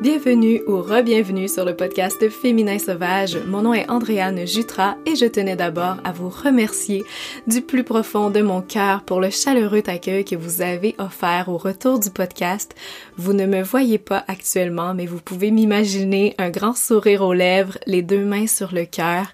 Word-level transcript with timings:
Bienvenue 0.00 0.62
ou 0.66 0.80
re-bienvenue 0.80 1.46
sur 1.46 1.66
le 1.66 1.76
podcast 1.76 2.30
Féminin 2.30 2.78
Sauvage. 2.78 3.36
Mon 3.36 3.60
nom 3.60 3.74
est 3.74 3.90
Andréane 3.90 4.46
Jutra 4.46 4.96
et 5.04 5.14
je 5.14 5.26
tenais 5.26 5.56
d'abord 5.56 5.98
à 6.04 6.12
vous 6.12 6.30
remercier 6.30 7.04
du 7.46 7.60
plus 7.60 7.84
profond 7.84 8.30
de 8.30 8.40
mon 8.40 8.62
cœur 8.62 9.02
pour 9.02 9.20
le 9.20 9.28
chaleureux 9.28 9.82
accueil 9.86 10.24
que 10.24 10.36
vous 10.36 10.62
avez 10.62 10.94
offert 10.96 11.50
au 11.50 11.58
retour 11.58 12.00
du 12.00 12.08
podcast. 12.08 12.74
Vous 13.18 13.34
ne 13.34 13.44
me 13.44 13.62
voyez 13.62 13.98
pas 13.98 14.24
actuellement, 14.26 14.94
mais 14.94 15.04
vous 15.04 15.20
pouvez 15.20 15.50
m'imaginer 15.50 16.34
un 16.38 16.48
grand 16.48 16.74
sourire 16.74 17.20
aux 17.20 17.34
lèvres, 17.34 17.76
les 17.84 18.00
deux 18.00 18.24
mains 18.24 18.46
sur 18.46 18.72
le 18.72 18.86
cœur, 18.86 19.26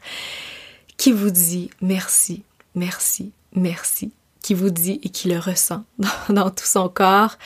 qui 0.96 1.12
vous 1.12 1.30
dit 1.30 1.70
merci, 1.80 2.42
merci, 2.74 3.30
merci, 3.54 4.10
qui 4.42 4.54
vous 4.54 4.70
dit 4.70 4.98
et 5.04 5.10
qui 5.10 5.28
le 5.28 5.38
ressent 5.38 5.84
dans, 6.00 6.34
dans 6.34 6.50
tout 6.50 6.66
son 6.66 6.88
corps. 6.88 7.38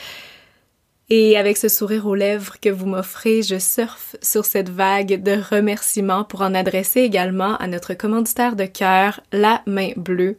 Et 1.13 1.37
avec 1.37 1.57
ce 1.57 1.69
sourire 1.69 2.07
aux 2.07 2.15
lèvres 2.15 2.61
que 2.61 2.69
vous 2.69 2.87
m'offrez, 2.87 3.43
je 3.43 3.59
surfe 3.59 4.15
sur 4.23 4.45
cette 4.45 4.69
vague 4.69 5.21
de 5.21 5.41
remerciements 5.51 6.23
pour 6.23 6.43
en 6.43 6.55
adresser 6.55 7.01
également 7.01 7.57
à 7.57 7.67
notre 7.67 7.95
commanditaire 7.95 8.55
de 8.55 8.65
cœur, 8.65 9.21
la 9.33 9.61
main 9.67 9.91
bleue. 9.97 10.39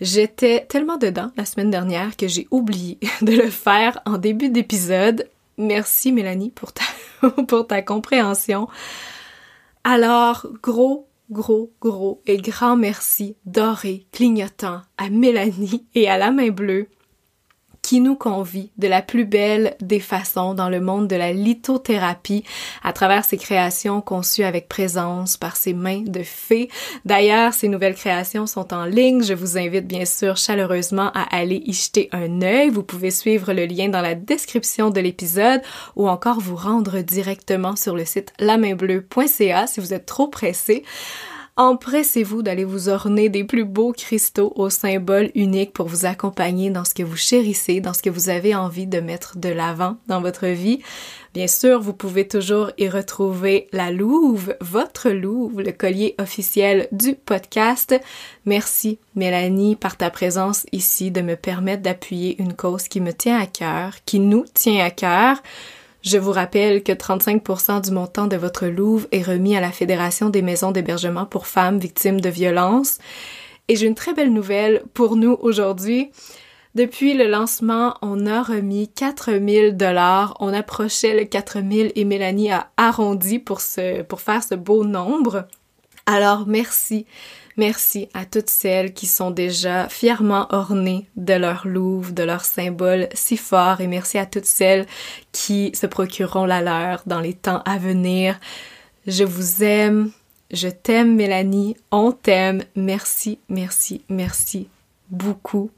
J'étais 0.00 0.64
tellement 0.66 0.96
dedans 0.96 1.30
la 1.36 1.44
semaine 1.44 1.70
dernière 1.70 2.16
que 2.16 2.26
j'ai 2.26 2.48
oublié 2.50 2.98
de 3.20 3.32
le 3.32 3.50
faire 3.50 4.00
en 4.06 4.16
début 4.16 4.48
d'épisode. 4.48 5.28
Merci 5.58 6.10
Mélanie 6.10 6.50
pour 6.50 6.72
ta, 6.72 6.84
pour 7.46 7.66
ta 7.66 7.82
compréhension. 7.82 8.66
Alors, 9.84 10.46
gros, 10.62 11.06
gros, 11.30 11.70
gros 11.82 12.22
et 12.26 12.38
grand 12.38 12.76
merci 12.76 13.36
doré, 13.44 14.06
clignotant 14.12 14.80
à 14.96 15.10
Mélanie 15.10 15.86
et 15.94 16.08
à 16.08 16.16
la 16.16 16.30
main 16.30 16.48
bleue 16.48 16.88
qui 17.88 18.00
nous 18.02 18.16
convie 18.16 18.68
de 18.76 18.86
la 18.86 19.00
plus 19.00 19.24
belle 19.24 19.74
des 19.80 19.98
façons 19.98 20.52
dans 20.52 20.68
le 20.68 20.78
monde 20.78 21.08
de 21.08 21.16
la 21.16 21.32
lithothérapie 21.32 22.44
à 22.82 22.92
travers 22.92 23.24
ses 23.24 23.38
créations 23.38 24.02
conçues 24.02 24.44
avec 24.44 24.68
présence 24.68 25.38
par 25.38 25.56
ses 25.56 25.72
mains 25.72 26.02
de 26.02 26.22
fée. 26.22 26.68
D'ailleurs, 27.06 27.54
ces 27.54 27.66
nouvelles 27.66 27.94
créations 27.94 28.46
sont 28.46 28.74
en 28.74 28.84
ligne. 28.84 29.22
Je 29.22 29.32
vous 29.32 29.56
invite 29.56 29.86
bien 29.86 30.04
sûr 30.04 30.36
chaleureusement 30.36 31.10
à 31.14 31.34
aller 31.34 31.62
y 31.64 31.72
jeter 31.72 32.10
un 32.12 32.42
œil. 32.42 32.68
Vous 32.68 32.82
pouvez 32.82 33.10
suivre 33.10 33.54
le 33.54 33.64
lien 33.64 33.88
dans 33.88 34.02
la 34.02 34.14
description 34.14 34.90
de 34.90 35.00
l'épisode 35.00 35.62
ou 35.96 36.10
encore 36.10 36.40
vous 36.40 36.56
rendre 36.56 37.00
directement 37.00 37.74
sur 37.74 37.96
le 37.96 38.04
site 38.04 38.34
lamainbleu.ca 38.38 39.66
si 39.66 39.80
vous 39.80 39.94
êtes 39.94 40.04
trop 40.04 40.28
pressé. 40.28 40.84
Empressez-vous 41.58 42.42
d'aller 42.42 42.62
vous 42.62 42.88
orner 42.88 43.28
des 43.28 43.42
plus 43.42 43.64
beaux 43.64 43.92
cristaux 43.92 44.52
au 44.54 44.70
symbole 44.70 45.32
unique 45.34 45.72
pour 45.72 45.88
vous 45.88 46.06
accompagner 46.06 46.70
dans 46.70 46.84
ce 46.84 46.94
que 46.94 47.02
vous 47.02 47.16
chérissez, 47.16 47.80
dans 47.80 47.92
ce 47.92 48.00
que 48.00 48.10
vous 48.10 48.28
avez 48.28 48.54
envie 48.54 48.86
de 48.86 49.00
mettre 49.00 49.38
de 49.38 49.48
l'avant 49.48 49.96
dans 50.06 50.20
votre 50.20 50.46
vie. 50.46 50.78
Bien 51.34 51.48
sûr, 51.48 51.80
vous 51.80 51.94
pouvez 51.94 52.28
toujours 52.28 52.70
y 52.78 52.88
retrouver 52.88 53.66
la 53.72 53.90
louve, 53.90 54.54
votre 54.60 55.10
louve, 55.10 55.60
le 55.60 55.72
collier 55.72 56.14
officiel 56.20 56.86
du 56.92 57.16
podcast. 57.16 58.00
Merci 58.46 59.00
Mélanie 59.16 59.74
par 59.74 59.96
ta 59.96 60.10
présence 60.10 60.64
ici 60.70 61.10
de 61.10 61.22
me 61.22 61.34
permettre 61.34 61.82
d'appuyer 61.82 62.40
une 62.40 62.54
cause 62.54 62.86
qui 62.86 63.00
me 63.00 63.12
tient 63.12 63.36
à 63.36 63.46
cœur, 63.46 63.94
qui 64.04 64.20
nous 64.20 64.44
tient 64.54 64.84
à 64.84 64.90
cœur. 64.90 65.42
Je 66.10 66.16
vous 66.16 66.32
rappelle 66.32 66.82
que 66.82 66.92
35% 66.92 67.84
du 67.84 67.90
montant 67.90 68.28
de 68.28 68.36
votre 68.38 68.66
Louvre 68.66 69.06
est 69.12 69.20
remis 69.20 69.54
à 69.58 69.60
la 69.60 69.70
Fédération 69.70 70.30
des 70.30 70.40
maisons 70.40 70.70
d'hébergement 70.70 71.26
pour 71.26 71.46
femmes 71.46 71.78
victimes 71.78 72.18
de 72.18 72.30
violences. 72.30 72.96
Et 73.68 73.76
j'ai 73.76 73.88
une 73.88 73.94
très 73.94 74.14
belle 74.14 74.32
nouvelle 74.32 74.84
pour 74.94 75.16
nous 75.16 75.36
aujourd'hui. 75.42 76.10
Depuis 76.74 77.12
le 77.12 77.28
lancement, 77.28 77.98
on 78.00 78.26
a 78.26 78.42
remis 78.42 78.88
4000 78.88 79.76
dollars. 79.76 80.34
On 80.40 80.54
approchait 80.54 81.14
le 81.14 81.26
4000 81.26 81.92
et 81.94 82.04
Mélanie 82.06 82.52
a 82.52 82.70
arrondi 82.78 83.38
pour, 83.38 83.60
faire 83.60 84.42
ce 84.42 84.54
beau 84.54 84.86
nombre. 84.86 85.46
Alors 86.06 86.46
merci 86.46 87.04
Merci 87.58 88.08
à 88.14 88.24
toutes 88.24 88.50
celles 88.50 88.94
qui 88.94 89.06
sont 89.06 89.32
déjà 89.32 89.88
fièrement 89.88 90.46
ornées 90.50 91.08
de 91.16 91.34
leur 91.34 91.66
louve, 91.66 92.14
de 92.14 92.22
leur 92.22 92.44
symbole 92.44 93.08
si 93.14 93.36
fort 93.36 93.80
et 93.80 93.88
merci 93.88 94.16
à 94.16 94.26
toutes 94.26 94.44
celles 94.44 94.86
qui 95.32 95.72
se 95.74 95.86
procureront 95.86 96.44
la 96.44 96.62
leur 96.62 97.02
dans 97.06 97.20
les 97.20 97.34
temps 97.34 97.62
à 97.64 97.76
venir. 97.76 98.38
Je 99.08 99.24
vous 99.24 99.64
aime, 99.64 100.12
je 100.52 100.68
t'aime 100.68 101.16
Mélanie, 101.16 101.76
on 101.90 102.12
t'aime. 102.12 102.62
Merci, 102.76 103.40
merci, 103.48 104.04
merci 104.08 104.68
beaucoup. 105.10 105.72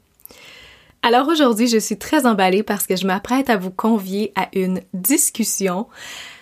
Alors 1.01 1.29
aujourd'hui, 1.29 1.67
je 1.67 1.79
suis 1.79 1.97
très 1.97 2.27
emballée 2.27 2.61
parce 2.61 2.85
que 2.85 2.95
je 2.95 3.07
m'apprête 3.07 3.49
à 3.49 3.57
vous 3.57 3.71
convier 3.71 4.31
à 4.35 4.49
une 4.53 4.81
discussion 4.93 5.87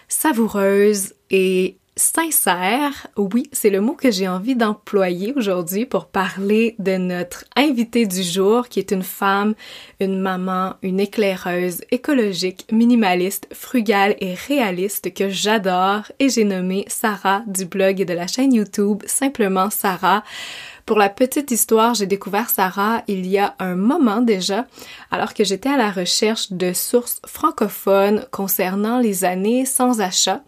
savoureuse 0.10 1.14
et 1.32 1.78
sincère, 2.00 3.08
oui, 3.18 3.50
c'est 3.52 3.70
le 3.70 3.82
mot 3.82 3.94
que 3.94 4.10
j'ai 4.10 4.28
envie 4.28 4.56
d'employer 4.56 5.34
aujourd'hui 5.36 5.86
pour 5.86 6.06
parler 6.06 6.76
de 6.80 6.96
notre 6.96 7.44
invitée 7.58 8.06
du 8.06 8.24
jour 8.24 8.70
qui 8.70 8.80
est 8.80 8.92
une 8.92 9.04
femme, 9.04 9.54
une 10.00 10.18
maman, 10.20 10.76
une 10.82 11.00
éclaireuse, 11.00 11.82
écologique, 11.92 12.66
minimaliste, 12.72 13.48
frugale 13.52 14.16
et 14.22 14.34
réaliste 14.34 15.14
que 15.14 15.30
j'adore 15.30 16.04
et 16.20 16.30
j'ai 16.30 16.46
nommé 16.46 16.86
Sarah 16.88 17.44
du 17.48 17.66
blog 17.66 18.00
et 18.00 18.06
de 18.06 18.14
la 18.14 18.28
chaîne 18.28 18.54
YouTube 18.54 19.04
Simplement 19.06 19.70
Sarah. 19.70 20.24
Pour 20.86 20.98
la 20.98 21.10
petite 21.10 21.52
histoire, 21.52 21.94
j'ai 21.94 22.08
découvert 22.08 22.50
Sarah 22.50 23.04
il 23.08 23.28
y 23.28 23.38
a 23.38 23.54
un 23.60 23.76
moment 23.76 24.22
déjà, 24.22 24.66
alors 25.12 25.36
que 25.36 25.44
j'étais 25.44 25.70
à 25.70 25.78
la 25.78 25.92
recherche 25.92 26.52
de 26.52 26.74
sources 26.74 27.22
francophones 27.28 28.26
concernant 28.32 29.00
les 29.00 29.24
années 29.24 29.66
sans 29.66 30.02
achat. 30.02 30.42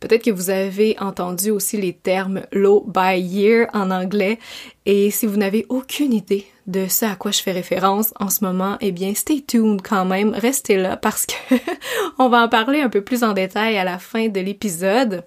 Peut-être 0.00 0.24
que 0.24 0.30
vous 0.30 0.48
avez 0.48 0.96
entendu 0.98 1.50
aussi 1.50 1.76
les 1.76 1.92
termes 1.92 2.42
low 2.52 2.86
by 2.88 3.20
year 3.20 3.68
en 3.74 3.90
anglais 3.90 4.38
et 4.86 5.10
si 5.10 5.26
vous 5.26 5.36
n'avez 5.36 5.66
aucune 5.68 6.14
idée 6.14 6.46
de 6.66 6.86
ce 6.88 7.04
à 7.04 7.16
quoi 7.16 7.32
je 7.32 7.42
fais 7.42 7.52
référence 7.52 8.14
en 8.18 8.30
ce 8.30 8.42
moment, 8.42 8.78
eh 8.80 8.92
bien 8.92 9.14
stay 9.14 9.42
tuned 9.42 9.82
quand 9.82 10.06
même, 10.06 10.30
restez 10.30 10.76
là 10.76 10.96
parce 10.96 11.26
que 11.26 11.54
on 12.18 12.30
va 12.30 12.42
en 12.42 12.48
parler 12.48 12.80
un 12.80 12.88
peu 12.88 13.02
plus 13.02 13.22
en 13.22 13.34
détail 13.34 13.76
à 13.76 13.84
la 13.84 13.98
fin 13.98 14.28
de 14.28 14.40
l'épisode. 14.40 15.24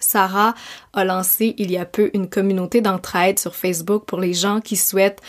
Sarah 0.00 0.54
a 0.92 1.04
lancé 1.04 1.54
il 1.58 1.70
y 1.70 1.76
a 1.76 1.84
peu 1.84 2.10
une 2.14 2.28
communauté 2.28 2.80
d'entraide 2.80 3.38
sur 3.38 3.54
Facebook 3.54 4.04
pour 4.04 4.18
les 4.18 4.34
gens 4.34 4.60
qui 4.60 4.76
souhaitent 4.76 5.22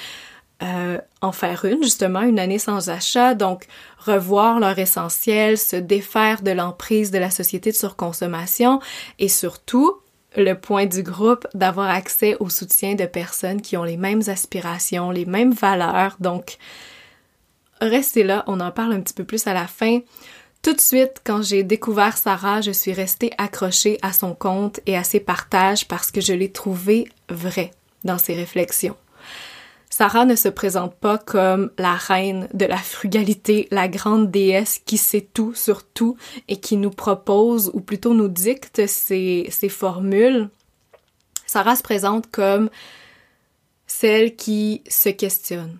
euh, 0.63 0.99
en 1.22 1.31
faire 1.31 1.66
une, 1.66 1.81
justement, 1.81 2.22
une 2.22 2.38
année 2.38 2.59
sans 2.59 2.89
achat, 2.89 3.33
donc 3.33 3.66
revoir 3.97 4.59
leur 4.59 4.77
essentiel, 4.77 5.57
se 5.57 5.75
défaire 5.75 6.44
de 6.44 6.51
l'emprise 6.51 7.09
de 7.09 7.17
la 7.17 7.31
société 7.31 7.72
de 7.72 7.75
surconsommation 7.75 8.79
et 9.17 9.27
surtout, 9.27 9.97
le 10.38 10.53
point 10.53 10.85
du 10.85 11.03
groupe, 11.03 11.47
d'avoir 11.53 11.89
accès 11.89 12.38
au 12.39 12.49
soutien 12.49 12.95
de 12.95 13.05
personnes 13.05 13.61
qui 13.61 13.75
ont 13.75 13.83
les 13.83 13.97
mêmes 13.97 14.22
aspirations, 14.27 15.11
les 15.11 15.25
mêmes 15.25 15.51
valeurs. 15.51 16.16
Donc, 16.19 16.57
restez 17.81 18.23
là, 18.23 18.43
on 18.47 18.59
en 18.59 18.72
parle 18.72 18.93
un 18.93 19.01
petit 19.01 19.13
peu 19.13 19.23
plus 19.23 19.47
à 19.47 19.53
la 19.53 19.67
fin. 19.67 19.99
Tout 20.61 20.73
de 20.73 20.79
suite, 20.79 21.22
quand 21.23 21.41
j'ai 21.41 21.63
découvert 21.63 22.17
Sarah, 22.17 22.61
je 22.61 22.72
suis 22.72 22.93
restée 22.93 23.31
accrochée 23.39 23.97
à 24.03 24.13
son 24.13 24.35
compte 24.35 24.79
et 24.85 24.95
à 24.95 25.03
ses 25.03 25.19
partages 25.19 25.88
parce 25.88 26.11
que 26.11 26.22
je 26.22 26.33
l'ai 26.33 26.51
trouvé 26.51 27.09
vrai 27.29 27.72
dans 28.03 28.19
ses 28.19 28.35
réflexions. 28.35 28.95
Sarah 30.01 30.25
ne 30.25 30.35
se 30.35 30.50
présente 30.50 30.95
pas 30.95 31.19
comme 31.19 31.69
la 31.78 31.94
reine 31.94 32.47
de 32.56 32.66
la 32.66 32.79
frugalité, 32.79 33.67
la 33.69 33.88
grande 33.88 34.31
déesse 34.31 34.81
qui 34.84 34.97
sait 34.97 35.22
tout 35.31 35.53
sur 35.53 35.84
tout 35.84 36.17
et 36.47 36.57
qui 36.57 36.75
nous 36.75 36.89
propose 36.89 37.69
ou 37.75 37.81
plutôt 37.81 38.16
nous 38.16 38.28
dicte 38.28 38.88
ses, 38.88 39.47
formules. 39.69 40.50
Sarah 41.45 41.75
se 41.75 41.84
présente 41.84 42.31
comme 42.31 42.72
celle 43.85 44.35
qui 44.35 44.81
se 44.90 45.09
questionne, 45.09 45.78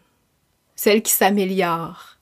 celle 0.76 1.02
qui 1.02 1.14
s'améliore, 1.14 2.18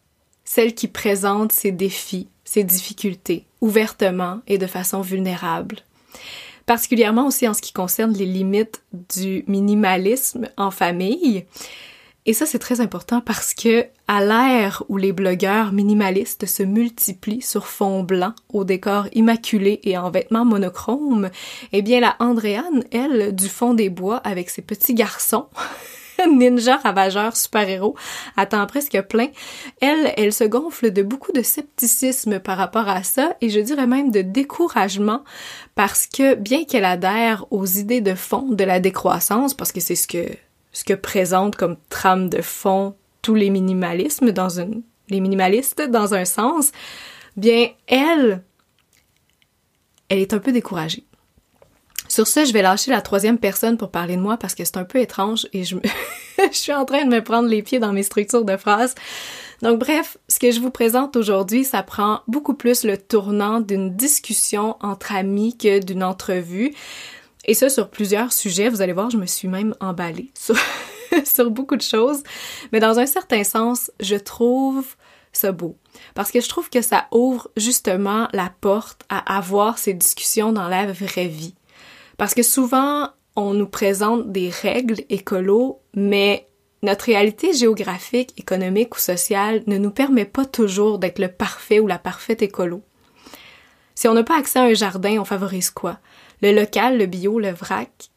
celle 0.46 0.76
qui 0.76 0.88
présente 0.88 1.52
ses 1.52 1.74
défis, 1.74 2.30
ses 2.46 2.64
difficultés, 2.64 3.44
ouvertement 3.60 4.40
et 4.48 4.58
de 4.58 4.68
façon 4.68 5.02
vulnérable 5.02 5.84
particulièrement 6.70 7.26
aussi 7.26 7.48
en 7.48 7.56
ce 7.56 7.64
qui 7.64 7.74
concerne 7.74 8.14
les 8.14 8.28
limites 8.28 8.84
du 9.10 9.44
minimalisme 9.48 10.50
en 10.56 10.70
famille. 10.70 11.46
Et 12.30 12.34
ça, 12.34 12.46
c'est 12.46 12.60
très 12.60 12.80
important 12.80 13.22
parce 13.22 13.56
que 13.56 13.88
à 14.08 14.24
l'ère 14.24 14.84
où 14.88 14.98
les 14.98 15.14
blogueurs 15.14 15.72
minimalistes 15.72 16.46
se 16.46 16.62
multiplient 16.62 17.42
sur 17.42 17.66
fond 17.66 18.04
blanc, 18.04 18.34
au 18.54 18.64
décor 18.64 19.08
immaculé 19.14 19.80
et 19.82 19.98
en 19.98 20.12
vêtements 20.12 20.46
monochromes, 20.46 21.32
eh 21.72 21.82
bien, 21.82 22.00
la 22.00 22.16
Andréane, 22.20 22.84
elle, 22.92 23.34
du 23.34 23.50
fond 23.50 23.74
des 23.74 23.90
bois 23.90 24.18
avec 24.18 24.52
ses 24.52 24.62
petits 24.62 24.94
garçons, 24.94 25.48
ninja 26.32 26.78
ravageur 26.78 27.36
super-héros 27.36 27.96
à 28.38 28.46
temps 28.46 28.68
presque 28.68 29.02
plein, 29.10 29.30
elle, 29.82 30.14
elle 30.16 30.32
se 30.32 30.44
gonfle 30.44 30.92
de 30.92 31.02
beaucoup 31.02 31.32
de 31.32 31.42
scepticisme 31.42 32.40
par 32.40 32.60
rapport 32.60 32.90
à 32.90 33.02
ça 33.02 33.38
et 33.42 33.50
je 33.50 33.60
dirais 33.60 33.88
même 33.88 34.12
de 34.12 34.22
découragement 34.22 35.24
parce 35.74 36.06
que 36.06 36.36
bien 36.36 36.64
qu'elle 36.66 36.86
adhère 36.86 37.48
aux 37.50 37.66
idées 37.66 38.02
de 38.02 38.14
fond 38.14 38.50
de 38.52 38.64
la 38.64 38.80
décroissance, 38.80 39.56
parce 39.56 39.72
que 39.72 39.80
c'est 39.80 39.96
ce 39.96 40.08
que 40.08 40.28
ce 40.72 40.84
que 40.84 40.94
présente 40.94 41.56
comme 41.56 41.78
trame 41.90 42.30
de 42.30 42.42
fond 42.42 42.96
tous 43.22 43.36
les 43.36 43.50
minimalismes 43.50 44.32
les 45.10 45.20
minimalistes 45.20 45.82
dans 45.82 46.14
un 46.14 46.26
sens, 46.26 46.72
bien, 47.36 47.70
elle, 47.88 48.44
elle 50.10 50.20
est 50.20 50.34
un 50.34 50.40
peu 50.40 50.52
découragée. 50.52 51.04
Sur 52.08 52.28
ce, 52.28 52.44
je 52.44 52.54
vais 52.54 52.64
lâcher 52.64 52.90
la 52.90 53.02
troisième 53.02 53.38
personne 53.38 53.78
pour 53.78 53.92
parler 53.92 54.16
de 54.16 54.22
moi 54.22 54.38
parce 54.38 54.56
que 54.56 54.66
c'est 54.66 54.78
un 54.78 54.84
peu 54.84 55.00
étrange 55.00 55.48
et 55.54 55.64
je, 55.64 55.78
je 56.52 56.58
suis 56.58 56.74
en 56.74 56.86
train 56.86 57.06
de 57.06 57.10
me 57.10 57.24
prendre 57.24 57.48
les 57.48 57.62
pieds 57.62 57.80
dans 57.80 57.94
mes 57.94 58.04
structures 58.04 58.46
de 58.46 58.58
phrases. 58.58 58.96
Donc 59.62 59.80
bref, 59.80 60.18
ce 60.28 60.40
que 60.40 60.52
je 60.52 60.60
vous 60.60 60.72
présente 60.72 61.16
aujourd'hui, 61.16 61.64
ça 61.66 61.84
prend 61.84 62.22
beaucoup 62.28 62.56
plus 62.56 62.84
le 62.84 62.98
tournant 62.98 63.60
d'une 63.60 63.96
discussion 63.96 64.78
entre 64.82 65.14
amis 65.14 65.58
que 65.58 65.80
d'une 65.84 66.04
entrevue. 66.04 66.74
Et 67.50 67.56
ça 67.56 67.68
sur 67.68 67.90
plusieurs 67.90 68.32
sujets. 68.32 68.70
Vous 68.70 68.84
allez 68.84 68.94
voir, 68.94 69.10
je 69.10 69.18
me 69.18 69.26
suis 69.26 69.48
même 69.48 69.74
emballée 69.80 70.32
sur, 71.26 71.50
beaucoup 71.50 71.76
de 71.76 71.82
choses. 71.82 72.22
Mais 72.72 72.80
dans 72.80 73.00
un 73.00 73.08
certain 73.08 73.44
sens, 73.44 73.90
je 74.00 74.18
trouve 74.18 74.86
ça 75.34 75.52
beau. 75.52 75.76
Parce 76.14 76.32
que 76.32 76.42
je 76.42 76.48
trouve 76.48 76.70
que 76.70 76.84
ça 76.84 77.08
ouvre 77.12 77.50
justement 77.58 78.28
la 78.34 78.54
porte 78.62 79.02
à 79.10 79.36
avoir 79.36 79.80
ces 79.80 79.96
discussions 79.96 80.54
dans 80.54 80.68
la 80.68 80.92
vraie 80.92 81.28
vie. 81.28 81.56
Parce 82.18 82.36
que 82.36 82.44
souvent, 82.44 83.10
on 83.36 83.56
nous 83.56 83.66
présente 83.66 84.32
des 84.32 84.50
règles 84.50 85.02
écolo, 85.10 85.82
mais 85.96 86.48
notre 86.84 87.06
réalité 87.06 87.54
géographique, 87.54 88.36
économique 88.38 88.96
ou 88.96 89.00
sociale 89.00 89.64
ne 89.66 89.80
nous 89.80 89.90
permet 89.90 90.26
pas 90.26 90.46
toujours 90.46 91.00
d'être 91.00 91.18
le 91.18 91.30
parfait 91.30 91.80
ou 91.80 91.88
la 91.88 91.98
parfaite 91.98 92.44
écolo. 92.44 92.84
Si 93.96 94.08
on 94.08 94.14
n'a 94.14 94.24
pas 94.24 94.38
accès 94.38 94.60
à 94.60 94.66
un 94.66 94.74
jardin, 94.76 95.18
on 95.20 95.26
favorise 95.26 95.72
quoi? 95.72 95.98
Le 96.42 96.54
local, 96.54 96.98
le 96.98 97.06
bio, 97.06 97.40
le 97.40 97.52
vrac? 97.52 98.10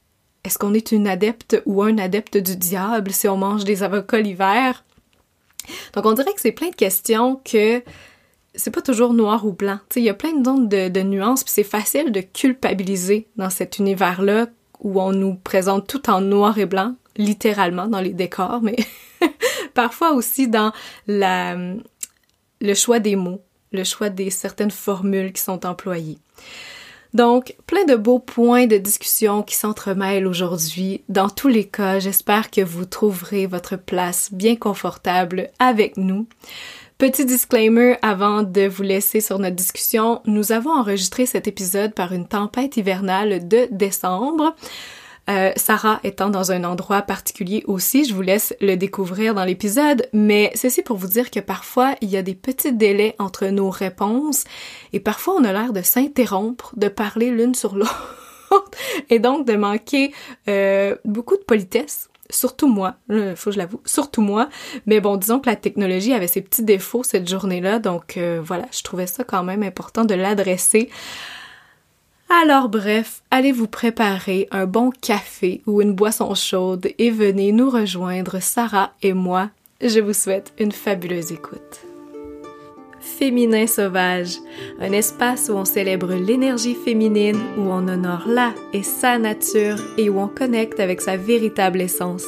Est-ce 0.45 0.59
qu'on 0.59 0.75
est 0.75 0.93
une 0.93 1.07
adepte 1.07 1.63
ou 1.67 1.83
un 1.83 1.99
adepte 1.99 2.37
du 2.37 2.57
diable 2.57 3.13
si 3.13 3.29
on 3.29 3.37
mange 3.37 3.65
des 3.65 3.83
avocats 3.83 4.21
l'hiver? 4.21 4.85
Donc 5.95 6.07
on 6.07 6.13
dirait 6.13 6.33
que 6.33 6.41
c'est 6.41 6.53
plein 6.53 6.71
de 6.71 6.75
questions 6.75 7.41
que 7.45 7.83
c'est 8.55 8.71
pas 8.71 8.83
toujours 8.83 9.15
noir 9.15 9.47
ou 9.47 9.53
blanc. 9.53 9.79
Il 9.97 10.03
y 10.03 10.09
a 10.09 10.15
plein 10.15 10.35
de, 10.35 10.89
de 10.89 11.01
nuances, 11.01 11.45
puis 11.45 11.53
c'est 11.53 11.63
facile 11.63 12.13
de 12.13 12.21
culpabiliser 12.21 13.29
dans 13.37 13.51
cet 13.51 13.79
univers-là 13.79 14.47
où 14.81 15.01
on 15.01 15.13
nous 15.13 15.35
présente 15.37 15.87
tout 15.87 16.11
en 16.11 16.21
noir 16.21 16.59
et 16.59 16.67
blanc, 16.67 16.95
littéralement 17.17 17.87
dans 17.87 18.01
les 18.01 18.13
décors, 18.13 18.61
mais 18.63 18.77
parfois 19.75 20.13
aussi 20.13 20.49
dans 20.49 20.73
la, 21.07 21.57
le 22.61 22.75
choix 22.75 22.99
des 22.99 23.17
mots, 23.17 23.43
le 23.71 23.85
choix 23.85 24.11
des 24.11 24.31
certaines 24.31 24.71
formules 24.71 25.33
qui 25.33 25.41
sont 25.41 25.65
employées. 25.65 26.19
Donc, 27.15 27.57
plein 27.67 27.85
de 27.85 27.95
beaux 27.95 28.19
points 28.19 28.67
de 28.67 28.79
discussion 28.79 29.43
qui 29.43 29.55
s'entremêlent 29.55 30.27
aujourd'hui. 30.27 31.03
Dans 31.09 31.29
tous 31.29 31.49
les 31.49 31.65
cas, 31.65 31.99
j'espère 31.99 32.51
que 32.51 32.63
vous 32.63 32.87
trouverez 32.87 33.47
votre 33.47 33.77
place 33.77 34.31
bien 34.33 34.57
confortable 34.57 35.51
avec 35.59 35.97
nous. 35.97 36.27
Petit 36.97 37.27
disclaimer 37.27 37.97
avant 38.01 38.45
de 38.45 38.67
vous 38.67 38.85
laisser 38.85 39.21
sur 39.21 39.39
notre 39.39 39.57
discussion, 39.57 40.23
nous 40.25 40.53
avons 40.53 40.71
enregistré 40.71 41.27
cet 41.27 41.49
épisode 41.49 41.95
par 41.95 42.13
une 42.13 42.29
tempête 42.29 42.77
hivernale 42.77 43.47
de 43.49 43.67
décembre. 43.71 44.55
Euh, 45.31 45.53
Sarah 45.57 46.01
étant 46.03 46.31
dans 46.31 46.51
un 46.51 46.65
endroit 46.65 47.03
particulier 47.03 47.63
aussi, 47.67 48.05
je 48.05 48.13
vous 48.13 48.23
laisse 48.23 48.55
le 48.61 48.75
découvrir 48.75 49.35
dans 49.35 49.45
l'épisode, 49.45 50.09
mais 50.13 50.51
ceci 50.57 50.83
pour 50.83 50.97
vous 50.97 51.07
dire 51.07 51.31
que 51.31 51.39
parfois 51.39 51.95
il 52.01 52.11
y 52.11 52.17
a 52.17 52.23
des 52.23 52.35
petits 52.35 52.73
délais 52.73 53.15
entre 53.21 53.47
nos 53.47 53.71
réponses 53.71 54.45
et 54.93 54.99
parfois 54.99 55.35
on 55.39 55.45
a 55.45 55.53
l'air 55.53 55.73
de 55.73 55.83
s'interrompre, 55.83 56.73
de 56.77 56.89
parler 56.89 57.31
l'une 57.31 57.55
sur 57.55 57.77
l'autre 57.77 58.17
et 59.11 59.21
donc 59.21 59.47
de 59.47 59.55
manquer 59.55 60.13
euh, 60.49 60.97
beaucoup 61.05 61.37
de 61.37 61.45
politesse 61.45 62.09
surtout 62.35 62.69
moi, 62.69 62.95
il 63.11 63.35
faut 63.37 63.51
que 63.51 63.55
je 63.55 63.59
l'avoue, 63.59 63.81
surtout 63.85 64.23
moi. 64.23 64.49
Mais 64.87 65.01
bon, 65.01 65.17
disons 65.17 65.39
que 65.39 65.49
la 65.49 65.57
technologie 65.57 66.13
avait 66.13 66.27
ses 66.27 66.41
petits 66.41 66.65
défauts 66.65 67.03
cette 67.03 67.29
journée-là, 67.29 67.79
donc 67.79 68.17
euh, 68.17 68.41
voilà, 68.43 68.67
je 68.73 68.83
trouvais 68.83 69.07
ça 69.07 69.25
quand 69.25 69.45
même 69.45 69.63
important 69.63 70.05
de 70.05 70.15
l'adresser. 70.15 70.91
Alors 72.41 72.71
bref, 72.71 73.23
allez 73.31 73.53
vous 73.53 73.67
préparer 73.67 74.49
un 74.51 74.65
bon 74.65 74.91
café 74.91 75.61
ou 75.67 75.83
une 75.83 75.93
boisson 75.93 76.35
chaude 76.35 76.89
et 76.99 77.11
venez 77.11 77.53
nous 77.53 77.69
rejoindre, 77.69 78.41
Sarah 78.41 78.95
et 79.03 79.13
moi. 79.13 79.51
Je 79.83 80.01
vous 80.01 80.15
souhaite 80.15 80.55
une 80.59 80.73
fabuleuse 80.73 81.31
écoute. 81.31 81.83
Féminin 83.01 83.67
Sauvage, 83.67 84.37
un 84.81 84.93
espace 84.93 85.51
où 85.51 85.59
on 85.59 85.67
célèbre 85.67 86.15
l'énergie 86.15 86.75
féminine, 86.75 87.39
où 87.59 87.69
on 87.69 87.87
honore 87.87 88.25
la 88.27 88.55
et 88.73 88.83
sa 88.83 89.19
nature 89.19 89.77
et 89.99 90.09
où 90.09 90.19
on 90.19 90.29
connecte 90.29 90.81
avec 90.81 91.03
sa 91.03 91.19
véritable 91.19 91.83
essence. 91.83 92.27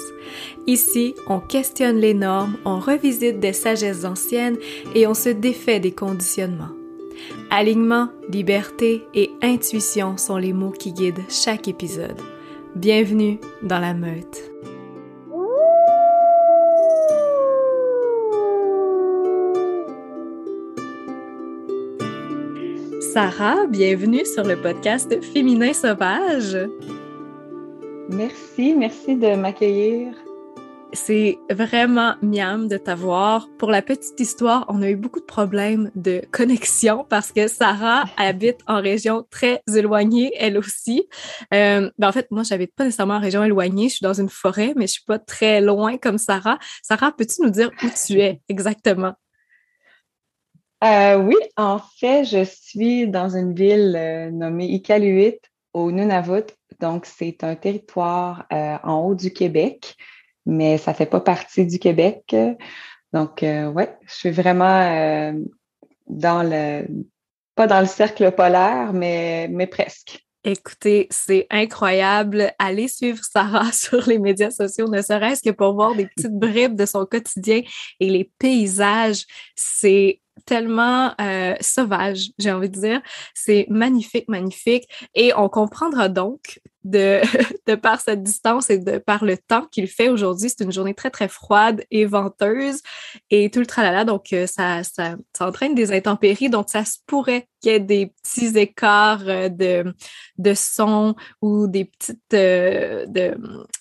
Ici, 0.67 1.15
on 1.29 1.41
questionne 1.41 1.97
les 1.97 2.15
normes, 2.15 2.59
on 2.67 2.79
revisite 2.79 3.41
des 3.41 3.55
sagesses 3.55 4.05
anciennes 4.05 4.59
et 4.95 5.06
on 5.06 5.15
se 5.15 5.31
défait 5.31 5.81
des 5.81 5.93
conditionnements. 5.93 6.83
Alignement, 7.50 8.08
liberté 8.28 9.06
et 9.14 9.31
intuition 9.43 10.16
sont 10.16 10.37
les 10.37 10.52
mots 10.52 10.72
qui 10.72 10.93
guident 10.93 11.25
chaque 11.28 11.69
épisode. 11.69 12.20
Bienvenue 12.75 13.38
dans 13.62 13.78
la 13.78 13.94
meute. 13.94 14.50
Sarah, 23.12 23.67
bienvenue 23.69 24.26
sur 24.26 24.43
le 24.43 24.56
podcast 24.60 25.22
Féminin 25.22 25.72
Sauvage. 25.72 26.58
Merci, 28.08 28.75
merci 28.75 29.14
de 29.14 29.37
m'accueillir. 29.37 30.14
C'est 30.94 31.38
vraiment 31.50 32.14
miam 32.23 32.69
de 32.69 32.76
t'avoir. 32.76 33.49
Pour 33.58 33.70
la 33.70 33.82
petite 33.82 34.19
histoire, 34.19 34.64
on 34.69 34.81
a 34.81 34.88
eu 34.88 34.96
beaucoup 34.96 35.20
de 35.20 35.25
problèmes 35.25 35.91
de 35.96 36.23
connexion 36.31 37.05
parce 37.08 37.32
que 37.32 37.49
Sarah 37.49 38.05
habite 38.17 38.61
en 38.69 38.81
région 38.81 39.26
très 39.29 39.61
éloignée, 39.75 40.32
elle 40.38 40.56
aussi. 40.56 41.08
Euh, 41.52 41.91
ben 41.99 42.08
en 42.08 42.12
fait, 42.12 42.31
moi, 42.31 42.44
j'habite 42.44 42.75
pas 42.75 42.85
nécessairement 42.85 43.14
en 43.14 43.20
région 43.20 43.43
éloignée. 43.43 43.88
Je 43.88 43.96
suis 43.96 44.05
dans 44.05 44.14
une 44.14 44.29
forêt, 44.29 44.73
mais 44.76 44.87
je 44.87 44.93
suis 44.93 45.05
pas 45.05 45.19
très 45.19 45.61
loin 45.61 45.99
comme 45.99 46.17
Sarah. 46.17 46.58
Sarah, 46.82 47.12
peux-tu 47.12 47.43
nous 47.43 47.50
dire 47.50 47.70
où 47.82 47.87
tu 48.06 48.20
es 48.20 48.41
exactement? 48.49 49.14
Euh, 50.85 51.17
oui, 51.17 51.37
en 51.56 51.79
fait, 51.79 52.25
je 52.25 52.44
suis 52.44 53.08
dans 53.08 53.37
une 53.37 53.55
ville 53.55 53.94
euh, 53.96 54.31
nommée 54.31 54.67
Iqaluit 54.67 55.41
au 55.73 55.91
Nunavut. 55.91 56.44
Donc, 56.81 57.06
c'est 57.06 57.43
un 57.43 57.56
territoire 57.56 58.46
euh, 58.52 58.76
en 58.82 59.00
haut 59.00 59.14
du 59.14 59.32
Québec, 59.32 59.96
mais 60.46 60.79
ça 60.79 60.94
fait 60.94 61.06
pas 61.06 61.20
partie 61.20 61.67
du 61.67 61.79
Québec. 61.79 62.35
Donc, 63.12 63.38
ouais, 63.43 63.96
je 64.06 64.14
suis 64.14 64.31
vraiment 64.31 65.32
dans 66.06 66.43
le, 66.43 66.87
pas 67.55 67.67
dans 67.67 67.81
le 67.81 67.87
cercle 67.87 68.31
polaire, 68.32 68.93
mais, 68.93 69.48
mais 69.51 69.67
presque. 69.67 70.24
Écoutez, 70.46 71.06
c'est 71.10 71.46
incroyable. 71.48 72.53
Allez 72.58 72.89
suivre 72.89 73.24
Sarah 73.24 73.72
sur 73.72 74.06
les 74.06 74.19
médias 74.19 74.51
sociaux, 74.51 74.89
ne 74.89 75.01
serait-ce 75.01 75.43
que 75.43 75.51
pour 75.51 75.74
voir 75.74 75.94
des 75.94 76.06
petites 76.06 76.39
bribes 76.39 76.77
de 76.77 76.84
son 76.84 77.06
quotidien 77.06 77.63
et 77.98 78.10
les 78.10 78.31
paysages. 78.39 79.24
C'est 79.56 80.20
tellement 80.44 81.15
euh, 81.19 81.55
sauvage, 81.60 82.31
j'ai 82.39 82.53
envie 82.53 82.69
de 82.69 82.79
dire. 82.79 83.01
C'est 83.32 83.67
magnifique, 83.70 84.29
magnifique. 84.29 84.84
Et 85.15 85.32
on 85.34 85.48
comprendra 85.48 86.10
donc 86.10 86.60
de, 87.67 87.74
par 87.76 88.00
cette 88.00 88.22
distance 88.22 88.69
et 88.69 88.79
de 88.79 88.98
par 88.98 89.24
le 89.24 89.38
temps 89.38 89.67
qu'il 89.70 89.88
fait 89.88 90.10
aujourd'hui. 90.10 90.50
C'est 90.50 90.64
une 90.64 90.72
journée 90.72 90.94
très, 90.94 91.10
très 91.10 91.29
froide 91.29 91.82
et 91.91 92.05
venteuse 92.05 92.82
et 93.31 93.50
tout 93.50 93.60
le 93.60 93.67
tralala. 93.67 94.05
Donc, 94.05 94.32
euh, 94.34 94.46
ça, 94.46 94.82
ça, 94.84 95.17
ça 95.36 95.48
entraîne 95.48 95.74
des 95.74 95.93
intempéries. 95.93 96.50
Donc, 96.50 96.69
ça 96.69 96.84
se 96.84 96.98
pourrait 97.06 97.48
qu'il 97.62 97.72
y 97.72 97.74
ait 97.74 97.81
des 97.81 98.12
petits 98.22 98.58
écarts 98.58 99.26
euh, 99.26 99.48
de, 99.48 99.94
de 100.36 100.53
son 100.53 101.17
ou 101.41 101.67
des 101.69 101.86
petites, 101.86 102.34
euh, 102.34 103.06
de, 103.06 103.34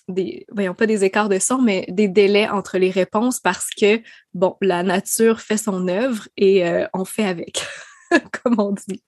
des, 0.08 0.46
voyons 0.50 0.74
pas 0.74 0.86
des 0.86 1.04
écarts 1.04 1.28
de 1.28 1.38
son, 1.38 1.60
mais 1.60 1.84
des 1.88 2.08
délais 2.08 2.48
entre 2.48 2.78
les 2.78 2.90
réponses 2.90 3.38
parce 3.38 3.68
que, 3.68 4.00
bon, 4.32 4.56
la 4.62 4.82
nature 4.82 5.40
fait 5.40 5.58
son 5.58 5.88
œuvre 5.88 6.26
et 6.38 6.64
on 6.94 7.04
fait 7.04 7.26
avec, 7.26 7.62
comme 8.42 8.58
on 8.58 8.72
dit. 8.72 9.02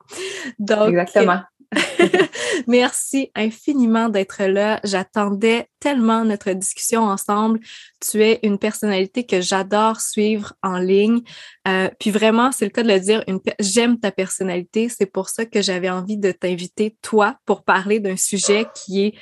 Donc, 0.59 0.91
Exactement. 0.91 1.41
Merci 2.67 3.31
infiniment 3.35 4.09
d'être 4.09 4.45
là. 4.45 4.81
J'attendais 4.85 5.69
tellement 5.81 6.25
notre 6.25 6.53
discussion 6.53 7.03
ensemble. 7.03 7.61
Tu 8.01 8.23
es 8.23 8.41
une 8.43 8.59
personnalité 8.59 9.25
que 9.25 9.41
j'adore 9.41 10.01
suivre 10.01 10.55
en 10.63 10.79
ligne. 10.79 11.21
Euh, 11.69 11.89
puis 11.99 12.11
vraiment, 12.11 12.53
c'est 12.53 12.65
le 12.65 12.71
cas 12.71 12.83
de 12.83 12.89
le 12.89 13.01
dire, 13.01 13.25
j'aime 13.59 13.99
ta 13.99 14.11
personnalité. 14.11 14.89
C'est 14.89 15.07
pour 15.07 15.29
ça 15.29 15.45
que 15.47 15.63
j'avais 15.63 15.91
envie 15.91 16.19
de 16.19 16.33
t'inviter, 16.33 16.97
toi, 17.03 17.39
pour 17.45 17.65
parler 17.65 18.01
d'un 18.01 18.17
sujet 18.17 18.67
qui 18.75 19.07
est 19.07 19.15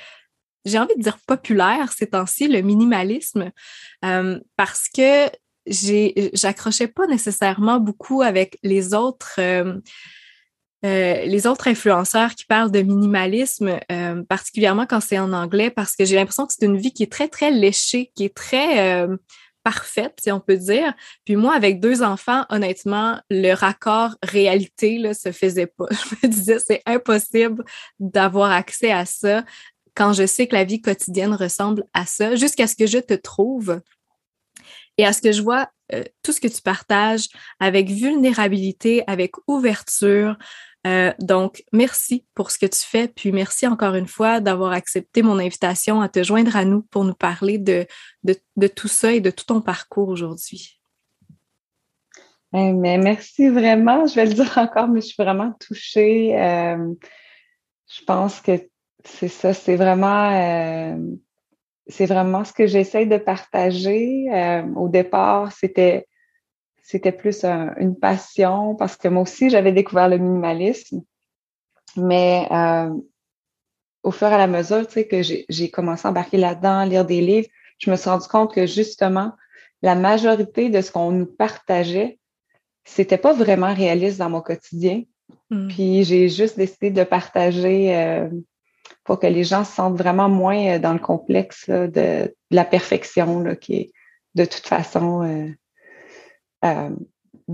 j'ai 0.65 0.79
envie 0.79 0.95
de 0.97 1.03
dire 1.03 1.19
populaire 1.27 1.91
ces 1.91 2.07
temps-ci, 2.07 2.47
le 2.47 2.61
minimalisme, 2.61 3.51
euh, 4.03 4.39
parce 4.55 4.89
que 4.89 5.29
j'accrochais 5.67 6.87
pas 6.87 7.07
nécessairement 7.07 7.79
beaucoup 7.79 8.21
avec 8.21 8.57
les 8.63 8.93
autres 8.93 9.35
euh, 9.39 9.79
euh, 10.85 11.25
les 11.25 11.47
autres 11.47 11.67
influenceurs 11.67 12.35
qui 12.35 12.45
parlent 12.45 12.71
de 12.71 12.81
minimalisme, 12.81 13.79
euh, 13.91 14.23
particulièrement 14.23 14.85
quand 14.85 14.99
c'est 14.99 15.17
en 15.17 15.33
anglais, 15.33 15.71
parce 15.71 15.95
que 15.95 16.05
j'ai 16.05 16.15
l'impression 16.15 16.45
que 16.45 16.53
c'est 16.53 16.65
une 16.65 16.77
vie 16.77 16.93
qui 16.93 17.01
est 17.01 17.11
très, 17.11 17.27
très 17.27 17.49
léchée, 17.49 18.11
qui 18.15 18.25
est 18.25 18.35
très, 18.35 19.03
euh, 19.03 19.17
parfaite, 19.63 20.19
si 20.21 20.31
on 20.31 20.39
peut 20.39 20.57
dire. 20.57 20.93
Puis 21.23 21.37
moi, 21.37 21.55
avec 21.55 21.79
deux 21.79 22.03
enfants, 22.03 22.45
honnêtement, 22.49 23.19
le 23.31 23.53
raccord 23.53 24.15
réalité 24.21 25.01
se 25.15 25.31
faisait 25.31 25.65
pas. 25.65 25.87
Je 25.89 26.27
me 26.27 26.31
disais, 26.31 26.59
c'est 26.59 26.83
impossible 26.85 27.65
d'avoir 27.99 28.51
accès 28.51 28.91
à 28.91 29.05
ça 29.05 29.43
quand 29.95 30.13
je 30.13 30.27
sais 30.27 30.45
que 30.45 30.53
la 30.53 30.65
vie 30.65 30.81
quotidienne 30.81 31.33
ressemble 31.33 31.85
à 31.93 32.05
ça, 32.05 32.35
jusqu'à 32.35 32.67
ce 32.67 32.75
que 32.75 32.85
je 32.85 32.97
te 32.97 33.13
trouve 33.13 33.81
et 34.97 35.05
à 35.05 35.13
ce 35.13 35.21
que 35.21 35.31
je 35.31 35.41
vois 35.41 35.69
tout 36.23 36.31
ce 36.31 36.41
que 36.41 36.47
tu 36.47 36.61
partages 36.61 37.27
avec 37.59 37.89
vulnérabilité, 37.89 39.03
avec 39.07 39.33
ouverture. 39.47 40.37
Euh, 40.85 41.11
donc, 41.19 41.63
merci 41.71 42.25
pour 42.35 42.51
ce 42.51 42.59
que 42.59 42.65
tu 42.65 42.79
fais, 42.79 43.07
puis 43.07 43.31
merci 43.31 43.65
encore 43.65 43.95
une 43.95 44.07
fois 44.07 44.39
d'avoir 44.39 44.71
accepté 44.71 45.23
mon 45.23 45.39
invitation 45.39 46.01
à 46.01 46.09
te 46.09 46.23
joindre 46.23 46.55
à 46.55 46.65
nous 46.65 46.83
pour 46.83 47.03
nous 47.03 47.15
parler 47.15 47.57
de, 47.57 47.87
tout 48.67 48.87
ça 48.87 49.11
et 49.11 49.19
de 49.19 49.31
tout 49.31 49.45
ton 49.45 49.61
parcours 49.61 50.09
aujourd'hui. 50.09 50.79
Eh, 52.53 52.71
mais 52.71 52.97
merci 52.97 53.49
vraiment, 53.49 54.05
je 54.05 54.15
vais 54.15 54.25
le 54.25 54.33
dire 54.33 54.57
encore, 54.57 54.87
mais 54.87 55.01
je 55.01 55.07
suis 55.07 55.23
vraiment 55.23 55.53
touchée. 55.59 56.39
Euh, 56.39 56.93
je 57.87 58.03
pense 58.05 58.39
que 58.39 58.69
c'est 59.03 59.27
ça, 59.27 59.53
c'est 59.53 59.75
vraiment 59.75 60.95
c'est 61.87 62.05
vraiment 62.05 62.43
ce 62.43 62.53
que 62.53 62.67
j'essaie 62.67 63.05
de 63.05 63.17
partager. 63.17 64.27
Euh, 64.31 64.63
au 64.75 64.89
départ, 64.89 65.51
c'était 65.51 66.07
c'était 66.85 67.11
plus 67.11 67.43
une 67.43 67.97
passion 67.99 68.75
parce 68.75 68.95
que 68.95 69.07
moi 69.07 69.23
aussi, 69.23 69.49
j'avais 69.49 69.71
découvert 69.71 70.07
le 70.07 70.19
minimalisme. 70.19 71.01
Mais 71.97 72.47
euh, 72.51 72.93
au 74.03 74.11
fur 74.11 74.27
et 74.27 74.33
à 74.35 74.37
la 74.37 74.45
mesure 74.45 74.85
tu 74.85 74.93
sais, 74.93 75.07
que 75.07 75.23
j'ai 75.23 75.71
commencé 75.71 76.07
à 76.07 76.11
embarquer 76.11 76.37
là-dedans, 76.37 76.83
lire 76.83 77.03
des 77.03 77.21
livres, 77.21 77.47
je 77.79 77.89
me 77.89 77.95
suis 77.95 78.07
rendu 78.07 78.27
compte 78.27 78.53
que 78.53 78.67
justement, 78.67 79.31
la 79.81 79.95
majorité 79.95 80.69
de 80.69 80.79
ce 80.81 80.91
qu'on 80.91 81.11
nous 81.11 81.25
partageait, 81.25 82.19
c'était 82.83 83.17
pas 83.17 83.33
vraiment 83.33 83.73
réaliste 83.73 84.19
dans 84.19 84.29
mon 84.29 84.41
quotidien. 84.41 85.03
Mmh. 85.49 85.67
Puis 85.69 86.03
j'ai 86.03 86.29
juste 86.29 86.55
décidé 86.55 86.91
de 86.91 87.03
partager 87.03 87.95
euh, 87.95 88.29
pour 89.03 89.19
que 89.19 89.25
les 89.25 89.43
gens 89.43 89.63
se 89.63 89.73
sentent 89.73 89.97
vraiment 89.97 90.29
moins 90.29 90.75
euh, 90.75 90.79
dans 90.79 90.93
le 90.93 90.99
complexe 90.99 91.67
de, 91.67 92.31
la 92.51 92.63
perfection 92.63 93.39
là, 93.39 93.55
qui 93.55 93.75
est 93.75 93.91
de 94.35 94.45
toute 94.45 94.67
façon, 94.67 95.23
euh, 95.23 95.49
euh, 96.65 96.89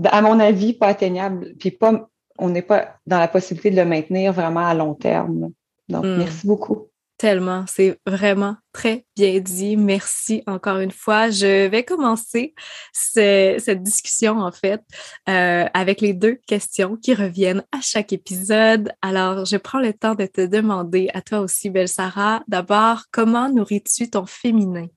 à 0.04 0.22
mon 0.22 0.40
avis, 0.40 0.72
pas 0.72 0.88
atteignable. 0.88 1.54
Puis 1.58 1.70
pas, 1.70 2.08
on 2.38 2.50
n'est 2.50 2.62
pas 2.62 2.96
dans 3.06 3.18
la 3.18 3.28
possibilité 3.28 3.70
de 3.70 3.76
le 3.76 3.84
maintenir 3.84 4.32
vraiment 4.32 4.66
à 4.66 4.74
long 4.74 4.94
terme. 4.94 5.52
Donc, 5.88 6.04
hmm. 6.04 6.16
merci 6.18 6.46
beaucoup. 6.46 6.88
Tellement, 7.18 7.64
c'est 7.68 8.00
vraiment 8.04 8.56
très 8.72 9.04
bien 9.14 9.38
dit. 9.38 9.76
Merci 9.76 10.42
encore 10.48 10.78
une 10.78 10.90
fois. 10.90 11.30
Je 11.30 11.68
vais 11.68 11.84
commencer 11.84 12.52
cette 12.92 13.82
discussion 13.82 14.40
en 14.40 14.50
fait 14.50 14.80
euh, 15.28 15.66
avec 15.72 16.00
les 16.00 16.14
deux 16.14 16.40
questions 16.48 16.96
qui 16.96 17.14
reviennent 17.14 17.64
à 17.70 17.80
chaque 17.80 18.12
épisode. 18.12 18.90
Alors, 19.02 19.44
je 19.44 19.56
prends 19.56 19.78
le 19.78 19.92
temps 19.92 20.16
de 20.16 20.26
te 20.26 20.44
demander 20.44 21.10
à 21.14 21.22
toi 21.22 21.38
aussi, 21.40 21.70
Belle 21.70 21.86
Sarah, 21.86 22.42
d'abord, 22.48 23.04
comment 23.12 23.48
nourris-tu 23.48 24.10
ton 24.10 24.26
féminin? 24.26 24.88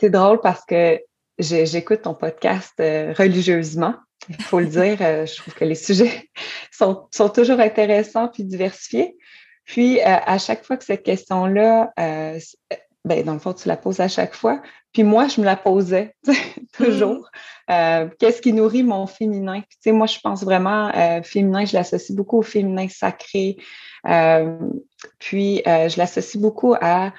C'est 0.00 0.10
drôle 0.10 0.40
parce 0.40 0.64
que 0.64 1.00
j'écoute 1.38 2.02
ton 2.02 2.14
podcast 2.14 2.74
euh, 2.80 3.12
religieusement. 3.16 3.94
Il 4.28 4.42
faut 4.42 4.60
le 4.60 4.66
dire, 4.66 4.98
euh, 5.00 5.26
je 5.26 5.36
trouve 5.36 5.54
que 5.54 5.64
les 5.64 5.74
sujets 5.74 6.30
sont, 6.70 7.08
sont 7.10 7.28
toujours 7.28 7.60
intéressants 7.60 8.28
puis 8.28 8.44
diversifiés. 8.44 9.16
Puis, 9.64 10.00
euh, 10.00 10.04
à 10.04 10.38
chaque 10.38 10.64
fois 10.64 10.76
que 10.76 10.84
cette 10.84 11.02
question-là, 11.02 11.92
euh, 11.98 12.38
ben, 13.04 13.24
dans 13.24 13.32
le 13.32 13.38
fond, 13.38 13.52
tu 13.52 13.68
la 13.68 13.76
poses 13.76 14.00
à 14.00 14.08
chaque 14.08 14.34
fois. 14.34 14.60
Puis 14.92 15.02
moi, 15.04 15.28
je 15.28 15.40
me 15.40 15.46
la 15.46 15.56
posais 15.56 16.14
toujours. 16.76 17.30
Mm. 17.68 17.72
Euh, 17.72 18.08
qu'est-ce 18.18 18.42
qui 18.42 18.52
nourrit 18.52 18.82
mon 18.82 19.06
féminin? 19.06 19.60
tu 19.60 19.76
sais, 19.80 19.92
moi, 19.92 20.06
je 20.06 20.18
pense 20.22 20.44
vraiment 20.44 20.90
féminin, 21.22 21.64
je 21.64 21.74
l'associe 21.74 22.14
beaucoup 22.14 22.38
au 22.38 22.42
féminin 22.42 22.88
sacré. 22.88 23.56
puis, 25.18 25.62
je 25.64 25.98
l'associe 25.98 26.40
beaucoup 26.40 26.74
à 26.80 27.12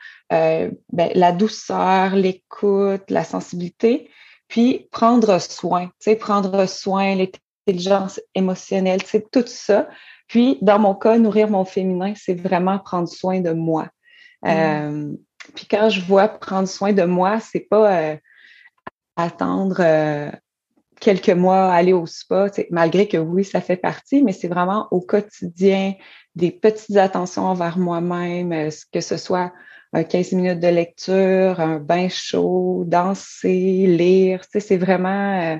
ben, 0.91 1.11
la 1.15 1.31
douceur, 1.31 2.15
l'écoute, 2.15 3.09
la 3.09 3.23
sensibilité. 3.23 4.09
Puis, 4.47 4.87
prendre 4.91 5.39
soin, 5.39 5.87
tu 5.87 5.93
sais, 5.99 6.15
prendre 6.15 6.67
soin, 6.67 7.15
l'intelligence 7.15 8.19
émotionnelle, 8.35 9.01
sais, 9.03 9.25
tout 9.31 9.45
ça. 9.45 9.87
Puis, 10.27 10.57
dans 10.61 10.79
mon 10.79 10.95
cas, 10.95 11.17
nourrir 11.17 11.49
mon 11.49 11.65
féminin, 11.65 12.13
c'est 12.15 12.33
vraiment 12.39 12.79
prendre 12.79 13.07
soin 13.07 13.39
de 13.39 13.51
moi. 13.51 13.87
Mm. 14.43 14.49
Euh, 14.49 15.13
puis 15.55 15.67
quand 15.69 15.89
je 15.89 16.01
vois 16.01 16.27
prendre 16.27 16.67
soin 16.67 16.93
de 16.93 17.03
moi, 17.03 17.39
c'est 17.39 17.67
pas 17.69 17.97
euh, 17.97 18.17
attendre 19.15 19.77
euh, 19.79 20.31
quelques 20.99 21.29
mois, 21.29 21.71
aller 21.73 21.93
au 21.93 22.05
spa, 22.05 22.47
malgré 22.71 23.07
que 23.07 23.17
oui, 23.17 23.43
ça 23.43 23.61
fait 23.61 23.77
partie, 23.77 24.23
mais 24.23 24.31
c'est 24.31 24.47
vraiment 24.47 24.87
au 24.91 25.01
quotidien 25.01 25.93
des 26.35 26.51
petites 26.51 26.97
attentions 26.97 27.45
envers 27.45 27.77
moi-même, 27.77 28.69
que 28.91 29.01
ce 29.01 29.17
soit 29.17 29.51
15 29.93 30.31
minutes 30.33 30.59
de 30.59 30.67
lecture, 30.67 31.59
un 31.59 31.79
bain 31.79 32.09
chaud, 32.09 32.83
danser, 32.87 33.85
lire. 33.87 34.41
C'est 34.49 34.77
vraiment, 34.77 35.59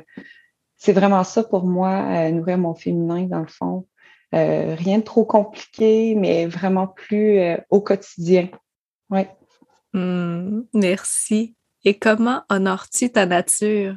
c'est 0.78 0.94
vraiment 0.94 1.24
ça 1.24 1.44
pour 1.44 1.66
moi, 1.66 2.32
nourrir 2.32 2.58
mon 2.58 2.74
féminin 2.74 3.24
dans 3.24 3.42
le 3.42 3.48
fond. 3.48 3.86
Euh, 4.34 4.74
rien 4.76 4.98
de 4.98 5.04
trop 5.04 5.26
compliqué, 5.26 6.16
mais 6.16 6.48
vraiment 6.48 6.88
plus 6.88 7.40
euh, 7.40 7.58
au 7.70 7.82
quotidien. 7.82 8.50
Ouais. 9.12 9.30
Hmm, 9.94 10.62
merci. 10.74 11.56
Et 11.86 12.00
comment 12.00 12.42
honores-tu 12.50 13.12
ta 13.12 13.28
nature? 13.28 13.96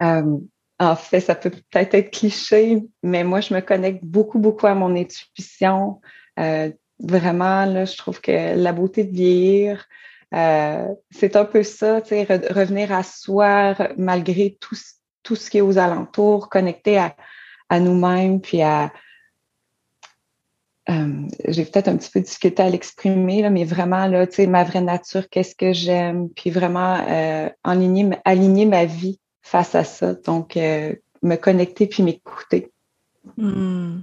Euh, 0.00 0.38
en 0.78 0.96
fait, 0.96 1.20
ça 1.20 1.34
peut 1.34 1.50
peut-être 1.50 1.94
être 1.94 2.12
cliché, 2.12 2.84
mais 3.02 3.24
moi, 3.24 3.40
je 3.40 3.52
me 3.52 3.60
connecte 3.60 4.04
beaucoup, 4.04 4.38
beaucoup 4.38 4.66
à 4.68 4.74
mon 4.74 4.94
intuition. 4.94 6.00
Vraiment, 7.02 7.66
là, 7.66 7.84
je 7.84 7.96
trouve 7.96 8.20
que 8.20 8.56
la 8.56 8.72
beauté 8.72 9.04
de 9.04 9.12
vieillir, 9.12 9.86
c'est 10.32 11.36
un 11.36 11.44
peu 11.44 11.62
ça, 11.62 11.96
revenir 11.96 12.90
à 12.92 13.02
soi 13.02 13.74
malgré 13.98 14.56
tout, 14.60 14.76
tout 15.22 15.36
ce 15.36 15.50
qui 15.50 15.58
est 15.58 15.62
aux 15.62 15.78
alentours, 15.78 16.48
connecter 16.48 16.98
à, 16.98 17.80
nous-mêmes, 17.80 18.40
puis 18.40 18.62
à... 18.62 18.92
Euh, 20.90 21.26
j'ai 21.46 21.64
peut-être 21.64 21.88
un 21.88 21.96
petit 21.96 22.10
peu 22.10 22.20
discuté 22.20 22.62
à 22.62 22.68
l'exprimer, 22.68 23.48
mais 23.48 23.64
vraiment, 23.64 24.06
là, 24.08 24.26
tu 24.26 24.34
sais, 24.34 24.46
ma 24.46 24.64
vraie 24.64 24.80
nature, 24.80 25.28
qu'est-ce 25.30 25.54
que 25.54 25.72
j'aime, 25.72 26.28
puis 26.30 26.50
vraiment 26.50 26.98
euh, 27.08 27.48
aligner, 27.62 28.10
aligner 28.24 28.66
ma 28.66 28.84
vie 28.84 29.20
face 29.42 29.74
à 29.74 29.84
ça. 29.84 30.14
Donc, 30.14 30.56
euh, 30.56 30.94
me 31.22 31.36
connecter 31.36 31.86
puis 31.86 32.02
m'écouter. 32.02 32.72
Hmm. 33.36 34.00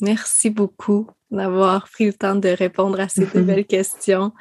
Merci 0.00 0.50
beaucoup 0.50 1.06
d'avoir 1.30 1.88
pris 1.88 2.06
le 2.06 2.12
temps 2.12 2.34
de 2.34 2.48
répondre 2.48 2.98
à 3.00 3.08
ces 3.08 3.26
deux 3.34 3.42
belles 3.42 3.66
questions. 3.66 4.32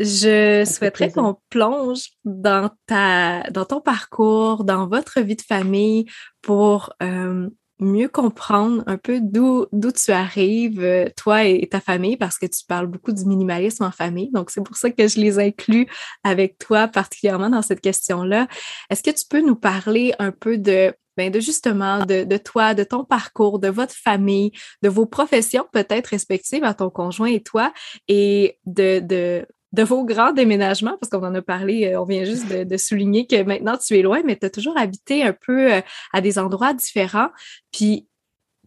Je 0.00 0.64
souhaiterais 0.66 1.12
qu'on 1.12 1.36
plonge 1.50 2.08
dans 2.24 2.70
ta 2.86 3.42
dans 3.50 3.64
ton 3.64 3.80
parcours, 3.80 4.64
dans 4.64 4.88
votre 4.88 5.20
vie 5.20 5.36
de 5.36 5.42
famille 5.42 6.06
pour 6.42 6.92
euh, 7.00 7.48
mieux 7.78 8.08
comprendre 8.08 8.82
un 8.86 8.96
peu 8.96 9.20
d'où 9.20 9.66
d'où 9.72 9.92
tu 9.92 10.10
arrives, 10.10 10.82
euh, 10.82 11.08
toi 11.16 11.44
et, 11.44 11.68
ta 11.68 11.80
famille, 11.80 12.16
parce 12.16 12.38
que 12.38 12.46
tu 12.46 12.64
parles 12.66 12.86
beaucoup 12.86 13.12
du 13.12 13.24
minimalisme 13.24 13.84
en 13.84 13.90
famille. 13.90 14.30
Donc, 14.32 14.50
c'est 14.50 14.62
pour 14.62 14.76
ça 14.76 14.90
que 14.90 15.06
je 15.06 15.20
les 15.20 15.38
inclus 15.38 15.86
avec 16.22 16.58
toi 16.58 16.88
particulièrement 16.88 17.50
dans 17.50 17.62
cette 17.62 17.80
question-là. 17.80 18.48
Est-ce 18.90 19.02
que 19.02 19.10
tu 19.10 19.24
peux 19.28 19.40
nous 19.40 19.56
parler 19.56 20.14
un 20.18 20.32
peu 20.32 20.58
de 20.58 20.94
ben 21.16 21.30
de 21.30 21.40
justement 21.40 22.04
de, 22.04 22.24
de, 22.24 22.36
toi, 22.36 22.74
de 22.74 22.84
ton 22.84 23.04
parcours, 23.04 23.58
de 23.58 23.68
votre 23.68 23.94
famille, 23.94 24.52
de 24.82 24.88
vos 24.88 25.06
professions 25.06 25.66
peut-être 25.72 26.08
respectives 26.08 26.64
à 26.64 26.74
ton 26.74 26.90
conjoint 26.90 27.28
et 27.28 27.42
toi, 27.42 27.72
et 28.08 28.58
de, 28.66 29.00
de 29.00 29.46
de 29.74 29.82
vos 29.82 30.04
grands 30.04 30.32
déménagements, 30.32 30.96
parce 31.00 31.10
qu'on 31.10 31.26
en 31.26 31.34
a 31.34 31.42
parlé, 31.42 31.86
euh, 31.86 32.00
on 32.00 32.04
vient 32.04 32.24
juste 32.24 32.48
de, 32.48 32.76
souligner 32.76 33.26
que 33.26 33.42
maintenant 33.42 33.76
tu 33.76 33.98
es 33.98 34.02
loin, 34.02 34.22
mais 34.24 34.36
tu 34.36 34.46
as 34.46 34.50
toujours 34.50 34.78
habité 34.78 35.24
un 35.24 35.32
peu 35.32 35.72
euh, 35.72 35.80
à 36.12 36.20
des 36.20 36.38
endroits 36.38 36.72
différents. 36.74 37.30
Puis, 37.72 38.06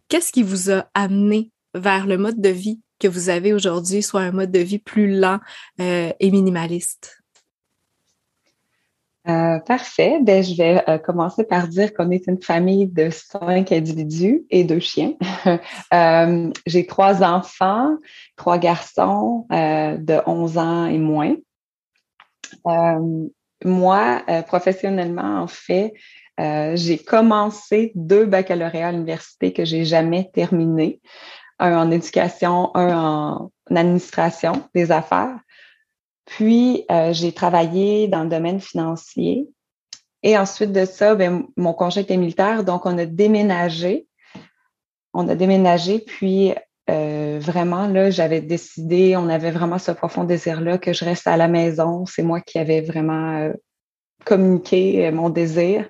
qu'est-ce 0.08 0.32
qui 0.32 0.42
vous 0.42 0.70
a 0.70 0.86
amené 0.94 1.50
vers 1.74 2.06
le 2.06 2.18
mode 2.18 2.40
de 2.40 2.50
vie 2.50 2.82
que 2.98 3.08
vous 3.08 3.30
avez 3.30 3.54
aujourd'hui, 3.54 4.02
soit 4.02 4.20
un 4.20 4.32
mode 4.32 4.50
de 4.50 4.58
vie 4.58 4.78
plus 4.78 5.18
lent 5.18 5.40
euh, 5.80 6.10
et 6.20 6.30
minimaliste? 6.30 7.22
Euh, 9.28 9.58
parfait. 9.58 10.20
Ben, 10.22 10.42
je 10.42 10.54
vais 10.56 10.82
euh, 10.88 10.96
commencer 10.96 11.44
par 11.44 11.68
dire 11.68 11.92
qu'on 11.92 12.10
est 12.10 12.26
une 12.26 12.40
famille 12.40 12.86
de 12.86 13.10
cinq 13.10 13.72
individus 13.72 14.44
et 14.50 14.64
deux 14.64 14.80
chiens. 14.80 15.14
Euh, 15.94 16.50
j'ai 16.66 16.86
trois 16.86 17.22
enfants, 17.22 17.96
trois 18.36 18.58
garçons 18.58 19.46
de 19.50 20.20
11 20.26 20.58
ans 20.58 20.86
et 20.86 20.98
moins. 20.98 21.34
moi, 23.64 24.22
professionnellement, 24.46 25.42
en 25.42 25.46
fait, 25.46 25.94
j'ai 26.74 26.98
commencé 26.98 27.92
deux 27.94 28.26
baccalauréats 28.26 28.88
à 28.88 28.92
l'université 28.92 29.52
que 29.52 29.64
j'ai 29.64 29.84
jamais 29.84 30.30
terminés. 30.34 31.00
Un 31.58 31.76
en 31.76 31.90
éducation, 31.90 32.70
un 32.76 32.94
en 32.94 33.50
administration 33.74 34.52
des 34.74 34.92
affaires. 34.92 35.38
Puis, 36.28 36.84
j'ai 37.12 37.32
travaillé 37.32 38.06
dans 38.06 38.22
le 38.22 38.28
domaine 38.28 38.60
financier. 38.60 39.48
Et 40.22 40.36
ensuite 40.36 40.72
de 40.72 40.84
ça, 40.84 41.14
ben, 41.14 41.46
mon 41.56 41.72
congé 41.72 42.00
était 42.00 42.16
militaire, 42.16 42.64
donc 42.64 42.86
on 42.86 42.98
a 42.98 43.06
déménagé. 43.06 44.06
On 45.14 45.26
a 45.28 45.34
déménagé, 45.34 46.00
puis 46.00 46.54
vraiment, 46.86 47.86
là, 47.86 48.10
j'avais 48.10 48.40
décidé, 48.40 49.16
on 49.16 49.28
avait 49.28 49.50
vraiment 49.50 49.78
ce 49.78 49.92
profond 49.92 50.24
désir-là 50.24 50.78
que 50.78 50.92
je 50.92 51.04
reste 51.04 51.26
à 51.26 51.36
la 51.36 51.48
maison. 51.48 52.04
C'est 52.04 52.22
moi 52.22 52.40
qui 52.40 52.58
avais 52.58 52.82
vraiment 52.82 53.50
communiqué 54.24 55.10
mon 55.10 55.30
désir. 55.30 55.88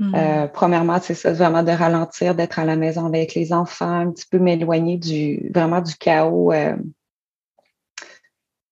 Euh, 0.00 0.48
premièrement, 0.48 0.98
c'est 1.00 1.14
ça, 1.14 1.32
vraiment 1.32 1.62
de 1.62 1.70
ralentir, 1.70 2.34
d'être 2.34 2.58
à 2.58 2.64
la 2.64 2.76
maison 2.76 3.06
avec 3.06 3.34
les 3.34 3.52
enfants, 3.52 4.00
un 4.00 4.10
petit 4.10 4.26
peu 4.28 4.38
m'éloigner 4.38 4.98
du 4.98 5.50
vraiment 5.54 5.80
du 5.80 5.94
chaos. 5.94 6.52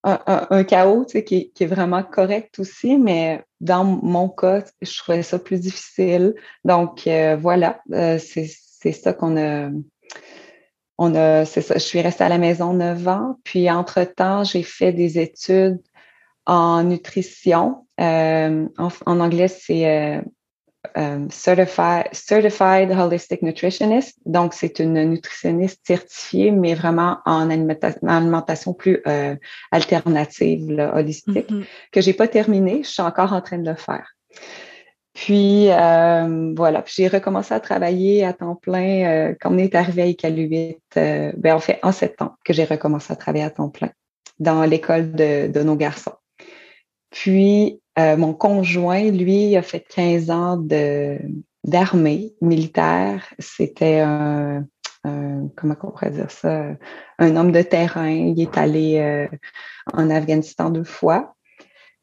Euh, 0.04 0.16
un, 0.26 0.64
chaos 0.64 1.04
tu 1.04 1.12
sais, 1.12 1.24
qui, 1.24 1.52
est 1.60 1.66
vraiment 1.66 2.02
correct 2.02 2.58
aussi, 2.58 2.98
mais 2.98 3.44
dans 3.60 3.84
mon 3.84 4.28
cas, 4.28 4.64
je 4.80 4.98
trouvais 4.98 5.22
ça 5.22 5.38
plus 5.38 5.60
difficile. 5.60 6.34
Donc 6.64 7.06
euh, 7.06 7.36
voilà, 7.36 7.80
c'est 8.18 8.92
ça 8.92 9.12
qu'on 9.12 9.36
a. 9.36 9.70
On 10.98 11.14
a, 11.14 11.44
c'est 11.44 11.62
ça, 11.62 11.74
je 11.74 11.80
suis 11.80 12.00
restée 12.00 12.24
à 12.24 12.28
la 12.28 12.38
maison 12.38 12.72
neuf 12.74 13.06
ans. 13.08 13.36
Puis 13.44 13.70
entre-temps, 13.70 14.44
j'ai 14.44 14.62
fait 14.62 14.92
des 14.92 15.18
études 15.18 15.80
en 16.46 16.82
nutrition. 16.84 17.86
en, 17.98 18.68
en, 18.78 19.20
anglais, 19.20 19.48
c'est 19.48 20.22
euh, 20.96 21.26
certified, 21.30 22.90
Holistic 22.90 23.42
Nutritionist. 23.42 24.18
Donc, 24.26 24.52
c'est 24.54 24.78
une 24.78 25.04
nutritionniste 25.04 25.80
certifiée, 25.86 26.50
mais 26.50 26.74
vraiment 26.74 27.18
en 27.24 27.50
alimentation 27.50 28.74
plus 28.74 29.00
euh, 29.06 29.36
alternative, 29.70 30.90
holistique, 30.94 31.50
mm-hmm. 31.50 31.64
que 31.92 32.00
j'ai 32.00 32.12
pas 32.12 32.28
terminé. 32.28 32.82
Je 32.82 32.88
suis 32.88 33.02
encore 33.02 33.32
en 33.32 33.40
train 33.40 33.58
de 33.58 33.70
le 33.70 33.76
faire. 33.76 34.08
Puis 35.14 35.68
euh, 35.68 36.54
voilà, 36.56 36.82
j'ai 36.86 37.06
recommencé 37.06 37.52
à 37.52 37.60
travailler 37.60 38.24
à 38.24 38.32
temps 38.32 38.54
plein 38.56 39.04
euh, 39.04 39.34
quand 39.38 39.52
on 39.52 39.58
est 39.58 39.74
arrivé 39.74 40.02
à 40.02 40.06
ICAL 40.06 40.38
8, 40.38 40.78
ben, 40.94 41.54
en 41.54 41.58
fait 41.58 41.78
en 41.82 41.92
septembre 41.92 42.38
que 42.46 42.54
j'ai 42.54 42.64
recommencé 42.64 43.12
à 43.12 43.16
travailler 43.16 43.44
à 43.44 43.50
temps 43.50 43.68
plein 43.68 43.90
dans 44.38 44.64
l'école 44.64 45.12
de, 45.12 45.48
de 45.48 45.62
nos 45.62 45.76
garçons. 45.76 46.14
Puis, 47.10 47.81
euh, 47.98 48.16
mon 48.16 48.34
conjoint, 48.34 49.10
lui, 49.10 49.56
a 49.56 49.62
fait 49.62 49.80
15 49.80 50.30
ans 50.30 50.56
de, 50.56 51.18
d'armée 51.64 52.34
militaire. 52.40 53.32
C'était 53.38 54.00
un, 54.00 54.66
comment 55.02 55.76
on 55.82 55.90
pourrait 55.90 56.10
dire 56.10 56.30
ça, 56.30 56.68
un 57.18 57.36
homme 57.36 57.52
de 57.52 57.62
terrain. 57.62 58.08
Il 58.08 58.40
est 58.40 58.56
allé 58.56 58.98
euh, 58.98 59.28
en 59.92 60.10
Afghanistan 60.10 60.70
deux 60.70 60.84
fois. 60.84 61.34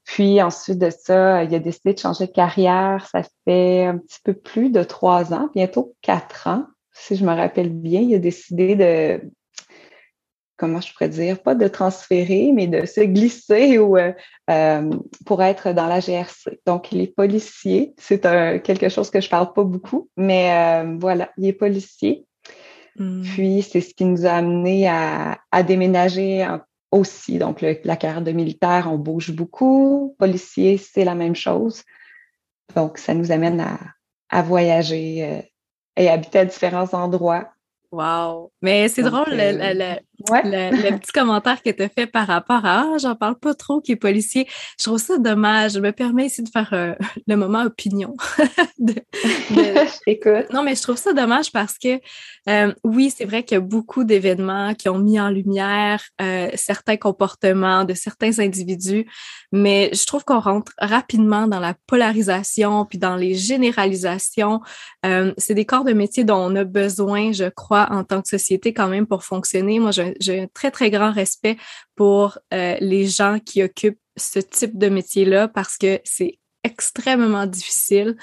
Puis 0.04 0.42
ensuite 0.42 0.80
de 0.80 0.90
ça, 0.90 1.44
il 1.44 1.54
a 1.54 1.60
décidé 1.60 1.94
de 1.94 2.00
changer 2.00 2.28
de 2.28 2.32
carrière. 2.32 3.08
Ça 3.12 3.22
fait 3.46 3.86
un 3.86 3.98
petit 3.98 4.20
peu 4.24 4.34
plus 4.34 4.72
de 4.72 4.84
trois 4.84 5.34
ans, 5.34 5.50
bientôt 5.54 5.96
quatre 6.02 6.48
ans, 6.48 6.66
si 6.94 7.16
je 7.16 7.24
me 7.24 7.34
rappelle 7.34 7.70
bien. 7.70 8.02
Il 8.02 8.16
a 8.16 8.20
décidé 8.20 8.76
de, 8.76 9.22
comment 10.60 10.82
je 10.82 10.92
pourrais 10.94 11.10
dire, 11.10 11.42
pas 11.42 11.56
de 11.56 11.68
transférer, 11.68 12.52
mais 12.54 12.68
de 12.68 12.86
se 12.86 13.02
glisser 13.02 13.78
ou, 13.80 13.98
euh, 13.98 14.12
euh, 14.52 14.90
pour 15.26 15.42
être 15.42 15.72
dans 15.72 15.88
la 15.88 16.00
GRC. 16.02 16.60
Donc, 16.68 16.92
il 16.92 17.02
est 17.02 17.16
policier. 17.16 17.94
C'est 17.98 18.22
quelque 18.64 18.90
chose 18.90 19.10
que 19.10 19.22
je 19.22 19.30
parle 19.30 19.54
pas 19.54 19.64
beaucoup, 19.64 20.10
mais 20.18 20.52
euh, 20.52 20.98
voilà, 21.00 21.32
il 21.38 21.48
est 21.48 21.54
policier. 21.54 22.26
Hmm. 22.98 23.22
Puis, 23.24 23.62
c'est 23.64 23.82
ce 23.82 23.94
qui 23.96 24.06
nous 24.06 24.26
a 24.26 24.32
amené 24.32 24.88
à, 24.88 25.64
déménager 25.64 26.46
aussi. 26.92 27.40
Donc, 27.40 27.62
la 27.62 27.96
carrière 27.96 28.22
de 28.22 28.32
militaire, 28.32 28.90
on 28.92 28.98
bouge 28.98 29.32
beaucoup. 29.32 30.16
Policier, 30.20 30.78
c'est 30.78 31.06
la 31.06 31.16
même 31.16 31.36
chose. 31.36 31.84
Donc, 32.76 32.98
ça 32.98 33.14
nous 33.14 33.32
amène 33.32 33.62
à, 33.62 33.80
à 34.30 34.42
voyager 34.42 35.44
et 35.96 36.10
habiter 36.10 36.40
à 36.40 36.46
différents 36.46 36.94
endroits. 36.94 37.50
Wow! 37.92 38.52
Mais 38.62 38.88
c'est 38.88 39.02
drôle, 39.02 39.40
le, 40.30 40.92
le, 40.92 40.98
petit 40.98 41.12
commentaire 41.12 41.62
que 41.62 41.70
tu 41.70 41.84
as 41.84 41.90
fait 41.90 42.08
par 42.08 42.28
rapport 42.28 42.66
à 42.66 42.82
Ah, 42.82 42.98
j'en 42.98 43.16
parle 43.16 43.38
pas 43.38 43.54
trop 43.54 43.82
qui 43.82 43.94
est 43.94 43.96
policier. 43.96 44.48
Je 44.78 44.86
trouve 44.86 45.00
ça 45.00 45.18
dommage. 45.18 45.74
Je 45.74 45.80
me 45.80 45.92
permets 45.92 46.26
ici 46.26 46.44
de 46.44 46.50
faire 46.50 46.70
euh, 46.74 46.94
le 47.28 47.36
moment 47.36 47.64
opinion. 47.64 48.16
de, 48.80 48.96
Non, 50.54 50.64
mais 50.64 50.76
je 50.76 50.82
trouve 50.82 50.98
ça 50.98 51.14
dommage 51.14 51.52
parce 51.52 51.78
que 51.78 52.00
euh, 52.50 52.74
oui, 52.84 53.14
c'est 53.16 53.26
vrai 53.26 53.44
qu'il 53.44 53.56
y 53.56 53.58
a 53.58 53.62
beaucoup 53.62 54.04
d'événements 54.04 54.74
qui 54.74 54.90
ont 54.90 55.00
mis 55.00 55.20
en 55.20 55.30
lumière 55.30 56.02
euh, 56.22 56.50
certains 56.56 56.98
comportements 56.98 57.84
de 57.84 57.94
certains 57.94 58.40
individus, 58.40 59.06
mais 59.52 59.90
je 59.94 60.06
trouve 60.06 60.24
qu'on 60.24 60.40
rentre 60.40 60.74
rapidement 60.80 61.48
dans 61.48 61.60
la 61.60 61.76
polarisation 61.88 62.86
puis 62.86 62.98
dans 62.98 63.16
les 63.16 63.36
généralisations. 63.36 64.62
c'est 65.38 65.54
des 65.54 65.66
corps 65.66 65.84
de 65.84 65.94
métier 65.94 66.24
dont 66.24 66.38
on 66.38 66.56
a 66.56 66.64
besoin, 66.64 67.32
je 67.32 67.50
crois, 67.50 67.88
en 67.92 68.04
tant 68.04 68.22
que 68.22 68.28
société 68.28 68.74
quand 68.74 68.88
même 68.88 69.06
pour 69.06 69.24
fonctionner. 69.24 69.80
Moi, 69.80 69.92
j'ai 69.92 70.09
un 70.28 70.48
très, 70.48 70.72
très 70.72 70.90
grand 70.90 71.12
respect 71.12 71.58
pour 71.96 72.38
euh, 72.54 72.76
les 72.80 73.08
gens 73.08 73.40
qui 73.40 73.64
occupent 73.64 74.00
ce 74.18 74.40
type 74.40 74.78
de 74.78 74.90
métier-là 74.90 75.48
parce 75.48 75.78
que 75.78 76.00
c'est 76.04 76.40
extrêmement 76.64 77.46
difficile. 77.46 78.18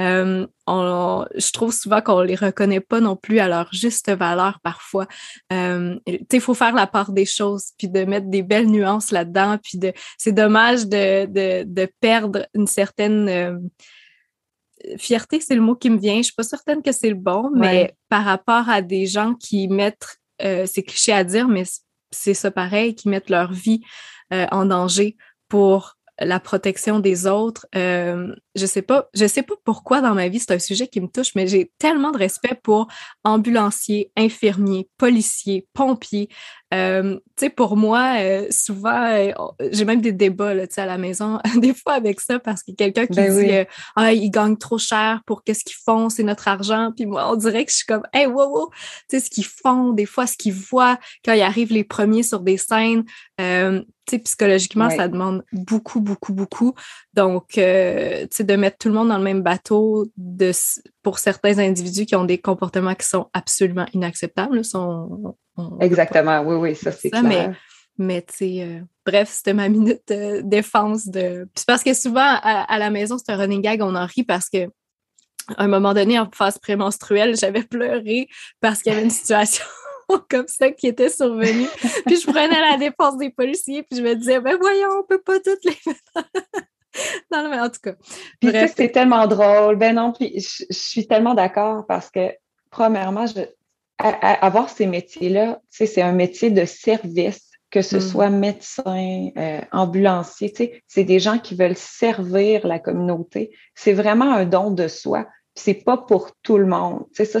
Euh, 0.00 0.46
je 0.66 1.52
trouve 1.52 1.72
souvent 1.72 2.00
qu'on 2.00 2.22
les 2.22 2.34
reconnaît 2.34 2.80
pas 2.80 3.00
non 3.00 3.16
plus 3.16 3.38
à 3.38 3.48
leur 3.48 3.68
juste 3.72 4.10
valeur 4.10 4.60
parfois. 4.62 5.06
Euh, 5.52 5.98
il 6.06 6.40
faut 6.40 6.54
faire 6.54 6.74
la 6.74 6.86
part 6.86 7.12
des 7.12 7.26
choses, 7.26 7.72
puis 7.78 7.88
de 7.88 8.04
mettre 8.04 8.28
des 8.28 8.42
belles 8.42 8.68
nuances 8.70 9.10
là-dedans, 9.10 9.58
puis 9.62 9.78
de, 9.78 9.92
c'est 10.16 10.32
dommage 10.32 10.86
de, 10.86 11.26
de, 11.26 11.64
de, 11.66 11.88
perdre 12.00 12.46
une 12.54 12.66
certaine 12.66 13.28
euh, 13.28 13.58
fierté, 14.96 15.40
c'est 15.40 15.54
le 15.54 15.60
mot 15.60 15.74
qui 15.74 15.90
me 15.90 15.98
vient. 15.98 16.16
Je 16.16 16.22
suis 16.22 16.34
pas 16.34 16.42
certaine 16.42 16.82
que 16.82 16.92
c'est 16.92 17.10
le 17.10 17.14
bon, 17.14 17.50
mais 17.54 17.94
par 18.08 18.24
rapport 18.24 18.68
à 18.68 18.80
des 18.80 19.06
gens 19.06 19.34
qui 19.34 19.68
mettent 19.68 20.18
euh, 20.44 20.66
c'est 20.66 20.82
cliché 20.82 21.12
à 21.12 21.24
dire, 21.24 21.48
mais 21.48 21.64
c'est 22.10 22.34
ça 22.34 22.50
pareil, 22.50 22.94
qui 22.94 23.08
mettent 23.08 23.30
leur 23.30 23.52
vie 23.52 23.80
euh, 24.32 24.46
en 24.50 24.66
danger 24.66 25.16
pour 25.48 25.96
la 26.20 26.40
protection 26.40 27.00
des 27.00 27.26
autres. 27.26 27.66
Euh, 27.74 28.34
je 28.54 28.66
sais 28.66 28.82
pas, 28.82 29.08
je 29.14 29.26
sais 29.26 29.42
pas 29.42 29.54
pourquoi 29.64 30.00
dans 30.00 30.14
ma 30.14 30.28
vie 30.28 30.38
c'est 30.38 30.52
un 30.52 30.58
sujet 30.58 30.86
qui 30.86 31.00
me 31.00 31.08
touche, 31.08 31.34
mais 31.34 31.46
j'ai 31.46 31.72
tellement 31.78 32.10
de 32.10 32.18
respect 32.18 32.58
pour 32.62 32.88
ambulanciers, 33.24 34.10
infirmiers, 34.16 34.88
policiers, 34.98 35.66
pompiers. 35.72 36.28
Euh, 36.72 37.16
tu 37.36 37.46
sais, 37.46 37.50
pour 37.50 37.76
moi, 37.76 38.14
euh, 38.20 38.46
souvent, 38.50 39.04
euh, 39.04 39.32
j'ai 39.72 39.84
même 39.84 40.00
des 40.00 40.12
débats 40.12 40.54
là, 40.54 40.64
à 40.74 40.86
la 40.86 40.96
maison, 40.96 41.38
des 41.58 41.74
fois 41.74 41.92
avec 41.92 42.20
ça, 42.20 42.38
parce 42.38 42.62
a 42.66 42.72
quelqu'un 42.72 43.06
qui 43.06 43.16
ben 43.16 43.38
dit 43.38 43.68
Ah, 43.94 44.12
ils 44.12 44.30
gagnent 44.30 44.56
trop 44.56 44.78
cher 44.78 45.20
pour 45.26 45.44
qu'est-ce 45.44 45.64
qu'ils 45.64 45.76
font, 45.84 46.08
c'est 46.08 46.22
notre 46.22 46.48
argent. 46.48 46.92
Puis 46.96 47.04
moi, 47.04 47.30
on 47.30 47.36
dirait 47.36 47.64
que 47.64 47.70
je 47.70 47.76
suis 47.76 47.86
comme 47.86 48.06
Hey, 48.12 48.26
wow, 48.26 48.48
wow! 48.48 48.70
Tu 49.10 49.18
sais, 49.18 49.20
ce 49.20 49.30
qu'ils 49.30 49.44
font, 49.44 49.92
des 49.92 50.06
fois, 50.06 50.26
ce 50.26 50.36
qu'ils 50.36 50.54
voient 50.54 50.98
quand 51.24 51.34
ils 51.34 51.42
arrivent 51.42 51.72
les 51.72 51.84
premiers 51.84 52.22
sur 52.22 52.40
des 52.40 52.56
scènes. 52.56 53.04
tu 53.38 53.84
sais, 54.08 54.18
psychologiquement, 54.18 54.88
ça 54.88 55.08
demande 55.08 55.44
beaucoup, 55.52 56.00
beaucoup, 56.00 56.32
beaucoup. 56.32 56.74
Donc, 57.14 57.48
tu 57.48 57.60
sais, 57.60 58.44
de 58.44 58.56
mettre 58.56 58.78
tout 58.78 58.88
le 58.88 58.94
monde 58.94 59.08
dans 59.08 59.18
le 59.18 59.24
même 59.24 59.42
bateau 59.42 60.06
de, 60.16 60.50
pour 61.02 61.18
certains 61.18 61.58
individus 61.58 62.06
qui 62.06 62.16
ont 62.16 62.24
des 62.24 62.38
comportements 62.38 62.94
qui 62.94 63.06
sont 63.06 63.28
absolument 63.34 63.86
inacceptables. 63.92 64.64
Sont, 64.64 65.36
Exactement, 65.80 66.40
oui, 66.40 66.54
oui, 66.56 66.74
ça 66.74 66.90
c'est 66.92 67.10
clair. 67.10 67.22
Mais, 67.22 67.50
mais 67.98 68.22
tu 68.22 68.34
sais, 68.34 68.62
euh, 68.62 68.80
bref, 69.04 69.28
c'était 69.30 69.52
ma 69.52 69.68
minute 69.68 70.00
de 70.08 70.40
défense 70.40 71.06
de. 71.08 71.46
Puis 71.54 71.64
parce 71.66 71.82
que 71.82 71.92
souvent, 71.92 72.38
à, 72.42 72.78
la 72.78 72.90
maison, 72.90 73.18
c'est 73.18 73.32
un 73.32 73.36
running 73.36 73.60
gag, 73.60 73.82
on 73.82 73.94
en 73.94 74.06
rit 74.06 74.24
parce 74.24 74.48
que 74.48 74.66
à 75.56 75.64
un 75.64 75.68
moment 75.68 75.92
donné, 75.92 76.18
en 76.18 76.30
phase 76.32 76.58
prémenstruelle, 76.58 77.36
j'avais 77.36 77.64
pleuré 77.64 78.28
parce 78.60 78.82
qu'il 78.82 78.92
y 78.92 78.96
avait 78.96 79.04
une 79.04 79.10
situation 79.10 79.64
comme 80.30 80.46
ça 80.46 80.70
qui 80.70 80.86
était 80.86 81.10
survenue. 81.10 81.68
puis 82.06 82.16
je 82.16 82.26
prenais 82.26 82.60
la 82.60 82.78
défense 82.78 83.18
des 83.18 83.30
policiers, 83.30 83.82
puis 83.82 83.98
je 83.98 84.04
me 84.04 84.14
disais, 84.14 84.40
ben 84.40 84.56
voyons, 84.58 85.00
on 85.00 85.04
peut 85.04 85.20
pas 85.20 85.40
toutes 85.40 85.64
les 85.64 85.76
non, 87.32 87.48
mais 87.48 87.60
en 87.60 87.68
tout 87.68 87.80
cas. 87.82 87.94
Puis 88.40 88.52
c'est 88.76 88.90
tellement 88.90 89.26
drôle. 89.26 89.76
Ben 89.76 89.94
non, 89.94 90.12
puis 90.12 90.32
je, 90.38 90.64
suis 90.70 91.06
tellement 91.06 91.34
d'accord 91.34 91.86
parce 91.86 92.10
que, 92.10 92.32
premièrement, 92.70 93.26
je, 93.26 93.42
avoir 93.98 94.68
ces 94.68 94.86
métiers-là, 94.86 95.60
tu 95.70 95.78
sais, 95.78 95.86
c'est 95.86 96.02
un 96.02 96.12
métier 96.12 96.50
de 96.50 96.64
service, 96.64 97.50
que 97.70 97.82
ce 97.82 97.96
mm. 97.96 98.00
soit 98.00 98.30
médecin, 98.30 99.30
euh, 99.36 99.60
ambulancier, 99.72 100.50
tu 100.50 100.64
sais, 100.64 100.82
c'est 100.86 101.04
des 101.04 101.18
gens 101.18 101.38
qui 101.38 101.54
veulent 101.54 101.76
servir 101.76 102.66
la 102.66 102.78
communauté. 102.78 103.50
C'est 103.74 103.94
vraiment 103.94 104.32
un 104.32 104.44
don 104.44 104.70
de 104.70 104.88
soi. 104.88 105.26
C'est 105.54 105.84
pas 105.84 105.96
pour 105.96 106.32
tout 106.42 106.58
le 106.58 106.66
monde. 106.66 107.06
Tu 107.14 107.24
sais, 107.24 107.40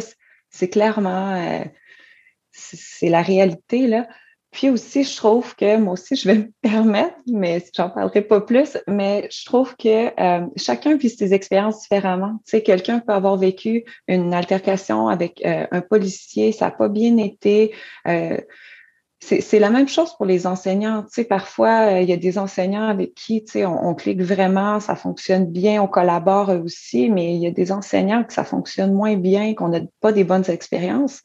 c'est 0.50 0.68
clairement, 0.68 1.34
euh, 1.34 1.64
c'est 2.52 3.08
la 3.08 3.22
réalité, 3.22 3.86
là. 3.86 4.06
Puis 4.52 4.68
aussi, 4.68 5.02
je 5.02 5.16
trouve 5.16 5.56
que 5.56 5.78
moi 5.78 5.94
aussi, 5.94 6.14
je 6.14 6.28
vais 6.28 6.34
me 6.36 6.52
permettre, 6.60 7.16
mais 7.26 7.64
j'en 7.74 7.88
parlerai 7.88 8.20
pas 8.20 8.42
plus, 8.42 8.76
mais 8.86 9.26
je 9.32 9.46
trouve 9.46 9.74
que 9.76 10.08
euh, 10.20 10.46
chacun 10.56 10.96
vit 10.96 11.08
ses 11.08 11.32
expériences 11.32 11.80
différemment. 11.80 12.38
Tu 12.44 12.50
sais, 12.50 12.62
quelqu'un 12.62 13.00
peut 13.00 13.14
avoir 13.14 13.36
vécu 13.38 13.84
une 14.08 14.34
altercation 14.34 15.08
avec 15.08 15.42
euh, 15.46 15.66
un 15.70 15.80
policier, 15.80 16.52
ça 16.52 16.66
n'a 16.66 16.70
pas 16.70 16.90
bien 16.90 17.16
été. 17.16 17.74
Euh, 18.06 18.36
c'est 19.20 19.60
la 19.60 19.70
même 19.70 19.86
chose 19.86 20.16
pour 20.16 20.26
les 20.26 20.48
enseignants. 20.48 21.04
Tu 21.04 21.10
sais, 21.12 21.24
parfois, 21.24 22.00
il 22.00 22.08
y 22.08 22.12
a 22.12 22.16
des 22.16 22.38
enseignants 22.38 22.88
avec 22.88 23.14
qui, 23.14 23.44
tu 23.44 23.52
sais, 23.52 23.64
on, 23.64 23.90
on, 23.90 23.94
clique 23.94 24.20
vraiment, 24.20 24.80
ça 24.80 24.96
fonctionne 24.96 25.46
bien, 25.46 25.80
on 25.80 25.86
collabore 25.86 26.48
aussi, 26.48 27.08
mais 27.08 27.36
il 27.36 27.40
y 27.40 27.46
a 27.46 27.52
des 27.52 27.70
enseignants 27.70 28.24
que 28.24 28.32
ça 28.32 28.42
fonctionne 28.42 28.92
moins 28.92 29.14
bien, 29.14 29.54
qu'on 29.54 29.68
n'a 29.68 29.80
pas 30.00 30.10
des 30.10 30.24
bonnes 30.24 30.50
expériences. 30.50 31.22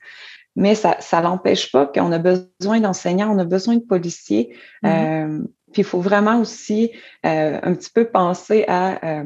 Mais 0.57 0.75
ça 0.75 0.97
ça 0.99 1.21
l'empêche 1.21 1.71
pas 1.71 1.85
qu'on 1.85 2.11
a 2.11 2.19
besoin 2.19 2.81
d'enseignants, 2.81 3.33
on 3.33 3.39
a 3.39 3.45
besoin 3.45 3.75
de 3.75 3.85
policiers. 3.85 4.57
Mm-hmm. 4.83 4.89
euh, 4.89 5.47
puis 5.71 5.81
il 5.81 5.85
faut 5.85 6.01
vraiment 6.01 6.39
aussi 6.39 6.91
euh, 7.25 7.59
un 7.61 7.73
petit 7.73 7.91
peu 7.91 8.05
penser 8.05 8.65
à 8.67 9.05
euh, 9.05 9.23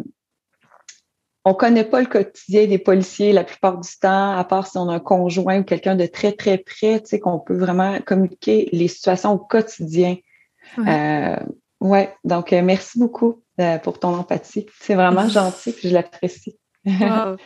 on 1.44 1.54
connaît 1.54 1.84
pas 1.84 2.02
le 2.02 2.08
quotidien 2.08 2.68
des 2.68 2.78
policiers 2.78 3.34
la 3.34 3.44
plupart 3.44 3.80
du 3.80 3.90
temps, 4.00 4.38
à 4.38 4.44
part 4.44 4.68
si 4.68 4.78
on 4.78 4.90
a 4.90 4.96
un 4.96 5.00
conjoint 5.00 5.60
ou 5.60 5.64
quelqu'un 5.64 5.96
de 5.96 6.06
très, 6.06 6.34
très 6.34 6.60
près, 6.60 7.00
tu 7.00 7.08
sais, 7.08 7.20
qu'on 7.20 7.40
peut 7.40 7.58
vraiment 7.58 8.00
communiquer 8.02 8.70
les 8.72 8.88
situations 8.88 9.34
au 9.34 9.40
quotidien. 9.40 10.18
Ouais, 10.78 11.40
euh, 11.40 11.46
ouais. 11.80 12.14
donc 12.24 12.52
merci 12.52 13.00
beaucoup 13.00 13.42
euh, 13.60 13.80
pour 13.80 14.00
ton 14.00 14.16
empathie. 14.16 14.68
C'est 14.80 14.96
vraiment 14.96 15.28
gentil, 15.30 15.72
puis 15.72 15.90
je 15.90 15.94
l'apprécie. 15.96 16.60
wow. 16.86 17.38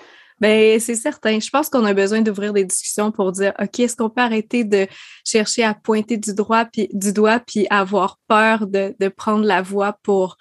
Ben, 0.41 0.79
c'est 0.79 0.95
certain. 0.95 1.39
Je 1.39 1.49
pense 1.49 1.69
qu'on 1.69 1.85
a 1.85 1.93
besoin 1.93 2.21
d'ouvrir 2.21 2.51
des 2.51 2.65
discussions 2.65 3.11
pour 3.11 3.31
dire, 3.31 3.53
OK, 3.61 3.79
est-ce 3.79 3.95
qu'on 3.95 4.09
peut 4.09 4.21
arrêter 4.21 4.63
de 4.65 4.87
chercher 5.23 5.63
à 5.63 5.73
pointer 5.73 6.17
du, 6.17 6.33
droit, 6.33 6.65
puis, 6.65 6.89
du 6.91 7.13
doigt 7.13 7.39
puis 7.39 7.67
avoir 7.69 8.19
peur 8.27 8.67
de, 8.67 8.93
prendre 9.09 9.45
la 9.45 9.61
voix 9.61 9.97
pour 10.03 10.37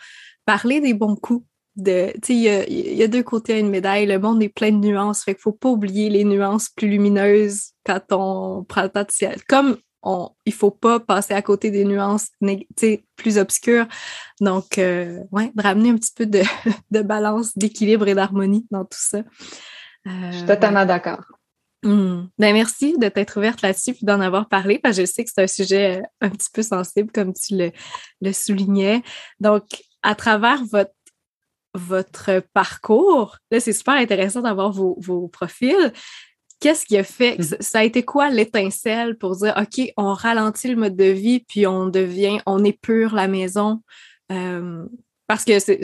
parler 0.46 0.80
des 0.80 0.94
bons 0.94 1.14
coups, 1.14 1.46
il 1.76 2.18
y, 2.28 3.02
a, 3.02 3.08
deux 3.08 3.22
côtés 3.22 3.54
à 3.54 3.58
une 3.58 3.70
médaille. 3.70 4.06
Le 4.06 4.18
monde 4.18 4.42
est 4.42 4.48
plein 4.48 4.70
de 4.70 4.76
nuances. 4.76 5.24
Fait 5.24 5.34
qu'il 5.34 5.42
faut 5.42 5.52
pas 5.52 5.68
oublier 5.68 6.08
les 6.08 6.24
nuances 6.24 6.68
plus 6.68 6.88
lumineuses 6.88 7.72
quand 7.84 8.00
on 8.12 8.64
prend 8.64 8.82
le 8.82 8.88
temps 8.88 9.02
de 9.02 9.42
comme 9.48 9.76
on 10.04 10.28
il 10.44 10.52
faut 10.52 10.70
pas 10.70 11.00
passer 11.00 11.34
à 11.34 11.42
côté 11.42 11.70
des 11.70 11.84
nuances 11.84 12.28
plus 13.16 13.38
obscures. 13.38 13.86
Donc 14.40 14.78
euh, 14.78 15.18
ouais 15.32 15.50
de 15.54 15.62
ramener 15.62 15.90
un 15.90 15.96
petit 15.96 16.12
peu 16.14 16.26
de, 16.26 16.42
de 16.90 17.02
balance 17.02 17.56
d'équilibre 17.56 18.06
et 18.06 18.14
d'harmonie 18.14 18.66
dans 18.70 18.84
tout 18.84 18.98
ça 19.00 19.22
euh, 20.06 20.32
je 20.32 20.38
suis 20.38 20.46
totalement 20.46 20.84
d'accord 20.84 21.24
hmm. 21.82 22.26
Ben 22.38 22.52
merci 22.52 22.96
de 22.98 23.08
t'être 23.08 23.36
ouverte 23.38 23.62
là-dessus 23.62 23.92
et 23.92 24.04
d'en 24.04 24.20
avoir 24.20 24.48
parlé 24.48 24.78
parce 24.78 24.96
que 24.96 25.02
je 25.02 25.06
sais 25.06 25.24
que 25.24 25.30
c'est 25.34 25.42
un 25.42 25.46
sujet 25.46 26.02
un 26.20 26.30
petit 26.30 26.50
peu 26.52 26.62
sensible 26.62 27.10
comme 27.12 27.32
tu 27.32 27.56
le, 27.56 27.72
le 28.20 28.32
soulignais 28.32 29.02
donc 29.40 29.64
à 30.02 30.14
travers 30.14 30.64
votre 30.64 30.92
votre 31.74 32.42
parcours. 32.54 33.36
Là, 33.50 33.60
c'est 33.60 33.72
super 33.72 33.94
intéressant 33.94 34.42
d'avoir 34.42 34.72
vos, 34.72 34.96
vos, 35.00 35.28
profils. 35.28 35.92
Qu'est-ce 36.60 36.86
qui 36.86 36.96
a 36.96 37.04
fait? 37.04 37.36
Mm-hmm. 37.36 37.62
Ça 37.62 37.80
a 37.80 37.84
été 37.84 38.04
quoi 38.04 38.30
l'étincelle 38.30 39.18
pour 39.18 39.36
dire, 39.36 39.54
OK, 39.60 39.92
on 39.96 40.14
ralentit 40.14 40.68
le 40.68 40.76
mode 40.76 40.96
de 40.96 41.04
vie, 41.04 41.40
puis 41.40 41.66
on 41.66 41.88
devient, 41.88 42.40
on 42.46 42.64
épure 42.64 43.14
la 43.14 43.28
maison? 43.28 43.82
Euh, 44.32 44.84
parce 45.26 45.44
que, 45.44 45.58
c'est, 45.58 45.82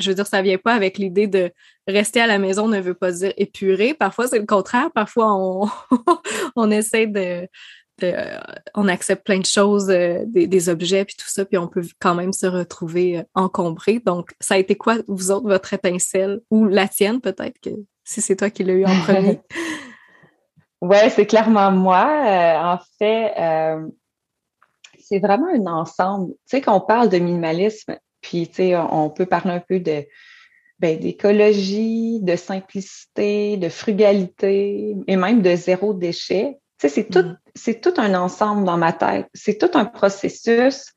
je 0.00 0.08
veux 0.08 0.14
dire, 0.14 0.26
ça 0.26 0.42
vient 0.42 0.58
pas 0.58 0.74
avec 0.74 0.98
l'idée 0.98 1.26
de 1.26 1.52
rester 1.88 2.20
à 2.20 2.26
la 2.26 2.38
maison 2.38 2.68
ne 2.68 2.80
veut 2.80 2.94
pas 2.94 3.12
dire 3.12 3.32
épurer. 3.36 3.94
Parfois, 3.94 4.28
c'est 4.28 4.38
le 4.38 4.46
contraire. 4.46 4.90
Parfois, 4.94 5.34
on, 5.34 5.68
on 6.56 6.70
essaie 6.70 7.06
de, 7.06 7.48
euh, 8.02 8.38
on 8.74 8.88
accepte 8.88 9.24
plein 9.24 9.38
de 9.38 9.46
choses, 9.46 9.88
euh, 9.88 10.22
des, 10.26 10.68
objets, 10.68 11.04
puis 11.04 11.16
tout 11.16 11.28
ça, 11.28 11.46
puis 11.46 11.56
on 11.56 11.66
peut 11.66 11.82
quand 11.98 12.14
même 12.14 12.32
se 12.32 12.46
retrouver 12.46 13.18
euh, 13.18 13.22
encombré. 13.34 14.00
Donc, 14.04 14.34
ça 14.38 14.54
a 14.54 14.58
été 14.58 14.74
quoi, 14.74 14.96
vous 15.08 15.30
autres, 15.30 15.48
votre 15.48 15.72
étincelle, 15.72 16.40
ou 16.50 16.66
la 16.66 16.88
tienne 16.88 17.20
peut-être, 17.20 17.58
que 17.60 17.70
si 18.04 18.20
c'est 18.20 18.36
toi 18.36 18.50
qui 18.50 18.64
l'as 18.64 18.74
eu 18.74 18.84
en 18.84 19.00
premier? 19.00 19.40
oui, 20.82 20.96
c'est 21.10 21.26
clairement 21.26 21.72
moi. 21.72 22.04
en 22.62 22.78
fait, 22.98 23.32
c'est 24.98 25.18
vraiment 25.18 25.48
un 25.48 25.66
ensemble. 25.66 26.32
Tu 26.32 26.38
sais, 26.46 26.60
quand 26.60 26.76
on 26.76 26.80
parle 26.80 27.08
de 27.08 27.18
minimalisme, 27.18 27.96
puis 28.20 28.48
tu 28.48 28.54
sais, 28.54 28.76
on 28.76 29.10
peut 29.10 29.26
parler 29.26 29.52
un 29.52 29.60
peu 29.60 29.80
de 29.80 30.04
ben, 30.78 30.98
d'écologie, 30.98 32.20
de 32.20 32.36
simplicité, 32.36 33.56
de 33.56 33.68
frugalité 33.68 34.94
et 35.06 35.16
même 35.16 35.40
de 35.40 35.56
zéro 35.56 35.94
déchet 35.94 36.58
c'est 36.78 37.10
tout, 37.10 37.20
mm. 37.20 37.38
c'est 37.54 37.80
tout 37.80 37.94
un 37.96 38.14
ensemble 38.14 38.64
dans 38.64 38.76
ma 38.76 38.92
tête. 38.92 39.28
C'est 39.34 39.58
tout 39.58 39.78
un 39.78 39.84
processus. 39.84 40.92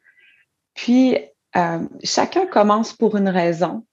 Puis, 0.74 1.18
euh, 1.56 1.80
chacun 2.04 2.46
commence 2.46 2.94
pour 2.94 3.18
une 3.18 3.30
raison, 3.30 3.86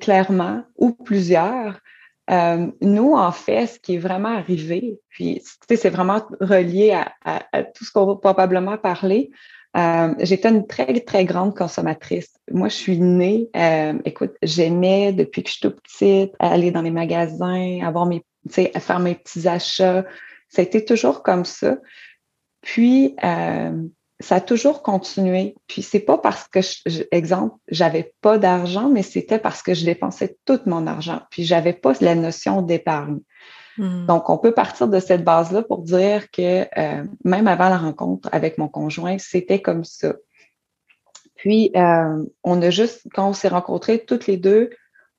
clairement, 0.00 0.62
ou 0.76 0.92
plusieurs. 0.92 1.80
Euh, 2.30 2.70
nous, 2.80 3.14
en 3.14 3.32
fait, 3.32 3.66
ce 3.66 3.78
qui 3.80 3.96
est 3.96 3.98
vraiment 3.98 4.36
arrivé, 4.36 5.00
puis 5.08 5.42
c'est 5.68 5.90
vraiment 5.90 6.22
relié 6.40 6.96
à, 7.24 7.42
tout 7.74 7.84
ce 7.84 7.90
qu'on 7.90 8.06
va 8.06 8.16
probablement 8.16 8.78
parler. 8.78 9.30
Euh, 9.76 10.14
j'étais 10.18 10.48
une 10.48 10.66
très, 10.66 11.00
très 11.00 11.24
grande 11.24 11.56
consommatrice. 11.56 12.34
Moi, 12.50 12.68
je 12.68 12.74
suis 12.74 12.98
née, 12.98 13.50
écoute, 14.04 14.32
j'aimais 14.42 15.12
depuis 15.12 15.42
que 15.42 15.48
je 15.48 15.52
suis 15.54 15.62
toute 15.62 15.80
petite 15.80 16.32
aller 16.38 16.70
dans 16.70 16.82
les 16.82 16.90
magasins, 16.90 17.78
avoir 17.84 18.06
mes, 18.06 18.24
faire 18.48 18.98
mes 18.98 19.14
petits 19.14 19.46
achats. 19.46 20.04
Ça 20.48 20.62
a 20.62 20.64
été 20.64 20.84
toujours 20.84 21.22
comme 21.22 21.44
ça. 21.44 21.76
Puis, 22.60 23.16
euh, 23.24 23.82
ça 24.20 24.36
a 24.36 24.40
toujours 24.40 24.82
continué. 24.82 25.54
Puis, 25.66 25.82
c'est 25.82 26.00
pas 26.00 26.18
parce 26.18 26.46
que, 26.48 26.60
je, 26.60 27.02
exemple, 27.10 27.56
j'avais 27.68 28.12
pas 28.20 28.38
d'argent, 28.38 28.88
mais 28.88 29.02
c'était 29.02 29.38
parce 29.38 29.62
que 29.62 29.74
je 29.74 29.84
dépensais 29.84 30.36
tout 30.44 30.60
mon 30.66 30.86
argent. 30.86 31.22
Puis, 31.30 31.44
j'avais 31.44 31.72
pas 31.72 31.92
la 32.00 32.14
notion 32.14 32.62
d'épargne. 32.62 33.20
Hmm. 33.76 34.06
Donc, 34.06 34.28
on 34.30 34.38
peut 34.38 34.52
partir 34.52 34.88
de 34.88 34.98
cette 34.98 35.24
base-là 35.24 35.62
pour 35.62 35.82
dire 35.82 36.30
que 36.30 36.66
euh, 36.78 37.04
même 37.24 37.48
avant 37.48 37.68
la 37.68 37.78
rencontre 37.78 38.28
avec 38.32 38.58
mon 38.58 38.68
conjoint, 38.68 39.18
c'était 39.18 39.62
comme 39.62 39.84
ça. 39.84 40.14
Puis, 41.36 41.70
euh, 41.76 42.24
on 42.44 42.60
a 42.62 42.70
juste, 42.70 43.06
quand 43.14 43.28
on 43.28 43.32
s'est 43.32 43.48
rencontrés 43.48 44.04
toutes 44.04 44.26
les 44.26 44.36
deux, 44.36 44.70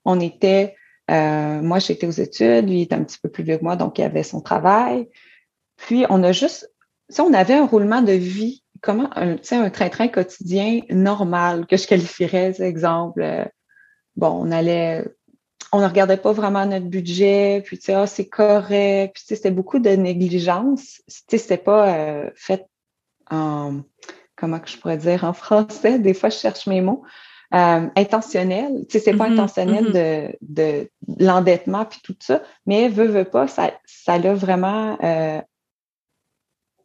on 0.06 0.20
était 0.20 0.76
euh, 1.10 1.62
moi, 1.62 1.80
j'étais 1.80 2.08
aux 2.08 2.12
études, 2.12 2.70
lui 2.70 2.84
était 2.84 2.96
un 2.96 3.04
petit 3.04 3.18
peu 3.22 3.30
plus 3.30 3.44
vieux 3.44 3.58
que 3.58 3.64
moi, 3.64 3.76
donc 3.76 3.98
il 4.00 4.04
avait 4.04 4.24
son 4.24 4.40
travail. 4.40 5.10
Puis, 5.76 6.06
on 6.10 6.24
a 6.24 6.32
juste, 6.32 6.72
si 7.10 7.22
on 7.22 7.34
avait 7.34 7.56
un 7.56 7.66
roulement 7.66 8.02
de 8.02 8.14
vie, 8.14 8.64
comment, 8.82 9.10
un, 9.16 9.36
un 9.52 9.70
train-train 9.70 10.08
quotidien 10.08 10.82
normal, 10.90 11.66
que 11.66 11.76
je 11.76 11.88
qualifierais, 11.88 12.62
exemple, 12.62 13.50
bon, 14.16 14.30
on 14.30 14.52
allait, 14.52 15.04
on 15.72 15.80
ne 15.80 15.86
regardait 15.86 16.18
pas 16.18 16.34
vraiment 16.34 16.66
notre 16.66 16.88
budget, 16.88 17.62
puis 17.66 17.78
tu 17.78 17.86
sais, 17.86 17.94
ah, 17.94 18.08
c'est 18.08 18.28
correct, 18.28 19.14
puis 19.16 19.24
tu 19.24 19.28
sais, 19.28 19.36
c'était 19.36 19.52
beaucoup 19.52 19.80
de 19.80 19.92
négligence. 19.92 21.02
Tu 21.08 21.14
sais, 21.30 21.38
c'était 21.38 21.58
pas 21.58 21.96
euh, 21.96 22.30
fait 22.36 22.68
en, 23.30 23.82
comment 24.36 24.60
que 24.60 24.70
je 24.70 24.78
pourrais 24.78 24.98
dire 24.98 25.24
en 25.24 25.34
français, 25.34 26.00
des 26.00 26.14
fois 26.14 26.30
je 26.30 26.38
cherche 26.38 26.68
mes 26.68 26.82
mots, 26.82 27.04
euh, 27.54 27.88
intentionnel. 27.96 28.86
Tu 28.90 28.98
sais, 28.98 29.06
c'est 29.06 29.14
pas 29.14 29.30
mm-hmm, 29.30 29.34
intentionnel 29.34 29.86
mm-hmm. 29.86 30.32
de, 30.40 30.40
de 30.42 30.92
l'endettement 31.20 31.86
puis 31.86 32.00
tout 32.04 32.16
ça, 32.20 32.42
mais 32.66 32.90
veut, 32.90 33.08
veut 33.08 33.26
pas, 33.26 33.48
ça, 33.48 33.72
ça 33.86 34.18
l'a 34.18 34.34
vraiment 34.34 34.98
euh, 35.04 35.42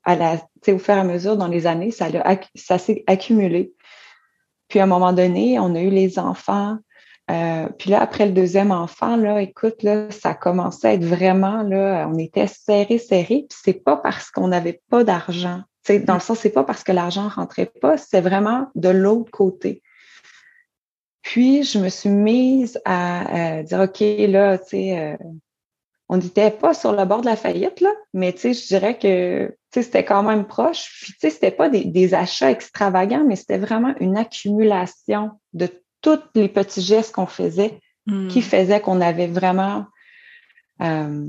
à 0.04 0.14
la, 0.14 0.38
tu 0.38 0.44
sais, 0.62 0.72
au 0.72 0.78
fur 0.78 0.94
et 0.94 1.00
à 1.00 1.04
mesure 1.04 1.36
dans 1.36 1.48
les 1.48 1.66
années, 1.66 1.90
ça, 1.90 2.06
ça 2.54 2.78
s'est 2.78 3.02
accumulé. 3.08 3.74
Puis 4.68 4.78
à 4.78 4.84
un 4.84 4.86
moment 4.86 5.12
donné, 5.12 5.58
on 5.58 5.74
a 5.74 5.80
eu 5.80 5.90
les 5.90 6.18
enfants. 6.18 6.78
Euh, 7.30 7.68
puis 7.78 7.90
là, 7.90 8.00
après 8.00 8.26
le 8.26 8.32
deuxième 8.32 8.70
enfant, 8.70 9.16
là, 9.16 9.40
écoute, 9.42 9.82
là, 9.82 10.10
ça 10.10 10.34
commençait 10.34 10.88
à 10.88 10.92
être 10.94 11.04
vraiment, 11.04 11.62
là, 11.62 12.08
on 12.08 12.18
était 12.18 12.46
serré, 12.46 12.98
serré. 12.98 13.46
Puis 13.48 13.58
c'est 13.64 13.84
pas 13.84 13.96
parce 13.96 14.30
qu'on 14.30 14.48
n'avait 14.48 14.80
pas 14.90 15.04
d'argent. 15.04 15.62
Dans 15.88 16.14
le 16.14 16.20
sens, 16.20 16.38
c'est 16.38 16.50
pas 16.50 16.64
parce 16.64 16.82
que 16.82 16.92
l'argent 16.92 17.28
rentrait 17.28 17.70
pas, 17.80 17.96
c'est 17.96 18.20
vraiment 18.20 18.68
de 18.74 18.88
l'autre 18.88 19.30
côté. 19.30 19.82
Puis, 21.22 21.64
je 21.64 21.78
me 21.80 21.88
suis 21.88 22.08
mise 22.08 22.80
à, 22.84 23.62
dire, 23.64 23.80
OK, 23.80 24.00
là, 24.00 24.58
tu 24.58 24.68
sais, 24.68 24.98
euh, 24.98 25.16
on 26.08 26.18
n'était 26.18 26.52
pas 26.52 26.72
sur 26.72 26.92
le 26.92 27.04
bord 27.04 27.20
de 27.20 27.26
la 27.26 27.34
faillite, 27.34 27.80
là, 27.80 27.90
mais 28.14 28.32
tu 28.32 28.38
sais, 28.38 28.54
je 28.54 28.66
dirais 28.68 28.96
que 28.96 29.56
c'était 29.72 30.04
quand 30.04 30.22
même 30.22 30.46
proche. 30.46 31.02
Puis, 31.02 31.12
tu 31.14 31.18
sais, 31.20 31.30
c'était 31.30 31.50
pas 31.50 31.68
des, 31.68 32.14
achats 32.14 32.50
extravagants, 32.50 33.24
mais 33.26 33.34
c'était 33.34 33.58
vraiment 33.58 33.94
une 33.98 34.16
accumulation 34.16 35.32
de 35.52 35.68
tous 36.06 36.22
les 36.36 36.48
petits 36.48 36.82
gestes 36.82 37.12
qu'on 37.12 37.26
faisait 37.26 37.80
qui 38.06 38.38
hmm. 38.38 38.42
faisaient 38.42 38.80
qu'on 38.80 39.00
avait 39.00 39.26
vraiment 39.26 39.86
euh, 40.80 41.26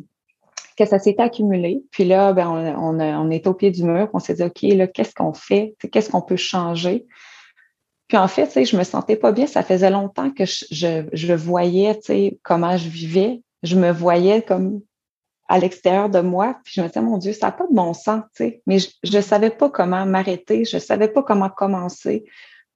que 0.78 0.86
ça 0.86 1.00
s'était 1.00 1.24
accumulé. 1.24 1.82
Puis 1.90 2.06
là, 2.06 2.34
ben, 2.34 2.48
on, 2.48 3.00
on, 3.00 3.32
est 3.32 3.48
au 3.48 3.56
pied 3.56 3.72
du 3.72 3.84
mur. 3.84 4.10
On 4.13 4.20
s'est 4.20 4.36
dit, 4.36 4.44
OK, 4.44 4.62
là, 4.62 4.86
qu'est-ce 4.86 5.16
qu'on 5.16 5.34
fait? 5.34 5.76
Qu'est-ce 5.92 6.12
qu'on 6.12 6.22
peut 6.22 6.36
changer? 6.36 7.08
Puis 8.08 8.18
en 8.18 8.28
fait, 8.28 8.63
je 8.63 8.78
me 8.78 8.84
sentais 8.84 9.16
pas 9.16 9.32
bien. 9.32 9.48
Ça 9.48 9.63
faisait 9.63 9.90
longtemps 9.90 10.30
que 10.30 10.46
je, 10.46 10.66
je, 10.70 11.08
je 11.12 11.34
voyais, 11.34 12.00
comment 12.44 12.78
je 12.78 12.90
vivais. 12.90 13.42
Je 13.63 13.76
me 13.76 13.92
voyais 13.92 14.44
comme 14.44 14.82
à 15.48 15.58
l'extérieur 15.58 16.10
de 16.10 16.20
moi. 16.20 16.58
Puis 16.63 16.74
je 16.78 16.82
me 16.82 16.88
disais, 16.88 17.02
mon 17.02 17.18
Dieu, 17.18 17.34
ça 17.34 17.48
n'a 17.48 17.54
pas 17.54 17.66
de 17.66 17.74
bon 17.74 17.96
sens. 17.96 18.24
Mais 18.68 18.78
je 18.78 19.18
ne 19.18 19.22
savais 19.22 19.50
pas 19.50 19.72
comment 19.72 20.06
m'arrêter. 20.06 20.63
Je 20.63 20.76
ne 20.76 20.82
savais 20.82 21.08
pas 21.08 21.24
comment 21.24 21.50
commencer. 21.50 22.26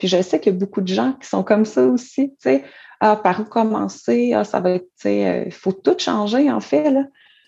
Puis 0.01 0.07
je 0.07 0.19
sais 0.19 0.39
qu'il 0.39 0.51
y 0.51 0.55
a 0.55 0.57
beaucoup 0.57 0.81
de 0.81 0.91
gens 0.91 1.13
qui 1.13 1.27
sont 1.27 1.43
comme 1.43 1.63
ça 1.63 1.85
aussi, 1.85 2.31
tu 2.31 2.35
sais. 2.39 2.63
Ah, 3.01 3.15
par 3.15 3.39
où 3.39 3.43
commencer? 3.43 4.33
Ah, 4.33 4.43
ça 4.43 4.59
va 4.59 4.71
être, 4.71 4.87
tu 4.95 5.03
sais, 5.03 5.27
euh, 5.27 5.43
il 5.45 5.51
faut 5.51 5.73
tout 5.73 5.95
changer, 5.95 6.51
en 6.51 6.59
fait, 6.59 6.89
là. 6.89 7.03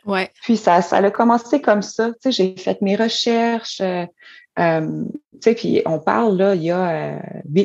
Ouais. 0.05 0.29
Puis 0.43 0.55
ça, 0.55 0.83
ça 0.83 0.97
a 0.97 1.09
commencé 1.09 1.63
comme 1.63 1.81
ça. 1.81 2.11
Tu 2.11 2.15
sais, 2.21 2.31
j'ai 2.31 2.55
fait 2.55 2.79
mes 2.83 2.95
recherches. 2.95 3.81
Euh, 3.81 4.05
Euh, 4.59 5.05
tu 5.33 5.39
sais, 5.41 5.55
puis 5.55 5.81
on 5.87 5.97
parle, 5.97 6.37
là, 6.37 6.53
il 6.53 6.61
y 6.61 6.69
a 6.69 7.19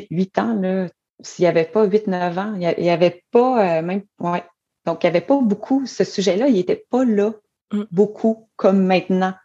huit 0.09 0.35
ans, 0.39 0.55
là, 0.55 0.87
s'il 1.19 1.43
n'y 1.43 1.49
avait 1.49 1.65
pas 1.65 1.85
8-9 1.85 2.39
ans, 2.39 2.55
il 2.55 2.81
n'y 2.81 2.89
avait 2.89 3.23
pas 3.29 3.83
même, 3.83 4.01
ouais. 4.19 4.43
Donc, 4.87 5.03
il 5.03 5.05
n'y 5.05 5.09
avait 5.09 5.27
pas 5.27 5.39
beaucoup, 5.39 5.85
ce 5.85 6.03
sujet-là, 6.03 6.47
il 6.47 6.55
n'était 6.55 6.83
pas 6.89 7.05
là 7.05 7.33
mm. 7.71 7.83
beaucoup 7.91 8.49
comme 8.55 8.83
maintenant. 8.87 9.35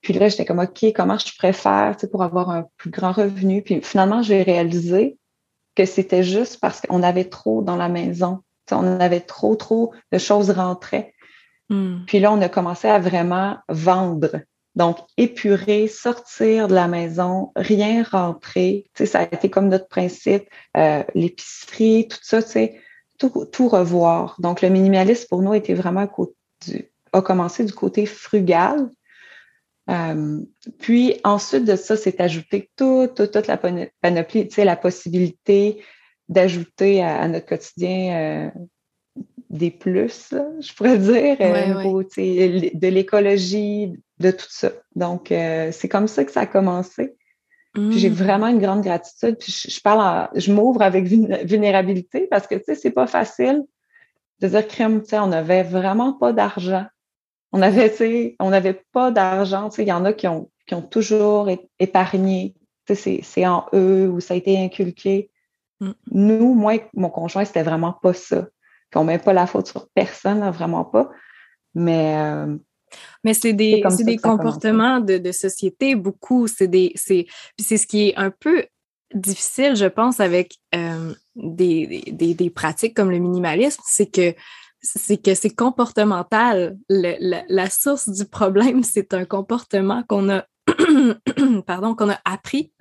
Puis 0.00 0.14
là, 0.14 0.28
j'étais 0.28 0.44
comme, 0.44 0.60
OK, 0.60 0.86
comment 0.94 1.18
je 1.18 1.36
préfère 1.36 1.96
pour 2.10 2.22
avoir 2.22 2.50
un 2.50 2.66
plus 2.76 2.90
grand 2.90 3.12
revenu? 3.12 3.62
Puis 3.62 3.80
finalement, 3.82 4.22
j'ai 4.22 4.42
réalisé 4.42 5.18
que 5.74 5.84
c'était 5.84 6.22
juste 6.22 6.58
parce 6.60 6.80
qu'on 6.80 7.02
avait 7.02 7.24
trop 7.24 7.62
dans 7.62 7.76
la 7.76 7.88
maison. 7.88 8.40
on 8.70 9.00
avait 9.00 9.20
trop, 9.20 9.56
trop 9.56 9.92
de 10.12 10.18
choses 10.18 10.50
rentraient. 10.50 11.14
Hmm. 11.68 12.04
Puis 12.06 12.20
là, 12.20 12.32
on 12.32 12.40
a 12.40 12.48
commencé 12.48 12.88
à 12.88 12.98
vraiment 12.98 13.58
vendre. 13.68 14.40
Donc, 14.76 14.98
épurer, 15.16 15.88
sortir 15.88 16.68
de 16.68 16.74
la 16.74 16.86
maison, 16.86 17.52
rien 17.56 18.04
rentrer. 18.04 18.84
ça 18.94 19.20
a 19.20 19.22
été 19.24 19.50
comme 19.50 19.68
notre 19.68 19.88
principe. 19.88 20.48
Euh, 20.76 21.02
l'épicerie, 21.14 22.08
tout 22.08 22.18
ça, 22.22 22.40
tout, 23.18 23.46
tout 23.52 23.68
revoir. 23.68 24.36
Donc, 24.38 24.62
le 24.62 24.68
minimalisme 24.68 25.26
pour 25.28 25.42
nous 25.42 25.54
était 25.54 25.74
vraiment 25.74 26.08
a 27.12 27.22
commencé 27.22 27.64
du 27.64 27.72
côté 27.72 28.06
frugal, 28.06 28.88
euh, 29.88 30.40
puis 30.78 31.20
ensuite 31.24 31.64
de 31.64 31.76
ça, 31.76 31.96
c'est 31.96 32.20
ajouté 32.20 32.70
toute, 32.76 33.14
toute, 33.14 33.46
la 33.46 33.56
panoplie, 33.56 34.48
tu 34.48 34.54
sais, 34.54 34.64
la 34.64 34.76
possibilité 34.76 35.82
d'ajouter 36.28 37.02
à, 37.02 37.26
notre 37.26 37.46
quotidien 37.46 38.14
euh, 38.14 38.50
des 39.48 39.70
plus, 39.72 40.32
je 40.60 40.74
pourrais 40.74 40.98
dire, 40.98 41.36
euh, 41.40 42.04
de 42.74 42.86
l'écologie, 42.86 43.92
de 44.20 44.30
tout 44.30 44.46
ça. 44.48 44.70
Donc, 44.94 45.28
c'est 45.28 45.88
comme 45.88 46.06
ça 46.06 46.24
que 46.24 46.30
ça 46.30 46.42
a 46.42 46.46
commencé. 46.46 47.16
j'ai 47.74 48.10
mmh. 48.10 48.12
vraiment 48.12 48.46
une 48.46 48.60
grande 48.60 48.82
gratitude. 48.82 49.38
Puis 49.38 49.52
je, 49.68 49.80
parle, 49.80 50.28
je 50.36 50.52
m'ouvre 50.52 50.82
avec 50.82 51.06
vulnérabilité 51.06 52.28
parce 52.30 52.46
que, 52.46 52.54
tu 52.54 52.64
sais, 52.66 52.74
c'est 52.76 52.90
pas 52.92 53.08
facile 53.08 53.64
de 54.40 54.48
dire, 54.48 54.68
crème, 54.68 55.02
tu 55.02 55.10
sais, 55.10 55.18
on 55.18 55.26
n'avait 55.26 55.64
vraiment 55.64 56.12
pas 56.12 56.32
d'argent 56.32 56.86
on 57.52 57.62
avait, 57.62 58.36
on 58.38 58.50
n'avait 58.50 58.82
pas 58.92 59.10
d'argent. 59.10 59.68
Il 59.78 59.88
y 59.88 59.92
en 59.92 60.04
a 60.04 60.12
qui 60.12 60.28
ont, 60.28 60.50
qui 60.66 60.74
ont 60.74 60.82
toujours 60.82 61.48
épargné. 61.78 62.54
C'est 62.92 63.46
en 63.46 63.66
eux 63.72 64.08
ou 64.08 64.20
ça 64.20 64.34
a 64.34 64.36
été 64.36 64.58
inculqué. 64.58 65.30
Mm. 65.80 65.90
Nous, 66.10 66.54
moi 66.54 66.74
mon 66.94 67.08
conjoint, 67.08 67.44
c'était 67.44 67.62
vraiment 67.62 67.92
pas 67.92 68.12
ça. 68.12 68.48
On 68.94 69.02
ne 69.02 69.06
met 69.06 69.18
pas 69.18 69.32
la 69.32 69.46
faute 69.46 69.68
sur 69.68 69.88
personne, 69.94 70.48
vraiment 70.50 70.84
pas. 70.84 71.10
Mais 71.74 72.16
euh, 72.18 72.56
mais 73.22 73.34
c'est 73.34 73.52
des, 73.52 73.82
des 74.00 74.16
comportements 74.16 74.98
de, 75.00 75.18
de, 75.18 75.32
société, 75.32 75.94
beaucoup. 75.94 76.48
C'est 76.48 76.66
des, 76.66 76.92
c'est, 76.96 77.26
c'est 77.58 77.76
ce 77.76 77.86
qui 77.86 78.08
est 78.08 78.16
un 78.16 78.30
peu 78.30 78.64
difficile, 79.14 79.76
je 79.76 79.86
pense, 79.86 80.20
avec 80.20 80.56
euh, 80.74 81.12
des, 81.36 82.02
des, 82.10 82.34
des, 82.34 82.50
pratiques 82.50 82.94
comme 82.94 83.10
le 83.10 83.18
minimalisme, 83.18 83.82
c'est 83.84 84.10
que 84.10 84.34
c'est 84.82 85.22
que 85.22 85.34
c'est 85.34 85.54
comportemental. 85.54 86.76
la, 86.88 87.70
source 87.70 88.08
du 88.08 88.24
problème, 88.24 88.82
c'est 88.84 89.14
un 89.14 89.24
comportement 89.24 90.02
qu'on 90.08 90.30
a, 90.30 90.46
pardon, 91.66 91.94
qu'on 91.94 92.10
a 92.10 92.20
appris 92.24 92.72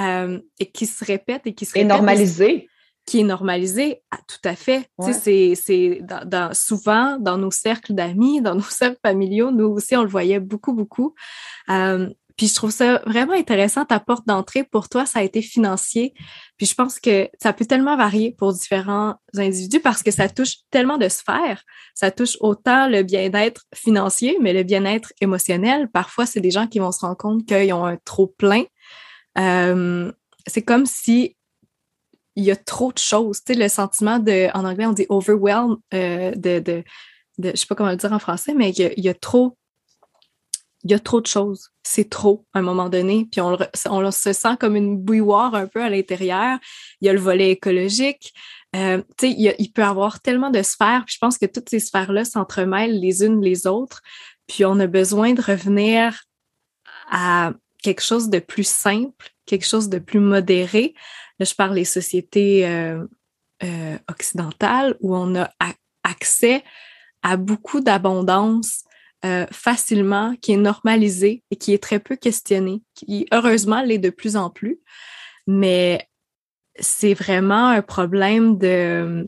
euh, 0.00 0.40
et 0.58 0.70
qui 0.70 0.86
se 0.86 1.04
répète 1.04 1.42
et 1.46 1.54
qui 1.54 1.64
se 1.64 1.74
répète. 1.74 1.88
Normalisé. 1.88 2.68
Qui 3.06 3.20
est 3.20 3.24
normalisé, 3.24 4.02
ah, 4.10 4.18
tout 4.26 4.48
à 4.48 4.56
fait. 4.56 4.88
C'est 4.98 6.00
dans, 6.00 6.54
souvent 6.54 7.18
dans 7.18 7.36
nos 7.36 7.50
cercles 7.50 7.92
d'amis, 7.92 8.40
dans 8.40 8.54
nos 8.54 8.60
cercles 8.70 8.98
familiaux, 9.04 9.50
nous 9.50 9.66
aussi, 9.66 9.94
on 9.94 10.02
le 10.02 10.08
voyait 10.08 10.40
beaucoup, 10.40 10.72
beaucoup. 10.72 11.14
Euh, 11.68 12.08
puis 12.36 12.48
je 12.48 12.54
trouve 12.54 12.72
ça 12.72 13.00
vraiment 13.06 13.34
intéressant, 13.34 13.84
ta 13.84 14.00
porte 14.00 14.26
d'entrée 14.26 14.64
pour 14.64 14.88
toi, 14.88 15.06
ça 15.06 15.20
a 15.20 15.22
été 15.22 15.40
financier. 15.40 16.14
Puis 16.56 16.66
je 16.66 16.74
pense 16.74 16.98
que 16.98 17.28
ça 17.40 17.52
peut 17.52 17.64
tellement 17.64 17.96
varier 17.96 18.32
pour 18.32 18.52
différents 18.52 19.14
individus 19.36 19.80
parce 19.80 20.02
que 20.02 20.10
ça 20.10 20.28
touche 20.28 20.56
tellement 20.70 20.98
de 20.98 21.08
sphères. 21.08 21.62
Ça 21.94 22.10
touche 22.10 22.36
autant 22.40 22.88
le 22.88 23.04
bien-être 23.04 23.62
financier, 23.72 24.36
mais 24.40 24.52
le 24.52 24.64
bien-être 24.64 25.12
émotionnel. 25.20 25.88
Parfois, 25.88 26.26
c'est 26.26 26.40
des 26.40 26.50
gens 26.50 26.66
qui 26.66 26.80
vont 26.80 26.90
se 26.90 27.00
rendre 27.00 27.16
compte 27.16 27.46
qu'ils 27.46 27.72
ont 27.72 27.86
un 27.86 27.98
trop 28.04 28.26
plein. 28.26 28.64
Euh, 29.38 30.10
c'est 30.46 30.62
comme 30.62 30.86
si 30.86 31.36
il 32.34 32.42
y 32.42 32.50
a 32.50 32.56
trop 32.56 32.92
de 32.92 32.98
choses. 32.98 33.44
Tu 33.44 33.54
sais, 33.54 33.60
le 33.60 33.68
sentiment 33.68 34.18
de, 34.18 34.48
en 34.54 34.64
anglais, 34.64 34.86
on 34.86 34.92
dit 34.92 35.06
overwhelm, 35.08 35.76
euh, 35.94 36.32
de, 36.32 36.58
de, 36.58 36.82
de, 37.38 37.50
je 37.50 37.56
sais 37.56 37.66
pas 37.66 37.76
comment 37.76 37.90
le 37.90 37.96
dire 37.96 38.12
en 38.12 38.18
français, 38.18 38.54
mais 38.54 38.70
il 38.70 39.04
y 39.04 39.08
a 39.08 39.14
trop 39.14 39.56
il 40.84 40.90
y 40.90 40.94
a 40.94 40.98
trop 40.98 41.20
de 41.20 41.26
choses. 41.26 41.70
C'est 41.82 42.10
trop 42.10 42.44
à 42.52 42.58
un 42.58 42.62
moment 42.62 42.88
donné. 42.88 43.26
Puis 43.30 43.40
on, 43.40 44.10
se 44.10 44.32
sent 44.32 44.56
comme 44.60 44.76
une 44.76 44.98
bouilloire 44.98 45.54
un 45.54 45.66
peu 45.66 45.82
à 45.82 45.88
l'intérieur. 45.88 46.58
Il 47.00 47.06
y 47.06 47.08
a 47.08 47.12
le 47.12 47.20
volet 47.20 47.50
écologique. 47.50 48.32
Euh, 48.76 49.02
il, 49.22 49.54
il 49.58 49.72
peut 49.72 49.82
y 49.82 49.84
avoir 49.84 50.20
tellement 50.20 50.50
de 50.50 50.62
sphères. 50.62 51.04
Puis 51.06 51.14
je 51.14 51.18
pense 51.18 51.38
que 51.38 51.46
toutes 51.46 51.70
ces 51.70 51.80
sphères-là 51.80 52.24
s'entremêlent 52.24 53.00
les 53.00 53.24
unes 53.24 53.40
les 53.40 53.66
autres. 53.66 54.02
Puis 54.46 54.64
on 54.64 54.78
a 54.78 54.86
besoin 54.86 55.32
de 55.32 55.40
revenir 55.40 56.22
à 57.10 57.52
quelque 57.82 58.02
chose 58.02 58.28
de 58.28 58.38
plus 58.38 58.66
simple, 58.66 59.30
quelque 59.46 59.66
chose 59.66 59.88
de 59.88 59.98
plus 59.98 60.20
modéré. 60.20 60.94
Là, 61.38 61.46
je 61.46 61.54
parle 61.54 61.74
des 61.74 61.84
sociétés 61.84 62.66
euh, 62.66 63.04
euh, 63.62 63.98
occidentales 64.10 64.96
où 65.00 65.16
on 65.16 65.34
a 65.34 65.50
accès 66.02 66.62
à 67.22 67.36
beaucoup 67.36 67.80
d'abondance, 67.80 68.84
euh, 69.24 69.46
facilement, 69.50 70.34
qui 70.42 70.52
est 70.52 70.58
normalisé 70.58 71.42
et 71.50 71.56
qui 71.56 71.72
est 71.72 71.82
très 71.82 71.98
peu 71.98 72.14
questionné, 72.16 72.82
qui 72.94 73.26
heureusement 73.32 73.80
l'est 73.80 73.98
de 73.98 74.10
plus 74.10 74.36
en 74.36 74.50
plus. 74.50 74.80
Mais 75.46 76.06
c'est 76.78 77.14
vraiment 77.14 77.68
un 77.68 77.80
problème 77.80 78.58
de, 78.58 79.26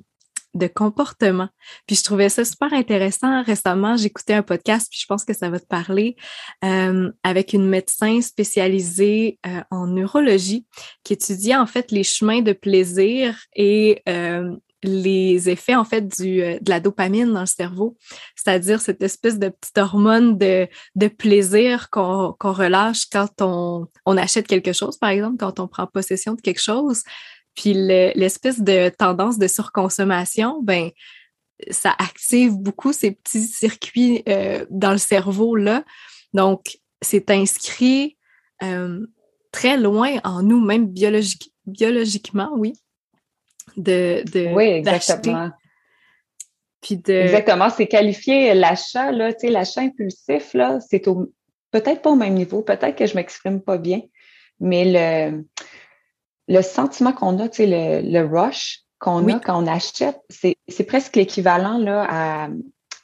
comportement. 0.74 1.48
Puis 1.86 1.96
je 1.96 2.02
trouvais 2.02 2.28
ça 2.28 2.44
super 2.44 2.72
intéressant. 2.72 3.42
Récemment, 3.42 3.96
j'écoutais 3.96 4.34
un 4.34 4.42
podcast, 4.42 4.88
puis 4.90 5.00
je 5.00 5.06
pense 5.06 5.24
que 5.24 5.34
ça 5.34 5.48
va 5.48 5.60
te 5.60 5.66
parler, 5.66 6.16
euh, 6.64 7.10
avec 7.22 7.52
une 7.52 7.66
médecin 7.66 8.20
spécialisée 8.20 9.38
euh, 9.46 9.62
en 9.70 9.86
neurologie 9.86 10.66
qui 11.04 11.12
étudiait 11.12 11.56
en 11.56 11.66
fait 11.66 11.90
les 11.90 12.04
chemins 12.04 12.42
de 12.42 12.52
plaisir 12.52 13.38
et 13.54 14.02
les 14.86 15.48
effets 15.48 15.74
en 15.74 15.84
fait 15.84 16.06
du, 16.20 16.42
euh, 16.42 16.58
de 16.60 16.70
la 16.70 16.80
dopamine 16.80 17.32
dans 17.32 17.40
le 17.40 17.46
cerveau, 17.46 17.96
c'est-à-dire 18.34 18.80
cette 18.80 19.02
espèce 19.02 19.38
de 19.38 19.48
petite 19.48 19.78
hormone 19.78 20.38
de, 20.38 20.68
de 20.94 21.08
plaisir 21.08 21.90
qu'on 21.90 22.34
relâche 22.40 23.06
quand 23.10 23.40
on, 23.40 23.86
on, 24.06 24.16
achète 24.16 24.46
quelque 24.46 24.72
chose, 24.72 24.98
par 24.98 25.10
exemple, 25.10 25.36
quand 25.38 25.60
on 25.60 25.68
prend 25.68 25.86
possession 25.86 26.34
de 26.34 26.40
quelque 26.40 26.62
chose. 26.62 27.02
Puis 27.54 27.72
l'espèce 27.74 28.60
de 28.60 28.90
tendance 28.90 29.38
de 29.38 29.46
surconsommation, 29.46 30.62
ben 30.62 30.90
ça 31.70 31.94
active 31.98 32.52
beaucoup 32.52 32.92
ces 32.92 33.12
petits 33.12 33.46
circuits 33.46 34.22
euh, 34.28 34.66
dans 34.70 34.92
le 34.92 34.98
cerveau 34.98 35.56
là. 35.56 35.84
Donc 36.34 36.78
c'est 37.00 37.30
inscrit 37.30 38.18
euh, 38.62 39.06
très 39.52 39.78
loin 39.78 40.18
en 40.24 40.42
nous, 40.42 40.60
même 40.62 40.86
biologique, 40.86 41.52
biologiquement, 41.66 42.50
oui 42.56 42.74
de, 43.76 44.22
de 44.32 44.54
Oui, 44.54 44.64
exactement. 44.64 45.50
Puis 46.80 46.98
de... 46.98 47.12
Exactement, 47.12 47.70
c'est 47.70 47.86
qualifié 47.86 48.54
l'achat, 48.54 49.10
là, 49.10 49.32
tu 49.32 49.40
sais, 49.40 49.48
l'achat 49.48 49.80
impulsif, 49.80 50.54
là, 50.54 50.78
c'est 50.80 51.02
peut-être 51.70 52.02
pas 52.02 52.10
au 52.10 52.16
même 52.16 52.34
niveau, 52.34 52.62
peut-être 52.62 52.96
que 52.96 53.06
je 53.06 53.14
m'exprime 53.14 53.60
pas 53.60 53.78
bien, 53.78 54.02
mais 54.60 54.84
le, 54.84 55.44
le 56.48 56.62
sentiment 56.62 57.12
qu'on 57.12 57.38
a, 57.38 57.48
tu 57.48 57.56
sais, 57.56 57.66
le, 57.66 58.08
le 58.08 58.24
rush 58.26 58.82
qu'on 58.98 59.28
a 59.28 59.38
quand 59.40 59.62
on 59.62 59.66
achète, 59.66 60.20
c'est 60.30 60.84
presque 60.86 61.16
l'équivalent 61.16 61.78
là 61.78 62.06
à, 62.08 62.48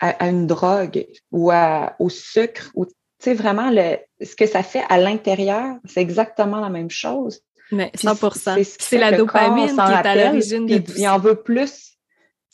à, 0.01 0.29
une 0.29 0.47
drogue 0.47 1.07
ou 1.31 1.51
à, 1.51 1.95
au 1.99 2.09
sucre 2.09 2.71
ou 2.75 2.87
tu 2.87 2.93
sais 3.19 3.35
vraiment 3.35 3.71
le, 3.71 3.99
ce 4.25 4.35
que 4.35 4.47
ça 4.47 4.63
fait 4.63 4.85
à 4.89 4.99
l'intérieur, 4.99 5.77
c'est 5.85 6.01
exactement 6.01 6.61
la 6.61 6.71
même 6.71 6.91
chose. 6.91 7.41
Mais 7.73 7.91
100 7.95 8.15
C'est 8.79 8.99
la 8.99 9.13
dopamine 9.13 9.67
qui 9.67 9.73
est 9.73 10.07
à 10.07 10.15
l'origine 10.15 10.67
de 10.67 10.79
tout 10.79 10.93
Il 10.97 11.09
en 11.09 11.19
veut 11.19 11.37
plus. 11.37 11.93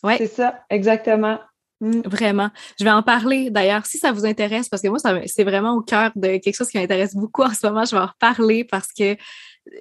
Ouais. 0.03 0.17
C'est 0.17 0.29
ça, 0.29 0.61
exactement. 0.71 1.39
Mm. 1.81 2.01
Vraiment. 2.05 2.51
Je 2.79 2.85
vais 2.85 2.91
en 2.91 3.03
parler 3.03 3.51
d'ailleurs 3.51 3.87
si 3.87 3.99
ça 3.99 4.13
vous 4.13 4.27
intéresse, 4.27 4.69
parce 4.69 4.83
que 4.83 4.89
moi, 4.89 4.99
c'est 5.27 5.45
vraiment 5.45 5.75
au 5.75 5.83
cœur 5.83 6.11
de 6.17 6.39
quelque 6.39 6.55
chose 6.55 6.69
qui 6.69 6.79
m'intéresse 6.79 7.15
beaucoup 7.15 7.43
en 7.43 7.53
ce 7.53 7.67
moment. 7.67 7.85
Je 7.85 7.93
vais 7.93 8.03
en 8.03 8.07
reparler 8.07 8.65
parce 8.65 8.93
que 8.93 9.17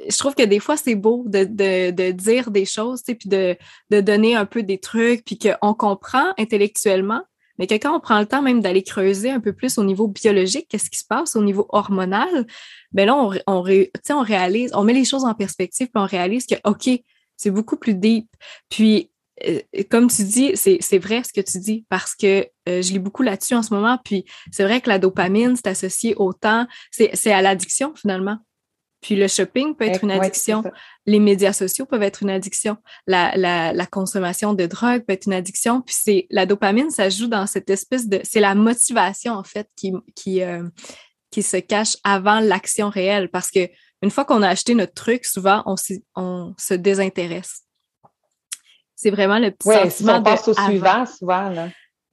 je 0.10 0.18
trouve 0.18 0.36
que 0.36 0.44
des 0.44 0.60
fois, 0.60 0.78
c'est 0.78 0.96
beau 0.96 1.24
de, 1.28 1.44
de, 1.46 1.92
de, 1.92 2.12
dire 2.12 2.52
des 2.52 2.66
choses, 2.66 3.04
puis 3.04 3.18
de, 3.26 3.56
de 3.90 4.02
donner 4.02 4.36
un 4.36 4.46
peu 4.46 4.64
des 4.64 4.80
trucs, 4.80 5.24
puis 5.24 5.38
qu'on 5.38 5.74
comprend 5.74 6.34
intellectuellement, 6.38 7.22
mais 7.58 7.68
que 7.68 7.76
quand 7.76 7.96
on 7.96 8.00
prend 8.00 8.20
le 8.20 8.26
temps 8.26 8.42
même 8.42 8.62
d'aller 8.62 8.84
creuser 8.84 9.30
un 9.30 9.40
peu 9.40 9.54
plus 9.54 9.78
au 9.78 9.84
niveau 9.84 10.08
biologique, 10.08 10.68
qu'est-ce 10.70 10.90
qui 10.90 11.00
se 11.00 11.06
passe 11.06 11.36
au 11.36 11.44
niveau 11.44 11.66
hormonal, 11.70 12.46
ben 12.92 13.06
là, 13.06 13.16
on, 13.48 13.62
réalise, 14.22 14.72
on 14.74 14.84
met 14.84 14.94
les 14.94 15.06
choses 15.06 15.26
en 15.26 15.34
perspective, 15.34 15.88
puis 15.88 16.02
on 16.02 16.06
réalise 16.06 16.46
que, 16.46 16.56
OK, 16.64 16.90
c'est 17.36 17.52
beaucoup 17.52 17.78
plus 17.78 17.94
deep. 17.94 18.28
Puis, 18.70 19.12
euh, 19.48 19.60
comme 19.90 20.10
tu 20.10 20.24
dis, 20.24 20.54
c'est 20.56 20.98
vrai 20.98 21.22
ce 21.24 21.32
que 21.32 21.42
tu 21.42 21.60
dis 21.60 21.86
parce 21.90 22.16
que 22.16 22.48
euh, 22.68 22.82
je 22.82 22.92
lis 22.92 23.00
beaucoup 23.00 23.24
là-dessus 23.24 23.54
en 23.54 23.62
ce 23.62 23.74
moment. 23.74 24.00
Puis 24.04 24.26
c'est 24.52 24.64
vrai 24.64 24.82
que 24.82 24.90
la 24.90 24.98
dopamine, 24.98 25.56
c'est 25.56 25.68
associé 25.68 26.16
au 26.16 26.34
temps, 26.34 26.68
c'est 26.92 27.32
à 27.32 27.42
l'addiction 27.42 27.94
finalement. 27.96 28.38
Puis 29.02 29.16
le 29.16 29.28
shopping 29.28 29.76
peut 29.76 29.86
être 29.86 30.04
une 30.04 30.12
addiction, 30.12 30.64
les 31.06 31.20
médias 31.20 31.54
sociaux 31.54 31.86
peuvent 31.86 32.04
être 32.04 32.24
une 32.24 32.30
addiction, 32.30 32.78
la, 33.06 33.36
la, 33.38 33.72
la, 33.72 33.86
consommation 33.86 34.54
de 34.54 34.66
drogue 34.66 35.04
peut 35.06 35.14
être 35.14 35.28
une 35.28 35.34
addiction. 35.34 35.82
Puis 35.82 35.96
c'est 36.00 36.28
la 36.32 36.46
dopamine, 36.46 36.90
ça 36.90 37.10
joue 37.10 37.28
dans 37.28 37.46
cette 37.46 37.70
espèce 37.70 38.08
de, 38.08 38.20
c'est 38.24 38.40
la 38.40 38.56
motivation 38.56 39.34
en 39.34 39.44
fait 39.44 39.70
qui 39.76 39.94
qui 40.16 40.42
euh, 40.42 40.64
qui 41.30 41.44
se 41.44 41.58
cache 41.58 41.98
avant 42.04 42.40
l'action 42.40 42.90
réelle 42.90 43.30
parce 43.30 43.52
que 43.52 43.70
une 44.02 44.12
fois 44.12 44.26
qu'on 44.26 44.42
a 44.42 44.50
acheté 44.50 44.74
notre 44.74 44.94
truc, 44.94 45.26
souvent 45.26 45.64
on, 45.66 45.76
on 46.16 46.54
se 46.58 46.74
désintéresse. 46.74 47.64
C'est 48.96 49.12
vraiment 49.12 49.38
le 49.38 49.52
petit 49.52 49.68
ouais, 49.68 49.90
sentiment 49.90 50.18
on 50.18 50.24
passe 50.24 50.48
au 50.48 50.54
suivant 50.54 51.06
souvent 51.06 51.50
là. 51.50 51.70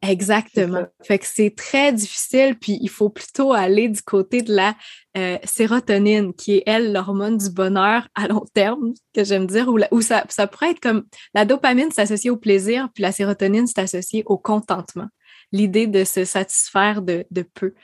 Exactement. 0.09 0.87
Fait 1.03 1.19
que 1.19 1.27
c'est 1.27 1.55
très 1.55 1.93
difficile, 1.93 2.57
puis 2.59 2.79
il 2.81 2.91
faut 2.91 3.09
plutôt 3.09 3.53
aller 3.53 3.89
du 3.89 4.03
côté 4.03 4.43
de 4.43 4.55
la 4.55 4.75
euh, 5.17 5.39
sérotonine, 5.45 6.35
qui 6.35 6.57
est, 6.57 6.63
elle, 6.67 6.93
l'hormone 6.93 7.39
du 7.39 7.51
bonheur 7.51 8.09
à 8.15 8.29
long 8.29 8.45
terme, 8.53 8.93
que 9.15 9.25
j'aime 9.25 9.47
dire, 9.47 9.69
ou, 9.91 10.01
ça, 10.01 10.25
ça 10.29 10.47
pourrait 10.47 10.73
être 10.73 10.81
comme 10.81 11.05
la 11.35 11.45
dopamine, 11.45 11.91
c'est 11.91 12.03
associé 12.03 12.31
au 12.31 12.37
plaisir, 12.37 12.89
puis 12.95 13.03
la 13.03 13.13
sérotonine, 13.13 13.67
c'est 13.67 13.81
associé 13.81 14.23
au 14.27 14.37
contentement. 14.37 15.09
L'idée 15.53 15.87
de 15.87 16.05
se 16.05 16.25
satisfaire 16.25 17.03
de, 17.03 17.25
de 17.31 17.43
peu. 17.43 17.75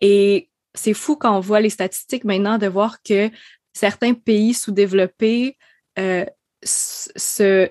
Et 0.00 0.50
c'est 0.74 0.94
fou 0.94 1.16
quand 1.16 1.36
on 1.36 1.40
voit 1.40 1.60
les 1.60 1.70
statistiques 1.70 2.24
maintenant 2.24 2.58
de 2.58 2.66
voir 2.66 3.02
que 3.02 3.30
certains 3.72 4.14
pays 4.14 4.54
sous-développés 4.54 5.56
euh, 5.98 6.24
ce, 6.62 7.68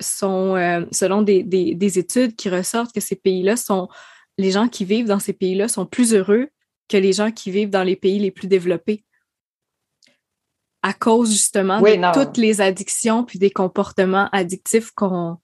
sont, 0.00 0.56
euh, 0.56 0.84
selon 0.92 1.22
des, 1.22 1.98
études 1.98 2.36
qui 2.36 2.48
ressortent 2.48 2.94
que 2.94 3.00
ces 3.00 3.16
pays-là 3.16 3.56
sont, 3.56 3.88
les 4.36 4.52
gens 4.52 4.68
qui 4.68 4.84
vivent 4.84 5.06
dans 5.06 5.18
ces 5.18 5.32
pays-là 5.32 5.68
sont 5.68 5.86
plus 5.86 6.14
heureux 6.14 6.48
que 6.88 6.96
les 6.96 7.12
gens 7.12 7.30
qui 7.30 7.50
vivent 7.50 7.70
dans 7.70 7.82
les 7.82 7.96
pays 7.96 8.18
les 8.18 8.30
plus 8.30 8.48
développés. 8.48 9.04
À 10.82 10.92
cause 10.92 11.32
justement 11.32 11.80
de 11.80 12.14
toutes 12.14 12.36
les 12.36 12.60
addictions 12.60 13.24
puis 13.24 13.38
des 13.38 13.50
comportements 13.50 14.28
addictifs 14.32 14.92
qu'on 14.92 15.38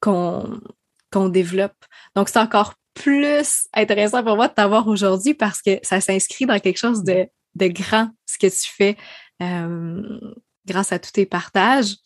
qu'on 0.00 1.28
développe. 1.28 1.84
Donc, 2.14 2.28
c'est 2.28 2.38
encore 2.38 2.74
plus 2.94 3.68
intéressant 3.74 4.22
pour 4.22 4.36
moi 4.36 4.48
de 4.48 4.54
t'avoir 4.54 4.86
aujourd'hui 4.86 5.34
parce 5.34 5.62
que 5.62 5.78
ça 5.82 6.00
s'inscrit 6.00 6.46
dans 6.46 6.58
quelque 6.58 6.78
chose 6.78 7.04
de, 7.04 7.26
de 7.54 7.66
grand, 7.68 8.10
ce 8.26 8.38
que 8.38 8.46
tu 8.46 8.70
fais. 8.70 8.96
Euh, 9.42 10.20
grâce 10.66 10.92
à 10.92 10.98
tous 10.98 11.12
tes 11.12 11.26
partages. 11.26 11.96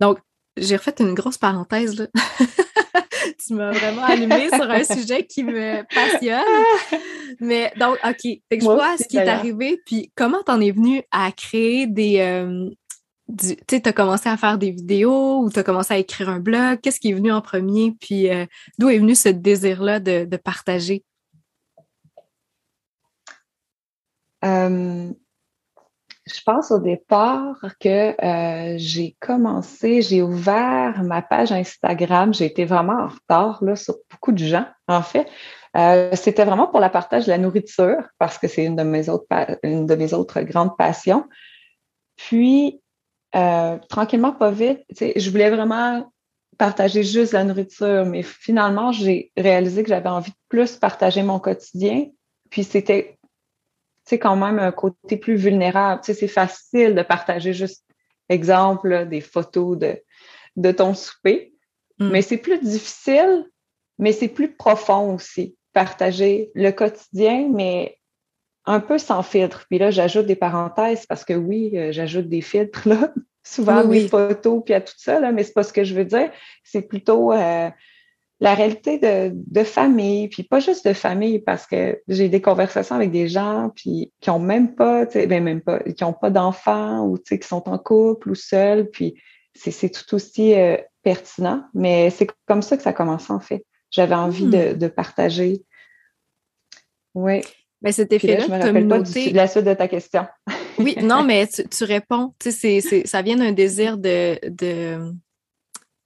Donc, 0.00 0.18
j'ai 0.56 0.76
refait 0.76 0.94
une 1.00 1.14
grosse 1.14 1.38
parenthèse. 1.38 1.98
Là. 1.98 2.06
tu 3.46 3.54
m'as 3.54 3.70
vraiment 3.70 4.02
allumé 4.02 4.48
sur 4.48 4.70
un 4.70 4.84
sujet 4.84 5.24
qui 5.24 5.44
me 5.44 5.82
passionne. 5.94 6.98
Mais 7.40 7.72
donc, 7.78 7.98
OK. 8.04 8.22
Fait 8.22 8.40
que 8.50 8.60
je 8.60 8.64
vois 8.64 8.96
ce 8.96 9.04
qui 9.04 9.16
est 9.16 9.28
arrivé, 9.28 9.80
puis 9.84 10.12
comment 10.14 10.42
t'en 10.42 10.60
es 10.60 10.70
venu 10.70 11.02
à 11.10 11.30
créer 11.32 11.86
des. 11.86 12.20
Euh, 12.20 12.68
tu 13.38 13.56
sais, 13.68 13.82
tu 13.82 13.88
as 13.88 13.92
commencé 13.92 14.28
à 14.28 14.38
faire 14.38 14.56
des 14.56 14.70
vidéos 14.70 15.40
ou 15.40 15.50
tu 15.50 15.58
as 15.58 15.62
commencé 15.62 15.92
à 15.92 15.98
écrire 15.98 16.30
un 16.30 16.40
blog? 16.40 16.80
Qu'est-ce 16.80 16.98
qui 16.98 17.10
est 17.10 17.14
venu 17.14 17.30
en 17.30 17.42
premier? 17.42 17.94
Puis 18.00 18.30
euh, 18.30 18.46
d'où 18.78 18.88
est 18.88 18.98
venu 18.98 19.14
ce 19.14 19.28
désir-là 19.28 20.00
de, 20.00 20.24
de 20.24 20.36
partager? 20.38 21.04
Euh, 24.44 25.12
je 26.34 26.42
pense 26.44 26.70
au 26.70 26.78
départ 26.78 27.56
que 27.80 28.14
euh, 28.22 28.74
j'ai 28.78 29.16
commencé, 29.20 30.02
j'ai 30.02 30.22
ouvert 30.22 31.02
ma 31.02 31.22
page 31.22 31.52
Instagram. 31.52 32.34
J'ai 32.34 32.46
été 32.46 32.64
vraiment 32.64 33.04
en 33.04 33.08
retard 33.08 33.64
là, 33.64 33.76
sur 33.76 33.96
beaucoup 34.10 34.32
de 34.32 34.38
gens, 34.38 34.66
en 34.86 35.02
fait. 35.02 35.28
Euh, 35.76 36.10
c'était 36.14 36.44
vraiment 36.44 36.66
pour 36.66 36.80
la 36.80 36.90
partage 36.90 37.26
de 37.26 37.30
la 37.30 37.38
nourriture 37.38 38.02
parce 38.18 38.38
que 38.38 38.48
c'est 38.48 38.64
une 38.64 38.76
de 38.76 38.82
mes 38.82 39.08
autres 39.08 39.26
une 39.62 39.86
de 39.86 39.94
mes 39.94 40.14
autres 40.14 40.40
grandes 40.40 40.76
passions. 40.76 41.24
Puis 42.16 42.80
euh, 43.36 43.78
tranquillement, 43.88 44.32
pas 44.32 44.50
vite, 44.50 44.80
je 44.98 45.30
voulais 45.30 45.50
vraiment 45.50 46.10
partager 46.56 47.04
juste 47.04 47.32
la 47.32 47.44
nourriture, 47.44 48.04
mais 48.06 48.22
finalement, 48.22 48.90
j'ai 48.92 49.30
réalisé 49.36 49.82
que 49.82 49.90
j'avais 49.90 50.08
envie 50.08 50.30
de 50.30 50.36
plus 50.48 50.76
partager 50.76 51.22
mon 51.22 51.38
quotidien. 51.38 52.06
Puis 52.50 52.64
c'était 52.64 53.17
c'est 54.08 54.18
quand 54.18 54.36
même 54.36 54.58
un 54.58 54.72
côté 54.72 55.18
plus 55.18 55.36
vulnérable. 55.36 56.00
Tu 56.02 56.06
sais, 56.06 56.20
c'est 56.20 56.28
facile 56.28 56.94
de 56.94 57.02
partager 57.02 57.52
juste, 57.52 57.84
exemple, 58.30 59.06
des 59.06 59.20
photos 59.20 59.76
de, 59.76 60.02
de 60.56 60.72
ton 60.72 60.94
souper, 60.94 61.52
mm. 61.98 62.08
mais 62.08 62.22
c'est 62.22 62.38
plus 62.38 62.58
difficile, 62.58 63.44
mais 63.98 64.12
c'est 64.12 64.28
plus 64.28 64.54
profond 64.56 65.14
aussi. 65.14 65.56
Partager 65.74 66.50
le 66.54 66.70
quotidien, 66.70 67.50
mais 67.52 67.98
un 68.64 68.80
peu 68.80 68.96
sans 68.96 69.22
filtre. 69.22 69.66
Puis 69.68 69.78
là, 69.78 69.90
j'ajoute 69.90 70.24
des 70.24 70.36
parenthèses 70.36 71.04
parce 71.04 71.26
que 71.26 71.34
oui, 71.34 71.72
euh, 71.74 71.92
j'ajoute 71.92 72.30
des 72.30 72.40
filtres, 72.40 72.88
là, 72.88 73.12
souvent 73.44 73.84
des 73.84 74.08
photos, 74.08 74.62
puis 74.64 74.72
à 74.72 74.80
tout 74.80 74.94
ça, 74.96 75.20
là, 75.20 75.32
mais 75.32 75.44
c'est 75.44 75.52
pas 75.52 75.64
ce 75.64 75.72
que 75.74 75.84
je 75.84 75.94
veux 75.94 76.06
dire. 76.06 76.30
C'est 76.64 76.82
plutôt 76.82 77.30
euh, 77.30 77.68
la 78.40 78.54
réalité 78.54 78.98
de, 78.98 79.32
de, 79.34 79.64
famille, 79.64 80.28
puis 80.28 80.44
pas 80.44 80.60
juste 80.60 80.86
de 80.86 80.92
famille, 80.92 81.40
parce 81.40 81.66
que 81.66 82.00
j'ai 82.06 82.28
des 82.28 82.40
conversations 82.40 82.94
avec 82.94 83.10
des 83.10 83.28
gens 83.28 83.72
puis 83.74 84.12
qui 84.20 84.30
ont 84.30 84.38
même 84.38 84.74
pas, 84.76 85.06
ben 85.06 85.42
même 85.42 85.60
pas, 85.60 85.80
qui 85.80 86.04
ont 86.04 86.12
pas 86.12 86.30
d'enfants 86.30 87.04
ou 87.04 87.16
qui 87.16 87.38
sont 87.42 87.68
en 87.68 87.78
couple 87.78 88.30
ou 88.30 88.34
seuls, 88.34 88.88
puis 88.90 89.20
c'est 89.54 89.90
tout 89.90 90.14
aussi 90.14 90.54
euh, 90.54 90.76
pertinent. 91.02 91.64
Mais 91.74 92.10
c'est 92.10 92.28
comme 92.46 92.62
ça 92.62 92.76
que 92.76 92.82
ça 92.82 92.92
commence 92.92 93.28
en 93.28 93.40
fait. 93.40 93.64
J'avais 93.90 94.14
envie 94.14 94.46
de, 94.46 94.74
hmm. 94.74 94.78
de, 94.78 94.88
partager. 94.88 95.64
Oui. 97.14 97.40
Mais 97.82 97.92
cet 97.92 98.12
effet-là, 98.12 98.40
je 98.40 98.50
me 98.50 98.62
rappelle 98.62 98.88
pas 98.88 99.00
de 99.00 99.34
la 99.34 99.48
suite 99.48 99.64
de 99.64 99.74
ta 99.74 99.88
question. 99.88 100.26
oui, 100.78 100.96
non, 101.02 101.22
mais 101.26 101.46
tu, 101.46 101.66
tu 101.66 101.84
réponds. 101.84 102.34
Tu 102.38 102.52
sais, 102.52 102.80
ça 103.04 103.22
vient 103.22 103.36
d'un 103.36 103.52
désir 103.52 103.98
de, 103.98 104.38
de 104.48 105.12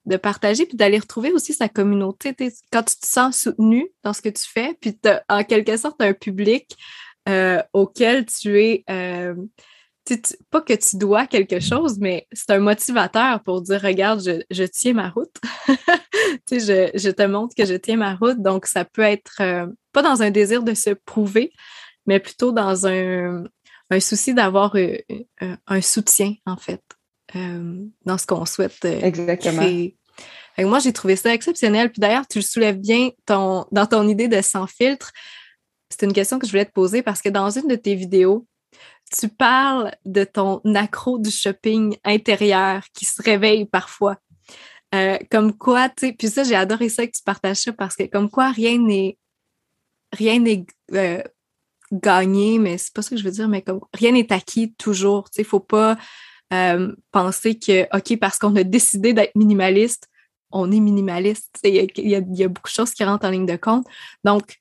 de 0.07 0.17
partager 0.17 0.67
puis 0.67 0.77
d'aller 0.77 0.99
retrouver 0.99 1.33
aussi 1.33 1.53
sa 1.53 1.69
communauté. 1.69 2.35
Quand 2.73 2.83
tu 2.83 2.97
te 2.97 3.07
sens 3.07 3.39
soutenu 3.43 3.89
dans 4.03 4.13
ce 4.13 4.23
que 4.23 4.29
tu 4.29 4.45
fais, 4.47 4.77
puis 4.81 4.99
tu 4.99 5.09
en 5.29 5.45
quelque 5.45 5.77
sorte 5.77 6.01
un 6.01 6.13
public 6.13 6.77
euh, 7.29 7.63
auquel 7.73 8.27
tu 8.27 8.61
es. 8.61 8.85
Euh, 8.91 9.35
pas 10.51 10.61
que 10.61 10.73
tu 10.73 10.97
dois 10.97 11.29
quelque 11.29 11.61
chose, 11.61 11.99
mais 12.01 12.27
c'est 12.33 12.51
un 12.51 12.59
motivateur 12.59 13.41
pour 13.45 13.63
dire 13.63 13.81
regarde, 13.81 14.21
je, 14.51 14.65
tiens 14.65 14.95
ma 14.95 15.11
route. 15.11 15.37
je, 16.51 17.11
te 17.11 17.23
montre 17.23 17.55
que 17.55 17.65
je 17.65 17.75
tiens 17.75 17.97
ma 17.97 18.17
route. 18.17 18.43
Donc, 18.43 18.67
ça 18.67 18.85
peut 18.85 19.03
être 19.03 19.37
euh, 19.41 19.67
pas 19.93 20.03
dans 20.03 20.23
un 20.23 20.33
désir 20.33 20.65
de 20.65 20.75
se 20.75 20.91
prouver, 20.91 21.53
mais 22.07 22.19
plutôt 22.19 22.51
dans 22.51 22.89
un 22.89 23.45
souci 24.01 24.35
d'avoir 24.35 24.75
un 25.69 25.81
soutien, 25.81 26.35
en 26.47 26.57
fait. 26.57 26.83
Euh, 27.37 27.85
dans 28.05 28.19
ce 28.19 28.27
qu'on 28.27 28.45
souhaite 28.45 28.85
euh, 28.85 29.01
Exactement. 29.01 29.63
créer. 29.63 29.97
moi, 30.59 30.79
j'ai 30.79 30.93
trouvé 30.93 31.17
ça 31.17 31.33
exceptionnel. 31.33 31.91
Puis 31.91 32.01
d'ailleurs, 32.01 32.27
tu 32.27 32.39
le 32.39 32.45
soulèves 32.45 32.79
bien 32.79 33.11
ton, 33.27 33.67
dans 33.73 33.87
ton 33.87 34.07
idée 34.07 34.29
de 34.29 34.41
sans 34.43 34.67
filtre. 34.67 35.13
C'est 35.91 36.07
une 36.07 36.13
question 36.13 36.39
que 36.39 36.47
je 36.47 36.53
voulais 36.53 36.65
te 36.65 36.73
poser 36.73 37.03
parce 37.03 37.23
que 37.23 37.29
dans 37.29 37.51
une 37.51 37.69
de 37.69 37.77
tes 37.77 37.95
vidéos, 37.95 38.47
tu 39.19 39.29
parles 39.29 39.95
de 40.05 40.25
ton 40.25 40.61
accro 40.75 41.19
du 41.19 41.31
shopping 41.31 41.97
intérieur 42.05 42.83
qui 42.95 43.05
se 43.05 43.23
réveille 43.23 43.67
parfois. 43.67 44.17
Euh, 44.95 45.19
comme 45.31 45.57
quoi, 45.57 45.89
tu 45.89 46.09
sais, 46.09 46.13
puis 46.13 46.29
ça, 46.29 46.45
j'ai 46.45 46.55
adoré 46.55 46.89
ça 46.89 47.07
que 47.07 47.13
tu 47.13 47.23
partages 47.23 47.59
ça 47.59 47.73
parce 47.73 47.97
que 47.97 48.05
comme 48.05 48.31
quoi 48.31 48.51
rien 48.51 48.79
n'est 48.79 49.19
rien 50.13 50.39
n'est 50.39 50.67
gagné, 51.93 52.59
mais 52.59 52.77
c'est 52.77 52.93
pas 52.93 53.01
ça 53.01 53.11
que 53.11 53.17
je 53.17 53.25
veux 53.25 53.31
dire, 53.31 53.49
mais 53.49 53.63
comme 53.63 53.81
rien 53.95 54.13
n'est 54.13 54.31
acquis 54.33 54.75
toujours. 54.75 55.31
Tu 55.31 55.37
sais, 55.37 55.45
faut 55.45 55.61
pas 55.61 55.97
euh, 56.53 56.95
penser 57.11 57.59
que, 57.59 57.85
OK, 57.97 58.19
parce 58.19 58.39
qu'on 58.39 58.55
a 58.57 58.65
décidé 58.65 59.13
d'être 59.13 59.35
minimaliste, 59.35 60.09
on 60.51 60.71
est 60.71 60.81
minimaliste. 60.81 61.59
Il 61.65 61.75
y, 61.97 62.15
a, 62.15 62.49
beaucoup 62.49 62.69
de 62.69 62.75
choses 62.75 62.93
qui 62.93 63.05
rentrent 63.05 63.27
en 63.27 63.31
ligne 63.31 63.47
de 63.47 63.57
compte. 63.57 63.87
Donc, 64.23 64.59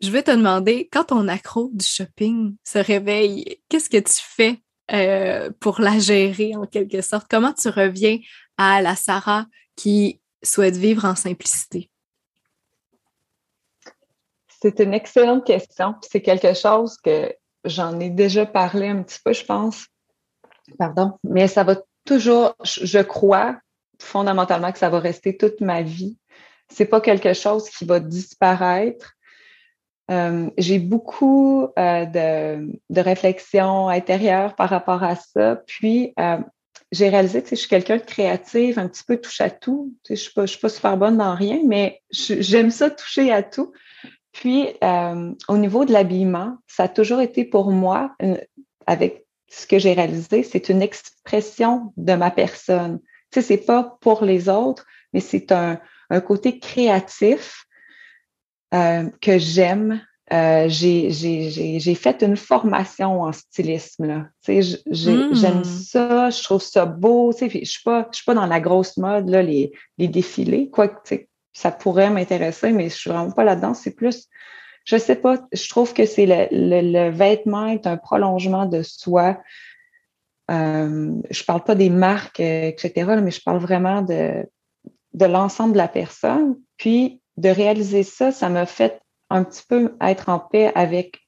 je 0.00 0.10
vais 0.10 0.22
te 0.22 0.30
demander, 0.30 0.88
quand 0.90 1.04
ton 1.04 1.28
accro 1.28 1.70
du 1.72 1.84
shopping 1.84 2.56
se 2.64 2.78
réveille, 2.78 3.60
qu'est-ce 3.68 3.90
que 3.90 3.98
tu 3.98 4.14
fais 4.22 4.62
euh, 4.92 5.50
pour 5.60 5.80
la 5.80 5.98
gérer 5.98 6.54
en 6.56 6.64
quelque 6.64 7.02
sorte? 7.02 7.26
Comment 7.28 7.52
tu 7.52 7.68
reviens 7.68 8.18
à 8.56 8.80
la 8.80 8.96
Sarah 8.96 9.46
qui 9.76 10.20
souhaite 10.42 10.76
vivre 10.76 11.04
en 11.04 11.16
simplicité? 11.16 11.90
C'est 14.60 14.80
une 14.80 14.94
excellente 14.94 15.46
question. 15.46 15.94
C'est 16.02 16.22
quelque 16.22 16.54
chose 16.54 16.96
que 16.96 17.32
j'en 17.64 18.00
ai 18.00 18.10
déjà 18.10 18.46
parlé 18.46 18.88
un 18.88 19.02
petit 19.02 19.18
peu, 19.24 19.32
je 19.32 19.44
pense, 19.44 19.86
Pardon. 20.78 21.18
Mais 21.24 21.48
ça 21.48 21.64
va 21.64 21.76
toujours, 22.04 22.54
je 22.64 23.00
crois 23.00 23.58
fondamentalement 24.00 24.72
que 24.72 24.78
ça 24.78 24.88
va 24.88 25.00
rester 25.00 25.36
toute 25.36 25.60
ma 25.60 25.82
vie. 25.82 26.16
C'est 26.68 26.86
pas 26.86 27.00
quelque 27.00 27.32
chose 27.32 27.68
qui 27.70 27.84
va 27.84 28.00
disparaître. 28.00 29.14
Euh, 30.10 30.48
j'ai 30.56 30.78
beaucoup 30.78 31.68
euh, 31.78 32.04
de, 32.06 32.72
de 32.88 33.00
réflexions 33.00 33.88
intérieures 33.88 34.54
par 34.54 34.70
rapport 34.70 35.02
à 35.02 35.16
ça. 35.16 35.56
Puis, 35.66 36.14
euh, 36.18 36.38
j'ai 36.92 37.10
réalisé 37.10 37.42
que 37.42 37.50
je 37.50 37.56
suis 37.56 37.68
quelqu'un 37.68 37.96
de 37.96 38.02
créative, 38.02 38.78
un 38.78 38.88
petit 38.88 39.04
peu 39.04 39.18
touche 39.18 39.40
à 39.42 39.50
tout. 39.50 39.92
Je 40.06 40.14
ne 40.14 40.16
suis, 40.16 40.32
pas, 40.32 40.46
suis 40.46 40.60
pas 40.60 40.70
super 40.70 40.96
bonne 40.96 41.18
dans 41.18 41.34
rien, 41.34 41.60
mais 41.66 42.00
j'aime 42.10 42.70
ça 42.70 42.88
toucher 42.88 43.30
à 43.32 43.42
tout. 43.42 43.72
Puis, 44.32 44.68
au 45.48 45.56
niveau 45.58 45.84
de 45.84 45.92
l'habillement, 45.92 46.56
ça 46.66 46.84
a 46.84 46.88
toujours 46.88 47.20
été 47.20 47.44
pour 47.44 47.72
moi, 47.72 48.14
avec 48.86 49.26
ce 49.50 49.66
que 49.66 49.78
j'ai 49.78 49.92
réalisé, 49.92 50.42
c'est 50.42 50.68
une 50.68 50.82
expression 50.82 51.92
de 51.96 52.14
ma 52.14 52.30
personne. 52.30 53.00
Tu 53.30 53.40
sais, 53.40 53.42
c'est 53.42 53.66
pas 53.66 53.98
pour 54.00 54.24
les 54.24 54.48
autres, 54.48 54.86
mais 55.12 55.20
c'est 55.20 55.52
un, 55.52 55.80
un 56.10 56.20
côté 56.20 56.58
créatif 56.58 57.66
euh, 58.74 59.08
que 59.20 59.38
j'aime. 59.38 60.02
Euh, 60.30 60.66
j'ai 60.68 61.94
fait 61.94 62.22
une 62.22 62.36
formation 62.36 63.22
en 63.22 63.32
stylisme. 63.32 64.06
Là. 64.06 64.26
Tu 64.44 64.62
sais, 64.62 64.80
J'aime 64.90 65.60
hmm. 65.60 65.64
ça, 65.64 66.30
je 66.30 66.42
trouve 66.42 66.62
ça 66.62 66.84
beau. 66.84 67.32
Tu 67.32 67.38
sais, 67.38 67.50
je 67.50 67.58
ne 67.58 67.64
suis, 67.64 67.82
pas, 67.82 68.08
je 68.12 68.16
suis 68.16 68.24
pas 68.24 68.34
dans 68.34 68.46
la 68.46 68.60
grosse 68.60 68.98
mode, 68.98 69.28
là, 69.28 69.42
les, 69.42 69.72
les 69.96 70.08
défilés. 70.08 70.68
Quoi 70.68 70.88
tu 70.88 70.94
sais, 71.04 71.28
ça 71.54 71.70
pourrait 71.70 72.10
m'intéresser, 72.10 72.72
mais 72.72 72.90
je 72.90 72.94
suis 72.94 73.10
vraiment 73.10 73.30
pas 73.30 73.44
là-dedans. 73.44 73.72
C'est 73.72 73.94
plus, 73.94 74.28
je 74.88 74.96
sais 74.96 75.16
pas, 75.16 75.36
je 75.52 75.68
trouve 75.68 75.92
que 75.92 76.06
c'est 76.06 76.24
le, 76.24 76.48
le, 76.50 77.10
vêtement 77.10 77.66
est 77.66 77.86
un 77.86 77.98
prolongement 77.98 78.64
de 78.64 78.80
soi. 78.82 79.38
Euh, 80.50 81.12
je 81.30 81.44
parle 81.44 81.62
pas 81.62 81.74
des 81.74 81.90
marques, 81.90 82.40
etc., 82.40 83.20
mais 83.22 83.30
je 83.30 83.42
parle 83.42 83.58
vraiment 83.58 84.00
de, 84.00 84.48
de 85.12 85.24
l'ensemble 85.26 85.74
de 85.74 85.78
la 85.78 85.88
personne. 85.88 86.56
Puis 86.78 87.20
de 87.36 87.50
réaliser 87.50 88.02
ça, 88.02 88.32
ça 88.32 88.48
m'a 88.48 88.64
fait 88.64 89.02
un 89.28 89.44
petit 89.44 89.62
peu 89.68 89.94
être 90.00 90.30
en 90.30 90.38
paix 90.38 90.72
avec, 90.74 91.20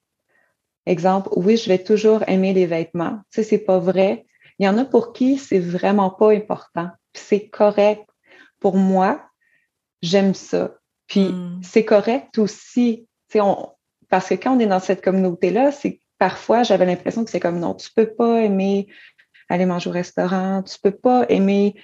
exemple, 0.87 1.29
oui, 1.35 1.55
je 1.55 1.69
vais 1.69 1.83
toujours 1.83 2.27
aimer 2.27 2.53
les 2.53 2.65
vêtements. 2.65 3.19
Tu 3.31 3.35
sais, 3.35 3.43
c'est 3.43 3.59
pas 3.63 3.77
vrai. 3.77 4.25
Il 4.57 4.65
y 4.65 4.69
en 4.69 4.79
a 4.79 4.85
pour 4.85 5.13
qui 5.13 5.37
c'est 5.37 5.59
vraiment 5.59 6.09
pas 6.09 6.31
important. 6.31 6.89
C'est 7.13 7.47
correct. 7.47 8.09
Pour 8.59 8.75
moi, 8.75 9.21
j'aime 10.01 10.33
ça. 10.33 10.73
Puis 11.05 11.29
hmm. 11.29 11.61
c'est 11.61 11.85
correct 11.85 12.39
aussi. 12.39 13.07
On, 13.35 13.69
parce 14.09 14.29
que 14.29 14.35
quand 14.35 14.57
on 14.57 14.59
est 14.59 14.67
dans 14.67 14.79
cette 14.79 15.03
communauté-là, 15.03 15.71
c'est 15.71 16.01
parfois 16.19 16.63
j'avais 16.63 16.85
l'impression 16.85 17.23
que 17.23 17.31
c'est 17.31 17.39
comme 17.39 17.59
non, 17.59 17.73
tu 17.73 17.89
peux 17.95 18.07
pas 18.07 18.41
aimer 18.41 18.87
aller 19.49 19.65
manger 19.65 19.89
au 19.89 19.93
restaurant, 19.93 20.63
tu 20.63 20.77
peux 20.81 20.91
pas 20.91 21.25
aimer 21.29 21.75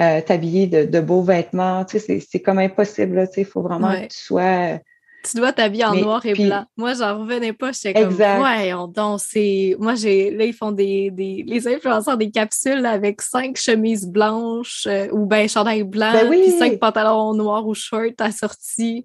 euh, 0.00 0.20
t'habiller 0.22 0.66
de, 0.66 1.00
beaux 1.00 1.22
vêtements. 1.22 1.84
Tu 1.84 1.98
sais, 1.98 2.20
c'est 2.20 2.40
comme 2.40 2.58
impossible. 2.58 3.26
tu 3.28 3.34
sais, 3.34 3.40
il 3.42 3.46
faut 3.46 3.62
vraiment 3.62 3.92
que 3.92 4.06
tu 4.06 4.18
sois. 4.18 4.78
Tu 5.22 5.36
dois 5.36 5.52
t'habiller 5.52 5.84
en 5.84 5.94
noir 5.94 6.24
et 6.24 6.32
blanc. 6.32 6.64
Moi, 6.78 6.94
j'en 6.94 7.18
revenais 7.18 7.52
pas. 7.52 7.72
J'étais 7.72 8.02
comme, 8.02 8.16
ouais, 8.16 8.72
on 8.72 8.88
danse. 8.88 9.36
Moi, 9.78 9.94
j'ai, 9.94 10.30
là, 10.30 10.46
ils 10.46 10.54
font 10.54 10.72
des, 10.72 11.10
des, 11.10 11.44
les 11.46 11.68
influenceurs 11.68 12.16
des 12.16 12.30
capsules 12.30 12.86
avec 12.86 13.20
cinq 13.20 13.58
chemises 13.58 14.06
blanches 14.06 14.86
euh, 14.86 15.08
ou 15.12 15.26
ben 15.26 15.46
chandail 15.46 15.82
blanc, 15.82 16.12
ben 16.12 16.30
puis 16.30 16.52
cinq 16.52 16.78
pantalons 16.78 17.34
noirs 17.34 17.66
ou 17.66 17.74
shorts 17.74 18.18
assortis. 18.20 19.04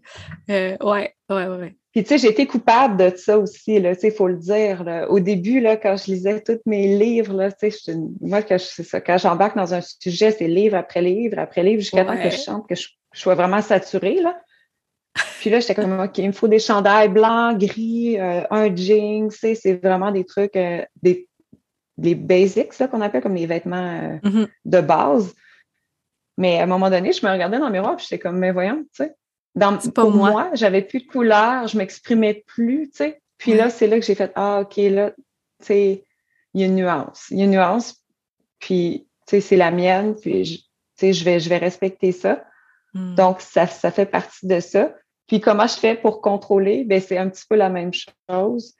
Euh, 0.49 0.77
ouais, 0.81 1.13
ouais, 1.29 1.47
ouais. 1.47 1.75
Puis, 1.95 2.03
tu 2.03 2.09
sais, 2.09 2.17
j'ai 2.17 2.27
été 2.27 2.45
coupable 2.45 2.97
de 2.97 3.15
ça 3.15 3.39
aussi, 3.39 3.79
là, 3.79 3.95
tu 3.95 4.01
sais, 4.01 4.07
il 4.09 4.13
faut 4.13 4.27
le 4.27 4.35
dire. 4.35 4.83
Au 5.07 5.21
début, 5.21 5.61
là, 5.61 5.77
quand 5.77 5.95
je 5.95 6.11
lisais 6.11 6.41
tous 6.41 6.59
mes 6.65 6.97
livres, 6.97 7.33
là, 7.33 7.53
tu 7.53 7.71
sais, 7.71 7.95
moi, 8.19 8.41
quand, 8.41 8.59
ça, 8.59 8.99
quand 8.99 9.17
j'embarque 9.17 9.55
dans 9.55 9.73
un 9.73 9.79
sujet, 9.79 10.31
c'est 10.31 10.49
livre 10.49 10.75
après 10.75 11.01
livre 11.01 11.39
après 11.39 11.63
livre 11.63 11.79
jusqu'à 11.79 12.03
temps 12.03 12.21
que 12.21 12.29
je 12.29 12.35
chante, 12.35 12.67
que 12.67 12.75
je, 12.75 12.89
sois 13.13 13.35
vraiment 13.35 13.61
saturée, 13.61 14.21
là. 14.21 14.37
Puis 15.39 15.49
là, 15.49 15.61
j'étais 15.61 15.73
comme, 15.73 15.97
OK, 15.97 16.17
il 16.17 16.27
me 16.27 16.33
faut 16.33 16.49
des 16.49 16.59
chandails 16.59 17.07
blancs, 17.07 17.57
gris, 17.59 18.19
euh, 18.19 18.41
un 18.51 18.75
jean, 18.75 19.29
tu 19.29 19.37
sais, 19.37 19.55
c'est 19.55 19.75
vraiment 19.75 20.11
des 20.11 20.25
trucs, 20.25 20.57
euh, 20.57 20.83
des, 21.01 21.29
des 21.97 22.15
basics, 22.15 22.73
ça 22.73 22.89
qu'on 22.89 22.99
appelle 22.99 23.21
comme 23.21 23.35
les 23.35 23.45
vêtements 23.45 24.01
euh, 24.03 24.17
mm-hmm. 24.17 24.47
de 24.65 24.81
base. 24.81 25.33
Mais 26.37 26.59
à 26.59 26.63
un 26.63 26.65
moment 26.65 26.89
donné, 26.89 27.13
je 27.13 27.25
me 27.25 27.31
regardais 27.31 27.57
dans 27.57 27.67
le 27.67 27.71
miroir, 27.71 27.95
puis 27.95 28.05
j'étais 28.09 28.21
comme, 28.21 28.37
mais 28.37 28.51
voyons, 28.51 28.83
tu 28.93 29.05
sais, 29.05 29.15
dans, 29.55 29.77
pour 29.77 30.11
moi, 30.11 30.49
j'avais 30.53 30.81
plus 30.81 31.01
de 31.01 31.07
couleur, 31.07 31.67
je 31.67 31.77
m'exprimais 31.77 32.43
plus, 32.45 32.89
tu 32.89 32.97
sais. 32.97 33.21
Puis 33.37 33.53
là, 33.53 33.69
c'est 33.69 33.87
là 33.87 33.99
que 33.99 34.05
j'ai 34.05 34.15
fait 34.15 34.31
Ah, 34.35 34.61
OK, 34.61 34.77
là, 34.77 35.11
tu 35.11 35.25
sais, 35.61 36.03
il 36.53 36.61
y 36.61 36.63
a 36.63 36.67
une 36.67 36.75
nuance. 36.75 37.27
Il 37.31 37.39
y 37.39 37.41
a 37.41 37.45
une 37.45 37.51
nuance, 37.51 38.03
puis, 38.59 39.07
tu 39.27 39.31
sais, 39.31 39.41
c'est 39.41 39.55
la 39.55 39.71
mienne, 39.71 40.15
puis, 40.15 40.43
tu 40.97 40.99
sais, 40.99 41.13
je 41.13 41.23
vais, 41.23 41.39
je 41.39 41.49
vais 41.49 41.57
respecter 41.57 42.11
ça. 42.11 42.43
Hmm. 42.93 43.15
Donc, 43.15 43.41
ça, 43.41 43.67
ça 43.67 43.91
fait 43.91 44.05
partie 44.05 44.47
de 44.47 44.59
ça. 44.59 44.93
Puis, 45.27 45.39
comment 45.39 45.67
je 45.67 45.77
fais 45.77 45.95
pour 45.95 46.21
contrôler? 46.21 46.83
Ben, 46.83 47.01
c'est 47.01 47.17
un 47.17 47.29
petit 47.29 47.45
peu 47.49 47.55
la 47.55 47.69
même 47.69 47.91
chose. 47.93 48.73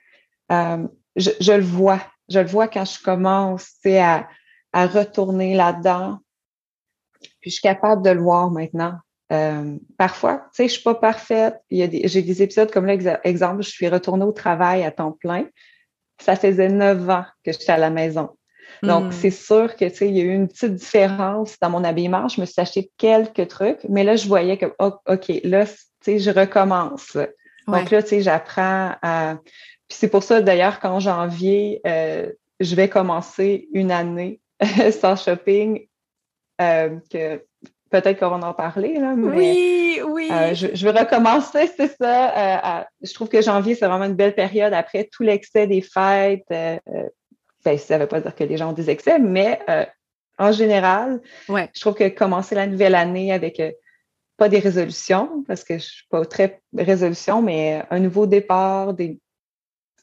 Euh, 0.51 0.88
je, 1.15 1.32
je, 1.39 1.51
le 1.53 1.63
vois. 1.63 2.01
Je 2.30 2.39
le 2.39 2.47
vois 2.47 2.67
quand 2.67 2.86
je 2.86 3.01
commence, 3.01 3.65
tu 3.82 3.89
sais, 3.89 3.99
à, 3.99 4.28
à 4.73 4.88
retourner 4.88 5.55
là-dedans. 5.55 6.19
Puis, 7.41 7.49
je 7.49 7.51
suis 7.51 7.61
capable 7.61 8.03
de 8.03 8.11
le 8.11 8.21
voir 8.21 8.51
maintenant. 8.51 8.99
Euh, 9.32 9.78
parfois, 9.97 10.47
tu 10.53 10.63
sais, 10.63 10.67
je 10.67 10.73
suis 10.73 10.84
pas 10.84 10.95
parfaite. 10.95 11.55
Il 11.69 11.80
y 11.80 11.84
a 11.84 12.07
j'ai 12.07 12.21
des 12.21 12.43
épisodes 12.43 12.71
comme 12.71 12.86
là, 12.86 13.19
exemple, 13.23 13.63
je 13.63 13.69
suis 13.69 13.88
retournée 13.88 14.26
au 14.26 14.32
travail 14.32 14.84
à 14.84 14.91
temps 14.91 15.11
plein. 15.11 15.47
Ça 16.21 16.36
faisait 16.36 16.69
neuf 16.69 17.09
ans 17.09 17.26
que 17.43 17.51
j'étais 17.51 17.71
à 17.71 17.78
la 17.78 17.89
maison. 17.89 18.30
Donc, 18.84 19.05
hmm. 19.05 19.11
c'est 19.11 19.32
sûr 19.32 19.76
que, 19.76 19.86
tu 19.86 19.95
sais, 19.95 20.09
il 20.09 20.17
y 20.17 20.21
a 20.21 20.23
eu 20.23 20.34
une 20.34 20.47
petite 20.47 20.73
différence 20.73 21.57
dans 21.59 21.69
mon 21.69 21.84
habillement. 21.84 22.28
Je 22.28 22.41
me 22.41 22.45
suis 22.45 22.61
acheté 22.61 22.91
quelques 22.97 23.47
trucs, 23.47 23.80
mais 23.89 24.03
là, 24.03 24.15
je 24.15 24.28
voyais 24.28 24.57
que, 24.57 24.67
oh, 24.80 24.93
OK, 25.07 25.32
là, 25.43 25.65
tu 25.65 25.73
sais, 26.01 26.19
je 26.19 26.30
recommence. 26.30 27.17
Donc 27.67 27.89
là, 27.89 28.03
tu 28.03 28.09
sais, 28.09 28.21
j'apprends 28.21 28.95
à... 29.01 29.38
Puis 29.88 29.97
c'est 29.99 30.09
pour 30.09 30.23
ça, 30.23 30.41
d'ailleurs, 30.41 30.80
qu'en 30.80 30.99
janvier, 30.99 31.82
euh, 31.86 32.32
je 32.59 32.76
vais 32.76 32.89
commencer 32.89 33.67
une 33.73 33.91
année 33.91 34.39
sans 35.01 35.15
shopping, 35.15 35.88
euh, 36.61 36.97
que 37.11 37.43
peut-être 38.02 38.20
qu'on 38.20 38.38
va 38.38 38.48
en 38.48 38.54
parler. 38.54 39.00
Là, 39.00 39.16
mais, 39.16 39.38
oui, 39.38 40.02
oui. 40.06 40.30
Euh, 40.32 40.54
je, 40.54 40.68
je, 40.74 40.88
veux 40.88 40.98
recommencer, 40.98 41.70
c'est 41.78 41.96
ça. 41.96 42.80
Euh, 42.80 42.84
je 43.02 43.14
trouve 43.14 43.30
que 43.30 43.41
janvier, 43.41 43.76
c'est 43.76 43.88
vraiment 43.88 44.06
une 44.06 44.16
belle 44.16 44.36
période 44.36 44.74
après 44.74 45.10
tout 45.12 45.24
l'excès 45.24 45.68
des 45.68 45.82
fêtes. 45.82 46.46
Euh, 46.52 46.78
ben, 47.64 47.78
ça 47.78 47.96
ne 47.96 48.04
veut 48.04 48.08
pas 48.08 48.22
dire 48.22 48.36
que 48.36 48.43
les 48.43 48.58
gens 48.58 48.70
ont 48.70 48.74
des 48.74 48.89
excès, 48.89 49.20
mais 49.20 49.60
en 50.38 50.52
général, 50.52 51.22
ouais. 51.50 51.70
je 51.74 51.82
trouve 51.82 51.96
que 51.96 52.10
commencer 52.10 52.54
la 52.54 52.68
nouvelle 52.68 52.93
année 52.93 53.32
avec 53.32 53.62
pas 54.38 54.50
des 54.50 54.60
résolutions, 54.60 55.43
parce 55.48 55.64
que 55.64 55.76
je 55.76 55.86
ne 55.86 55.89
suis 55.89 56.08
pas 56.10 56.26
très 56.26 56.62
résolution, 56.78 57.41
mais 57.41 57.84
un 57.89 58.00
nouveau 58.00 58.28
départ, 58.28 58.93
des, 58.93 59.18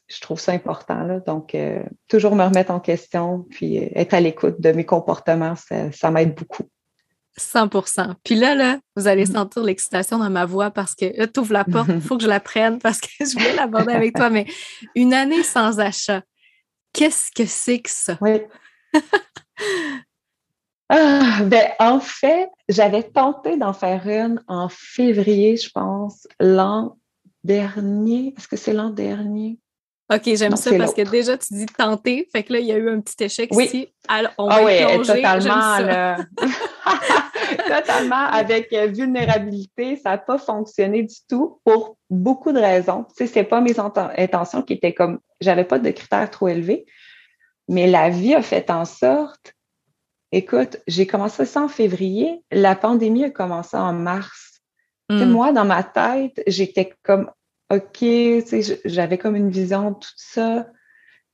je 0.07 0.19
trouve 0.19 0.39
ça 0.39 0.51
important. 0.51 1.03
Là. 1.03 1.19
Donc, 1.21 1.55
toujours 2.09 2.35
me 2.35 2.43
remettre 2.43 2.71
en 2.71 2.81
question, 2.81 3.45
puis 3.49 3.77
être 3.77 4.13
à 4.13 4.19
l'écoute 4.19 4.59
de 4.59 4.71
mes 4.73 4.85
comportements, 4.85 5.55
ça, 5.55 5.89
ça 5.93 6.11
m'aide 6.11 6.35
beaucoup. 6.35 6.67
100% 7.39 8.15
Puis 8.23 8.35
là, 8.35 8.55
là, 8.55 8.79
vous 8.95 9.07
allez 9.07 9.25
mm-hmm. 9.25 9.33
sentir 9.33 9.63
l'excitation 9.63 10.17
dans 10.19 10.29
ma 10.29 10.45
voix 10.45 10.71
parce 10.71 10.95
que 10.95 11.25
tu 11.25 11.39
ouvres 11.39 11.53
la 11.53 11.63
porte, 11.63 11.89
il 11.89 12.01
faut 12.07 12.17
que 12.17 12.23
je 12.23 12.27
la 12.29 12.39
prenne 12.39 12.79
parce 12.79 12.99
que 12.99 13.07
je 13.19 13.33
voulais 13.33 13.55
l'aborder 13.55 13.93
avec 13.93 14.15
toi. 14.15 14.29
Mais 14.29 14.45
une 14.95 15.13
année 15.13 15.43
sans 15.43 15.79
achat, 15.79 16.21
qu'est-ce 16.93 17.31
que 17.31 17.45
c'est 17.45 17.79
que 17.79 17.89
ça? 17.89 18.17
Oui. 18.21 18.41
ah, 20.89 21.39
ben, 21.43 21.69
en 21.79 21.99
fait, 21.99 22.49
j'avais 22.69 23.03
tenté 23.03 23.57
d'en 23.57 23.73
faire 23.73 24.07
une 24.07 24.43
en 24.47 24.69
février, 24.69 25.57
je 25.57 25.69
pense, 25.69 26.27
l'an 26.39 26.97
dernier. 27.43 28.33
Est-ce 28.37 28.47
que 28.47 28.57
c'est 28.57 28.73
l'an 28.73 28.89
dernier? 28.89 29.57
OK, 30.11 30.21
j'aime 30.35 30.55
ça 30.55 30.75
parce 30.77 30.93
que 30.93 31.09
déjà, 31.09 31.37
tu 31.37 31.53
dis 31.53 31.65
tenter. 31.65 32.27
Fait 32.31 32.43
que 32.43 32.53
là, 32.53 32.59
il 32.59 32.65
y 32.65 32.71
a 32.71 32.77
eu 32.77 32.89
un 32.89 32.99
petit 32.99 33.23
échec 33.23 33.49
oui. 33.53 33.65
ici. 33.65 33.87
Alors, 34.07 34.31
on 34.37 34.47
ah 34.49 34.61
va 34.61 34.65
oui, 34.65 35.05
totalement. 35.05 36.17
totalement 37.67 38.25
avec 38.31 38.71
euh, 38.73 38.87
vulnérabilité. 38.87 39.95
Ça 39.95 40.11
n'a 40.11 40.17
pas 40.17 40.37
fonctionné 40.37 41.03
du 41.03 41.15
tout 41.29 41.59
pour 41.63 41.97
beaucoup 42.09 42.51
de 42.51 42.59
raisons. 42.59 43.05
Tu 43.09 43.25
sais, 43.25 43.27
c'est 43.27 43.43
pas 43.43 43.61
mes 43.61 43.75
intentions 43.79 44.61
qui 44.61 44.73
étaient 44.73 44.93
comme, 44.93 45.19
j'avais 45.39 45.63
pas 45.63 45.79
de 45.79 45.89
critères 45.91 46.29
trop 46.29 46.47
élevés, 46.47 46.85
mais 47.67 47.87
la 47.87 48.09
vie 48.09 48.35
a 48.35 48.41
fait 48.41 48.69
en 48.69 48.85
sorte, 48.85 49.53
écoute, 50.31 50.77
j'ai 50.87 51.07
commencé 51.07 51.45
ça 51.45 51.61
en 51.61 51.67
février, 51.69 52.43
la 52.51 52.75
pandémie 52.75 53.25
a 53.25 53.29
commencé 53.29 53.77
en 53.77 53.93
mars. 53.93 54.61
Hmm. 55.09 55.25
moi, 55.25 55.51
dans 55.51 55.65
ma 55.65 55.83
tête, 55.83 56.41
j'étais 56.47 56.93
comme, 57.03 57.29
OK, 57.75 58.05
j'avais 58.85 59.17
comme 59.17 59.35
une 59.35 59.49
vision 59.49 59.91
de 59.91 59.95
tout 59.95 60.13
ça. 60.15 60.67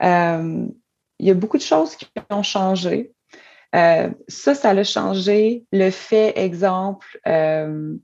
Euh, 0.04 0.66
il 1.20 1.28
y 1.28 1.32
a 1.32 1.34
beaucoup 1.34 1.58
de 1.58 1.64
choses 1.64 1.96
qui 1.96 2.08
ont 2.30 2.44
changé. 2.44 3.12
Euh, 3.76 4.10
ça, 4.28 4.56
ça 4.56 4.74
l'a 4.74 4.84
changé. 4.84 5.66
Le 5.72 5.90
fait, 5.92 6.38
exemple, 6.38 7.20
euh, 7.28 7.96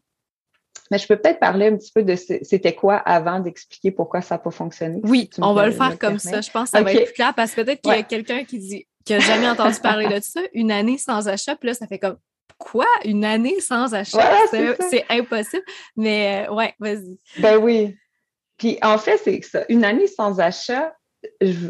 mais 0.91 0.99
je 0.99 1.07
peux 1.07 1.15
peut-être 1.15 1.39
parler 1.39 1.67
un 1.67 1.77
petit 1.77 1.91
peu 1.93 2.03
de 2.03 2.15
c'était 2.15 2.75
quoi 2.75 2.97
avant 2.97 3.39
d'expliquer 3.39 3.91
pourquoi 3.91 4.21
ça 4.21 4.35
n'a 4.35 4.39
pas 4.39 4.51
fonctionné. 4.51 4.99
Oui, 5.03 5.29
on 5.39 5.53
va 5.53 5.65
le 5.65 5.71
faire 5.71 5.97
comme 5.97 6.19
ça. 6.19 6.41
Je 6.41 6.51
pense 6.51 6.69
que 6.69 6.77
ça 6.77 6.83
va 6.83 6.93
être 6.93 7.05
plus 7.05 7.13
clair 7.13 7.33
parce 7.33 7.53
que 7.53 7.61
peut-être 7.61 7.81
qu'il 7.81 7.91
y 7.91 7.95
a 7.95 8.03
quelqu'un 8.03 8.43
qui 8.43 8.59
dit 8.59 8.87
qui 9.03 9.13
n'a 9.13 9.19
jamais 9.19 9.47
entendu 9.47 9.79
parler 9.81 10.07
de 10.07 10.19
ça, 10.19 10.41
une 10.53 10.71
année 10.71 10.97
sans 10.97 11.27
achat, 11.27 11.55
puis 11.55 11.67
là, 11.67 11.75
ça 11.75 11.85
fait 11.85 11.99
comme 11.99 12.17
quoi? 12.57 12.87
Une 13.03 13.23
année 13.23 13.59
sans 13.59 13.93
achat? 13.93 14.47
c'est 14.51 15.05
impossible. 15.09 15.63
Mais 15.95 16.47
ouais, 16.49 16.73
vas-y. 16.79 17.19
Ben 17.37 17.57
oui. 17.57 17.95
Puis 18.57 18.77
en 18.81 18.97
fait, 18.97 19.17
c'est 19.17 19.41
ça. 19.43 19.65
Une 19.69 19.83
année 19.83 20.07
sans 20.07 20.39
achat, 20.39 20.95
je, 21.41 21.69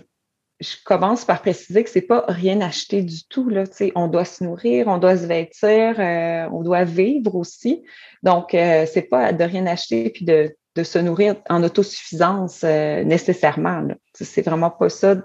je 0.59 0.75
commence 0.85 1.25
par 1.25 1.41
préciser 1.41 1.83
que 1.83 1.89
c'est 1.89 2.01
pas 2.01 2.25
rien 2.27 2.61
acheter 2.61 3.01
du 3.01 3.25
tout. 3.27 3.49
Là, 3.49 3.63
on 3.95 4.07
doit 4.07 4.25
se 4.25 4.43
nourrir, 4.43 4.87
on 4.87 4.97
doit 4.97 5.17
se 5.17 5.25
vêtir, 5.25 5.99
euh, 5.99 6.47
on 6.51 6.61
doit 6.61 6.83
vivre 6.83 7.35
aussi. 7.35 7.83
Donc, 8.23 8.53
euh, 8.53 8.85
c'est 8.91 9.03
pas 9.03 9.33
de 9.33 9.43
rien 9.43 9.65
acheter 9.67 10.09
puis 10.09 10.25
de, 10.25 10.55
de 10.75 10.83
se 10.83 10.99
nourrir 10.99 11.35
en 11.49 11.63
autosuffisance 11.63 12.61
euh, 12.63 13.03
nécessairement. 13.03 13.87
C'est 14.13 14.45
vraiment 14.45 14.69
pas 14.69 14.89
ça. 14.89 15.15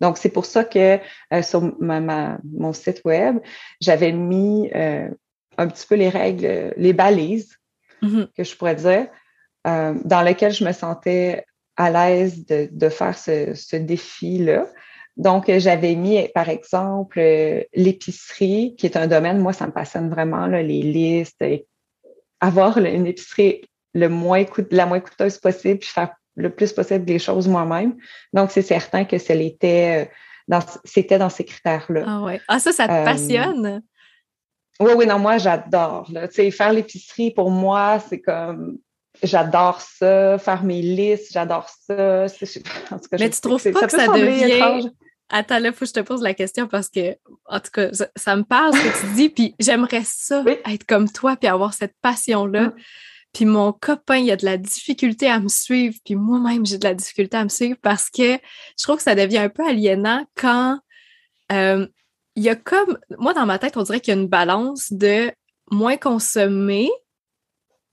Donc, 0.00 0.18
c'est 0.18 0.28
pour 0.28 0.44
ça 0.44 0.64
que 0.64 0.98
euh, 1.32 1.42
sur 1.42 1.62
ma, 1.80 2.38
mon 2.44 2.72
site 2.72 3.02
web, 3.04 3.38
j'avais 3.80 4.12
mis 4.12 4.70
un 4.72 5.66
petit 5.66 5.86
peu 5.86 5.94
les 5.94 6.08
règles, 6.08 6.74
les 6.76 6.92
balises, 6.92 7.56
mm-hmm. 8.02 8.28
que 8.36 8.44
je 8.44 8.56
pourrais 8.56 8.76
dire, 8.76 9.08
dans 9.64 10.22
lesquelles 10.22 10.52
je 10.52 10.64
me 10.64 10.72
sentais 10.72 11.44
à 11.76 11.90
l'aise 11.90 12.44
de, 12.46 12.68
de, 12.70 12.88
faire 12.88 13.16
ce, 13.16 13.54
ce 13.54 13.76
défi-là. 13.76 14.66
Donc, 15.18 15.50
j'avais 15.58 15.94
mis, 15.96 16.28
par 16.28 16.48
exemple, 16.48 17.18
euh, 17.18 17.62
l'épicerie, 17.74 18.76
qui 18.76 18.86
est 18.86 18.96
un 18.96 19.08
domaine, 19.08 19.38
moi, 19.38 19.52
ça 19.52 19.66
me 19.66 19.72
passionne 19.72 20.10
vraiment, 20.10 20.46
là, 20.46 20.62
les 20.62 20.82
listes, 20.82 21.44
avoir 22.40 22.78
une 22.78 23.06
épicerie 23.06 23.62
le 23.94 24.08
moins 24.08 24.44
la 24.70 24.86
moins 24.86 25.00
coûteuse 25.00 25.38
possible, 25.38 25.78
puis 25.80 25.88
faire 25.88 26.14
le 26.36 26.50
plus 26.50 26.72
possible 26.72 27.04
des 27.04 27.18
choses 27.18 27.48
moi-même. 27.48 27.96
Donc, 28.32 28.52
c'est 28.52 28.62
certain 28.62 29.04
que 29.04 29.18
c'était 29.18 30.06
euh, 30.06 30.10
dans, 30.46 30.60
c'était 30.84 31.18
dans 31.18 31.30
ces 31.30 31.44
critères-là. 31.44 32.04
Ah 32.06 32.22
ouais. 32.22 32.40
Ah, 32.46 32.60
ça, 32.60 32.70
ça 32.70 32.86
te 32.86 32.92
euh, 32.92 33.04
passionne? 33.04 33.82
Oui, 34.78 34.92
oui, 34.96 35.06
non, 35.06 35.18
moi, 35.18 35.38
j'adore. 35.38 36.06
Tu 36.06 36.18
sais, 36.30 36.50
faire 36.52 36.72
l'épicerie, 36.72 37.32
pour 37.32 37.50
moi, 37.50 37.98
c'est 38.08 38.20
comme 38.20 38.78
J'adore 39.22 39.80
ça, 39.80 40.38
faire 40.38 40.62
mes 40.62 40.80
listes, 40.80 41.32
j'adore 41.32 41.68
ça. 41.68 42.26
En 42.90 42.98
tout 42.98 43.08
cas, 43.08 43.16
Mais 43.18 43.30
tu 43.30 43.40
trouves 43.40 43.62
pas 43.72 43.86
que 43.86 43.90
ça 43.90 44.08
devient... 44.08 44.90
Attends, 45.30 45.58
là, 45.58 45.68
il 45.68 45.74
faut 45.74 45.80
que 45.80 45.88
je 45.88 45.92
te 45.92 46.00
pose 46.00 46.22
la 46.22 46.32
question 46.32 46.66
parce 46.68 46.88
que, 46.88 47.16
en 47.44 47.60
tout 47.60 47.70
cas, 47.70 47.90
ça, 48.16 48.36
me 48.36 48.44
parle 48.44 48.74
ce 48.74 48.82
que 48.82 49.00
tu 49.00 49.14
dis, 49.14 49.28
puis 49.28 49.54
j'aimerais 49.58 50.02
ça, 50.04 50.42
être 50.46 50.86
comme 50.86 51.10
toi, 51.10 51.36
puis 51.36 51.48
avoir 51.48 51.74
cette 51.74 51.94
passion-là. 52.00 52.68
Mm. 52.68 52.74
Puis 53.34 53.44
mon 53.44 53.72
copain, 53.72 54.16
il 54.16 54.30
a 54.30 54.36
de 54.36 54.46
la 54.46 54.56
difficulté 54.56 55.28
à 55.28 55.38
me 55.38 55.48
suivre, 55.48 55.96
puis 56.04 56.14
moi-même, 56.14 56.64
j'ai 56.64 56.78
de 56.78 56.84
la 56.84 56.94
difficulté 56.94 57.36
à 57.36 57.44
me 57.44 57.50
suivre 57.50 57.76
parce 57.82 58.08
que 58.08 58.32
je 58.32 58.82
trouve 58.82 58.96
que 58.96 59.02
ça 59.02 59.14
devient 59.14 59.38
un 59.38 59.48
peu 59.50 59.66
aliénant 59.66 60.24
quand 60.34 60.78
euh, 61.52 61.86
il 62.34 62.42
y 62.42 62.48
a 62.48 62.56
comme, 62.56 62.98
moi, 63.18 63.34
dans 63.34 63.46
ma 63.46 63.58
tête, 63.58 63.76
on 63.76 63.82
dirait 63.82 64.00
qu'il 64.00 64.14
y 64.14 64.16
a 64.16 64.20
une 64.20 64.28
balance 64.28 64.92
de 64.92 65.30
moins 65.70 65.96
consommer, 65.96 66.90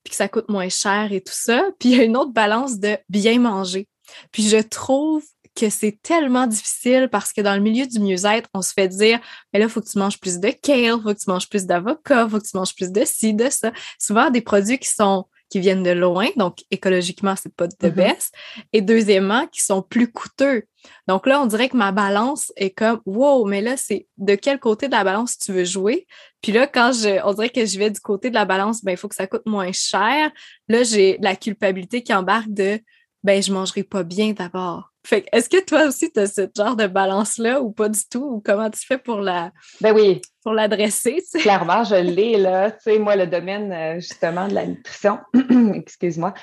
puis 0.06 0.12
que 0.12 0.16
ça 0.16 0.30
coûte 0.30 0.48
moins 0.48 0.70
cher 0.70 1.12
et 1.12 1.20
tout 1.20 1.34
ça. 1.36 1.64
Puis 1.80 1.90
il 1.90 1.98
y 1.98 2.00
a 2.00 2.04
une 2.04 2.16
autre 2.16 2.32
balance 2.32 2.80
de 2.80 2.98
bien 3.10 3.40
manger. 3.40 3.88
Puis 4.32 4.48
je 4.48 4.58
trouve 4.58 5.24
que 5.56 5.70
c'est 5.70 5.98
tellement 6.04 6.48
difficile 6.48 7.10
parce 7.12 7.34
que 7.34 7.42
dans 7.42 7.56
le 7.56 7.62
milieu 7.62 7.88
du 7.88 8.00
mieux-être, 8.00 8.48
on 8.54 8.62
se 8.62 8.72
fait 8.74 8.88
dire 8.88 9.20
mais 9.52 9.60
là, 9.60 9.66
il 9.66 9.72
faut 9.72 9.82
que 9.82 9.90
tu 9.90 9.98
manges 9.98 10.20
plus 10.20 10.40
de 10.40 10.50
kale, 10.50 10.98
il 10.98 11.02
faut 11.02 11.14
que 11.14 11.20
tu 11.20 11.30
manges 11.30 11.50
plus 11.50 11.66
d'avocat, 11.66 12.26
il 12.26 12.30
faut 12.30 12.40
que 12.40 12.48
tu 12.48 12.56
manges 12.56 12.76
plus 12.76 12.92
de 12.92 13.04
ci, 13.04 13.34
de 13.34 13.50
ça. 13.50 13.72
Souvent 14.00 14.30
des 14.30 14.42
produits 14.42 14.78
qui 14.78 14.90
sont 14.90 15.26
qui 15.50 15.60
viennent 15.60 15.84
de 15.84 15.92
loin, 15.92 16.28
donc 16.36 16.60
écologiquement, 16.72 17.36
c'est 17.36 17.54
pas 17.54 17.68
de 17.68 17.74
mm-hmm. 17.74 17.92
baisse. 17.92 18.32
Et 18.74 18.82
deuxièmement, 18.82 19.48
qui 19.48 19.62
sont 19.62 19.82
plus 19.82 20.12
coûteux. 20.12 20.64
Donc 21.08 21.28
là, 21.28 21.42
on 21.42 21.46
dirait 21.46 21.70
que 21.70 21.78
ma 21.78 21.92
balance 21.92 22.52
est 22.56 22.72
comme 22.72 23.02
wow, 23.06 23.46
mais 23.46 23.62
là, 23.62 23.78
c'est 23.78 24.08
de 24.18 24.36
quel 24.36 24.60
côté 24.60 24.88
de 24.88 24.92
la 24.92 25.04
balance 25.04 25.38
tu 25.38 25.52
veux 25.52 25.64
jouer? 25.64 26.08
Puis 26.42 26.52
là, 26.52 26.68
quand 26.68 26.92
je, 26.94 27.22
on 27.24 27.34
dirait 27.34 27.50
que 27.50 27.66
je 27.66 27.78
vais 27.78 27.90
du 27.90 28.00
côté 28.00 28.30
de 28.30 28.36
la 28.36 28.46
balance, 28.46 28.84
ben, 28.84 28.92
il 28.92 28.98
faut 28.98 29.08
que 29.08 29.16
ça 29.16 29.28
coûte 29.28 29.46
moins 29.46 29.72
cher. 29.72 30.32
Là, 30.68 30.84
j'ai 30.84 31.18
la 31.22 31.36
culpabilité 31.36 32.04
qui 32.04 32.14
embarque 32.14 32.50
de 32.50 32.80
ben, 33.24 33.42
je 33.42 33.52
mangerai 33.52 33.84
pas 33.84 34.04
bien 34.04 34.34
d'abord. 34.34 34.95
Fait 35.06 35.26
est-ce 35.32 35.50
que 35.50 35.64
toi 35.64 35.86
aussi, 35.86 36.12
tu 36.12 36.20
as 36.20 36.28
ce 36.28 36.50
genre 36.58 36.76
de 36.76 36.88
balance-là 36.88 37.62
ou 37.62 37.72
pas 37.72 37.90
du 37.90 38.00
tout? 38.10 38.24
Ou 38.24 38.42
comment 38.44 38.70
tu 38.72 38.84
fais 38.86 38.98
pour 38.98 39.18
la 39.18 39.52
ben 39.80 39.94
oui. 39.94 40.22
pour 40.44 40.54
l'adresser? 40.54 41.24
Clairement, 41.40 41.84
je 41.84 41.96
l'ai 41.96 42.38
là. 42.38 42.72
Tu 42.72 42.78
sais, 42.82 43.00
moi, 43.00 43.16
le 43.16 43.28
domaine 43.28 43.72
euh, 43.72 43.96
justement 43.96 44.48
de 44.48 44.54
la 44.56 44.66
nutrition, 44.66 45.20
excuse-moi, 45.76 46.34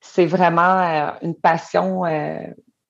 c'est 0.00 0.26
vraiment 0.26 0.80
euh, 0.80 1.10
une 1.22 1.34
passion 1.34 2.04
euh, 2.04 2.40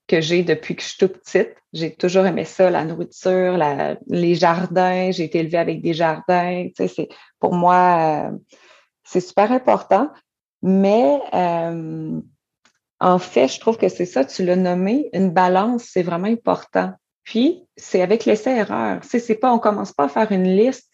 que 0.08 0.20
j'ai 0.20 0.42
depuis 0.42 0.74
que 0.74 0.82
je 0.82 0.88
suis 0.88 0.98
toute 0.98 1.18
petite. 1.18 1.54
J'ai 1.72 1.94
toujours 1.94 2.26
aimé 2.26 2.44
ça, 2.44 2.68
la 2.68 2.84
nourriture, 2.84 3.56
les 4.08 4.34
jardins. 4.34 5.12
J'ai 5.12 5.24
été 5.24 5.38
élevée 5.38 5.58
avec 5.58 5.80
des 5.80 5.94
jardins. 5.94 6.66
Tu 6.66 6.72
sais, 6.76 6.88
c'est, 6.88 7.08
pour 7.38 7.54
moi, 7.54 8.32
c'est 9.04 9.20
super 9.20 9.52
important. 9.52 10.10
Mais 10.62 11.20
en 13.00 13.18
fait, 13.18 13.48
je 13.48 13.60
trouve 13.60 13.78
que 13.78 13.88
c'est 13.88 14.06
ça, 14.06 14.24
tu 14.24 14.44
l'as 14.44 14.56
nommé, 14.56 15.08
une 15.12 15.30
balance, 15.30 15.84
c'est 15.90 16.02
vraiment 16.02 16.28
important. 16.28 16.92
Puis, 17.24 17.64
c'est 17.76 18.02
avec 18.02 18.26
l'essai-erreur. 18.26 19.00
C'est, 19.02 19.18
c'est 19.18 19.36
pas, 19.36 19.52
on 19.52 19.58
commence 19.58 19.92
pas 19.92 20.04
à 20.04 20.08
faire 20.08 20.32
une 20.32 20.44
liste, 20.44 20.90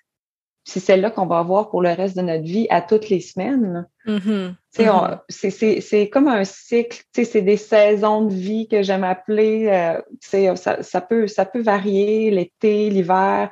c'est 0.67 0.81
celle-là 0.81 1.11
qu'on 1.11 1.27
va 1.27 1.39
avoir 1.39 1.71
pour 1.71 1.81
le 1.81 1.91
reste 1.91 2.17
de 2.17 2.23
notre 2.23 2.43
vie 2.43 2.67
à 2.71 2.81
toutes 2.81 3.09
les 3.09 3.21
semaines. 3.21 3.87
Mm-hmm. 4.05 4.55
Mm-hmm. 4.79 5.21
c'est, 5.29 5.81
c'est, 5.81 6.09
comme 6.09 6.27
un 6.27 6.45
cycle, 6.45 7.05
c'est 7.13 7.43
des 7.43 7.57
saisons 7.57 8.23
de 8.23 8.35
vie 8.35 8.67
que 8.67 8.83
j'aime 8.83 9.05
appeler. 9.05 9.69
Euh, 9.69 10.57
ça, 10.57 10.83
ça, 10.83 11.01
peut, 11.01 11.29
ça 11.29 11.45
peut 11.45 11.63
varier, 11.63 12.33
l'été, 12.33 12.91
l'hiver. 12.91 13.51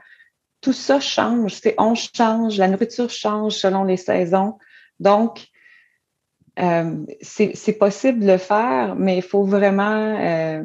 Tout 0.60 0.72
ça 0.72 0.98
change. 0.98 1.60
On 1.78 1.94
change, 1.94 2.58
la 2.58 2.66
nourriture 2.66 3.10
change 3.10 3.54
selon 3.54 3.84
les 3.84 3.96
saisons. 3.96 4.58
Donc, 4.98 5.46
euh, 6.58 7.04
c'est 7.20 7.78
possible 7.78 8.20
de 8.20 8.26
le 8.26 8.38
faire, 8.38 8.94
mais 8.96 9.16
il 9.16 9.22
faut 9.22 9.44
vraiment, 9.44 10.16
euh, 10.20 10.64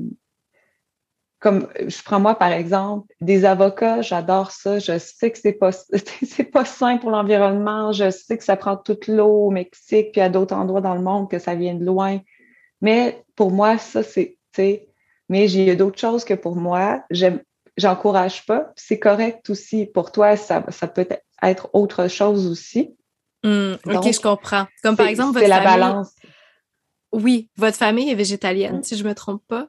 comme 1.39 1.67
je 1.87 2.03
prends 2.03 2.19
moi 2.19 2.35
par 2.35 2.51
exemple, 2.51 3.13
des 3.21 3.45
avocats, 3.45 4.01
j'adore 4.01 4.51
ça. 4.51 4.77
Je 4.79 4.99
sais 4.99 5.31
que 5.31 5.39
c'est 5.39 5.53
pas 5.53 5.71
pas 6.53 6.65
sain 6.65 6.97
pour 6.97 7.09
l'environnement. 7.09 7.91
Je 7.91 8.11
sais 8.11 8.37
que 8.37 8.43
ça 8.43 8.55
prend 8.55 8.77
toute 8.77 9.07
l'eau 9.07 9.47
au 9.47 9.51
Mexique 9.51 10.11
puis 10.11 10.21
à 10.21 10.29
d'autres 10.29 10.55
endroits 10.55 10.81
dans 10.81 10.95
le 10.95 11.01
monde 11.01 11.29
que 11.29 11.39
ça 11.39 11.55
vient 11.55 11.75
de 11.75 11.85
loin. 11.85 12.19
Mais 12.81 13.23
pour 13.35 13.51
moi, 13.51 13.77
ça 13.77 14.03
c'est, 14.03 14.37
mais 15.29 15.47
j'ai 15.47 15.75
d'autres 15.75 15.99
choses 15.99 16.25
que 16.25 16.33
pour 16.33 16.55
moi, 16.55 17.03
j'encourage 17.77 18.45
pas. 18.45 18.71
C'est 18.75 18.99
correct 18.99 19.49
aussi. 19.49 19.85
Pour 19.85 20.11
toi, 20.11 20.35
ça, 20.35 20.65
ça 20.69 20.87
peut 20.87 21.07
être 21.41 21.69
autre 21.73 22.07
chose 22.07 22.47
aussi. 22.47 22.95
Mmh, 23.43 23.73
ok, 23.85 24.13
je 24.13 24.19
comprends. 24.19 24.67
Comme 24.83 24.97
par 24.97 25.07
exemple, 25.07 25.39
votre 25.39 25.49
la 25.49 25.61
balance. 25.61 26.13
Oui, 27.11 27.49
votre 27.55 27.77
famille 27.77 28.09
est 28.09 28.15
végétalienne, 28.15 28.79
mmh. 28.79 28.83
si 28.83 28.97
je 28.97 29.03
ne 29.03 29.09
me 29.09 29.15
trompe 29.15 29.41
pas. 29.47 29.67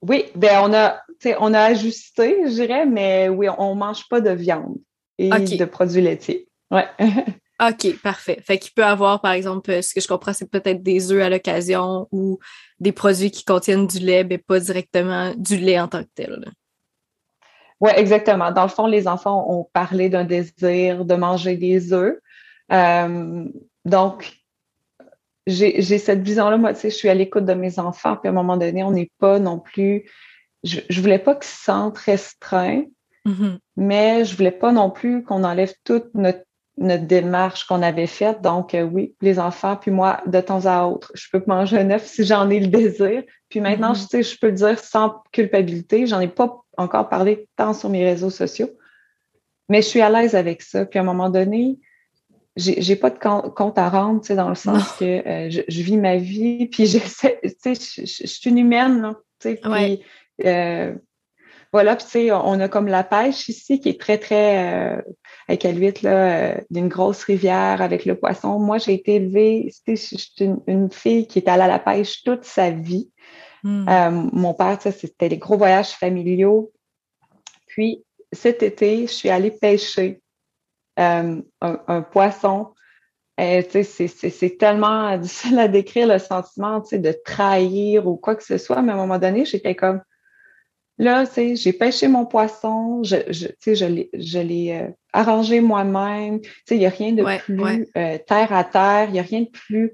Oui, 0.00 0.26
ben 0.34 0.60
on 0.62 0.72
a, 0.72 1.00
on 1.40 1.54
a 1.54 1.60
ajusté, 1.60 2.42
je 2.46 2.52
dirais, 2.52 2.86
mais 2.86 3.28
oui, 3.28 3.48
on 3.58 3.74
ne 3.74 3.80
mange 3.80 4.08
pas 4.08 4.20
de 4.20 4.30
viande 4.30 4.76
et 5.18 5.28
de 5.28 5.64
produits 5.64 6.02
laitiers. 6.02 6.48
Ouais. 6.70 6.86
OK, 7.60 8.00
parfait. 8.00 8.40
Fait 8.44 8.58
qu'il 8.58 8.72
peut 8.72 8.84
avoir, 8.84 9.20
par 9.20 9.32
exemple, 9.32 9.82
ce 9.82 9.92
que 9.92 10.00
je 10.00 10.06
comprends, 10.06 10.32
c'est 10.32 10.48
peut-être 10.48 10.80
des 10.82 11.10
œufs 11.10 11.22
à 11.22 11.28
l'occasion 11.28 12.06
ou 12.12 12.38
des 12.78 12.92
produits 12.92 13.32
qui 13.32 13.44
contiennent 13.44 13.88
du 13.88 13.98
lait, 13.98 14.22
mais 14.22 14.38
pas 14.38 14.60
directement 14.60 15.34
du 15.36 15.56
lait 15.56 15.80
en 15.80 15.88
tant 15.88 16.04
que 16.04 16.08
tel. 16.14 16.52
Oui, 17.80 17.90
exactement. 17.96 18.52
Dans 18.52 18.62
le 18.62 18.68
fond, 18.68 18.86
les 18.86 19.08
enfants 19.08 19.44
ont 19.50 19.68
parlé 19.72 20.08
d'un 20.08 20.24
désir 20.24 21.04
de 21.04 21.14
manger 21.16 21.56
des 21.56 21.92
œufs. 21.92 22.18
Euh, 22.72 23.44
donc, 23.84 24.32
j'ai 25.46 25.98
cette 25.98 26.20
vision-là. 26.20 26.58
Moi, 26.58 26.74
tu 26.74 26.80
sais, 26.80 26.90
je 26.90 26.96
suis 26.96 27.08
à 27.08 27.14
l'écoute 27.14 27.46
de 27.46 27.54
mes 27.54 27.78
enfants, 27.78 28.16
puis 28.16 28.28
à 28.28 28.30
un 28.30 28.34
moment 28.34 28.56
donné, 28.56 28.84
on 28.84 28.90
n'est 28.90 29.10
pas 29.18 29.38
non 29.38 29.58
plus. 29.58 30.10
Je, 30.62 30.80
je 30.88 31.00
voulais 31.00 31.18
pas 31.18 31.34
qu'ils 31.34 31.44
se 31.44 31.64
sentent 31.64 31.96
restreints, 31.98 32.84
mm-hmm. 33.26 33.58
mais 33.76 34.24
je 34.24 34.36
voulais 34.36 34.50
pas 34.50 34.72
non 34.72 34.90
plus 34.90 35.22
qu'on 35.22 35.44
enlève 35.44 35.72
toute 35.84 36.12
notre, 36.14 36.42
notre 36.76 37.06
démarche 37.06 37.64
qu'on 37.64 37.80
avait 37.80 38.06
faite. 38.06 38.42
Donc, 38.42 38.74
euh, 38.74 38.82
oui, 38.82 39.14
les 39.22 39.38
enfants, 39.38 39.76
puis 39.76 39.90
moi, 39.90 40.20
de 40.26 40.40
temps 40.40 40.66
à 40.66 40.84
autre, 40.84 41.12
je 41.14 41.26
peux 41.32 41.42
manger 41.46 41.78
un 41.78 41.90
œuf 41.92 42.04
si 42.04 42.24
j'en 42.24 42.50
ai 42.50 42.60
le 42.60 42.66
désir. 42.66 43.22
Puis 43.48 43.60
maintenant, 43.60 43.92
mm-hmm. 43.92 44.02
je 44.02 44.08
sais, 44.08 44.22
je 44.22 44.38
peux 44.38 44.48
le 44.48 44.52
dire 44.52 44.78
sans 44.78 45.22
culpabilité. 45.32 46.06
J'en 46.06 46.20
ai 46.20 46.28
pas 46.28 46.60
encore 46.76 47.08
parlé 47.08 47.48
tant 47.56 47.72
sur 47.72 47.88
mes 47.88 48.04
réseaux 48.04 48.30
sociaux, 48.30 48.70
mais 49.70 49.80
je 49.80 49.88
suis 49.88 50.00
à 50.02 50.10
l'aise 50.10 50.34
avec 50.34 50.60
ça. 50.60 50.84
Puis 50.84 50.98
à 50.98 51.02
un 51.02 51.06
moment 51.06 51.30
donné, 51.30 51.78
j'ai 52.58 52.96
pas 52.96 53.10
de 53.10 53.18
compte 53.18 53.78
à 53.78 53.88
rendre, 53.88 54.20
tu 54.20 54.28
sais, 54.28 54.34
dans 54.34 54.48
le 54.48 54.54
sens 54.54 54.92
que 54.98 55.04
euh, 55.04 55.50
je, 55.50 55.82
vis 55.82 55.96
ma 55.96 56.16
vie, 56.16 56.66
puis 56.72 56.86
j'essaie, 56.86 57.40
tu 57.42 57.74
sais, 57.74 58.04
je, 58.04 58.26
suis 58.26 58.50
une 58.50 58.58
humaine, 58.58 59.14
tu 59.40 59.50
sais, 59.50 59.54
puis 59.56 60.02
euh, 60.44 60.94
voilà, 61.72 61.96
puis 61.96 62.04
tu 62.06 62.10
sais, 62.10 62.32
on 62.32 62.60
a 62.60 62.68
comme 62.68 62.88
la 62.88 63.04
pêche 63.04 63.48
ici 63.48 63.80
qui 63.80 63.90
est 63.90 64.00
très, 64.00 64.18
très, 64.18 64.96
euh, 64.96 65.02
avec 65.48 65.62
la 65.62 65.70
huit, 65.70 66.02
là, 66.02 66.54
euh, 66.54 66.60
d'une 66.70 66.88
grosse 66.88 67.22
rivière 67.24 67.82
avec 67.82 68.04
le 68.06 68.18
poisson. 68.18 68.58
Moi, 68.58 68.78
j'ai 68.78 68.94
été 68.94 69.16
élevée, 69.16 69.70
je 69.86 69.94
suis 69.94 70.34
une, 70.66 70.90
fille 70.90 71.26
qui 71.26 71.38
est 71.38 71.48
allée 71.48 71.62
à 71.62 71.68
la 71.68 71.78
pêche 71.78 72.22
toute 72.24 72.44
sa 72.44 72.70
vie. 72.70 73.10
Hmm. 73.64 74.30
mon 74.32 74.54
père, 74.54 74.78
c'était 74.80 75.28
des 75.28 75.36
gros 75.36 75.58
voyages 75.58 75.90
familiaux. 75.90 76.72
Puis, 77.66 78.04
cet 78.32 78.62
été, 78.62 79.08
je 79.08 79.12
suis 79.12 79.30
allée 79.30 79.50
pêcher 79.50 80.22
euh, 80.98 81.40
un, 81.60 82.02
poisson. 82.02 82.68
Euh, 83.40 83.62
c'est 83.70 84.58
tellement 84.58 85.16
difficile 85.18 85.58
à 85.58 85.68
décrire 85.68 86.08
le 86.08 86.18
sentiment 86.18 86.82
de 86.90 87.12
trahir 87.24 88.06
ou 88.06 88.16
quoi 88.16 88.34
que 88.34 88.44
ce 88.44 88.58
soit, 88.58 88.82
mais 88.82 88.92
à 88.92 88.94
un 88.94 88.98
moment 88.98 89.18
donné, 89.18 89.44
j'étais 89.44 89.74
comme 89.74 90.00
Là, 90.98 91.26
tu 91.26 91.32
sais, 91.32 91.56
j'ai 91.56 91.72
pêché 91.72 92.08
mon 92.08 92.26
poisson, 92.26 93.04
je, 93.04 93.16
je, 93.30 93.46
je 93.72 93.84
l'ai, 93.84 94.10
je 94.14 94.40
l'ai 94.40 94.72
euh, 94.72 94.90
arrangé 95.12 95.60
moi-même. 95.60 96.40
Il 96.70 96.78
n'y 96.78 96.86
a 96.86 96.90
rien 96.90 97.12
de 97.12 97.24
plus 97.38 97.86
euh, 97.96 98.18
terre 98.26 98.52
à 98.52 98.64
terre, 98.64 99.04
il 99.08 99.12
n'y 99.12 99.20
a 99.20 99.22
rien 99.22 99.42
de 99.42 99.48
plus. 99.48 99.92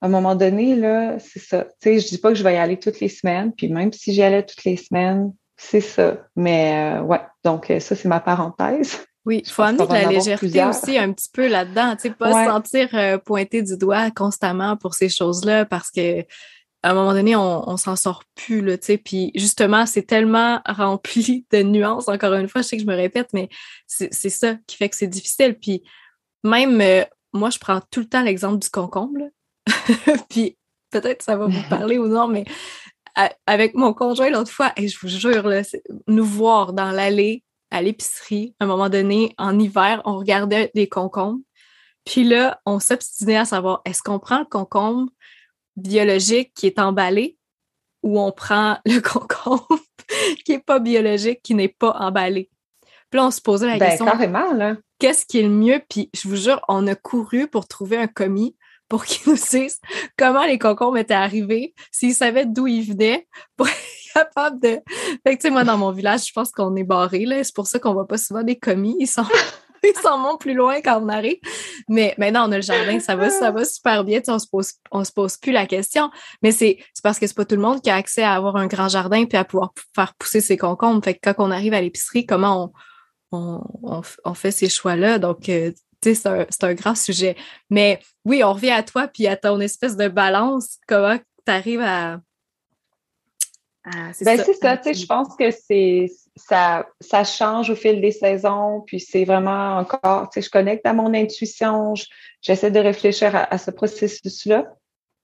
À 0.00 0.06
un 0.06 0.08
moment 0.08 0.34
donné, 0.34 0.76
là, 0.76 1.18
c'est 1.18 1.40
ça. 1.40 1.64
Tu 1.82 1.90
sais, 1.90 2.00
je 2.00 2.08
dis 2.08 2.18
pas 2.18 2.30
que 2.30 2.36
je 2.36 2.42
vais 2.42 2.54
y 2.54 2.56
aller 2.56 2.78
toutes 2.78 3.00
les 3.00 3.10
semaines, 3.10 3.52
puis 3.52 3.68
même 3.68 3.92
si 3.92 4.14
j'y 4.14 4.22
allais 4.22 4.42
toutes 4.42 4.64
les 4.64 4.78
semaines, 4.78 5.30
c'est 5.58 5.82
ça. 5.82 6.26
Mais 6.36 6.96
euh, 6.96 7.02
ouais, 7.02 7.20
donc 7.44 7.70
ça, 7.78 7.94
c'est 7.94 8.08
ma 8.08 8.20
parenthèse. 8.20 9.04
Oui, 9.26 9.42
il 9.44 9.50
faut 9.50 9.62
amener 9.62 9.86
de 9.86 9.92
la 9.92 10.06
légèreté 10.06 10.64
aussi 10.64 10.96
un 10.96 11.12
petit 11.12 11.28
peu 11.32 11.46
là-dedans, 11.46 11.94
tu 11.94 12.02
sais, 12.02 12.10
pas 12.10 12.44
se 12.44 12.50
sentir 12.50 13.20
pointé 13.22 13.62
du 13.62 13.76
doigt 13.76 14.10
constamment 14.10 14.76
pour 14.76 14.94
ces 14.94 15.10
choses-là 15.10 15.66
parce 15.66 15.90
que 15.90 16.24
à 16.82 16.92
un 16.92 16.94
moment 16.94 17.12
donné, 17.12 17.36
on, 17.36 17.68
on 17.68 17.76
s'en 17.76 17.94
sort 17.96 18.24
plus, 18.34 18.62
là, 18.62 18.78
tu 18.78 18.86
sais. 18.86 18.98
Puis 18.98 19.32
justement, 19.34 19.84
c'est 19.86 20.02
tellement 20.02 20.60
rempli 20.66 21.44
de 21.50 21.62
nuances, 21.62 22.08
encore 22.08 22.34
une 22.34 22.48
fois, 22.48 22.62
je 22.62 22.68
sais 22.68 22.76
que 22.76 22.82
je 22.82 22.88
me 22.88 22.96
répète, 22.96 23.28
mais 23.32 23.48
c'est 23.86 24.10
ça 24.10 24.54
qui 24.66 24.76
fait 24.76 24.88
que 24.88 24.96
c'est 24.96 25.06
difficile. 25.06 25.58
Puis 25.60 25.82
même, 26.42 26.80
euh, 26.80 27.04
moi, 27.32 27.50
je 27.50 27.58
prends 27.58 27.80
tout 27.90 28.00
le 28.00 28.06
temps 28.06 28.22
l'exemple 28.22 28.58
du 28.58 28.70
concombre, 28.70 29.28
Puis 30.30 30.56
peut-être 30.90 31.22
ça 31.22 31.36
va 31.36 31.46
vous 31.46 31.62
parler 31.70 31.98
ou 31.98 32.08
non, 32.08 32.28
mais 32.28 32.44
avec 33.46 33.74
mon 33.74 33.92
conjoint 33.92 34.30
l'autre 34.30 34.50
fois, 34.50 34.72
et 34.76 34.88
je 34.88 34.98
vous 35.00 35.08
jure, 35.08 35.46
là, 35.46 35.62
nous 36.06 36.24
voir 36.24 36.72
dans 36.72 36.90
l'allée 36.90 37.44
à 37.70 37.82
l'épicerie, 37.82 38.54
à 38.60 38.64
un 38.64 38.66
moment 38.66 38.88
donné, 38.88 39.34
en 39.38 39.58
hiver, 39.58 40.02
on 40.04 40.18
regardait 40.18 40.70
des 40.74 40.88
concombres. 40.88 41.40
Puis 42.04 42.24
là, 42.24 42.60
on 42.66 42.80
s'obstinait 42.80 43.36
à 43.36 43.44
savoir, 43.44 43.82
est-ce 43.84 44.02
qu'on 44.02 44.18
prend 44.18 44.40
le 44.40 44.44
concombre 44.44 45.10
biologique 45.76 46.52
qui 46.54 46.66
est 46.66 46.78
emballé 46.78 47.36
ou 48.02 48.20
on 48.20 48.32
prend 48.32 48.78
le 48.86 49.00
concombre 49.00 49.68
qui 50.44 50.52
n'est 50.52 50.60
pas 50.60 50.78
biologique, 50.78 51.40
qui 51.42 51.54
n'est 51.54 51.68
pas 51.68 51.92
emballé? 51.92 52.50
Puis 53.10 53.18
là, 53.18 53.26
on 53.26 53.30
se 53.30 53.40
posait 53.40 53.66
la 53.66 53.76
ben, 53.76 53.88
question. 53.88 54.06
Qu'est-ce 54.98 55.26
qui 55.26 55.38
est 55.38 55.42
le 55.42 55.48
mieux? 55.48 55.80
Puis 55.88 56.10
je 56.14 56.28
vous 56.28 56.36
jure, 56.36 56.60
on 56.68 56.86
a 56.86 56.94
couru 56.94 57.48
pour 57.48 57.66
trouver 57.66 57.96
un 57.96 58.06
commis 58.06 58.56
pour 58.90 59.04
qu'il 59.06 59.32
nous 59.32 59.38
dise 59.38 59.80
comment 60.18 60.44
les 60.44 60.58
concombres 60.58 60.98
étaient 60.98 61.14
arrivés, 61.14 61.72
s'ils 61.90 62.14
savaient 62.14 62.44
d'où 62.44 62.66
ils 62.66 62.82
venaient, 62.82 63.26
pour 63.56 63.68
être 63.68 64.12
capable 64.12 64.60
de. 64.60 64.80
Fait 65.24 65.36
que, 65.36 65.40
tu 65.40 65.40
sais, 65.42 65.50
moi, 65.50 65.64
dans 65.64 65.78
mon 65.78 65.92
village, 65.92 66.26
je 66.26 66.32
pense 66.32 66.50
qu'on 66.50 66.76
est 66.76 66.84
barré, 66.84 67.24
là. 67.24 67.42
C'est 67.42 67.54
pour 67.54 67.68
ça 67.68 67.78
qu'on 67.78 67.94
voit 67.94 68.08
pas 68.08 68.18
souvent 68.18 68.42
des 68.42 68.58
commis. 68.58 68.96
Ils 68.98 69.06
sont 69.06 69.24
ils 69.84 70.02
s'en 70.02 70.22
vont 70.22 70.36
plus 70.36 70.54
loin 70.54 70.80
quand 70.82 71.00
on 71.02 71.08
arrive. 71.08 71.38
Mais 71.88 72.14
maintenant, 72.18 72.48
on 72.48 72.52
a 72.52 72.56
le 72.56 72.62
jardin, 72.62 72.98
ça 72.98 73.14
va, 73.16 73.30
ça 73.30 73.52
va 73.52 73.64
super 73.64 74.04
bien. 74.04 74.20
on 74.26 74.38
se 74.38 74.48
pose, 74.48 74.72
on 74.90 75.04
se 75.04 75.12
pose 75.12 75.36
plus 75.36 75.52
la 75.52 75.66
question. 75.66 76.10
Mais 76.42 76.52
c'est 76.52 76.78
parce 77.02 77.18
que 77.18 77.26
c'est 77.26 77.36
pas 77.36 77.44
tout 77.44 77.54
le 77.54 77.62
monde 77.62 77.80
qui 77.80 77.90
a 77.90 77.94
accès 77.94 78.22
à 78.22 78.34
avoir 78.34 78.56
un 78.56 78.66
grand 78.66 78.88
jardin 78.88 79.24
puis 79.24 79.38
à 79.38 79.44
pouvoir 79.44 79.72
faire 79.94 80.14
pousser 80.14 80.40
ses 80.40 80.56
concombres. 80.56 81.02
Fait 81.04 81.14
que 81.14 81.20
quand 81.22 81.34
on 81.38 81.50
arrive 81.52 81.74
à 81.74 81.80
l'épicerie, 81.80 82.26
comment 82.26 82.72
on, 83.30 83.62
on, 84.24 84.34
fait 84.34 84.50
ces 84.50 84.68
choix-là? 84.68 85.20
Donc, 85.20 85.48
euh, 85.48 85.70
tu 85.70 85.76
sais, 85.76 85.82
c'est 86.02 86.64
un, 86.64 86.74
grand 86.74 86.94
sujet. 86.94 87.36
Mais 87.68 88.00
oui, 88.24 88.42
on 88.44 88.52
revient 88.52 88.70
à 88.70 88.82
toi 88.82 89.08
puis 89.08 89.26
à 89.26 89.36
ton 89.36 89.60
espèce 89.60 89.96
de 89.96 90.08
balance. 90.08 90.78
Comment 90.86 91.16
tu 91.16 91.52
arrives 91.52 91.80
à. 91.80 92.20
c'est 94.12 94.24
ben, 94.24 94.38
ça, 94.38 94.76
tu 94.76 94.82
sais, 94.84 94.94
je 94.94 95.06
pense 95.06 95.36
que 95.36 95.50
c'est 95.50 96.10
ça, 96.36 96.86
ça 97.00 97.24
change 97.24 97.70
au 97.70 97.76
fil 97.76 98.00
des 98.00 98.12
saisons, 98.12 98.82
puis 98.86 99.00
c'est 99.00 99.24
vraiment 99.24 99.78
encore, 99.78 100.30
tu 100.30 100.40
sais, 100.40 100.46
je 100.46 100.50
connecte 100.50 100.86
à 100.86 100.92
mon 100.92 101.12
intuition, 101.14 101.94
j'essaie 102.40 102.70
de 102.70 102.80
réfléchir 102.80 103.34
à, 103.34 103.58
ce 103.58 103.70
processus-là. 103.70 104.72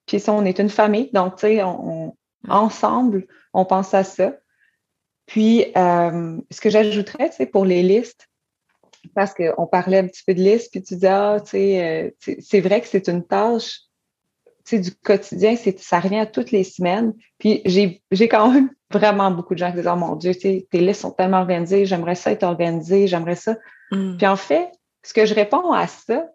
Puis 0.07 0.21
ça, 0.21 0.33
on 0.33 0.45
est 0.45 0.59
une 0.59 0.69
famille, 0.69 1.11
donc, 1.13 1.37
tu 1.37 1.47
sais, 1.47 1.63
on, 1.63 2.17
ensemble, 2.49 3.27
on 3.53 3.65
pense 3.65 3.95
à 3.95 4.05
ça. 4.05 4.35
Puis, 5.27 5.67
euh, 5.77 6.39
ce 6.51 6.61
que 6.61 6.71
j'ajouterais, 6.71 7.31
tu 7.31 7.37
sais, 7.37 7.47
pour 7.47 7.65
les 7.65 7.83
listes, 7.83 8.26
parce 9.15 9.35
qu'on 9.35 9.67
parlait 9.67 9.99
un 9.99 10.07
petit 10.07 10.23
peu 10.27 10.35
de 10.35 10.41
listes, 10.41 10.71
puis 10.71 10.83
tu 10.83 10.97
dis, 10.97 11.07
ah, 11.07 11.39
tu 11.43 11.51
sais, 11.51 12.13
euh, 12.25 12.37
c'est 12.41 12.61
vrai 12.61 12.81
que 12.81 12.87
c'est 12.87 13.09
une 13.09 13.25
tâche 13.25 13.81
du 14.75 14.93
quotidien, 14.93 15.55
ça 15.79 16.01
revient 16.01 16.19
à 16.19 16.27
toutes 16.27 16.51
les 16.51 16.65
semaines. 16.65 17.15
Puis 17.39 17.63
j'ai 17.65 18.29
quand 18.29 18.51
même 18.53 18.71
vraiment 18.91 19.31
beaucoup 19.31 19.55
de 19.55 19.59
gens 19.59 19.71
qui 19.71 19.77
disent 19.77 19.91
Oh 19.91 19.97
mon 19.97 20.17
Dieu, 20.17 20.35
tes 20.35 20.67
listes 20.73 21.03
sont 21.03 21.13
tellement 21.13 21.41
organisées, 21.41 21.87
j'aimerais 21.87 22.17
ça 22.17 22.33
être 22.33 22.43
organisée, 22.43 23.07
j'aimerais 23.07 23.37
ça. 23.37 23.57
Mm. 23.93 24.17
Puis 24.17 24.27
en 24.27 24.37
fait, 24.37 24.71
ce 25.03 25.15
que 25.15 25.25
je 25.25 25.35
réponds 25.35 25.73
à 25.73 25.87
ça, 25.87 26.27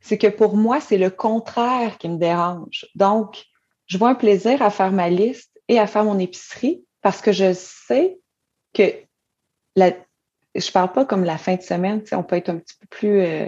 c'est 0.00 0.18
que 0.18 0.26
pour 0.26 0.56
moi, 0.56 0.80
c'est 0.80 0.98
le 0.98 1.10
contraire 1.10 1.98
qui 1.98 2.08
me 2.08 2.16
dérange. 2.16 2.86
Donc, 2.94 3.44
je 3.86 3.98
vois 3.98 4.10
un 4.10 4.14
plaisir 4.14 4.62
à 4.62 4.70
faire 4.70 4.92
ma 4.92 5.08
liste 5.08 5.52
et 5.68 5.78
à 5.78 5.86
faire 5.86 6.04
mon 6.04 6.18
épicerie 6.18 6.84
parce 7.02 7.20
que 7.20 7.32
je 7.32 7.52
sais 7.52 8.18
que 8.72 8.82
la, 9.76 9.92
je 10.54 10.70
parle 10.72 10.92
pas 10.92 11.04
comme 11.04 11.24
la 11.24 11.38
fin 11.38 11.56
de 11.56 11.62
semaine, 11.62 12.02
on 12.12 12.22
peut 12.22 12.36
être 12.36 12.48
un 12.48 12.56
petit 12.56 12.74
peu 12.80 12.86
plus 12.88 13.20
euh, 13.20 13.46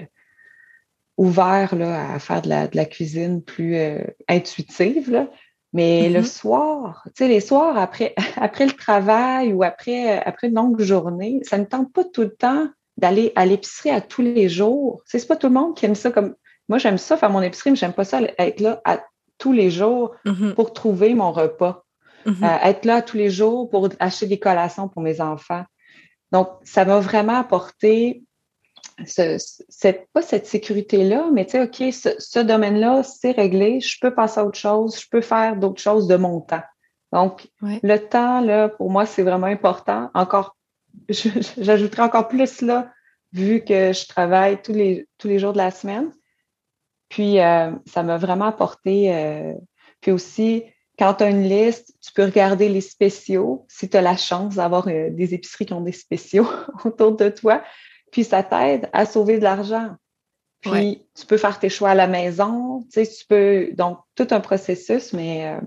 ouvert 1.16 1.74
là, 1.74 2.14
à 2.14 2.18
faire 2.18 2.42
de 2.42 2.48
la, 2.48 2.68
de 2.68 2.76
la 2.76 2.84
cuisine 2.84 3.42
plus 3.42 3.76
euh, 3.76 4.02
intuitive. 4.28 5.10
Là. 5.10 5.28
Mais 5.72 6.08
le 6.08 6.20
mm-hmm. 6.20 6.24
soir, 6.24 7.08
les 7.18 7.40
soirs 7.40 7.78
après, 7.78 8.14
après 8.36 8.66
le 8.66 8.72
travail 8.72 9.52
ou 9.52 9.62
après, 9.62 10.22
après 10.22 10.48
une 10.48 10.54
longue 10.54 10.80
journée, 10.80 11.40
ça 11.42 11.58
ne 11.58 11.64
tente 11.64 11.92
pas 11.92 12.04
tout 12.04 12.22
le 12.22 12.34
temps 12.34 12.68
d'aller 12.96 13.32
à 13.36 13.46
l'épicerie 13.46 13.90
à 13.90 14.00
tous 14.00 14.22
les 14.22 14.48
jours. 14.48 15.02
C'est 15.06 15.26
pas 15.26 15.36
tout 15.36 15.48
le 15.48 15.54
monde 15.54 15.76
qui 15.76 15.86
aime 15.86 15.94
ça 15.94 16.10
comme. 16.10 16.34
Moi, 16.68 16.78
j'aime 16.78 16.98
ça 16.98 17.16
faire 17.16 17.30
mon 17.30 17.42
épicerie, 17.42 17.70
mais 17.70 17.76
j'aime 17.76 17.92
pas 17.92 18.04
ça 18.04 18.20
être 18.38 18.60
là 18.60 18.80
à 18.84 19.00
tous 19.38 19.52
les 19.52 19.70
jours 19.70 20.14
mm-hmm. 20.24 20.54
pour 20.54 20.72
trouver 20.72 21.14
mon 21.14 21.32
repas. 21.32 21.84
Mm-hmm. 22.26 22.44
Euh, 22.44 22.68
être 22.68 22.84
là 22.84 23.02
tous 23.02 23.16
les 23.16 23.30
jours 23.30 23.68
pour 23.68 23.88
acheter 23.98 24.26
des 24.26 24.38
collations 24.38 24.88
pour 24.88 25.02
mes 25.02 25.20
enfants. 25.20 25.64
Donc, 26.32 26.48
ça 26.64 26.84
m'a 26.84 26.98
vraiment 26.98 27.36
apporté 27.36 28.24
cette, 29.06 30.08
pas 30.12 30.22
cette 30.22 30.46
sécurité-là, 30.46 31.28
mais 31.32 31.44
tu 31.44 31.52
sais, 31.52 31.62
OK, 31.62 31.92
ce, 31.92 32.38
domaine-là, 32.38 33.02
c'est 33.02 33.32
réglé, 33.32 33.80
je 33.80 33.98
peux 34.00 34.14
passer 34.14 34.40
à 34.40 34.44
autre 34.44 34.58
chose, 34.58 34.98
je 35.00 35.08
peux 35.10 35.20
faire 35.20 35.56
d'autres 35.56 35.80
choses 35.80 36.08
de 36.08 36.16
mon 36.16 36.40
temps. 36.40 36.62
Donc, 37.12 37.48
le 37.60 37.96
temps, 37.98 38.40
là, 38.40 38.70
pour 38.70 38.90
moi, 38.90 39.04
c'est 39.04 39.22
vraiment 39.22 39.46
important. 39.46 40.10
Encore, 40.14 40.56
j'ajouterai 41.08 42.02
encore 42.02 42.28
plus 42.28 42.62
là, 42.62 42.90
vu 43.32 43.62
que 43.62 43.92
je 43.92 44.08
travaille 44.08 44.60
tous 44.62 44.72
les, 44.72 45.06
tous 45.18 45.28
les 45.28 45.38
jours 45.38 45.52
de 45.52 45.58
la 45.58 45.70
semaine. 45.70 46.10
Puis, 47.10 47.40
euh, 47.40 47.72
ça 47.86 48.02
m'a 48.02 48.16
vraiment 48.16 48.46
apporté. 48.46 49.14
Euh, 49.14 49.52
puis 50.00 50.10
aussi, 50.10 50.64
quand 51.02 51.14
tu 51.14 51.24
as 51.24 51.30
une 51.30 51.42
liste, 51.42 51.96
tu 52.00 52.12
peux 52.12 52.22
regarder 52.22 52.68
les 52.68 52.80
spéciaux 52.80 53.66
si 53.68 53.88
tu 53.88 53.96
as 53.96 54.02
la 54.02 54.16
chance 54.16 54.54
d'avoir 54.54 54.86
euh, 54.86 55.10
des 55.10 55.34
épiceries 55.34 55.66
qui 55.66 55.72
ont 55.72 55.80
des 55.80 55.90
spéciaux 55.90 56.46
autour 56.84 57.16
de 57.16 57.28
toi. 57.28 57.64
Puis 58.12 58.22
ça 58.22 58.44
t'aide 58.44 58.88
à 58.92 59.04
sauver 59.04 59.38
de 59.38 59.42
l'argent. 59.42 59.96
Puis 60.60 61.04
tu 61.18 61.26
peux 61.26 61.38
faire 61.38 61.58
tes 61.58 61.70
choix 61.70 61.90
à 61.90 61.94
la 61.96 62.06
maison, 62.06 62.82
tu 62.84 63.04
sais, 63.04 63.06
tu 63.12 63.26
peux. 63.26 63.72
Donc, 63.72 63.98
tout 64.14 64.28
un 64.30 64.38
processus, 64.38 65.12
mais. 65.12 65.48
Euh, 65.48 65.60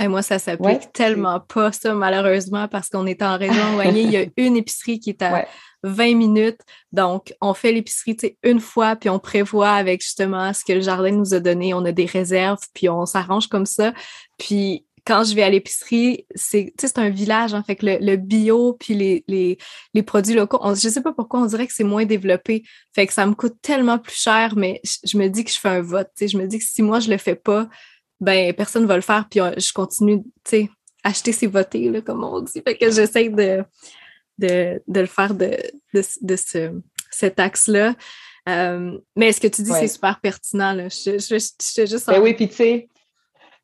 Et 0.00 0.08
moi, 0.08 0.22
ça 0.22 0.38
s'applique 0.38 0.92
tellement 0.92 1.40
pas, 1.40 1.70
ça, 1.70 1.92
malheureusement, 1.92 2.66
parce 2.66 2.88
qu'on 2.88 3.06
est 3.06 3.22
en 3.22 3.36
région 3.36 3.72
éloignée. 3.72 4.02
Il 4.02 4.10
y 4.10 4.16
a 4.16 4.26
une 4.38 4.56
épicerie 4.56 4.98
qui 4.98 5.10
est 5.10 5.22
à 5.22 5.46
20 5.82 6.14
minutes. 6.14 6.60
Donc, 6.92 7.34
on 7.40 7.52
fait 7.52 7.72
l'épicerie 7.72 8.16
une 8.42 8.60
fois, 8.60 8.96
puis 8.96 9.10
on 9.10 9.18
prévoit 9.18 9.72
avec 9.72 10.02
justement 10.02 10.52
ce 10.54 10.64
que 10.64 10.72
le 10.72 10.80
jardin 10.80 11.10
nous 11.10 11.34
a 11.34 11.40
donné. 11.40 11.74
On 11.74 11.84
a 11.84 11.92
des 11.92 12.06
réserves, 12.06 12.64
puis 12.72 12.88
on 12.88 13.04
s'arrange 13.04 13.48
comme 13.48 13.66
ça. 13.66 13.92
Puis 14.38 14.86
quand 15.04 15.24
je 15.24 15.34
vais 15.34 15.42
à 15.42 15.50
l'épicerie, 15.50 16.26
c'est 16.34 16.72
c'est 16.78 16.98
un 16.98 17.10
village, 17.10 17.54
hein, 17.54 17.64
fait 17.66 17.76
que 17.76 17.86
le, 17.86 18.16
bio 18.16 18.74
puis 18.74 18.94
les, 18.94 19.24
les, 19.26 19.58
les, 19.94 20.02
produits 20.02 20.34
locaux, 20.34 20.58
on, 20.60 20.74
je 20.74 20.88
sais 20.88 21.02
pas 21.02 21.12
pourquoi 21.12 21.40
on 21.40 21.46
dirait 21.46 21.66
que 21.66 21.72
c'est 21.74 21.84
moins 21.84 22.04
développé, 22.04 22.62
fait 22.94 23.06
que 23.06 23.12
ça 23.12 23.26
me 23.26 23.34
coûte 23.34 23.56
tellement 23.62 23.98
plus 23.98 24.14
cher, 24.14 24.54
mais 24.56 24.80
je, 25.04 25.18
me 25.18 25.28
dis 25.28 25.44
que 25.44 25.50
je 25.50 25.58
fais 25.58 25.70
un 25.70 25.82
vote, 25.82 26.10
je 26.20 26.38
me 26.38 26.46
dis 26.46 26.58
que 26.58 26.64
si 26.64 26.82
moi 26.82 27.00
je 27.00 27.10
le 27.10 27.18
fais 27.18 27.34
pas, 27.34 27.68
ben 28.22 28.54
personne 28.54 28.86
va 28.86 28.94
le 28.94 29.02
faire, 29.02 29.26
puis 29.28 29.40
je 29.40 29.72
continue, 29.72 30.22
tu 30.22 30.30
sais, 30.44 30.70
acheter 31.02 31.32
c'est 31.32 31.48
voter, 31.48 31.90
là, 31.90 32.00
comme 32.00 32.22
on 32.22 32.40
dit, 32.40 32.62
fait 32.64 32.78
que 32.78 32.90
j'essaie 32.90 33.28
de, 33.28 33.64
de, 34.38 34.80
de, 34.86 35.00
le 35.00 35.06
faire 35.06 35.34
de, 35.34 35.58
de, 35.92 36.02
de 36.22 36.36
ce, 36.36 36.80
cet 37.10 37.40
axe-là. 37.40 37.94
Euh, 38.48 38.96
mais 39.16 39.32
ce 39.32 39.40
que 39.40 39.48
tu 39.48 39.62
dis, 39.62 39.72
c'est 39.72 39.88
super 39.88 40.20
pertinent. 40.20 40.72
Là. 40.72 40.88
Je, 40.88 41.18
je, 41.18 41.36
je, 41.36 41.86
juste 41.86 42.06
ben 42.06 42.20
oui, 42.20 42.34
puis 42.34 42.48
tu 42.48 42.54
sais, 42.54 42.88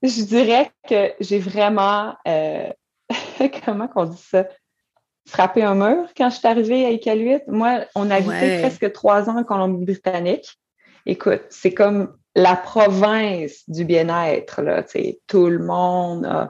je 0.03 0.23
dirais 0.23 0.71
que 0.89 1.13
j'ai 1.21 1.39
vraiment, 1.39 2.17
euh, 2.27 2.69
comment 3.65 3.87
qu'on 3.87 4.07
dit 4.07 4.23
ça, 4.31 4.45
frappé 5.29 5.63
un 5.63 5.77
mur 5.77 6.09
quand 6.17 6.31
je 6.31 6.37
suis 6.37 6.49
arrivée 6.49 6.85
à 6.85 6.91
Iqaluit. 6.91 7.43
Moi, 7.47 7.85
on 7.95 8.11
a 8.11 8.17
habité 8.17 8.59
presque 8.59 8.91
trois 8.93 9.31
ans 9.31 9.39
en 9.39 9.45
Colombie-Britannique. 9.45 10.59
Écoute, 11.07 11.43
c'est 11.51 11.75
comme 11.75 12.17
la 12.39 12.55
province 12.55 13.69
du 13.69 13.85
bien-être. 13.85 14.63
Là, 14.63 14.85
tout 15.27 15.47
le 15.49 15.59
monde 15.59 16.49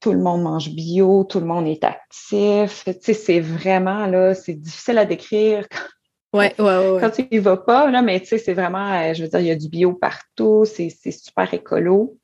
tout 0.00 0.12
le 0.12 0.18
monde 0.18 0.42
mange 0.42 0.70
bio, 0.70 1.24
tout 1.24 1.40
le 1.40 1.46
monde 1.46 1.66
est 1.66 1.82
actif. 1.82 2.84
C'est 3.00 3.40
vraiment 3.40 4.06
là, 4.06 4.34
c'est 4.34 4.54
difficile 4.54 4.98
à 4.98 5.04
décrire. 5.04 5.66
Ouais, 6.32 6.54
ouais, 6.58 6.64
ouais, 6.64 7.00
Quand 7.00 7.10
tu 7.10 7.26
y 7.30 7.38
vas 7.38 7.56
pas, 7.56 7.90
là, 7.90 8.02
mais 8.02 8.20
tu 8.20 8.26
sais, 8.26 8.38
c'est 8.38 8.52
vraiment, 8.52 8.92
euh, 8.92 9.14
je 9.14 9.22
veux 9.22 9.28
dire, 9.28 9.40
il 9.40 9.46
y 9.46 9.50
a 9.50 9.56
du 9.56 9.68
bio 9.68 9.94
partout, 9.94 10.64
c'est 10.64 10.90
super 10.90 11.52
écolo. 11.54 12.18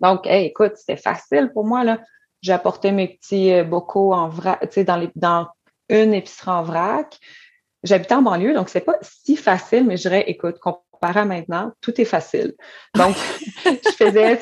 Donc, 0.00 0.26
écoute, 0.26 0.72
c'était 0.76 0.96
facile 0.96 1.50
pour 1.52 1.64
moi. 1.64 1.84
Là. 1.84 2.00
j'apportais 2.42 2.92
mes 2.92 3.08
petits 3.08 3.62
bocaux 3.62 4.12
en 4.12 4.28
vrac, 4.28 4.60
tu 4.60 4.68
sais, 4.70 4.84
dans, 4.84 4.96
les, 4.96 5.10
dans 5.16 5.48
une 5.88 6.14
épicerie 6.14 6.50
en 6.50 6.62
vrac. 6.62 7.18
J'habitais 7.82 8.14
en 8.14 8.22
banlieue, 8.22 8.54
donc 8.54 8.68
c'est 8.68 8.80
pas 8.80 8.96
si 9.02 9.36
facile, 9.36 9.84
mais 9.84 9.96
je 9.96 10.02
dirais, 10.02 10.24
écoute, 10.28 10.58
comparé 10.94 11.20
à 11.20 11.24
maintenant, 11.24 11.72
tout 11.80 12.00
est 12.00 12.04
facile. 12.04 12.54
Donc, 12.94 13.16
je 13.64 13.90
faisais, 13.90 14.40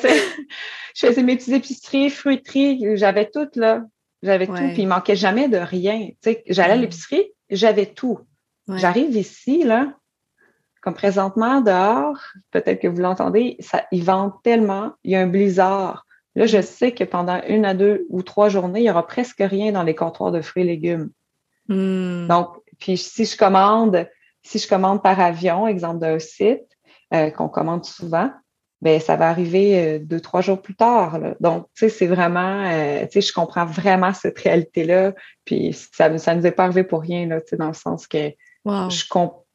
je 0.95 1.07
faisais 1.07 1.23
mes 1.23 1.35
petites 1.35 1.53
épiceries, 1.53 2.09
fruiteries, 2.09 2.97
j'avais 2.97 3.29
tout 3.29 3.49
là. 3.55 3.83
J'avais 4.23 4.47
tout, 4.47 4.53
puis 4.53 4.83
il 4.83 4.87
manquait 4.87 5.17
jamais 5.17 5.49
de 5.49 5.57
rien. 5.57 6.07
J'allais 6.47 6.73
à 6.73 6.77
l'épicerie, 6.77 7.33
j'avais 7.49 7.87
tout. 7.87 8.19
J'arrive 8.69 9.17
ici, 9.17 9.63
là, 9.63 9.93
comme 10.83 10.93
présentement, 10.93 11.61
dehors, 11.61 12.17
peut-être 12.51 12.81
que 12.81 12.87
vous 12.87 13.01
l'entendez, 13.01 13.55
ça, 13.59 13.85
ils 13.91 14.03
vendent 14.03 14.33
tellement, 14.43 14.93
il 15.03 15.11
y 15.11 15.15
a 15.15 15.21
un 15.21 15.27
blizzard. 15.27 16.05
Là, 16.35 16.45
je 16.45 16.61
sais 16.61 16.93
que 16.93 17.03
pendant 17.03 17.41
une 17.47 17.65
à 17.65 17.73
deux 17.73 18.05
ou 18.09 18.21
trois 18.21 18.49
journées, 18.49 18.81
il 18.81 18.85
y 18.85 18.89
aura 18.89 19.07
presque 19.07 19.39
rien 19.39 19.71
dans 19.71 19.83
les 19.83 19.95
comptoirs 19.95 20.31
de 20.31 20.41
fruits 20.41 20.63
et 20.63 20.67
légumes. 20.67 21.09
Hmm. 21.69 22.27
Donc, 22.27 22.57
puis 22.79 22.97
si 22.97 23.25
je 23.25 23.37
commande, 23.37 24.09
si 24.43 24.59
je 24.59 24.67
commande 24.67 25.01
par 25.01 25.19
avion, 25.19 25.67
exemple 25.67 25.99
d'un 25.99 26.19
site 26.19 26.67
euh, 27.13 27.29
qu'on 27.31 27.49
commande 27.49 27.85
souvent, 27.85 28.31
ben 28.81 28.99
ça 28.99 29.15
va 29.15 29.29
arriver 29.29 29.79
euh, 29.79 29.99
deux, 29.99 30.19
trois 30.19 30.41
jours 30.41 30.61
plus 30.61 30.75
tard. 30.75 31.17
Donc, 31.39 31.67
tu 31.73 31.87
sais, 31.87 31.89
c'est 31.89 32.07
vraiment, 32.07 32.65
euh, 32.65 33.05
tu 33.05 33.13
sais, 33.13 33.21
je 33.21 33.33
comprends 33.33 33.65
vraiment 33.65 34.13
cette 34.13 34.37
réalité-là. 34.39 35.13
Puis 35.45 35.73
ça, 35.93 36.15
ça 36.17 36.35
nous 36.35 36.45
est 36.45 36.51
pas 36.51 36.65
arrivé 36.65 36.83
pour 36.83 37.01
rien, 37.01 37.25
là, 37.25 37.39
tu 37.39 37.49
sais, 37.49 37.55
dans 37.55 37.67
le 37.67 37.73
sens 37.73 38.07
que 38.07 38.31
je, 38.65 39.03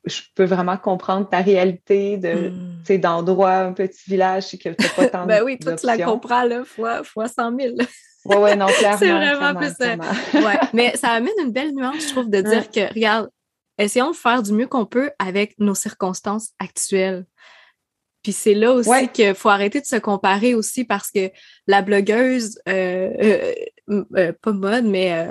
je 0.07 0.21
peux 0.35 0.45
vraiment 0.45 0.79
comprendre 0.79 1.29
ta 1.29 1.41
réalité 1.41 2.17
de, 2.17 2.49
hmm. 2.49 2.79
tu 2.81 2.87
sais, 2.87 2.99
d'endroit, 2.99 3.57
un 3.57 3.73
petit 3.73 4.09
village, 4.09 4.51
que 4.53 4.71
tu 4.71 4.89
pas 4.97 5.09
tant 5.09 5.27
Ben 5.27 5.43
oui, 5.45 5.59
toi, 5.59 5.75
tu 5.75 5.87
la 5.87 5.99
comprends, 5.99 6.45
là, 6.45 6.65
fois, 6.65 7.05
fois 7.05 7.29
100 7.29 7.59
000. 7.59 7.75
Oui, 8.25 8.37
oui, 8.39 8.57
non, 8.57 8.67
clairement. 8.79 8.99
c'est 8.99 9.11
vraiment 9.11 9.55
plus 9.55 9.75
ça. 9.79 9.95
Ouais. 10.35 10.59
Mais 10.73 10.97
ça 10.97 11.11
amène 11.11 11.35
une 11.45 11.53
belle 11.53 11.75
nuance, 11.75 12.03
je 12.03 12.13
trouve, 12.13 12.31
de 12.31 12.41
dire 12.41 12.71
que, 12.71 12.93
regarde, 12.95 13.29
essayons 13.79 14.11
de 14.11 14.17
faire 14.17 14.43
du 14.43 14.53
mieux 14.53 14.67
qu'on 14.67 14.87
peut 14.87 15.11
avec 15.19 15.59
nos 15.59 15.75
circonstances 15.75 16.51
actuelles. 16.59 17.27
Puis 18.23 18.33
c'est 18.33 18.55
là 18.55 18.73
aussi 18.73 19.09
qu'il 19.13 19.35
faut 19.35 19.49
arrêter 19.49 19.81
de 19.81 19.87
se 19.87 19.97
comparer 19.97 20.55
aussi 20.55 20.85
parce 20.85 21.11
que 21.11 21.31
la 21.67 21.83
blogueuse, 21.83 22.61
euh, 22.69 23.11
euh, 23.89 24.05
euh, 24.17 24.33
pas 24.43 24.53
mode, 24.53 24.85
mais 24.85 25.29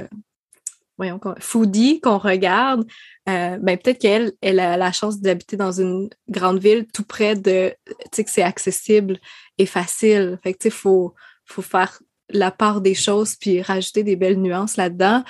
voyons, 0.97 1.19
foodie 1.39 1.99
qu'on 1.99 2.17
regarde, 2.17 2.87
ben 3.25 3.77
peut-être 3.77 3.99
qu'elle 3.99 4.31
elle 4.41 4.59
a 4.59 4.77
la 4.77 4.91
chance 4.91 5.19
d'habiter 5.19 5.57
dans 5.57 5.73
une 5.73 6.09
grande 6.29 6.59
ville 6.59 6.87
tout 6.91 7.03
près 7.03 7.35
de, 7.35 7.73
tu 7.85 7.95
sais, 8.11 8.23
que 8.23 8.31
c'est 8.31 8.41
accessible 8.41 9.19
et 9.57 9.65
facile. 9.65 10.39
Fait 10.41 10.53
que, 10.53 10.59
tu 10.59 10.63
sais, 10.63 10.69
faut, 10.69 11.13
faut 11.45 11.61
faire 11.61 12.01
la 12.29 12.51
part 12.51 12.81
des 12.81 12.95
choses 12.95 13.35
puis 13.35 13.61
rajouter 13.61 14.03
des 14.03 14.15
belles 14.15 14.41
nuances 14.41 14.77
là-dedans. 14.77 15.23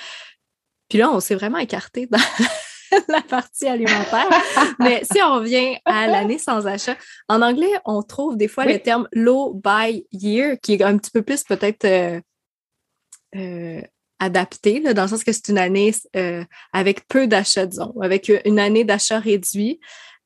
Puis 0.88 0.98
là, 0.98 1.10
on 1.10 1.20
s'est 1.20 1.34
vraiment 1.34 1.58
écarté 1.58 2.06
dans 2.06 2.18
la 3.08 3.22
partie 3.22 3.66
alimentaire. 3.66 4.28
Mais 4.78 5.02
si 5.04 5.20
on 5.22 5.36
revient 5.36 5.76
à 5.84 6.06
l'année 6.06 6.38
sans 6.38 6.66
achat, 6.66 6.96
en 7.28 7.42
anglais, 7.42 7.70
on 7.84 8.02
trouve 8.02 8.36
des 8.36 8.48
fois 8.48 8.64
le 8.64 8.78
terme 8.78 9.08
low 9.12 9.54
buy 9.54 10.06
year, 10.12 10.56
qui 10.62 10.74
est 10.74 10.82
un 10.82 10.96
petit 10.98 11.10
peu 11.10 11.22
plus 11.22 11.44
peut-être 11.44 11.84
euh, 11.84 12.20
euh, 13.36 13.82
adapté, 14.18 14.80
dans 14.80 15.02
le 15.02 15.08
sens 15.08 15.24
que 15.24 15.32
c'est 15.32 15.48
une 15.48 15.58
année 15.58 15.94
euh, 16.16 16.44
avec 16.72 17.06
peu 17.08 17.26
d'achats, 17.26 17.66
disons, 17.66 17.94
avec 18.00 18.32
une 18.44 18.58
année 18.58 18.84
d'achat 18.84 19.18
réduit. 19.18 19.80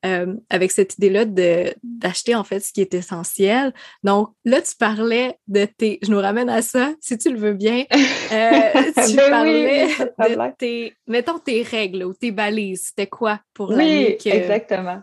Euh, 0.05 0.33
avec 0.49 0.71
cette 0.71 0.97
idée-là 0.97 1.23
d'acheter 1.23 2.35
en 2.35 2.43
fait 2.43 2.59
ce 2.59 2.73
qui 2.73 2.81
est 2.81 2.93
essentiel. 2.93 3.73
Donc 4.03 4.31
là, 4.43 4.61
tu 4.61 4.75
parlais 4.77 5.37
de 5.47 5.63
tes, 5.63 5.99
je 6.01 6.11
nous 6.11 6.19
ramène 6.19 6.49
à 6.49 6.61
ça, 6.61 6.91
si 6.99 7.17
tu 7.17 7.31
le 7.31 7.39
veux 7.39 7.53
bien, 7.53 7.85
euh, 7.93 8.91
tu 9.07 9.15
ben 9.15 9.29
parlais 9.29 9.87
de 9.87 10.55
tes, 10.57 10.97
mettons 11.07 11.39
tes 11.39 11.61
règles 11.61 12.03
ou 12.03 12.13
tes 12.13 12.31
balises. 12.31 12.87
C'était 12.87 13.07
quoi 13.07 13.39
pour 13.53 13.71
l'année 13.71 14.17
que, 14.17 14.27
exactement. 14.27 14.99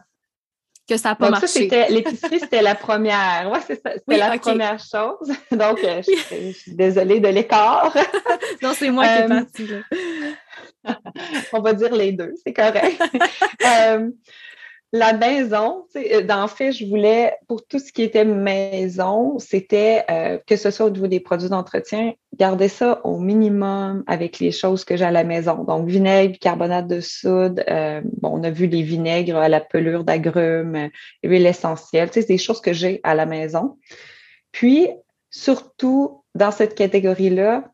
que 0.86 0.98
ça 0.98 1.10
n'a 1.10 1.14
pas 1.14 1.30
Donc, 1.30 1.40
marché? 1.40 1.66
l'épicerie, 1.88 2.40
c'était 2.40 2.60
la 2.60 2.74
première. 2.74 3.50
Ouais, 3.50 3.60
c'est 3.66 3.80
ça. 3.80 3.94
C'était 3.94 4.18
la 4.18 4.38
première 4.38 4.78
chose. 4.80 5.32
Donc, 5.50 5.82
euh, 5.82 6.02
je, 6.02 6.52
suis 6.52 6.74
désolée 6.74 7.20
de 7.20 7.28
l'écart. 7.28 7.96
non, 8.62 8.74
c'est 8.74 8.90
moi 8.90 9.06
qui 9.06 9.22
est 9.22 9.28
partie. 9.28 9.68
On 11.54 11.60
va 11.62 11.72
dire 11.72 11.94
les 11.94 12.12
deux, 12.12 12.34
c'est 12.44 12.52
correct 12.52 13.00
la 14.92 15.12
maison, 15.12 15.86
euh, 15.94 16.22
d'en 16.22 16.48
fait, 16.48 16.72
je 16.72 16.84
voulais, 16.84 17.36
pour 17.46 17.64
tout 17.64 17.78
ce 17.78 17.92
qui 17.92 18.02
était 18.02 18.24
maison, 18.24 19.38
c'était 19.38 20.04
euh, 20.10 20.38
que 20.46 20.56
ce 20.56 20.70
soit 20.72 20.86
au 20.86 20.90
niveau 20.90 21.06
des 21.06 21.20
produits 21.20 21.48
d'entretien, 21.48 22.14
garder 22.36 22.66
ça 22.66 23.00
au 23.04 23.18
minimum 23.18 24.02
avec 24.08 24.40
les 24.40 24.50
choses 24.50 24.84
que 24.84 24.96
j'ai 24.96 25.04
à 25.04 25.12
la 25.12 25.22
maison. 25.22 25.62
Donc, 25.62 25.88
vinaigre, 25.88 26.36
carbonate 26.40 26.88
de 26.88 27.00
soude, 27.00 27.62
euh, 27.70 28.00
bon, 28.20 28.40
on 28.40 28.42
a 28.42 28.50
vu 28.50 28.66
les 28.66 28.82
vinaigres 28.82 29.36
à 29.36 29.48
la 29.48 29.60
pelure 29.60 30.02
d'agrumes, 30.02 30.90
huile 31.22 31.46
essentielle, 31.46 32.08
c'est 32.10 32.26
des 32.26 32.38
choses 32.38 32.60
que 32.60 32.72
j'ai 32.72 33.00
à 33.04 33.14
la 33.14 33.26
maison. 33.26 33.78
Puis, 34.50 34.88
surtout, 35.30 36.24
dans 36.34 36.50
cette 36.50 36.74
catégorie-là, 36.74 37.70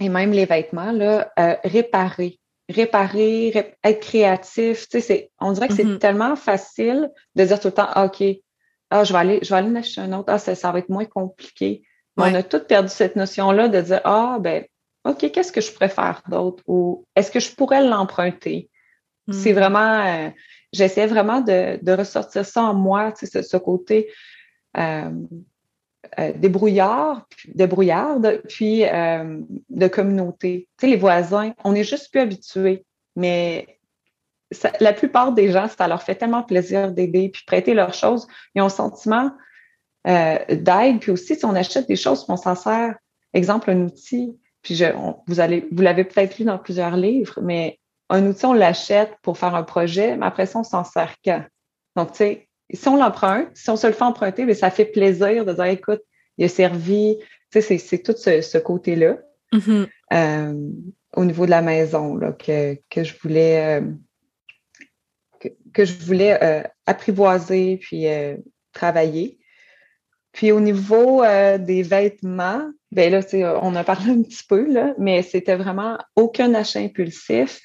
et 0.00 0.08
même 0.08 0.32
les 0.32 0.46
vêtements, 0.46 0.92
là, 0.92 1.30
réparer 1.62 2.39
réparer, 2.70 3.74
être 3.84 4.00
créatif. 4.00 4.88
Tu 4.88 5.00
sais, 5.00 5.30
on 5.40 5.52
dirait 5.52 5.68
que 5.68 5.74
c'est 5.74 5.84
mm-hmm. 5.84 5.98
tellement 5.98 6.36
facile 6.36 7.10
de 7.34 7.44
dire 7.44 7.60
tout 7.60 7.68
le 7.68 7.74
temps, 7.74 7.88
ah, 7.88 8.06
OK, 8.06 8.22
ah, 8.90 9.04
je 9.04 9.12
vais 9.12 9.18
aller, 9.18 9.38
je 9.42 9.50
vais 9.50 9.56
aller 9.56 9.68
en 9.68 9.76
acheter 9.76 10.00
un 10.00 10.12
autre, 10.12 10.32
ah, 10.32 10.38
ça, 10.38 10.72
va 10.72 10.78
être 10.78 10.88
moins 10.88 11.04
compliqué. 11.04 11.82
On 12.16 12.34
a 12.34 12.42
tous 12.42 12.66
perdu 12.66 12.90
cette 12.90 13.16
notion-là 13.16 13.68
de 13.68 13.80
dire, 13.80 14.00
ah, 14.04 14.38
ben, 14.40 14.64
OK, 15.04 15.30
qu'est-ce 15.30 15.52
que 15.52 15.60
je 15.60 15.72
préfère 15.72 16.22
d'autre? 16.28 16.62
Ou 16.66 17.06
est-ce 17.16 17.30
que 17.30 17.40
je 17.40 17.54
pourrais 17.54 17.82
l'emprunter? 17.82 18.68
C'est 19.30 19.52
mm. 19.52 19.56
vraiment, 19.56 20.06
euh, 20.06 20.30
j'essaie 20.72 21.06
vraiment 21.06 21.40
de, 21.40 21.78
de, 21.82 21.92
ressortir 21.92 22.44
ça 22.44 22.62
en 22.62 22.74
moi, 22.74 23.12
tu 23.12 23.26
sais, 23.26 23.42
ce, 23.42 23.56
côté 23.56 24.10
euh, 24.76 25.10
euh, 26.18 26.32
débrouillard, 26.34 27.26
puis 28.48 28.84
euh, 28.84 29.40
de 29.68 29.88
communauté. 29.88 30.68
Tu 30.78 30.86
sais, 30.86 30.90
les 30.90 30.96
voisins, 30.96 31.52
on 31.64 31.72
n'est 31.72 31.84
juste 31.84 32.10
plus 32.10 32.20
habitués, 32.20 32.84
mais 33.16 33.78
la 34.80 34.92
plupart 34.92 35.32
des 35.32 35.52
gens, 35.52 35.68
ça 35.68 35.86
leur 35.86 36.02
fait 36.02 36.16
tellement 36.16 36.42
plaisir 36.42 36.90
d'aider, 36.90 37.28
puis 37.28 37.44
prêter 37.46 37.74
leurs 37.74 37.94
choses. 37.94 38.26
Ils 38.54 38.62
ont 38.62 38.66
le 38.66 38.70
sentiment 38.70 39.30
euh, 40.06 40.38
d'aide, 40.48 41.00
puis 41.00 41.12
aussi, 41.12 41.36
si 41.36 41.44
on 41.44 41.54
achète 41.54 41.86
des 41.86 41.96
choses, 41.96 42.24
on 42.28 42.36
s'en 42.36 42.54
sert, 42.56 42.96
exemple, 43.32 43.70
un 43.70 43.82
outil, 43.82 44.36
puis 44.62 44.74
je, 44.74 44.86
vous 45.26 45.40
allez, 45.40 45.68
l'avez 45.70 46.04
peut-être 46.04 46.38
lu 46.38 46.44
dans 46.44 46.58
plusieurs 46.58 46.96
livres, 46.96 47.38
mais 47.42 47.78
un 48.08 48.26
outil, 48.26 48.46
on 48.46 48.52
l'achète 48.52 49.16
pour 49.22 49.38
faire 49.38 49.54
un 49.54 49.62
projet, 49.62 50.16
mais 50.16 50.26
après 50.26 50.46
ça, 50.46 50.58
on 50.58 50.64
s'en 50.64 50.84
sert 50.84 51.14
quand? 51.24 51.44
Donc, 51.94 52.12
tu 52.12 52.18
sais, 52.18 52.48
si 52.72 52.88
on 52.88 52.96
l'emprunte, 52.96 53.48
si 53.54 53.70
on 53.70 53.76
se 53.76 53.86
le 53.86 53.92
fait 53.92 54.04
emprunter, 54.04 54.44
mais 54.44 54.54
ça 54.54 54.70
fait 54.70 54.84
plaisir 54.84 55.44
de 55.44 55.52
dire, 55.52 55.64
écoute, 55.64 56.02
il 56.38 56.44
a 56.44 56.48
servi, 56.48 57.18
tu 57.50 57.60
sais, 57.60 57.78
c'est 57.78 57.98
tout 57.98 58.14
ce, 58.16 58.58
côté-là 58.58 59.18
mm-hmm. 59.52 59.88
euh, 60.12 60.70
au 61.16 61.24
niveau 61.24 61.46
de 61.46 61.50
la 61.50 61.62
maison 61.62 62.16
là, 62.16 62.32
que, 62.32 62.76
je 62.96 63.14
voulais 63.22 63.80
euh, 63.80 63.82
que, 65.72 65.84
je 65.84 65.94
voulais 66.04 66.38
euh, 66.42 66.62
apprivoiser 66.86 67.78
puis 67.78 68.06
travailler. 68.72 69.38
Puis 70.32 70.52
au 70.52 70.60
niveau 70.60 71.24
des 71.58 71.82
vêtements, 71.82 72.70
ben 72.92 73.10
là, 73.10 73.20
on 73.62 73.74
a 73.74 73.82
parlé 73.82 74.12
un 74.12 74.22
petit 74.22 74.44
peu, 74.48 74.72
là, 74.72 74.94
mais 74.96 75.22
c'était 75.22 75.56
vraiment 75.56 75.98
aucun 76.14 76.54
achat 76.54 76.78
impulsif. 76.78 77.60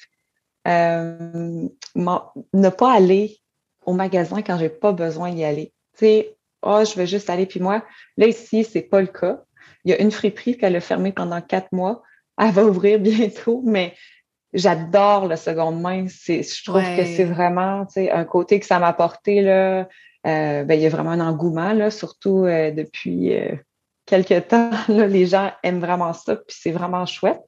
ne 0.64 1.68
pas 2.70 2.92
aller 2.92 3.38
au 3.86 3.92
magasin 3.92 4.42
quand 4.42 4.58
j'ai 4.58 4.68
pas 4.68 4.92
besoin 4.92 5.32
d'y 5.32 5.44
aller. 5.44 5.72
Tu 5.96 6.00
sais, 6.00 6.36
oh, 6.62 6.82
je 6.84 6.94
vais 6.96 7.06
juste 7.06 7.30
aller. 7.30 7.46
Puis 7.46 7.60
moi, 7.60 7.82
là, 8.16 8.26
ici, 8.26 8.64
c'est 8.64 8.82
pas 8.82 9.00
le 9.00 9.06
cas. 9.06 9.40
Il 9.84 9.90
y 9.90 9.94
a 9.94 10.00
une 10.02 10.10
friperie 10.10 10.58
qu'elle 10.58 10.76
a 10.76 10.80
fermée 10.80 11.12
pendant 11.12 11.40
quatre 11.40 11.72
mois. 11.72 12.02
Elle 12.38 12.50
va 12.50 12.64
ouvrir 12.64 12.98
bientôt, 13.00 13.62
mais 13.64 13.94
j'adore 14.52 15.26
le 15.26 15.36
seconde 15.36 15.80
main. 15.80 16.06
Je 16.06 16.64
trouve 16.64 16.82
que 16.82 17.04
c'est 17.04 17.24
vraiment 17.24 17.86
tu 17.86 17.94
sais, 17.94 18.10
un 18.10 18.24
côté 18.24 18.60
que 18.60 18.66
ça 18.66 18.78
m'a 18.78 18.88
apporté. 18.88 19.40
Là, 19.40 19.88
euh, 20.26 20.64
ben, 20.64 20.74
il 20.74 20.82
y 20.82 20.86
a 20.86 20.88
vraiment 20.88 21.10
un 21.10 21.20
engouement, 21.20 21.72
là, 21.72 21.90
surtout 21.90 22.44
euh, 22.44 22.72
depuis 22.72 23.34
euh, 23.34 23.54
quelques 24.06 24.48
temps. 24.48 24.70
Là, 24.88 25.06
les 25.06 25.26
gens 25.26 25.52
aiment 25.62 25.80
vraiment 25.80 26.12
ça, 26.12 26.36
puis 26.36 26.56
c'est 26.60 26.72
vraiment 26.72 27.06
chouette. 27.06 27.40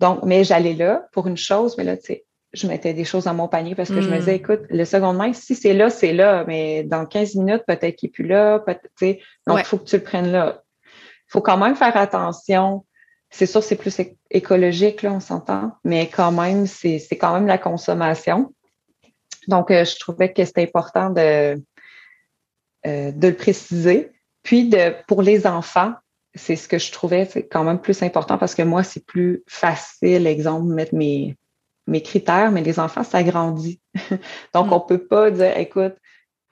Donc, 0.00 0.22
mais 0.24 0.44
j'allais 0.44 0.74
là 0.74 1.06
pour 1.12 1.26
une 1.26 1.36
chose, 1.36 1.76
mais 1.76 1.84
là, 1.84 1.96
tu 1.96 2.06
sais, 2.06 2.24
je 2.52 2.66
mettais 2.66 2.94
des 2.94 3.04
choses 3.04 3.24
dans 3.24 3.34
mon 3.34 3.48
panier 3.48 3.74
parce 3.74 3.90
que 3.90 4.00
je 4.00 4.08
me 4.08 4.18
disais, 4.18 4.32
hmm. 4.32 4.36
écoute, 4.36 4.60
le 4.70 4.84
second 4.84 5.12
main, 5.12 5.32
si 5.32 5.54
c'est 5.54 5.74
là, 5.74 5.90
c'est 5.90 6.12
là, 6.12 6.44
mais 6.46 6.82
dans 6.82 7.04
15 7.04 7.34
minutes, 7.36 7.62
peut-être 7.66 7.96
qu'il 7.96 8.08
n'est 8.08 8.12
plus 8.12 8.26
là. 8.26 8.64
donc, 9.46 9.58
il 9.58 9.64
faut 9.64 9.78
que 9.78 9.84
tu 9.84 9.96
le 9.96 10.02
prennes 10.02 10.32
là. 10.32 10.62
Il 10.84 11.32
faut 11.32 11.42
quand 11.42 11.58
même 11.58 11.76
faire 11.76 11.96
attention. 11.96 12.86
C'est 13.30 13.44
sûr, 13.44 13.62
c'est 13.62 13.76
plus 13.76 14.00
écologique, 14.30 15.02
là, 15.02 15.12
on 15.12 15.20
s'entend, 15.20 15.72
mais 15.84 16.08
quand 16.08 16.32
même, 16.32 16.66
c'est 16.66 17.00
quand 17.12 17.34
même 17.34 17.46
la 17.46 17.58
consommation. 17.58 18.54
Donc, 19.48 19.70
euh, 19.70 19.84
je 19.84 19.98
trouvais 19.98 20.32
que 20.32 20.44
c'était 20.44 20.62
important 20.62 21.10
de, 21.10 21.62
euh, 22.86 23.12
de 23.12 23.28
le 23.28 23.34
préciser. 23.34 24.10
Puis, 24.42 24.70
de, 24.70 24.94
pour 25.06 25.20
les 25.20 25.46
enfants, 25.46 25.92
c'est 26.34 26.56
ce 26.56 26.68
que 26.68 26.78
je 26.78 26.90
trouvais 26.92 27.28
quand 27.50 27.64
même 27.64 27.80
plus 27.80 28.02
important 28.02 28.38
parce 28.38 28.54
que 28.54 28.62
moi, 28.62 28.82
c'est 28.82 29.04
plus 29.04 29.42
facile, 29.46 30.26
exemple, 30.26 30.72
mettre 30.72 30.94
mes, 30.94 31.36
mes 31.88 32.02
critères, 32.02 32.52
mais 32.52 32.62
les 32.62 32.78
enfants, 32.78 33.02
ça 33.02 33.22
grandit. 33.22 33.80
Donc, 34.54 34.68
mm. 34.68 34.72
on 34.72 34.80
peut 34.80 35.06
pas 35.06 35.30
dire, 35.30 35.56
écoute, 35.56 35.94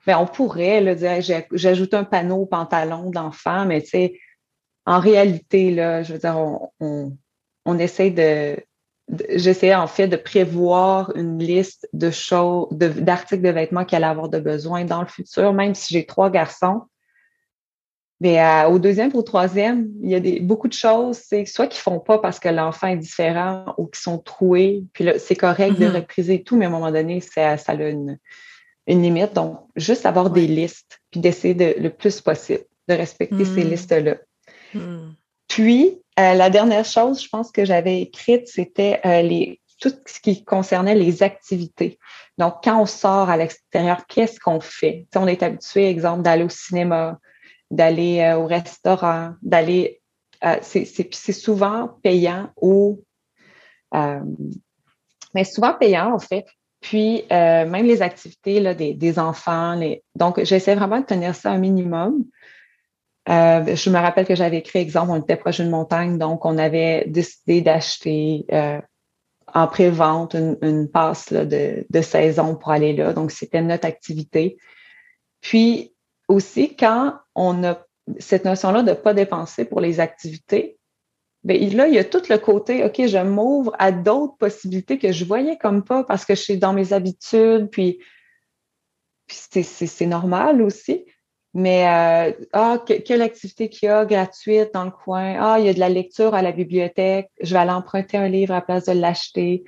ben, 0.05 0.17
on 0.17 0.25
pourrait 0.25 0.81
le 0.81 0.95
dire, 0.95 1.43
j'ajoute 1.51 1.93
un 1.93 2.03
panneau 2.03 2.37
au 2.37 2.45
pantalon 2.45 3.09
d'enfant, 3.09 3.65
mais 3.65 3.81
tu 3.81 3.89
sais, 3.89 4.19
en 4.85 4.99
réalité, 4.99 5.71
là, 5.71 6.01
je 6.03 6.13
veux 6.13 6.19
dire, 6.19 6.37
on, 6.37 6.69
on, 6.79 7.17
on 7.65 7.77
essaie 7.77 8.09
de, 8.09 8.57
j'essayais 9.29 9.75
en 9.75 9.87
fait 9.87 10.07
de 10.07 10.17
prévoir 10.17 11.15
une 11.15 11.39
liste 11.39 11.87
de 11.93 12.11
choses, 12.11 12.67
d'articles 12.71 13.41
de, 13.41 13.49
vêtements 13.49 13.85
qu'elle 13.85 14.03
allait 14.03 14.11
avoir 14.11 14.29
de 14.29 14.39
besoin 14.39 14.85
dans 14.85 15.01
le 15.01 15.07
futur, 15.07 15.53
même 15.53 15.75
si 15.75 15.93
j'ai 15.93 16.05
trois 16.05 16.29
garçons. 16.29 16.83
Mais 18.19 18.41
euh, 18.41 18.67
au 18.69 18.79
deuxième 18.79 19.11
ou 19.13 19.19
au 19.19 19.23
troisième, 19.23 19.89
il 20.01 20.09
y 20.09 20.15
a 20.15 20.19
des, 20.19 20.39
beaucoup 20.39 20.67
de 20.67 20.73
choses, 20.73 21.17
c'est 21.17 21.45
soit 21.45 21.67
qu'ils 21.67 21.81
font 21.81 21.99
pas 21.99 22.17
parce 22.17 22.39
que 22.39 22.49
l'enfant 22.49 22.87
est 22.87 22.97
différent 22.97 23.65
ou 23.77 23.85
qu'ils 23.85 24.01
sont 24.01 24.17
troués, 24.17 24.83
puis 24.93 25.07
c'est 25.19 25.35
correct 25.35 25.77
de 25.77 25.85
mm-hmm. 25.85 25.95
repriser 25.95 26.43
tout, 26.43 26.57
mais 26.57 26.65
à 26.65 26.69
un 26.69 26.71
moment 26.71 26.91
donné, 26.91 27.21
ça, 27.21 27.57
ça 27.57 27.73
a 27.73 27.75
une, 27.75 28.17
une 28.87 29.03
limite. 29.03 29.33
Donc, 29.33 29.59
juste 29.75 30.05
avoir 30.07 30.31
des 30.31 30.47
listes, 30.47 30.99
puis 31.11 31.19
d'essayer 31.19 31.53
de, 31.53 31.75
le 31.79 31.89
plus 31.91 32.21
possible 32.21 32.63
de 32.87 32.93
respecter 32.95 33.45
ces 33.45 33.63
mm. 33.63 33.69
listes-là. 33.69 34.15
Mm. 34.73 35.11
Puis, 35.47 36.01
euh, 36.19 36.33
la 36.33 36.49
dernière 36.49 36.85
chose, 36.85 37.21
je 37.21 37.29
pense 37.29 37.51
que 37.51 37.65
j'avais 37.65 38.01
écrite, 38.01 38.47
c'était 38.47 38.99
euh, 39.05 39.21
les 39.21 39.61
tout 39.79 39.93
ce 40.07 40.19
qui 40.19 40.43
concernait 40.43 40.95
les 40.95 41.23
activités. 41.23 41.99
Donc, 42.37 42.55
quand 42.63 42.81
on 42.81 42.85
sort 42.85 43.29
à 43.29 43.37
l'extérieur, 43.37 44.05
qu'est-ce 44.07 44.39
qu'on 44.39 44.59
fait? 44.59 45.05
on 45.15 45.27
est 45.27 45.43
habitué, 45.43 45.87
exemple, 45.87 46.23
d'aller 46.23 46.43
au 46.43 46.49
cinéma, 46.49 47.19
d'aller 47.71 48.21
euh, 48.21 48.37
au 48.37 48.45
restaurant, 48.45 49.33
d'aller. 49.41 50.01
c'est 50.61 51.33
souvent 51.33 51.89
payant 52.03 52.49
ou. 52.61 53.03
mais 53.93 55.43
souvent 55.43 55.73
payant, 55.73 56.13
en 56.13 56.19
fait. 56.19 56.45
Puis, 56.79 57.23
même 57.29 57.85
les 57.85 58.01
activités 58.01 58.59
là, 58.59 58.73
des, 58.73 58.93
des 58.93 59.19
enfants. 59.19 59.73
Les... 59.75 60.03
Donc, 60.15 60.43
j'essaie 60.43 60.75
vraiment 60.75 60.99
de 60.99 61.05
tenir 61.05 61.35
ça 61.35 61.51
un 61.51 61.57
minimum. 61.57 62.23
Euh, 63.29 63.75
je 63.75 63.89
me 63.89 63.97
rappelle 63.97 64.25
que 64.25 64.35
j'avais 64.35 64.57
écrit, 64.57 64.79
exemple, 64.79 65.11
on 65.11 65.21
était 65.21 65.35
proche 65.35 65.59
d'une 65.59 65.69
montagne, 65.69 66.17
donc 66.17 66.45
on 66.45 66.57
avait 66.57 67.05
décidé 67.07 67.61
d'acheter 67.61 68.45
euh, 68.53 68.79
en 69.53 69.67
pré-vente 69.67 70.35
une, 70.61 70.89
passe 70.89 71.33
de, 71.33 72.01
saison 72.01 72.55
pour 72.55 72.71
aller 72.71 72.93
là. 72.93 73.11
Donc, 73.11 73.31
c'était 73.31 73.61
notre 73.61 73.85
activité. 73.85 74.57
Puis 75.41 75.93
aussi, 76.27 76.75
quand 76.75 77.15
on 77.35 77.63
a 77.63 77.85
cette 78.19 78.45
notion-là 78.45 78.83
de 78.83 78.91
ne 78.91 78.95
pas 78.95 79.13
dépenser 79.13 79.65
pour 79.65 79.81
les 79.81 79.99
activités, 79.99 80.79
bien, 81.43 81.57
là, 81.69 81.87
il 81.87 81.93
y 81.93 81.99
a 81.99 82.03
tout 82.03 82.23
le 82.29 82.37
côté, 82.37 82.83
OK, 82.83 83.05
je 83.05 83.17
m'ouvre 83.17 83.73
à 83.79 83.91
d'autres 83.91 84.37
possibilités 84.37 84.97
que 84.97 85.11
je 85.11 85.25
voyais 85.25 85.57
comme 85.57 85.83
pas 85.83 86.03
parce 86.03 86.25
que 86.25 86.35
je 86.35 86.41
suis 86.41 86.57
dans 86.57 86.73
mes 86.73 86.93
habitudes, 86.93 87.69
puis, 87.71 87.99
c'est 89.27 90.05
normal 90.05 90.61
aussi. 90.61 91.05
Mais 91.53 91.87
euh, 91.87 92.45
ah, 92.53 92.77
quelle 92.85 93.21
activité 93.21 93.67
qu'il 93.67 93.87
y 93.87 93.89
a 93.89 94.05
gratuite 94.05 94.73
dans 94.73 94.85
le 94.85 94.91
coin? 94.91 95.35
Ah, 95.39 95.59
il 95.59 95.65
y 95.65 95.69
a 95.69 95.73
de 95.73 95.79
la 95.79 95.89
lecture 95.89 96.35
à 96.35 96.41
la 96.41 96.51
bibliothèque. 96.51 97.29
Je 97.41 97.53
vais 97.53 97.59
aller 97.59 97.71
emprunter 97.71 98.17
un 98.17 98.29
livre 98.29 98.53
à 98.53 98.57
la 98.57 98.61
place 98.61 98.85
de 98.85 98.91
l'acheter. 98.91 99.63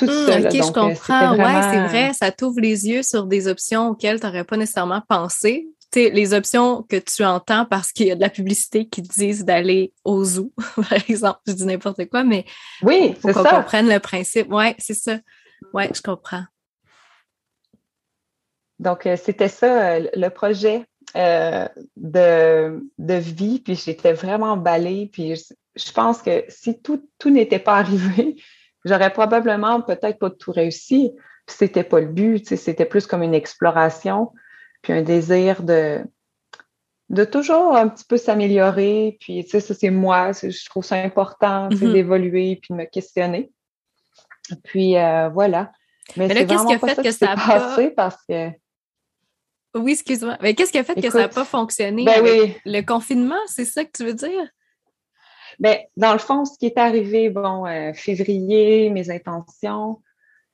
Mmh. 0.00 0.06
OK, 0.06 0.52
je 0.52 0.58
euh, 0.58 0.72
comprends. 0.72 1.32
Oui, 1.32 1.62
c'est 1.72 1.86
vrai. 1.86 2.12
Ça 2.12 2.30
t'ouvre 2.30 2.60
les 2.60 2.88
yeux 2.88 3.02
sur 3.02 3.26
des 3.26 3.48
options 3.48 3.88
auxquelles 3.88 4.20
tu 4.20 4.26
n'aurais 4.26 4.44
pas 4.44 4.56
nécessairement 4.56 5.02
pensé. 5.08 5.68
sais, 5.92 6.10
les 6.10 6.34
options 6.34 6.82
que 6.82 6.96
tu 6.96 7.24
entends 7.24 7.64
parce 7.64 7.92
qu'il 7.92 8.06
y 8.06 8.10
a 8.12 8.14
de 8.14 8.20
la 8.20 8.30
publicité 8.30 8.86
qui 8.86 9.02
te 9.02 9.12
disent 9.12 9.44
d'aller 9.44 9.92
au 10.04 10.24
zoo, 10.24 10.52
par 10.76 10.92
exemple. 11.08 11.40
Je 11.46 11.52
dis 11.52 11.66
n'importe 11.66 12.04
quoi, 12.06 12.24
mais 12.24 12.44
oui, 12.82 13.14
faut 13.20 13.32
qu'on 13.32 13.44
comprenne 13.44 13.88
le 13.88 13.98
principe. 13.98 14.46
Oui, 14.50 14.74
c'est 14.78 14.94
ça. 14.94 15.18
Oui, 15.72 15.84
je 15.92 16.00
comprends. 16.00 16.44
Donc, 18.78 19.06
euh, 19.06 19.16
c'était 19.16 19.48
ça 19.48 19.94
euh, 19.94 20.08
le 20.14 20.28
projet 20.28 20.84
euh, 21.16 21.66
de, 21.96 22.80
de, 22.98 23.14
vie. 23.14 23.60
Puis 23.60 23.74
j'étais 23.74 24.12
vraiment 24.12 24.52
emballée. 24.52 25.08
Puis 25.12 25.34
je, 25.76 25.92
pense 25.92 26.22
que 26.22 26.44
si 26.48 26.80
tout, 26.80 27.08
tout 27.18 27.30
n'était 27.30 27.58
pas 27.58 27.76
arrivé, 27.78 28.36
j'aurais 28.84 29.12
probablement 29.12 29.80
peut-être 29.80 30.18
pas 30.18 30.30
tout 30.30 30.52
réussi. 30.52 31.12
Puis 31.46 31.56
c'était 31.58 31.84
pas 31.84 32.00
le 32.00 32.08
but. 32.08 32.56
C'était 32.56 32.84
plus 32.84 33.06
comme 33.06 33.22
une 33.22 33.34
exploration, 33.34 34.32
puis 34.82 34.92
un 34.92 35.02
désir 35.02 35.62
de, 35.62 36.04
de 37.08 37.24
toujours 37.24 37.76
un 37.76 37.88
petit 37.88 38.04
peu 38.04 38.16
s'améliorer. 38.16 39.16
Puis, 39.20 39.44
tu 39.44 39.50
sais, 39.50 39.60
ça, 39.60 39.74
c'est 39.74 39.90
moi. 39.90 40.32
Je 40.32 40.68
trouve 40.68 40.84
ça 40.84 40.96
important 40.96 41.68
mm-hmm. 41.68 41.92
d'évoluer 41.92 42.58
puis 42.60 42.74
de 42.74 42.76
me 42.76 42.84
questionner. 42.84 43.50
Puis, 44.64 44.92
voilà. 45.32 45.72
Mais, 46.16 46.28
là, 46.28 46.44
qu'est-ce 46.44 46.66
qui 46.66 46.74
a 46.74 46.78
fait 46.78 47.02
que 47.02 47.10
ça 47.10 47.32
a 47.32 47.36
passé 47.36 47.90
parce 47.90 48.16
que 48.28 48.50
oui, 49.74 49.92
excuse-moi. 49.92 50.38
Mais 50.40 50.54
qu'est-ce 50.54 50.72
qui 50.72 50.78
a 50.78 50.84
fait 50.84 51.00
que 51.00 51.10
ça 51.10 51.18
n'a 51.18 51.28
pas 51.28 51.44
fonctionné 51.44 52.04
ben 52.04 52.22
oui. 52.22 52.56
le 52.64 52.80
confinement? 52.82 53.38
C'est 53.46 53.64
ça 53.64 53.84
que 53.84 53.90
tu 53.94 54.04
veux 54.04 54.14
dire? 54.14 54.48
Bien, 55.58 55.78
dans 55.96 56.12
le 56.12 56.18
fond, 56.18 56.44
ce 56.44 56.56
qui 56.58 56.66
est 56.66 56.78
arrivé, 56.78 57.30
bon, 57.30 57.66
euh, 57.66 57.92
février, 57.92 58.90
mes 58.90 59.10
intentions, 59.10 60.02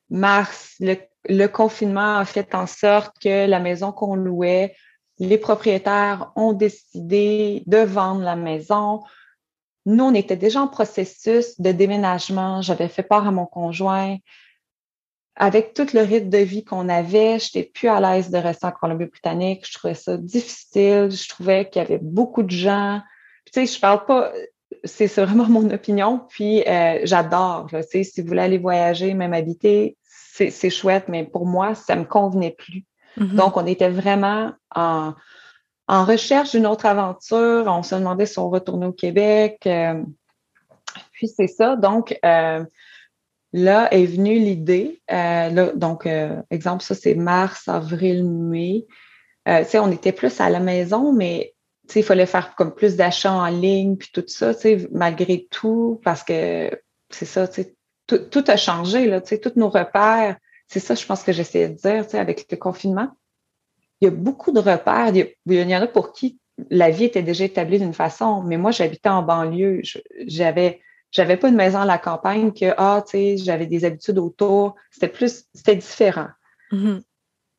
mars, 0.09 0.75
le, 0.79 1.47
confinement 1.47 2.17
a 2.17 2.25
fait 2.25 2.55
en 2.55 2.65
sorte 2.65 3.15
que 3.19 3.45
la 3.47 3.59
maison 3.59 3.91
qu'on 3.91 4.15
louait, 4.15 4.75
les 5.19 5.37
propriétaires 5.37 6.31
ont 6.35 6.53
décidé 6.53 7.63
de 7.67 7.77
vendre 7.77 8.21
la 8.21 8.35
maison. 8.35 9.03
Nous, 9.85 10.03
on 10.03 10.13
était 10.13 10.35
déjà 10.35 10.61
en 10.61 10.67
processus 10.67 11.59
de 11.61 11.71
déménagement. 11.71 12.61
J'avais 12.61 12.87
fait 12.87 13.03
part 13.03 13.27
à 13.27 13.31
mon 13.31 13.45
conjoint 13.45 14.17
avec 15.35 15.73
tout 15.73 15.87
le 15.93 16.01
rythme 16.01 16.29
de 16.29 16.37
vie 16.37 16.63
qu'on 16.63 16.87
avait, 16.87 17.39
je 17.39 17.45
n'étais 17.47 17.63
plus 17.69 17.89
à 17.89 17.99
l'aise 17.99 18.29
de 18.29 18.37
rester 18.37 18.67
en 18.67 18.71
Colombie-Britannique. 18.71 19.67
Je 19.67 19.73
trouvais 19.73 19.93
ça 19.93 20.17
difficile. 20.17 21.11
Je 21.11 21.29
trouvais 21.29 21.69
qu'il 21.69 21.81
y 21.81 21.85
avait 21.85 21.99
beaucoup 22.01 22.43
de 22.43 22.51
gens. 22.51 23.01
tu 23.45 23.51
sais, 23.53 23.65
je 23.65 23.79
parle 23.79 24.05
pas, 24.05 24.31
c'est 24.83 25.07
vraiment 25.07 25.47
mon 25.47 25.69
opinion. 25.71 26.21
Puis 26.29 26.63
euh, 26.67 26.99
j'adore. 27.03 27.69
Si 27.89 28.21
vous 28.21 28.27
voulez 28.27 28.41
aller 28.41 28.57
voyager, 28.57 29.13
même 29.13 29.33
habiter, 29.33 29.97
c'est 30.07 30.69
chouette, 30.69 31.05
mais 31.07 31.23
pour 31.23 31.45
moi, 31.45 31.75
ça 31.75 31.95
me 31.95 32.03
convenait 32.03 32.55
plus. 32.57 32.85
Mm-hmm. 33.17 33.35
Donc, 33.35 33.57
on 33.57 33.65
était 33.65 33.89
vraiment 33.89 34.51
en, 34.75 35.13
en 35.87 36.05
recherche 36.05 36.51
d'une 36.51 36.67
autre 36.67 36.85
aventure. 36.85 37.65
On 37.67 37.83
se 37.83 37.95
demandait 37.95 38.25
si 38.25 38.37
on 38.39 38.49
retournait 38.49 38.87
au 38.87 38.93
Québec. 38.93 39.61
Euh, 39.65 40.03
puis 41.13 41.27
c'est 41.27 41.47
ça. 41.47 41.75
Donc, 41.75 42.17
euh, 42.25 42.63
Là 43.57 43.87
est 43.93 44.05
venue 44.05 44.37
l'idée, 44.37 45.01
donc, 45.75 46.09
exemple, 46.49 46.83
ça 46.83 46.93
c'est 46.93 47.15
mars, 47.15 47.69
avril, 47.69 48.25
mai. 48.25 48.85
Tu 49.47 49.63
sais, 49.63 49.79
on 49.79 49.91
était 49.91 50.11
plus 50.11 50.41
à 50.41 50.49
la 50.49 50.59
maison, 50.59 51.13
mais 51.13 51.54
il 51.95 52.03
fallait 52.03 52.25
faire 52.25 52.55
comme 52.55 52.73
plus 52.73 52.95
d'achats 52.95 53.33
en 53.33 53.47
ligne, 53.47 53.95
puis 53.95 54.09
tout 54.13 54.23
ça, 54.27 54.53
tu 54.53 54.61
sais, 54.61 54.87
malgré 54.91 55.47
tout, 55.49 55.99
parce 56.03 56.23
que 56.23 56.71
c'est 57.09 57.25
ça, 57.25 57.47
tu 57.47 57.63
sais, 57.63 57.75
tout, 58.07 58.43
a 58.47 58.57
changé, 58.57 59.07
là, 59.07 59.21
tu 59.21 59.29
sais, 59.29 59.39
tous 59.39 59.59
nos 59.59 59.69
repères. 59.69 60.37
C'est 60.67 60.79
ça, 60.79 60.95
je 60.95 61.05
pense 61.05 61.23
que 61.23 61.31
j'essayais 61.31 61.69
de 61.69 61.75
dire, 61.75 62.03
tu 62.05 62.11
sais, 62.11 62.19
avec 62.19 62.45
le 62.49 62.57
confinement. 62.57 63.09
Il 64.01 64.05
y 64.05 64.07
a 64.07 64.11
beaucoup 64.11 64.51
de 64.51 64.59
repères. 64.59 65.11
Il 65.15 65.53
y, 65.53 65.75
en 65.75 65.81
a 65.81 65.87
pour 65.87 66.11
qui 66.11 66.39
la 66.69 66.89
vie 66.89 67.05
était 67.05 67.23
déjà 67.23 67.45
établie 67.45 67.79
d'une 67.79 67.93
façon, 67.93 68.41
mais 68.43 68.57
moi, 68.57 68.71
j'habitais 68.71 69.09
en 69.09 69.23
banlieue. 69.23 69.81
J'avais 70.27 70.81
j'avais 71.11 71.37
pas 71.37 71.47
une 71.47 71.55
maison 71.55 71.79
à 71.79 71.85
la 71.85 71.97
campagne 71.97 72.51
que, 72.51 72.73
ah, 72.77 73.01
tu 73.05 73.11
sais, 73.11 73.37
j'avais 73.37 73.67
des 73.67 73.85
habitudes 73.85 74.17
autour. 74.17 74.75
C'était 74.91 75.07
plus, 75.07 75.45
c'était 75.53 75.77
différent. 75.77 76.27
Mm-hmm. 76.73 77.01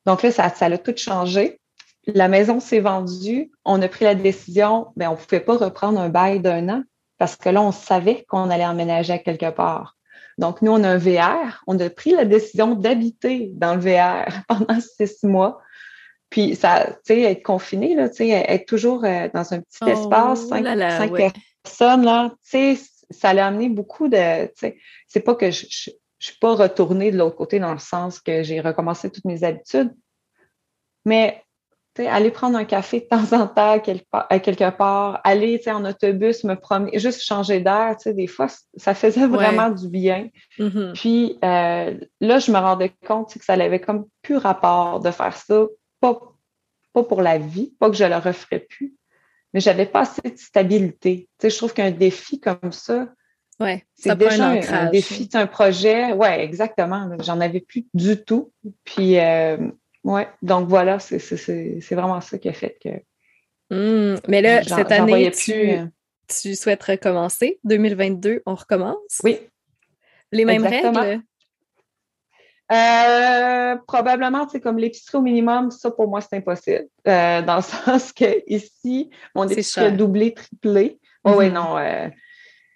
Donc 0.05 0.21
là, 0.21 0.31
ça, 0.31 0.49
ça 0.49 0.65
a 0.67 0.77
tout 0.77 0.95
changé. 0.95 1.59
La 2.07 2.27
maison 2.27 2.59
s'est 2.59 2.79
vendue. 2.79 3.51
On 3.65 3.81
a 3.81 3.87
pris 3.87 4.05
la 4.05 4.15
décision, 4.15 4.87
mais 4.95 5.05
ben, 5.05 5.11
on 5.11 5.15
ne 5.15 5.17
pouvait 5.17 5.41
pas 5.41 5.57
reprendre 5.57 5.99
un 5.99 6.09
bail 6.09 6.39
d'un 6.39 6.69
an 6.69 6.83
parce 7.17 7.35
que 7.35 7.49
là, 7.49 7.61
on 7.61 7.71
savait 7.71 8.25
qu'on 8.29 8.49
allait 8.49 8.65
emménager 8.65 9.13
à 9.13 9.19
quelque 9.19 9.49
part. 9.49 9.97
Donc, 10.37 10.61
nous, 10.61 10.71
on 10.71 10.83
a 10.83 10.89
un 10.89 10.97
VR. 10.97 11.63
On 11.67 11.79
a 11.79 11.89
pris 11.89 12.11
la 12.11 12.25
décision 12.25 12.75
d'habiter 12.75 13.51
dans 13.53 13.75
le 13.75 13.81
VR 13.81 14.43
pendant 14.47 14.79
six 14.79 15.23
mois. 15.23 15.59
Puis, 16.29 16.55
ça, 16.55 16.85
tu 17.05 17.13
sais, 17.13 17.21
être 17.21 17.43
confiné, 17.43 17.95
là, 17.95 18.09
tu 18.09 18.17
sais, 18.17 18.29
être 18.29 18.65
toujours 18.65 19.05
euh, 19.05 19.29
dans 19.33 19.53
un 19.53 19.61
petit 19.61 19.79
oh 19.81 19.87
espace, 19.87 20.47
cinq, 20.47 20.63
personnes, 21.63 22.03
là, 22.03 22.29
tu 22.43 22.75
sais, 22.75 22.79
ça 23.09 23.33
l'a 23.33 23.47
amené 23.47 23.69
beaucoup 23.69 24.09
de. 24.09 24.51
C'est 25.07 25.21
pas 25.21 25.35
que 25.35 25.51
je, 25.51 25.65
je, 25.69 25.91
suis 26.19 26.37
pas 26.39 26.55
retournée 26.55 27.11
de 27.11 27.17
l'autre 27.17 27.37
côté 27.37 27.59
dans 27.59 27.71
le 27.71 27.79
sens 27.79 28.19
que 28.19 28.43
j'ai 28.43 28.59
recommencé 28.59 29.09
toutes 29.09 29.23
mes 29.23 29.45
habitudes, 29.45 29.95
mais 31.05 31.41
aller 32.05 32.31
prendre 32.31 32.57
un 32.57 32.65
café 32.65 32.99
de 32.99 33.05
temps 33.05 33.33
en 33.33 33.47
temps 33.47 33.81
à 34.11 34.39
quelque 34.39 34.69
part, 34.69 35.21
aller 35.23 35.59
en 35.67 35.85
autobus, 35.85 36.43
me 36.43 36.55
promener, 36.55 36.99
juste 36.99 37.23
changer 37.23 37.59
d'air, 37.59 37.95
des 38.05 38.27
fois, 38.27 38.47
ça 38.75 38.93
faisait 38.93 39.27
vraiment 39.27 39.69
du 39.69 39.89
bien. 39.89 40.29
Mm-hmm. 40.59 40.93
Puis 40.93 41.39
euh, 41.43 41.97
là, 42.21 42.39
je 42.39 42.51
me 42.51 42.57
rendais 42.57 42.91
compte 43.07 43.33
que 43.33 43.43
ça 43.43 43.57
n'avait 43.57 43.79
comme 43.79 44.05
plus 44.21 44.37
rapport 44.37 44.99
de 44.99 45.11
faire 45.11 45.35
ça, 45.35 45.65
pas, 45.99 46.19
pas 46.93 47.03
pour 47.03 47.21
la 47.21 47.37
vie, 47.37 47.73
pas 47.79 47.89
que 47.89 47.95
je 47.95 48.05
le 48.05 48.17
referais 48.17 48.59
plus, 48.59 48.95
mais 49.53 49.59
j'avais 49.59 49.85
pas 49.85 50.01
assez 50.01 50.21
de 50.21 50.37
stabilité. 50.37 51.29
Tu 51.39 51.43
sais, 51.43 51.49
je 51.49 51.57
trouve 51.57 51.73
qu'un 51.73 51.91
défi 51.91 52.39
comme 52.39 52.71
ça, 52.71 53.07
ouais, 53.59 53.85
c'est 53.95 54.17
déjà 54.17 54.49
un, 54.49 54.89
défi, 54.89 55.29
un 55.33 55.47
projet. 55.47 56.13
Ouais, 56.13 56.43
exactement. 56.43 57.09
J'en 57.19 57.39
avais 57.39 57.61
plus 57.61 57.87
du 57.93 58.23
tout. 58.23 58.51
Puis, 58.83 59.19
euh, 59.19 59.57
ouais, 60.03 60.27
donc 60.41 60.67
voilà, 60.67 60.99
c'est 60.99 61.91
vraiment 61.91 62.21
ça 62.21 62.37
qui 62.37 62.49
a 62.49 62.53
fait 62.53 62.77
que. 62.83 62.89
Mmh, 63.69 64.19
mais 64.27 64.41
là, 64.41 64.63
cette 64.63 64.91
année, 64.91 65.31
tu, 65.31 65.53
euh, 65.53 65.85
tu 66.27 66.55
souhaites 66.55 66.83
recommencer. 66.83 67.59
2022, 67.63 68.41
on 68.45 68.55
recommence? 68.55 69.21
Oui. 69.23 69.39
Les 70.31 70.45
mêmes 70.45 70.65
règles? 70.65 71.21
Euh, 72.71 73.77
probablement, 73.87 74.47
c'est 74.49 74.59
comme 74.59 74.77
l'épicerie 74.77 75.17
au 75.17 75.21
minimum, 75.21 75.71
ça 75.71 75.89
pour 75.89 76.07
moi, 76.07 76.19
c'est 76.19 76.35
impossible. 76.35 76.87
Euh, 77.07 77.41
dans 77.41 77.57
le 77.57 77.61
sens 77.61 78.11
que 78.11 78.43
ici, 78.47 79.09
mon 79.35 79.47
épicerie 79.47 79.85
a 79.85 79.91
doublé, 79.91 80.33
triplé. 80.33 80.99
Oh, 81.23 81.33
oui, 81.37 81.47
mm-hmm. 81.47 81.53
non. 81.53 81.77
Euh, 81.77 82.09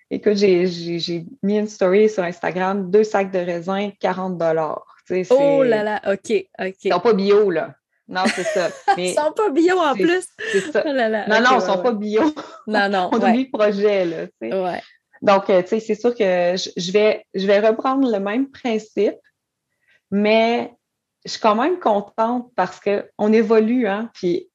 écoute, 0.10 0.36
j'ai 0.36 1.26
mis 1.44 1.58
une 1.58 1.68
story 1.68 2.10
sur 2.10 2.24
Instagram, 2.24 2.90
deux 2.90 3.04
sacs 3.04 3.32
de 3.32 3.40
raisins, 3.40 3.92
40 4.00 4.38
dollars. 4.38 4.86
Oh 5.30 5.64
là 5.64 5.84
là, 5.84 6.02
OK, 6.08 6.46
OK. 6.60 6.76
Ils 6.84 6.92
sont 6.92 7.00
pas 7.00 7.14
bio, 7.14 7.50
là. 7.50 7.76
Non, 8.08 8.24
c'est 8.36 8.44
ça. 8.44 8.70
ils 8.98 9.14
sont 9.14 9.32
pas 9.32 9.50
bio 9.50 9.78
en 9.78 9.94
plus. 9.94 10.28
C'est 10.52 10.72
ça. 10.72 10.84
Oh 10.86 10.92
non, 10.92 11.42
non, 11.42 11.60
ils 11.60 11.62
sont 11.62 11.82
pas 11.82 11.94
bio. 11.94 12.24
Non, 12.68 12.90
non. 12.90 13.10
On 13.14 13.22
a 13.22 13.32
mis 13.32 13.46
le 13.46 13.52
projet, 13.52 14.06
là. 14.06 14.26
Ouais. 14.42 14.82
Donc, 15.22 15.46
tu 15.46 15.54
sais, 15.68 15.80
c'est 15.80 15.96
sûr 15.96 16.14
que 16.16 16.56
je 16.56 16.92
vais, 16.92 17.26
je 17.34 17.46
vais 17.46 17.60
reprendre 17.60 18.12
le 18.12 18.20
même 18.20 18.50
principe, 18.50 19.16
mais 20.10 20.74
je 21.26 21.32
suis 21.32 21.40
quand 21.40 21.56
même 21.56 21.80
contente 21.80 22.52
parce 22.56 22.80
qu'on 22.80 23.34
évolue, 23.34 23.88
hein, 23.88 24.10
puis 24.14 24.50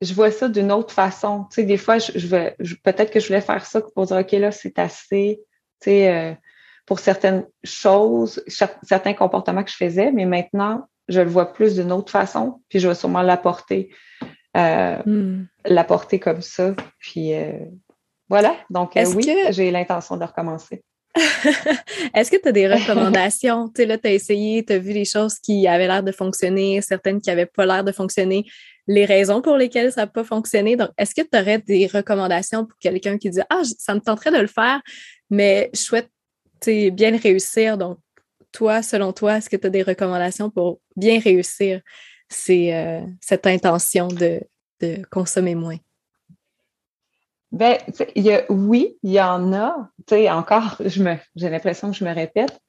je 0.00 0.14
vois 0.14 0.30
ça 0.30 0.48
d'une 0.48 0.70
autre 0.72 0.94
façon. 0.94 1.44
Tu 1.50 1.56
sais, 1.56 1.62
des 1.64 1.76
fois, 1.76 1.98
je, 1.98 2.26
vais, 2.26 2.56
peut-être 2.84 3.10
que 3.10 3.20
je 3.20 3.26
voulais 3.26 3.40
faire 3.40 3.66
ça 3.66 3.80
pour 3.80 4.06
dire, 4.06 4.18
OK, 4.18 4.32
là, 4.32 4.52
c'est 4.52 4.78
assez, 4.78 5.40
tu 5.80 5.90
sais, 5.90 6.14
euh, 6.14 6.34
pour 6.86 7.00
certaines 7.00 7.44
choses, 7.64 8.42
certains 8.46 9.12
comportements 9.12 9.64
que 9.64 9.70
je 9.70 9.76
faisais, 9.76 10.12
mais 10.12 10.24
maintenant, 10.24 10.86
je 11.08 11.20
le 11.20 11.28
vois 11.28 11.52
plus 11.52 11.74
d'une 11.74 11.92
autre 11.92 12.10
façon, 12.10 12.60
puis 12.68 12.78
je 12.78 12.88
vais 12.88 12.94
sûrement 12.94 13.22
l'apporter, 13.22 13.90
euh, 14.56 14.96
hmm. 15.04 15.46
l'apporter 15.66 16.18
comme 16.18 16.42
ça. 16.42 16.74
Puis 16.98 17.34
euh, 17.34 17.58
voilà, 18.28 18.56
donc 18.70 18.92
oui, 18.96 19.36
j'ai 19.50 19.70
l'intention 19.70 20.16
de 20.16 20.24
recommencer. 20.24 20.82
Est-ce 22.14 22.30
que 22.30 22.36
tu 22.40 22.48
as 22.48 22.52
des 22.52 22.68
recommandations? 22.68 23.68
tu 23.68 23.82
sais, 23.82 23.86
là, 23.86 23.96
tu 23.96 24.06
as 24.06 24.12
essayé, 24.12 24.64
tu 24.64 24.74
as 24.74 24.78
vu 24.78 24.92
les 24.92 25.06
choses 25.06 25.38
qui 25.38 25.66
avaient 25.66 25.86
l'air 25.86 26.02
de 26.02 26.12
fonctionner, 26.12 26.80
certaines 26.82 27.20
qui 27.20 27.30
n'avaient 27.30 27.46
pas 27.46 27.64
l'air 27.64 27.84
de 27.84 27.92
fonctionner, 27.92 28.44
les 28.86 29.04
raisons 29.06 29.40
pour 29.40 29.56
lesquelles 29.56 29.92
ça 29.92 30.02
n'a 30.02 30.06
pas 30.06 30.24
fonctionné. 30.24 30.76
Donc, 30.76 30.90
est-ce 30.98 31.14
que 31.14 31.22
tu 31.22 31.38
aurais 31.38 31.58
des 31.58 31.86
recommandations 31.86 32.66
pour 32.66 32.78
quelqu'un 32.78 33.16
qui 33.18 33.30
dit 33.30 33.40
Ah, 33.48 33.62
ça 33.78 33.94
me 33.94 34.00
tenterait 34.00 34.30
de 34.30 34.38
le 34.38 34.46
faire, 34.46 34.82
mais 35.30 35.70
je 35.72 35.80
souhaite 35.80 36.10
bien 36.64 37.16
réussir. 37.16 37.78
Donc, 37.78 37.98
toi, 38.52 38.82
selon 38.82 39.12
toi, 39.12 39.38
est-ce 39.38 39.50
que 39.50 39.56
tu 39.56 39.66
as 39.66 39.70
des 39.70 39.82
recommandations 39.82 40.50
pour 40.50 40.80
bien 40.96 41.20
réussir 41.20 41.82
euh, 42.50 43.00
cette 43.20 43.46
intention 43.46 44.08
de, 44.08 44.40
de 44.80 45.02
consommer 45.10 45.54
moins? 45.54 45.78
Ben, 47.52 47.78
y 48.14 48.32
a, 48.32 48.44
oui, 48.50 48.98
il 49.02 49.12
y 49.12 49.20
en 49.20 49.52
a. 49.52 49.90
Encore, 50.30 50.80
j'ai 50.84 51.50
l'impression 51.50 51.90
que 51.90 51.96
je 51.96 52.04
me 52.04 52.12
répète, 52.12 52.60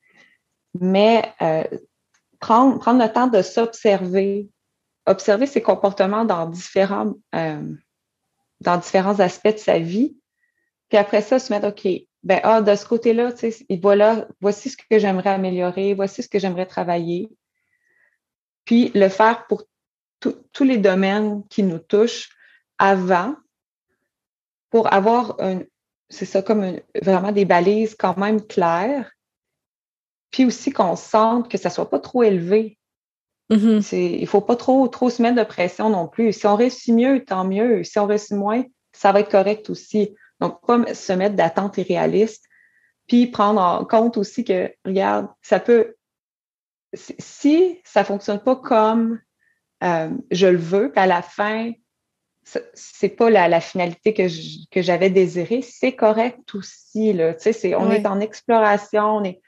mais 0.80 1.24
euh, 1.42 1.64
prendre, 2.40 2.80
prendre 2.80 3.04
le 3.04 3.12
temps 3.12 3.28
de 3.28 3.42
s'observer, 3.42 4.50
observer 5.06 5.48
ses 5.48 5.62
comportements 5.62 6.26
dans 6.26 6.48
différents, 6.48 7.14
euh, 7.36 7.74
dans 8.62 8.78
différents 8.78 9.20
aspects 9.20 9.54
de 9.54 9.58
sa 9.58 9.80
vie, 9.80 10.16
puis 10.90 10.98
après 10.98 11.22
ça, 11.22 11.40
se 11.40 11.52
mettre, 11.52 11.68
OK, 11.68 11.88
ben, 12.24 12.39
ah, 12.43 12.61
de 12.61 12.76
ce 12.76 12.86
côté-là, 12.86 13.32
tu 13.32 13.51
sais, 13.51 13.65
voilà, 13.82 14.28
voici 14.41 14.70
ce 14.70 14.78
que 14.78 14.99
j'aimerais 14.99 15.30
améliorer, 15.30 15.93
voici 15.93 16.24
ce 16.24 16.30
que 16.30 16.39
j'aimerais 16.39 16.65
travailler. 16.65 17.30
Puis 18.65 18.91
le 18.95 19.07
faire 19.09 19.47
pour 19.47 19.63
tous 20.20 20.63
les 20.63 20.78
domaines 20.78 21.43
qui 21.47 21.63
nous 21.63 21.80
touchent 21.80 22.30
avant 22.80 23.36
pour 24.70 24.91
avoir 24.93 25.38
un, 25.39 25.61
c'est 26.09 26.26
ça, 26.26 26.41
comme 26.41 26.80
vraiment 27.01 27.32
des 27.32 27.45
balises 27.45 27.95
quand 27.95 28.18
même 28.18 28.45
claires. 28.45 29.11
Puis 30.32 30.45
aussi 30.45 30.72
qu'on 30.72 30.95
sente 30.95 31.49
que 31.49 31.57
ça 31.57 31.70
soit 31.70 31.89
pas 31.89 31.99
trop 31.99 32.24
élevé. 32.24 32.78
Mm-hmm. 33.49 33.95
Il 33.95 34.22
ne 34.22 34.26
faut 34.26 34.41
pas 34.41 34.55
trop, 34.55 34.88
trop 34.88 35.09
se 35.09 35.22
mettre 35.22 35.38
de 35.38 35.43
pression 35.43 35.89
non 35.89 36.07
plus. 36.07 36.34
Si 36.34 36.45
on 36.47 36.55
réussit 36.55 36.93
mieux, 36.93 37.24
tant 37.24 37.45
mieux. 37.45 37.84
Si 37.84 37.97
on 37.99 38.05
réussit 38.05 38.36
moins, 38.36 38.63
ça 38.91 39.11
va 39.11 39.22
être 39.22 39.32
correct 39.32 39.70
aussi. 39.70 40.15
Donc, 40.40 40.60
pas 40.66 40.94
se 40.94 41.14
mettre 41.14 41.36
d'attente 41.36 41.78
irréaliste. 41.78 42.46
Puis 43.08 43.28
prendre 43.28 43.62
en 43.62 43.86
compte 43.86 44.18
aussi 44.18 44.44
que, 44.44 44.72
regarde, 44.86 45.28
ça 45.42 45.60
peut. 45.60 45.96
Si 46.94 47.82
ça 47.84 48.02
ne 48.02 48.06
fonctionne 48.06 48.40
pas 48.40 48.56
comme 48.56 49.20
euh, 49.84 50.10
je 50.32 50.48
le 50.48 50.58
veux, 50.58 50.90
qu'à 50.90 51.06
la 51.06 51.22
fin, 51.22 51.72
c'est 52.74 53.10
pas 53.10 53.30
la, 53.30 53.60
finalité 53.60 54.14
que, 54.14 54.82
j'avais 54.82 55.10
désirée, 55.10 55.62
c'est 55.62 55.94
correct 55.94 56.56
aussi. 56.56 57.14
Là. 57.14 57.36
on 57.78 57.92
est 57.92 58.06
en 58.06 58.20
exploration, 58.20 59.18
on 59.18 59.24
est. 59.24 59.42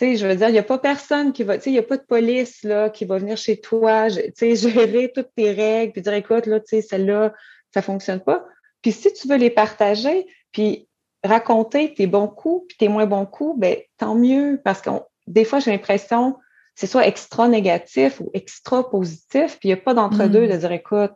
je 0.00 0.26
veux 0.26 0.34
dire, 0.34 0.48
il 0.48 0.52
n'y 0.52 0.58
a 0.58 0.64
pas 0.64 0.78
personne 0.78 1.32
qui 1.32 1.44
va, 1.44 1.56
il 1.56 1.72
n'y 1.72 1.78
a 1.78 1.84
pas 1.84 1.96
de 1.96 2.02
police 2.02 2.64
là, 2.64 2.90
qui 2.90 3.04
va 3.04 3.18
venir 3.18 3.36
chez 3.36 3.60
toi, 3.60 4.08
gérer 4.08 5.12
toutes 5.14 5.34
tes 5.36 5.52
règles, 5.52 5.92
puis 5.92 6.02
dire 6.02 6.14
écoute, 6.14 6.46
là, 6.46 6.58
celle-là, 6.64 7.32
ça 7.72 7.80
ne 7.80 7.84
fonctionne 7.84 8.20
pas. 8.20 8.44
Puis 8.84 8.92
si 8.92 9.10
tu 9.14 9.26
veux 9.28 9.36
les 9.36 9.48
partager, 9.48 10.26
puis 10.52 10.86
raconter 11.24 11.94
tes 11.94 12.06
bons 12.06 12.28
coups, 12.28 12.66
puis 12.68 12.76
tes 12.76 12.88
moins 12.88 13.06
bons 13.06 13.24
coups, 13.24 13.58
ben 13.58 13.78
tant 13.96 14.14
mieux, 14.14 14.60
parce 14.62 14.82
que 14.82 14.90
des 15.26 15.46
fois, 15.46 15.58
j'ai 15.58 15.70
l'impression 15.70 16.36
c'est 16.74 16.86
soit 16.86 17.06
extra 17.06 17.48
négatif 17.48 18.20
ou 18.20 18.30
extra 18.34 18.90
positif, 18.90 19.58
puis 19.58 19.68
il 19.68 19.74
n'y 19.74 19.80
a 19.80 19.82
pas 19.82 19.94
d'entre-deux 19.94 20.46
mm. 20.46 20.50
de 20.50 20.56
dire 20.56 20.72
écoute, 20.72 21.12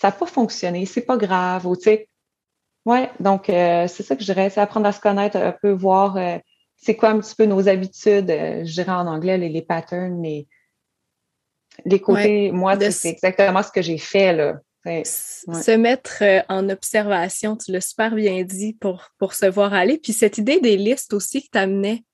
ça 0.00 0.08
n'a 0.08 0.12
pas 0.12 0.26
fonctionné, 0.26 0.86
c'est 0.86 1.02
pas 1.02 1.16
grave, 1.16 1.66
ou 1.66 1.74
tu 1.76 1.84
sais. 1.84 2.08
Ouais, 2.84 3.10
donc 3.18 3.48
euh, 3.48 3.88
c'est 3.88 4.04
ça 4.04 4.14
que 4.14 4.20
je 4.20 4.26
dirais, 4.26 4.50
c'est 4.50 4.60
apprendre 4.60 4.86
à 4.86 4.92
se 4.92 5.00
connaître 5.00 5.36
un 5.36 5.52
peu, 5.52 5.72
voir 5.72 6.16
euh, 6.16 6.38
c'est 6.76 6.94
quoi 6.94 7.08
un 7.08 7.18
petit 7.18 7.34
peu 7.34 7.46
nos 7.46 7.68
habitudes, 7.68 8.30
euh, 8.30 8.64
je 8.64 8.72
dirais 8.72 8.92
en 8.92 9.08
anglais, 9.08 9.38
les, 9.38 9.62
patterns, 9.62 10.22
les, 10.22 10.46
les 11.84 12.00
côtés. 12.00 12.52
moi, 12.52 12.78
c'est 12.90 13.08
exactement 13.08 13.64
ce 13.64 13.72
que 13.72 13.82
j'ai 13.82 13.98
fait, 13.98 14.32
là. 14.32 14.60
Se 14.84 15.76
mettre 15.76 16.22
en 16.48 16.68
observation, 16.68 17.56
tu 17.56 17.70
l'as 17.70 17.80
super 17.80 18.14
bien 18.14 18.42
dit 18.42 18.74
pour, 18.74 19.10
pour 19.18 19.34
se 19.34 19.46
voir 19.46 19.74
aller. 19.74 19.98
Puis 19.98 20.12
cette 20.12 20.38
idée 20.38 20.60
des 20.60 20.76
listes 20.76 21.12
aussi 21.12 21.42
que 21.42 21.50
tu 21.52 21.58
amenais, 21.58 22.04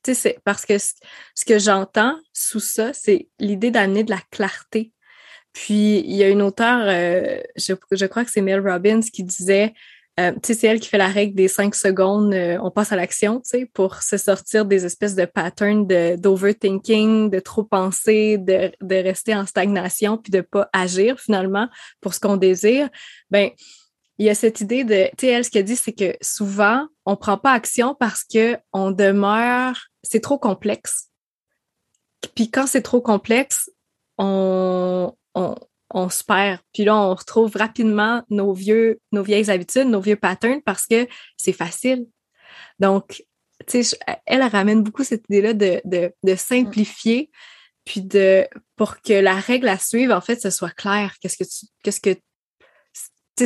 parce 0.44 0.66
que 0.66 0.76
ce 0.78 1.44
que 1.46 1.58
j'entends 1.58 2.18
sous 2.32 2.60
ça, 2.60 2.92
c'est 2.92 3.28
l'idée 3.38 3.70
d'amener 3.70 4.04
de 4.04 4.10
la 4.10 4.20
clarté. 4.30 4.92
Puis, 5.52 6.00
il 6.00 6.14
y 6.14 6.22
a 6.22 6.28
une 6.28 6.42
auteure, 6.42 6.84
euh, 6.86 7.40
je, 7.56 8.06
crois 8.06 8.24
que 8.24 8.30
c'est 8.30 8.42
Mel 8.42 8.60
Robbins, 8.60 9.00
qui 9.00 9.24
disait, 9.24 9.72
euh, 10.18 10.32
tu 10.32 10.38
sais, 10.42 10.54
c'est 10.54 10.66
elle 10.66 10.80
qui 10.80 10.88
fait 10.88 10.98
la 10.98 11.08
règle 11.08 11.36
des 11.36 11.46
cinq 11.46 11.74
secondes, 11.74 12.34
euh, 12.34 12.58
on 12.60 12.70
passe 12.70 12.90
à 12.90 12.96
l'action, 12.96 13.40
tu 13.40 13.50
sais, 13.50 13.66
pour 13.66 14.02
se 14.02 14.16
sortir 14.16 14.64
des 14.64 14.84
espèces 14.84 15.14
de 15.14 15.24
patterns 15.24 15.86
d'overthinking, 16.16 17.30
de, 17.30 17.38
trop 17.38 17.62
penser, 17.62 18.36
de, 18.36 18.72
rester 18.82 19.34
en 19.34 19.46
stagnation, 19.46 20.18
puis 20.18 20.32
de 20.32 20.40
pas 20.40 20.68
agir 20.72 21.20
finalement 21.20 21.68
pour 22.00 22.14
ce 22.14 22.20
qu'on 22.20 22.36
désire. 22.36 22.88
Ben, 23.30 23.50
il 24.18 24.26
y 24.26 24.30
a 24.30 24.34
cette 24.34 24.60
idée 24.60 24.82
de, 24.82 25.04
tu 25.16 25.26
sais, 25.26 25.28
elle, 25.28 25.44
ce 25.44 25.50
qu'elle 25.50 25.64
dit, 25.64 25.76
c'est 25.76 25.92
que 25.92 26.16
souvent, 26.20 26.88
on 27.06 27.14
prend 27.14 27.38
pas 27.38 27.52
action 27.52 27.94
parce 27.94 28.24
que 28.24 28.56
on 28.72 28.90
demeure, 28.90 29.76
c'est 30.02 30.20
trop 30.20 30.38
complexe. 30.38 31.10
Puis 32.34 32.50
quand 32.50 32.66
c'est 32.66 32.82
trop 32.82 33.00
complexe, 33.00 33.70
on, 34.18 35.14
on, 35.36 35.54
se 36.08 36.24
perd. 36.24 36.60
Puis 36.72 36.84
là, 36.84 36.96
on 36.96 37.14
retrouve 37.14 37.56
rapidement 37.56 38.22
nos 38.30 38.52
vieux, 38.52 39.00
nos 39.12 39.22
vieilles 39.22 39.50
habitudes, 39.50 39.86
nos 39.88 40.00
vieux 40.00 40.16
patterns 40.16 40.62
parce 40.62 40.86
que 40.86 41.06
c'est 41.36 41.52
facile. 41.52 42.06
Donc, 42.78 43.24
tu 43.66 43.82
sais, 43.82 43.98
elle, 44.26 44.42
ramène 44.42 44.82
beaucoup 44.82 45.04
cette 45.04 45.24
idée-là 45.28 45.54
de, 45.54 46.36
simplifier, 46.36 47.30
puis 47.84 48.02
de 48.02 48.46
pour 48.76 49.00
que 49.00 49.14
la 49.14 49.34
règle 49.34 49.68
à 49.68 49.78
suivre, 49.78 50.14
en 50.14 50.20
fait, 50.20 50.40
ce 50.40 50.50
soit 50.50 50.70
clair. 50.70 51.14
Qu'est-ce 51.20 51.36
que 51.36 51.44
tu, 51.44 51.66
qu'est-ce 51.82 52.00
que 52.00 52.14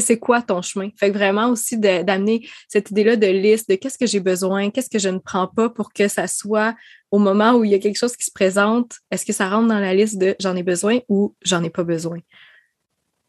c'est 0.01 0.19
quoi 0.19 0.43
ton 0.43 0.63
chemin? 0.63 0.89
Fait 0.97 1.11
que 1.11 1.15
vraiment 1.15 1.49
aussi 1.49 1.79
d'amener 1.79 2.49
cette 2.69 2.91
idée-là 2.91 3.17
de 3.17 3.27
liste 3.27 3.69
de 3.69 3.75
qu'est-ce 3.75 3.99
que 3.99 4.07
j'ai 4.07 4.21
besoin, 4.21 4.71
qu'est-ce 4.71 4.91
que 4.91 4.99
je 4.99 5.09
ne 5.09 5.19
prends 5.19 5.49
pas 5.49 5.69
pour 5.69 5.93
que 5.93 6.09
ça 6.09 6.27
soit 6.27 6.75
au 7.11 7.19
moment 7.19 7.53
où 7.53 7.65
il 7.65 7.71
y 7.71 7.75
a 7.75 7.79
quelque 7.79 7.99
chose 7.99 8.17
qui 8.17 8.25
se 8.25 8.33
présente, 8.33 8.97
est-ce 9.11 9.27
que 9.27 9.33
ça 9.33 9.49
rentre 9.49 9.69
dans 9.69 9.79
la 9.79 9.95
liste 9.95 10.19
de 10.19 10.35
j'en 10.41 10.57
ai 10.57 10.63
besoin 10.63 11.01
ou 11.09 11.37
j'en 11.43 11.63
ai 11.63 11.71
pas 11.71 11.85
besoin? 11.85 12.21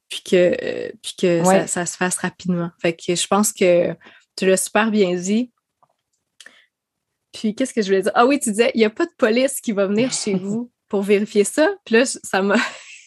Puis 0.10 0.22
que, 0.24 0.92
puis 1.02 1.16
que 1.20 1.44
ça, 1.68 1.86
se 1.86 1.98
fasse 1.98 2.18
rapidement. 2.18 2.72
Fait 2.82 2.94
que 2.94 3.16
je 3.16 3.28
pense 3.28 3.52
que 3.52 3.94
tu 4.38 4.46
l'as 4.46 4.58
super 4.58 4.90
bien 4.90 5.16
dit. 5.16 5.52
Puis 7.34 7.56
qu'est-ce 7.56 7.74
que 7.74 7.82
je 7.82 7.88
voulais 7.88 8.04
dire? 8.04 8.12
Ah 8.16 8.26
oui, 8.26 8.40
tu 8.40 8.52
disais, 8.52 8.72
il 8.76 8.78
n'y 8.78 8.86
a 8.86 8.90
pas 8.90 9.06
de 9.06 9.14
police 9.18 9.60
qui 9.60 9.72
va 9.72 9.88
venir 9.88 10.14
chez 10.14 10.36
vous 10.36 10.72
pour 10.88 11.02
vérifier 11.02 11.44
ça. 11.44 11.76
Puis 11.84 11.96
là, 11.96 12.06
ça 12.06 12.42
m'a 12.42 12.56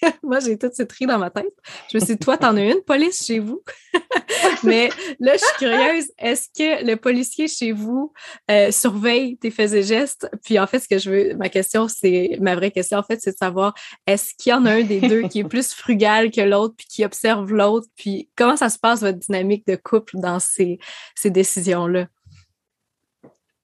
moi, 0.23 0.41
j'ai 0.41 0.59
tout 0.59 0.71
ces 0.73 0.87
tri 0.87 1.07
dans 1.07 1.19
ma 1.19 1.31
tête. 1.31 1.55
Je 1.91 1.99
me 1.99 2.05
suis 2.05 2.15
dit, 2.15 2.19
toi, 2.19 2.37
t'en 2.37 2.57
as 2.57 2.63
une 2.63 2.83
police 2.83 3.25
chez 3.25 3.39
vous? 3.39 3.63
Mais 4.63 4.91
là, 5.21 5.35
je 5.35 5.39
suis 5.39 5.57
curieuse, 5.59 6.07
est-ce 6.19 6.49
que 6.49 6.85
le 6.85 6.97
policier 6.97 7.49
chez 7.49 7.73
vous 7.73 8.13
euh, 8.51 8.71
surveille 8.71 9.37
tes 9.39 9.51
faits 9.51 9.73
et 9.73 9.83
gestes? 9.83 10.29
Puis 10.45 10.59
en 10.59 10.67
fait, 10.67 10.81
ce 10.81 10.89
que 10.89 10.99
je 10.99 11.11
veux, 11.11 11.35
ma 11.35 11.49
question, 11.49 11.89
c'est, 11.89 12.39
ma 12.41 12.55
vraie 12.55 12.71
question, 12.71 12.99
en 12.99 13.03
fait, 13.03 13.21
c'est 13.21 13.33
de 13.33 13.37
savoir, 13.37 13.75
est-ce 14.07 14.33
qu'il 14.39 14.51
y 14.51 14.55
en 14.55 14.65
a 14.67 14.73
un 14.73 14.83
des 14.83 15.01
deux 15.01 15.23
qui 15.29 15.41
est 15.41 15.45
plus 15.45 15.73
frugal 15.73 16.31
que 16.31 16.41
l'autre, 16.41 16.75
puis 16.77 16.87
qui 16.87 17.05
observe 17.05 17.53
l'autre? 17.53 17.89
Puis 17.97 18.29
comment 18.37 18.57
ça 18.57 18.69
se 18.69 18.79
passe, 18.79 19.01
votre 19.01 19.19
dynamique 19.19 19.67
de 19.67 19.77
couple 19.77 20.19
dans 20.19 20.39
ces, 20.39 20.79
ces 21.15 21.31
décisions-là? 21.31 22.07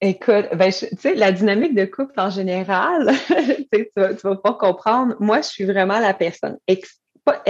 Écoute, 0.05 0.49
ben, 0.53 0.69
tu 0.69 0.87
sais, 0.99 1.15
la 1.15 1.31
dynamique 1.31 1.75
de 1.75 1.85
couple 1.85 2.19
en 2.19 2.29
général, 2.29 3.13
tu 3.73 3.87
vas, 3.95 4.11
vas 4.21 4.35
pas 4.35 4.53
comprendre. 4.53 5.15
Moi, 5.21 5.39
je 5.39 5.47
suis 5.47 5.63
vraiment 5.63 5.97
la 5.99 6.13
personne. 6.13 6.57
Eh, 6.67 6.81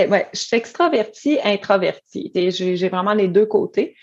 ouais, 0.08 0.28
je 0.34 0.40
suis 0.40 0.56
extravertie, 0.56 1.40
introvertie. 1.44 2.32
J'ai 2.36 2.90
vraiment 2.90 3.16
les 3.16 3.28
deux 3.28 3.48
côtés. 3.48 3.96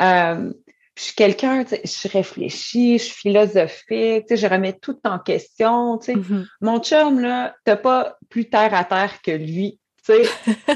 Euh, 0.00 0.50
je 0.96 1.02
suis 1.02 1.14
quelqu'un, 1.14 1.62
je 1.66 2.08
réfléchis, 2.08 2.98
je 2.98 3.04
suis 3.04 3.14
philosophique, 3.16 4.34
je 4.34 4.46
remets 4.46 4.78
tout 4.80 4.98
en 5.04 5.18
question. 5.18 5.98
Mm-hmm. 5.98 6.46
Mon 6.62 6.80
chum, 6.80 7.20
là, 7.20 7.54
t'as 7.66 7.76
pas 7.76 8.16
plus 8.30 8.48
terre 8.48 8.72
à 8.72 8.84
terre 8.84 9.20
que 9.20 9.32
lui. 9.32 9.78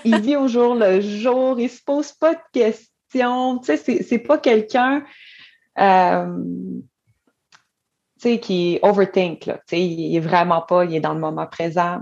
il 0.04 0.20
vit 0.20 0.36
au 0.36 0.46
jour 0.46 0.74
le 0.74 1.00
jour, 1.00 1.59
il 1.59 1.70
se 1.70 1.82
pose 1.82 2.12
pas 2.12 2.34
de 2.34 2.40
questions. 2.52 3.62
C'est 3.62 4.18
pas 4.18 4.36
quelqu'un. 4.36 5.06
Euh, 5.78 6.26
qui 8.18 8.78
overthink, 8.82 9.46
là, 9.46 9.60
il 9.72 10.16
est 10.16 10.20
vraiment 10.20 10.62
pas, 10.62 10.84
il 10.84 10.94
est 10.94 11.00
dans 11.00 11.14
le 11.14 11.20
moment 11.20 11.46
présent. 11.46 12.00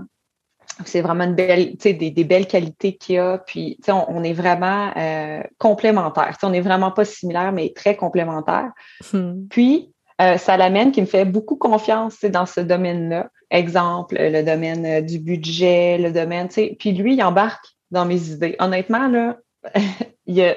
C'est 0.85 1.01
vraiment 1.01 1.23
une 1.23 1.35
belle, 1.35 1.75
des, 1.77 1.93
des 1.93 2.23
belles 2.23 2.47
qualités 2.47 2.97
qu'il 2.97 3.17
a. 3.17 3.39
Puis, 3.39 3.79
on, 3.87 4.05
on 4.09 4.23
est 4.23 4.33
vraiment 4.33 4.91
euh, 4.95 5.41
complémentaires. 5.57 6.37
on 6.43 6.49
n'est 6.49 6.61
vraiment 6.61 6.91
pas 6.91 7.05
similaires, 7.05 7.51
mais 7.51 7.73
très 7.75 7.95
complémentaires. 7.95 8.71
Hmm. 9.11 9.47
Puis, 9.49 9.91
euh, 10.21 10.37
ça 10.37 10.57
l'amène 10.57 10.91
qui 10.91 11.01
me 11.01 11.07
fait 11.07 11.25
beaucoup 11.25 11.55
confiance 11.55 12.23
dans 12.25 12.45
ce 12.45 12.59
domaine-là. 12.59 13.29
Exemple, 13.49 14.17
le 14.19 14.43
domaine 14.43 14.85
euh, 14.85 15.01
du 15.01 15.19
budget, 15.19 15.97
le 15.97 16.11
domaine, 16.11 16.49
puis 16.49 16.91
lui, 16.91 17.13
il 17.15 17.23
embarque 17.23 17.65
dans 17.91 18.05
mes 18.05 18.29
idées. 18.29 18.55
Honnêtement, 18.59 19.07
là, 19.07 19.37
il 20.25 20.41
a, 20.41 20.55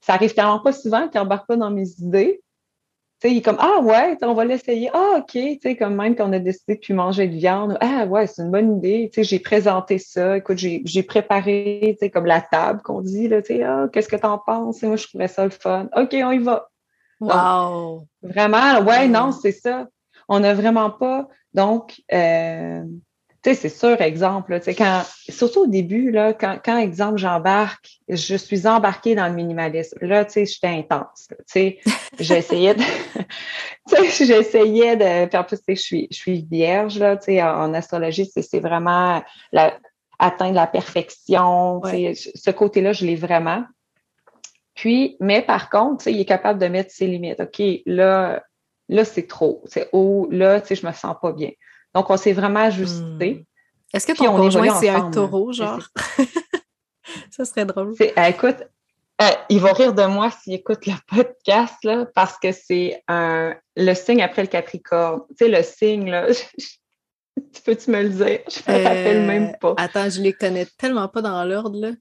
ça 0.00 0.14
arrive 0.14 0.34
tellement 0.34 0.60
pas 0.60 0.72
souvent 0.72 1.08
qu'il 1.08 1.20
embarque 1.20 1.46
pas 1.46 1.56
dans 1.56 1.70
mes 1.70 1.88
idées, 1.98 2.42
il 3.28 3.38
est 3.38 3.42
comme 3.42 3.58
Ah 3.60 3.80
ouais, 3.82 4.16
on 4.22 4.34
va 4.34 4.44
l'essayer. 4.44 4.90
Ah, 4.92 5.18
OK, 5.18 5.32
tu 5.32 5.58
sais, 5.60 5.76
comme 5.76 5.94
même 5.94 6.16
qu'on 6.16 6.32
a 6.32 6.38
décidé 6.38 6.74
de 6.74 6.80
plus 6.80 6.94
manger 6.94 7.28
de 7.28 7.34
viande. 7.34 7.78
Ah 7.80 8.04
ouais, 8.06 8.26
c'est 8.26 8.42
une 8.42 8.50
bonne 8.50 8.78
idée. 8.78 9.10
Tu 9.12 9.22
sais, 9.22 9.24
j'ai 9.24 9.38
présenté 9.38 9.98
ça. 9.98 10.36
Écoute, 10.36 10.58
j'ai 10.58 11.02
préparé, 11.02 11.80
tu 11.92 11.96
sais, 11.98 12.10
comme 12.10 12.26
la 12.26 12.40
table 12.40 12.82
qu'on 12.82 13.00
dit, 13.00 13.28
là, 13.28 13.42
tu 13.42 13.56
sais, 13.56 13.62
ah, 13.62 13.86
qu'est-ce 13.92 14.08
que 14.08 14.16
t'en 14.16 14.38
penses? 14.38 14.82
moi, 14.82 14.96
je 14.96 15.06
trouvais 15.06 15.28
ça 15.28 15.44
le 15.44 15.50
fun. 15.50 15.88
OK, 15.96 16.14
on 16.14 16.32
y 16.32 16.38
va. 16.38 16.68
Wow! 17.20 18.06
vraiment, 18.22 18.80
ouais, 18.80 19.06
non, 19.06 19.30
c'est 19.30 19.52
ça. 19.52 19.86
On 20.28 20.40
n'a 20.40 20.54
vraiment 20.54 20.90
pas. 20.90 21.28
Donc, 21.54 22.02
euh, 22.12 22.82
sais, 23.44 23.54
c'est 23.54 23.68
sûr, 23.68 24.00
exemple, 24.00 24.56
tu 24.58 24.66
sais, 24.66 24.74
quand, 24.74 25.02
surtout 25.28 25.62
au 25.62 25.66
début, 25.66 26.10
là, 26.10 26.32
quand, 26.32 26.58
quand 26.64 26.78
exemple, 26.78 27.18
j'embarque, 27.18 27.98
je 28.08 28.36
suis 28.36 28.66
embarquée 28.66 29.14
dans 29.14 29.26
le 29.26 29.34
minimalisme. 29.34 29.98
Là, 30.00 30.24
tu 30.24 30.32
sais, 30.32 30.46
j'étais 30.46 30.68
intense. 30.68 31.28
Tu 31.28 31.36
sais, 31.46 31.78
j'essayais 32.20 32.74
de, 32.74 32.82
tu 33.88 34.10
sais, 34.10 34.26
j'essayais 34.26 34.96
de, 34.96 35.26
puis 35.26 35.38
en 35.38 35.44
plus, 35.44 35.56
tu 35.58 35.64
sais, 35.64 35.74
je 35.76 35.82
suis, 35.82 36.08
je 36.10 36.16
suis 36.16 36.46
vierge, 36.48 36.98
là, 36.98 37.16
tu 37.16 37.24
sais, 37.24 37.42
en, 37.42 37.74
astrologie, 37.74 38.30
c'est 38.34 38.60
vraiment 38.60 39.22
la, 39.50 39.76
atteindre 40.18 40.54
la 40.54 40.68
perfection. 40.68 41.80
Tu 41.84 42.14
sais, 42.14 42.32
ce 42.34 42.50
côté-là, 42.50 42.92
je 42.92 43.04
l'ai 43.04 43.16
vraiment. 43.16 43.64
Puis, 44.74 45.16
mais 45.20 45.42
par 45.42 45.68
contre, 45.68 45.98
tu 45.98 46.04
sais, 46.04 46.12
il 46.12 46.20
est 46.20 46.26
capable 46.26 46.60
de 46.60 46.66
mettre 46.66 46.92
ses 46.92 47.06
limites. 47.06 47.40
OK, 47.40 47.60
là, 47.86 48.42
là, 48.88 49.04
c'est 49.04 49.26
trop. 49.26 49.62
C'est 49.66 49.88
haut, 49.92 50.28
là, 50.30 50.60
tu 50.60 50.68
sais, 50.68 50.74
je 50.76 50.86
me 50.86 50.92
sens 50.92 51.16
pas 51.20 51.32
bien. 51.32 51.50
Donc, 51.94 52.10
on 52.10 52.16
s'est 52.16 52.32
vraiment 52.32 52.60
ajusté. 52.60 53.34
Hmm. 53.34 53.44
Est-ce 53.94 54.06
que 54.06 54.12
ton 54.12 54.36
conjoint, 54.36 54.80
c'est 54.80 54.88
un 54.88 55.10
taureau, 55.10 55.52
genre? 55.52 55.86
ça 57.30 57.44
serait 57.44 57.66
drôle. 57.66 57.94
Euh, 58.00 58.24
écoute, 58.24 58.56
euh, 59.20 59.26
il 59.50 59.60
va 59.60 59.72
rire 59.72 59.92
de 59.92 60.04
moi 60.06 60.30
s'il 60.30 60.54
écoute 60.54 60.86
le 60.86 60.94
podcast, 61.06 61.74
là, 61.84 62.06
parce 62.14 62.38
que 62.38 62.52
c'est 62.52 63.02
le 63.08 63.94
signe 63.94 64.22
après 64.22 64.42
le 64.42 64.48
Capricorne. 64.48 65.22
Tu 65.30 65.44
sais, 65.44 65.48
le 65.48 65.62
signe, 65.62 66.10
là, 66.10 66.26
tu 67.36 67.62
peux-tu 67.64 67.90
me 67.90 68.02
le 68.02 68.08
dire? 68.08 68.40
Je 68.48 68.72
me 68.72 68.82
rappelle 68.82 69.26
même 69.26 69.50
euh, 69.50 69.58
pas. 69.60 69.74
Attends, 69.76 70.08
je 70.08 70.20
les 70.20 70.32
connais 70.32 70.66
tellement 70.78 71.08
pas 71.08 71.22
dans 71.22 71.44
l'ordre, 71.44 71.78
là. 71.78 71.92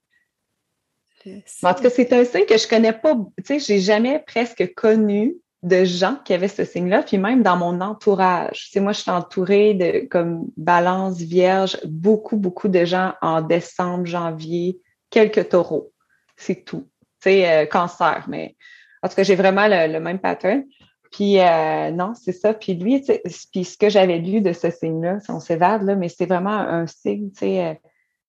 En 1.64 1.74
tout 1.76 1.84
cas, 1.84 1.90
c'est 1.92 2.12
un 2.14 2.26
signe 2.26 2.46
que 2.46 2.58
je 2.58 2.68
connais 2.68 2.94
pas. 2.94 3.14
Tu 3.38 3.44
sais, 3.46 3.60
j'ai 3.60 3.80
jamais 3.80 4.24
presque 4.26 4.74
connu 4.74 5.36
de 5.64 5.86
gens 5.86 6.18
qui 6.26 6.34
avaient 6.34 6.48
ce 6.48 6.66
signe-là, 6.66 7.04
puis 7.04 7.18
même 7.18 7.44
dans 7.44 7.56
mon 7.56 7.82
entourage. 7.82 8.70
Tu 8.72 8.80
moi, 8.80 8.94
je 8.94 9.02
suis 9.02 9.12
entourée 9.12 9.74
de 9.76 10.08
comme 10.08 10.48
balance 10.58 11.18
vierge, 11.18 11.78
beaucoup, 11.86 12.36
beaucoup 12.36 12.68
de 12.68 12.84
gens 12.84 13.14
en 13.22 13.42
décembre, 13.42 14.06
janvier, 14.06 14.80
quelques 15.12 15.50
taureaux. 15.50 15.92
C'est 16.36 16.66
tout. 16.66 16.88
Tu 17.22 17.30
sais, 17.30 17.50
euh, 17.50 17.66
cancer, 17.68 18.26
mais 18.28 18.56
en 19.04 19.10
tout 19.10 19.16
cas, 19.16 19.24
j'ai 19.24 19.36
vraiment 19.36 19.68
le, 19.68 20.00
même 20.00 20.20
pattern. 20.20 20.64
Puis 21.12 21.40
euh, 21.40 21.92
non, 21.92 22.14
c'est 22.16 22.32
ça. 22.32 22.54
Puis 22.54 22.74
lui, 22.74 23.04
puis 23.52 23.64
ce 23.64 23.78
que 23.78 23.90
j'avais 23.90 24.18
lu 24.18 24.42
de 24.42 24.54
ce 24.54 24.72
signe-là, 24.72 25.20
on 25.30 25.40
s'évade, 25.40 25.84
là, 25.84 25.96
mais 25.96 26.10
c'est 26.10 26.26
vraiment 26.26 26.58
un 26.58 26.88
signe, 26.88 27.30
tu 27.32 27.40
sais, 27.40 27.66
euh, 27.66 27.74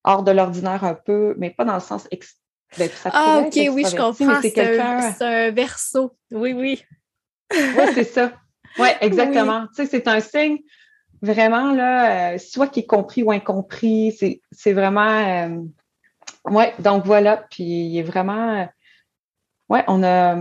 hors 0.04 0.22
de 0.22 0.32
l'ordinaire 0.32 0.84
un 0.84 0.94
peu, 0.94 1.34
mais 1.38 1.50
pas 1.50 1.64
dans 1.64 1.74
le 1.74 1.80
sens 1.80 2.06
ex 2.10 2.36
ben, 2.78 2.88
ah, 3.04 3.42
ok, 3.44 3.52
oui, 3.74 3.84
je 3.84 3.94
comprends. 3.94 4.40
C'est 4.40 4.58
un, 4.58 5.12
un 5.20 5.50
verso. 5.50 6.16
Oui, 6.30 6.54
oui. 6.54 6.82
Oui, 7.52 7.84
c'est 7.94 8.04
ça. 8.04 8.32
Oui, 8.78 8.88
exactement. 9.00 9.66
Tu 9.68 9.82
sais, 9.82 9.86
c'est 9.86 10.08
un 10.08 10.20
signe 10.20 10.58
vraiment, 11.22 11.72
là, 11.72 12.34
euh, 12.34 12.38
soit 12.38 12.68
qui 12.68 12.80
est 12.80 12.86
compris 12.86 13.22
ou 13.22 13.30
incompris. 13.30 14.18
C'est 14.50 14.72
vraiment. 14.72 15.00
Euh, 15.02 15.62
oui, 16.46 16.64
donc 16.80 17.06
voilà. 17.06 17.46
Puis 17.50 17.62
il 17.62 17.98
est 17.98 18.02
vraiment. 18.02 18.60
Euh, 18.60 18.66
oui, 19.68 19.78
on 19.86 20.02
a. 20.02 20.36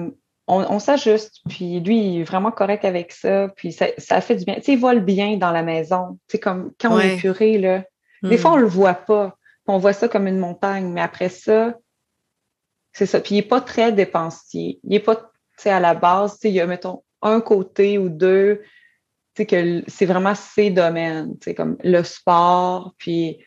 On, 0.47 0.79
s'ajuste, 0.79 1.39
puis 1.47 1.79
lui, 1.79 1.97
il 1.97 2.19
est 2.19 2.23
vraiment 2.23 2.51
correct 2.51 2.83
avec 2.83 3.13
ça, 3.13 3.47
puis 3.55 3.71
ça, 3.71 3.85
ça 3.97 4.19
fait 4.19 4.35
du 4.35 4.43
bien. 4.43 4.55
Tu 4.55 4.63
sais, 4.63 4.73
il 4.73 4.79
vole 4.79 4.99
bien 4.99 5.37
dans 5.37 5.51
la 5.51 5.63
maison. 5.63 6.19
Tu 6.27 6.33
sais, 6.33 6.39
comme 6.39 6.73
quand 6.77 6.93
on 6.93 6.99
est 6.99 7.15
puré, 7.15 7.57
là, 7.57 7.85
des 8.21 8.37
fois, 8.37 8.51
hmm. 8.51 8.53
on 8.55 8.57
le 8.57 8.67
voit 8.67 8.95
pas. 8.95 9.37
On 9.65 9.77
voit 9.77 9.93
ça 9.93 10.09
comme 10.09 10.27
une 10.27 10.39
montagne, 10.39 10.91
mais 10.91 10.99
après 10.99 11.29
ça, 11.29 11.75
c'est 12.91 13.05
ça. 13.05 13.21
Puis 13.21 13.35
il 13.35 13.37
n'est 13.37 13.47
pas 13.47 13.61
très 13.61 13.93
dépensier. 13.93 14.81
Il 14.83 14.89
n'est 14.89 14.99
pas 14.99 15.30
à 15.69 15.79
la 15.79 15.93
base, 15.93 16.37
il 16.43 16.51
y 16.51 16.59
a, 16.59 16.67
mettons, 16.67 17.03
un 17.21 17.41
côté 17.41 17.97
ou 17.97 18.09
deux, 18.09 18.61
que 19.35 19.83
c'est 19.87 20.05
vraiment 20.05 20.35
ses 20.35 20.69
domaines, 20.69 21.35
comme 21.55 21.77
le 21.83 22.03
sport, 22.03 22.93
puis 22.97 23.39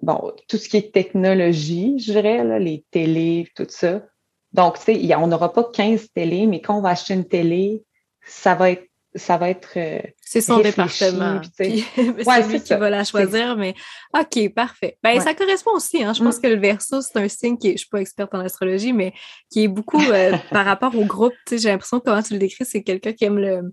bon, 0.00 0.32
tout 0.48 0.56
ce 0.56 0.68
qui 0.68 0.78
est 0.78 0.92
technologie, 0.92 1.98
je 1.98 2.12
dirais, 2.12 2.44
là, 2.44 2.58
les 2.58 2.84
télés, 2.90 3.48
tout 3.54 3.66
ça. 3.68 4.06
Donc, 4.52 4.78
tu 4.78 4.94
sais, 4.94 5.14
on 5.16 5.26
n'aura 5.26 5.52
pas 5.52 5.64
15 5.64 6.12
télés, 6.12 6.46
mais 6.46 6.60
quand 6.62 6.78
on 6.78 6.80
va 6.80 6.90
acheter 6.90 7.14
une 7.14 7.28
télé, 7.28 7.84
ça 8.24 8.54
va 8.54 8.70
être 8.70 8.87
ça 9.18 9.36
va 9.36 9.50
être. 9.50 9.70
Euh, 9.76 10.00
c'est 10.20 10.40
son 10.40 10.60
département. 10.60 11.40
c'est 11.56 11.68
lui 11.68 12.62
qui 12.62 12.74
va 12.74 12.90
la 12.90 13.04
choisir, 13.04 13.56
mais 13.56 13.74
OK, 14.14 14.52
parfait. 14.54 14.98
Ben, 15.02 15.20
ça 15.20 15.34
correspond 15.34 15.72
aussi. 15.72 16.02
Hein. 16.02 16.12
Je 16.12 16.22
pense 16.22 16.38
mm. 16.38 16.40
que 16.40 16.46
le 16.46 16.56
verso, 16.56 17.00
c'est 17.02 17.18
un 17.18 17.28
signe 17.28 17.58
qui 17.58 17.68
est, 17.68 17.72
je 17.72 17.78
suis 17.78 17.88
pas 17.88 18.00
experte 18.00 18.34
en 18.34 18.40
astrologie, 18.40 18.92
mais 18.92 19.12
qui 19.50 19.64
est 19.64 19.68
beaucoup 19.68 20.02
euh, 20.02 20.36
par 20.50 20.64
rapport 20.64 20.94
au 20.96 21.04
groupe. 21.04 21.34
J'ai 21.50 21.68
l'impression 21.68 22.00
que 22.00 22.04
comment 22.04 22.22
tu 22.22 22.34
le 22.34 22.38
décris, 22.38 22.64
c'est 22.64 22.82
quelqu'un 22.82 23.12
qui 23.12 23.24
aime 23.24 23.38
le, 23.38 23.72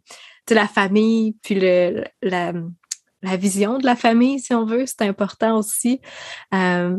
la 0.50 0.68
famille, 0.68 1.36
puis 1.44 1.56
le, 1.56 2.04
la, 2.22 2.54
la 3.22 3.38
vision 3.38 3.78
de 3.78 3.86
la 3.86 3.96
famille, 3.96 4.40
si 4.40 4.54
on 4.54 4.66
veut. 4.66 4.86
C'est 4.86 5.02
important 5.02 5.58
aussi. 5.58 6.02
Euh, 6.54 6.96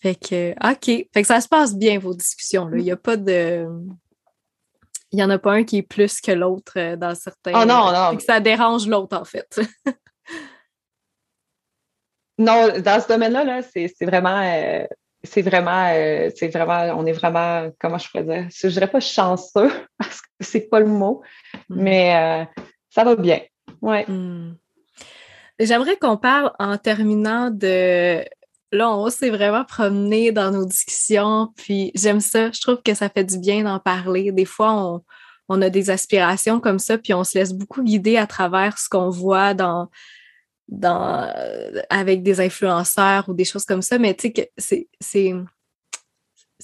fait 0.00 0.16
que, 0.16 0.52
OK. 0.70 1.08
Fait 1.12 1.22
que 1.22 1.26
ça 1.26 1.40
se 1.40 1.48
passe 1.48 1.74
bien, 1.74 1.98
vos 1.98 2.14
discussions. 2.14 2.66
Là. 2.68 2.76
Il 2.76 2.84
n'y 2.84 2.92
a 2.92 2.96
pas 2.96 3.16
de 3.16 3.66
il 5.14 5.18
n'y 5.18 5.22
en 5.22 5.30
a 5.30 5.38
pas 5.38 5.52
un 5.52 5.62
qui 5.62 5.78
est 5.78 5.82
plus 5.82 6.20
que 6.20 6.32
l'autre 6.32 6.72
euh, 6.76 6.96
dans 6.96 7.14
certains. 7.14 7.52
Oh 7.54 7.64
non, 7.64 7.92
non. 7.92 8.16
que 8.16 8.22
ça 8.24 8.40
dérange 8.40 8.88
l'autre, 8.88 9.16
en 9.16 9.24
fait. 9.24 9.60
non, 12.38 12.80
dans 12.80 13.00
ce 13.00 13.06
domaine-là, 13.06 13.44
-là, 13.44 13.62
c'est 13.72 14.04
vraiment. 14.04 14.40
Euh, 14.42 14.86
c'est 15.22 15.42
vraiment, 15.42 15.88
euh, 15.94 16.30
c'est 16.34 16.48
vraiment, 16.48 16.98
on 16.98 17.06
est 17.06 17.12
vraiment, 17.12 17.70
comment 17.78 17.96
je 17.96 18.10
pourrais 18.10 18.24
dire, 18.24 18.48
je 18.50 18.66
dirais 18.66 18.88
pas 18.88 18.98
chanceux, 18.98 19.70
parce 19.98 20.20
que 20.20 20.26
c'est 20.40 20.68
pas 20.68 20.80
le 20.80 20.86
mot, 20.86 21.22
hmm. 21.68 21.82
mais 21.82 22.48
ça 22.90 23.04
va 23.04 23.14
bien. 23.14 23.40
Ouais. 23.80 24.04
Hmm. 24.06 24.56
J'aimerais 25.60 25.96
qu'on 25.96 26.16
parle 26.16 26.52
en 26.58 26.76
terminant 26.76 27.50
de 27.50 28.22
là, 28.74 28.90
on 28.90 29.08
s'est 29.10 29.30
vraiment 29.30 29.64
promené 29.64 30.32
dans 30.32 30.50
nos 30.50 30.64
discussions, 30.64 31.52
puis 31.56 31.92
j'aime 31.94 32.20
ça. 32.20 32.50
Je 32.50 32.60
trouve 32.60 32.82
que 32.82 32.94
ça 32.94 33.08
fait 33.08 33.24
du 33.24 33.38
bien 33.38 33.62
d'en 33.64 33.78
parler. 33.78 34.32
Des 34.32 34.44
fois, 34.44 35.02
on, 35.48 35.62
a 35.62 35.70
des 35.70 35.90
aspirations 35.90 36.60
comme 36.60 36.78
ça, 36.78 36.98
puis 36.98 37.14
on 37.14 37.24
se 37.24 37.38
laisse 37.38 37.52
beaucoup 37.52 37.82
guider 37.82 38.16
à 38.16 38.26
travers 38.26 38.78
ce 38.78 38.88
qu'on 38.88 39.10
voit 39.10 39.54
dans, 39.54 39.88
dans, 40.68 41.32
avec 41.90 42.22
des 42.22 42.40
influenceurs 42.40 43.28
ou 43.28 43.34
des 43.34 43.44
choses 43.44 43.64
comme 43.64 43.82
ça, 43.82 43.98
mais 43.98 44.14
tu 44.14 44.32
sais, 44.58 44.88
c'est 45.00 45.34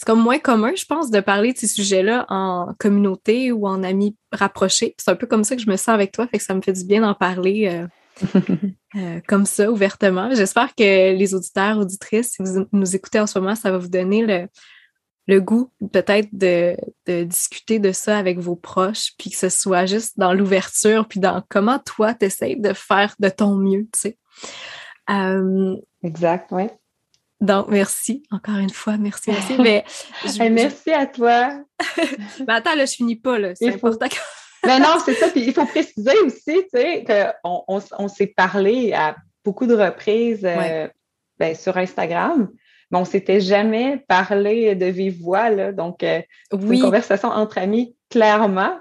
comme 0.06 0.22
moins 0.22 0.38
commun, 0.38 0.72
je 0.76 0.86
pense, 0.86 1.10
de 1.10 1.20
parler 1.20 1.52
de 1.52 1.58
ces 1.58 1.66
sujets-là 1.66 2.24
en 2.30 2.74
communauté 2.78 3.52
ou 3.52 3.66
en 3.66 3.82
amis 3.82 4.16
rapprochés. 4.32 4.94
C'est 4.98 5.10
un 5.10 5.16
peu 5.16 5.26
comme 5.26 5.44
ça 5.44 5.56
que 5.56 5.62
je 5.62 5.68
me 5.68 5.76
sens 5.76 5.90
avec 5.90 6.12
toi, 6.12 6.26
fait 6.26 6.38
que 6.38 6.44
ça 6.44 6.54
me 6.54 6.62
fait 6.62 6.72
du 6.72 6.84
bien 6.84 7.02
d'en 7.02 7.14
parler 7.14 7.68
euh, 7.68 7.86
euh, 8.96 9.20
comme 9.26 9.46
ça, 9.46 9.70
ouvertement. 9.70 10.34
J'espère 10.34 10.74
que 10.74 11.14
les 11.14 11.34
auditeurs, 11.34 11.78
auditrices, 11.78 12.32
si 12.32 12.42
vous 12.42 12.66
nous 12.72 12.96
écoutez 12.96 13.20
en 13.20 13.26
ce 13.26 13.38
moment, 13.38 13.54
ça 13.54 13.70
va 13.70 13.78
vous 13.78 13.88
donner 13.88 14.24
le, 14.24 14.48
le 15.30 15.40
goût 15.40 15.70
peut-être 15.92 16.28
de, 16.32 16.76
discuter 17.06 17.78
de 17.78 17.92
ça 17.92 18.18
avec 18.18 18.38
vos 18.38 18.56
proches, 18.56 19.12
puis 19.18 19.30
que 19.30 19.36
ce 19.36 19.48
soit 19.48 19.86
juste 19.86 20.18
dans 20.18 20.34
l'ouverture, 20.34 21.06
puis 21.06 21.20
dans 21.20 21.42
comment 21.48 21.78
toi, 21.78 22.14
tu 22.14 22.26
essaies 22.26 22.56
de 22.56 22.72
faire 22.72 23.14
de 23.18 23.28
ton 23.28 23.54
mieux, 23.54 23.86
tu 23.92 24.00
sais. 24.00 24.18
Euh, 25.08 25.76
exact, 26.02 26.48
oui. 26.50 26.64
Donc, 27.40 27.68
merci, 27.68 28.22
encore 28.30 28.56
une 28.56 28.70
fois, 28.70 28.98
merci, 28.98 29.30
merci. 29.30 29.54
Mais, 29.58 29.84
merci 30.50 30.90
à 30.92 31.06
toi. 31.06 31.62
Mais 32.46 32.52
attends, 32.52 32.74
là, 32.74 32.84
je 32.84 32.92
finis 32.92 33.16
pas, 33.16 33.38
là. 33.38 33.54
C'est 33.54 33.72
important 33.72 34.08
que... 34.08 34.16
Mais 34.64 34.78
non, 34.78 34.96
c'est 35.04 35.14
ça. 35.14 35.28
Puis 35.28 35.42
il 35.46 35.52
faut 35.52 35.66
préciser 35.66 36.18
aussi, 36.24 36.44
tu 36.44 36.64
sais, 36.72 37.04
qu'on 37.42 37.64
on, 37.66 38.08
s'est 38.08 38.32
parlé 38.36 38.92
à 38.92 39.16
beaucoup 39.44 39.66
de 39.66 39.74
reprises 39.74 40.44
euh, 40.44 40.88
ben, 41.38 41.54
sur 41.54 41.76
Instagram 41.76 42.50
mais 42.90 42.98
on 42.98 43.04
s'était 43.04 43.40
jamais 43.40 44.04
parlé 44.08 44.74
de 44.74 44.86
vive 44.86 45.22
voix, 45.22 45.50
là. 45.50 45.72
Donc, 45.72 46.02
euh, 46.02 46.20
une 46.52 46.80
conversation 46.80 47.28
entre 47.28 47.58
amis, 47.58 47.94
clairement. 48.10 48.78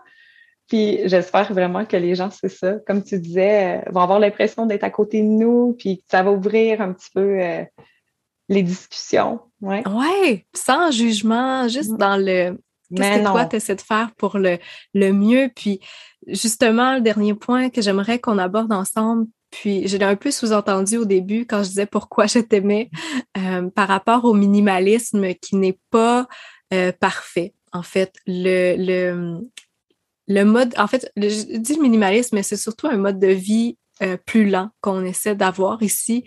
Puis 0.67 0.99
j'espère 1.05 1.51
vraiment 1.53 1.85
que 1.85 1.97
les 1.97 2.15
gens, 2.15 2.29
c'est 2.29 2.49
ça, 2.49 2.75
comme 2.85 3.03
tu 3.03 3.19
disais, 3.19 3.79
euh, 3.79 3.91
vont 3.91 4.01
avoir 4.01 4.19
l'impression 4.19 4.65
d'être 4.65 4.83
à 4.83 4.89
côté 4.89 5.21
de 5.21 5.27
nous, 5.27 5.75
puis 5.77 5.97
que 5.97 6.03
ça 6.09 6.23
va 6.23 6.31
ouvrir 6.31 6.81
un 6.81 6.93
petit 6.93 7.09
peu 7.13 7.39
euh, 7.41 7.63
les 8.49 8.63
discussions. 8.63 9.39
Ouais. 9.61 9.83
ouais, 9.87 10.45
sans 10.55 10.91
jugement, 10.91 11.67
juste 11.67 11.91
mm. 11.91 11.97
dans 11.97 12.17
le 12.17 12.59
Qu'est-ce 12.95 13.19
que 13.19 13.23
toi, 13.25 13.45
tu 13.45 13.55
essaies 13.57 13.75
de 13.75 13.81
faire 13.81 14.11
pour 14.17 14.37
le, 14.37 14.57
le 14.93 15.11
mieux? 15.11 15.49
Puis, 15.55 15.79
justement, 16.27 16.95
le 16.95 17.01
dernier 17.01 17.33
point 17.33 17.69
que 17.69 17.81
j'aimerais 17.81 18.19
qu'on 18.19 18.37
aborde 18.37 18.71
ensemble, 18.71 19.27
puis, 19.51 19.87
je 19.87 19.97
l'ai 19.97 20.05
un 20.05 20.15
peu 20.15 20.31
sous-entendu 20.31 20.97
au 20.97 21.05
début 21.05 21.45
quand 21.45 21.63
je 21.63 21.69
disais 21.69 21.85
pourquoi 21.85 22.27
je 22.27 22.39
t'aimais 22.39 22.89
euh, 23.37 23.69
par 23.69 23.87
rapport 23.87 24.25
au 24.25 24.33
minimalisme 24.33 25.33
qui 25.35 25.55
n'est 25.55 25.79
pas 25.89 26.27
euh, 26.73 26.91
parfait. 26.91 27.53
En 27.71 27.81
fait, 27.81 28.13
le, 28.27 28.75
le, 28.77 29.39
le 30.27 30.43
mode, 30.43 30.73
en 30.77 30.87
fait, 30.87 31.11
je 31.17 31.57
dis 31.57 31.75
le 31.75 31.81
minimalisme, 31.81 32.35
mais 32.35 32.43
c'est 32.43 32.57
surtout 32.57 32.87
un 32.87 32.97
mode 32.97 33.19
de 33.19 33.27
vie 33.27 33.77
euh, 34.03 34.17
plus 34.17 34.47
lent 34.47 34.69
qu'on 34.81 35.03
essaie 35.03 35.35
d'avoir 35.35 35.81
ici. 35.81 36.25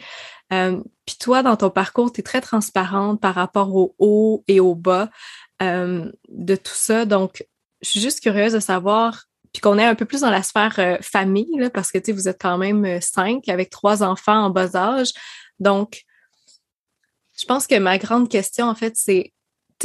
puis 0.50 1.16
toi, 1.18 1.42
dans 1.42 1.56
ton 1.56 1.70
parcours, 1.70 2.12
tu 2.12 2.20
es 2.20 2.24
très 2.24 2.40
transparente 2.40 3.20
par 3.20 3.34
rapport 3.34 3.74
au 3.74 3.94
haut 3.98 4.44
et 4.48 4.58
au 4.58 4.74
bas 4.74 5.10
de 5.62 6.56
tout 6.56 6.74
ça. 6.74 7.04
Donc, 7.04 7.44
je 7.82 7.88
suis 7.88 8.00
juste 8.00 8.20
curieuse 8.20 8.52
de 8.52 8.60
savoir 8.60 9.26
puis 9.52 9.60
qu'on 9.60 9.78
est 9.78 9.84
un 9.84 9.94
peu 9.94 10.06
plus 10.06 10.22
dans 10.22 10.30
la 10.30 10.42
sphère 10.42 10.74
euh, 10.78 10.96
famille, 11.02 11.58
là, 11.58 11.68
parce 11.68 11.92
que 11.92 12.10
vous 12.10 12.28
êtes 12.28 12.40
quand 12.40 12.56
même 12.56 12.84
euh, 12.84 13.00
cinq 13.00 13.48
avec 13.48 13.70
trois 13.70 14.02
enfants 14.02 14.44
en 14.44 14.50
bas 14.50 14.74
âge. 14.74 15.10
Donc, 15.60 16.04
je 17.38 17.44
pense 17.44 17.66
que 17.66 17.78
ma 17.78 17.98
grande 17.98 18.28
question, 18.28 18.66
en 18.66 18.74
fait, 18.74 18.94
c'est 18.96 19.32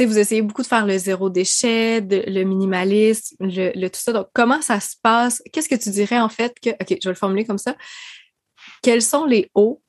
vous 0.00 0.16
essayez 0.16 0.42
beaucoup 0.42 0.62
de 0.62 0.68
faire 0.68 0.86
le 0.86 0.96
zéro 0.96 1.28
déchet, 1.28 2.00
le 2.00 2.44
minimalisme, 2.44 3.34
le, 3.40 3.88
tout 3.88 3.98
ça. 3.98 4.12
Donc, 4.12 4.28
comment 4.32 4.62
ça 4.62 4.78
se 4.78 4.94
passe? 5.02 5.42
Qu'est-ce 5.52 5.68
que 5.68 5.74
tu 5.74 5.90
dirais 5.90 6.20
en 6.20 6.28
fait 6.28 6.54
que, 6.62 6.70
OK, 6.70 6.86
je 6.88 7.08
vais 7.08 7.10
le 7.10 7.14
formuler 7.14 7.44
comme 7.44 7.58
ça. 7.58 7.76
Quels 8.80 9.02
sont 9.02 9.24
les 9.24 9.50
hauts 9.54 9.82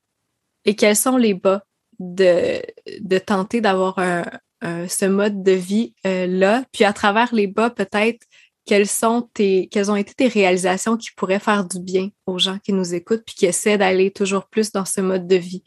et 0.66 0.76
quels 0.76 0.95
sont 0.95 1.16
les 1.16 1.36
bas 1.36 1.64
de, 1.99 2.60
de 3.02 3.20
tenter 3.20 3.61
d'avoir 3.61 3.99
un, 3.99 4.24
ce 4.61 5.06
mode 5.06 5.44
de 5.44 5.52
vie-là? 5.52 6.60
Euh, 6.60 6.64
puis 6.72 6.84
à 6.84 6.94
travers 6.94 7.34
les 7.34 7.48
bas, 7.48 7.69
peut-être, 7.69 8.26
quelles 8.65 8.88
sont 8.88 9.27
tes, 9.34 9.68
quelles 9.68 9.90
ont 9.90 9.95
été 9.95 10.14
tes 10.14 10.27
réalisations 10.27 10.95
qui 10.95 11.10
pourraient 11.15 11.40
faire 11.40 11.65
du 11.65 11.80
bien 11.80 12.10
aux 12.27 12.38
gens 12.38 12.60
qui 12.60 12.72
nous 12.72 12.94
écoutent 12.94 13.23
puis 13.26 13.36
qui 13.36 13.45
essaient 13.48 13.80
d'aller 13.80 14.11
toujours 14.11 14.45
plus 14.48 14.72
dans 14.72 14.86
ce 14.86 15.02
mode 15.02 15.27
de 15.27 15.38
vie 15.38 15.64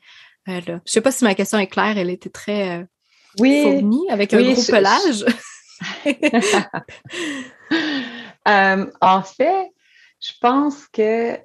euh, 0.48 0.60
là. 0.66 0.80
Je 0.84 0.92
sais 0.92 1.00
pas 1.00 1.12
si 1.12 1.24
ma 1.24 1.34
question 1.34 1.58
est 1.58 1.66
claire, 1.66 1.96
elle 1.98 2.10
était 2.10 2.30
très 2.30 2.78
euh, 2.80 2.84
oui, 3.38 3.62
fournie 3.62 4.10
avec 4.10 4.32
un 4.34 4.42
gros 4.42 4.62
pelage. 4.62 5.24
Euh, 8.48 8.90
en 9.00 9.22
fait, 9.22 9.70
je 10.18 10.32
pense 10.40 10.88
que 10.88 11.38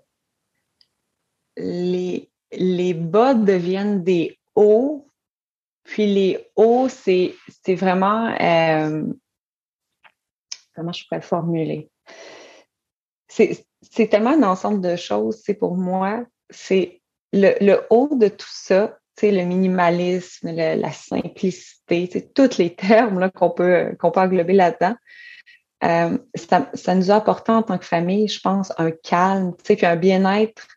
les, 1.56 2.28
les 2.52 2.94
bas 2.96 3.36
deviennent 3.36 4.04
des 4.04 4.40
hauts, 4.56 5.07
puis 5.88 6.06
les 6.06 6.48
hauts, 6.56 6.88
c'est 6.90 7.34
vraiment 7.68 8.32
comment 10.76 10.92
je 10.92 11.04
pourrais 11.06 11.22
le 11.22 11.22
formuler? 11.22 11.90
C'est 13.30 14.08
tellement 14.10 14.32
un 14.32 14.44
ensemble 14.44 14.82
de 14.82 14.96
choses, 14.96 15.42
c'est 15.44 15.56
pour 15.56 15.76
moi, 15.76 16.24
c'est 16.50 17.02
le, 17.34 17.80
haut 17.90 18.10
de 18.16 18.28
tout 18.28 18.48
ça, 18.50 19.00
c'est 19.18 19.32
le 19.32 19.44
minimalisme, 19.44 20.52
la 20.52 20.92
simplicité, 20.92 22.10
c'est 22.12 22.34
tous 22.34 22.58
les 22.58 22.76
termes 22.76 23.32
qu'on 23.32 23.50
peut, 23.50 23.96
peut 24.00 24.12
englober 24.16 24.54
là-dedans. 24.54 24.96
Euh, 25.84 26.18
ça, 26.36 26.96
nous 26.96 27.12
a 27.12 27.16
apporté 27.16 27.52
en 27.52 27.62
tant 27.64 27.78
que 27.78 27.86
famille, 27.86 28.28
je 28.28 28.40
pense, 28.40 28.74
un 28.78 28.92
calme, 28.92 29.54
puis 29.64 29.86
un 29.86 29.96
bien-être 29.96 30.68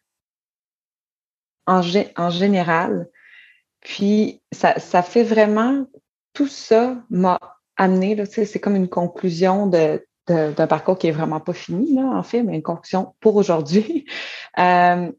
en, 1.66 1.80
en, 2.16 2.30
général. 2.30 3.08
Puis 3.80 4.42
ça, 4.52 4.78
ça 4.78 5.02
fait 5.02 5.24
vraiment, 5.24 5.86
tout 6.32 6.48
ça 6.48 6.96
m'a 7.10 7.38
amener, 7.76 8.24
c'est 8.26 8.60
comme 8.60 8.76
une 8.76 8.88
conclusion 8.88 9.66
de, 9.66 10.04
d'un 10.26 10.66
parcours 10.66 10.98
qui 10.98 11.06
est 11.06 11.12
vraiment 11.12 11.40
pas 11.40 11.54
fini, 11.54 11.94
là, 11.94 12.02
en 12.02 12.22
fait, 12.22 12.42
mais 12.42 12.54
une 12.54 12.62
conclusion 12.62 13.14
pour 13.20 13.36
aujourd'hui. 13.36 14.06
Euh, 14.58 15.12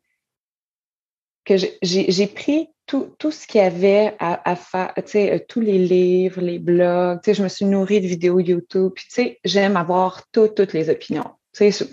que 1.45 1.55
j'ai 1.81 2.27
pris 2.27 2.67
tout, 2.85 3.15
tout 3.17 3.31
ce 3.31 3.47
qu'il 3.47 3.61
y 3.61 3.63
avait 3.63 4.15
à, 4.19 4.55
faire, 4.55 4.93
euh, 5.15 5.39
tous 5.47 5.61
les 5.61 5.79
livres, 5.79 6.41
les 6.41 6.59
blogs, 6.59 7.21
je 7.25 7.41
me 7.41 7.47
suis 7.47 7.65
nourrie 7.65 8.01
de 8.01 8.07
vidéos 8.07 8.39
YouTube, 8.39 8.91
puis 8.93 9.39
j'aime 9.45 9.77
avoir 9.77 10.23
toutes, 10.31 10.73
les 10.73 10.89
opinions. 10.89 11.31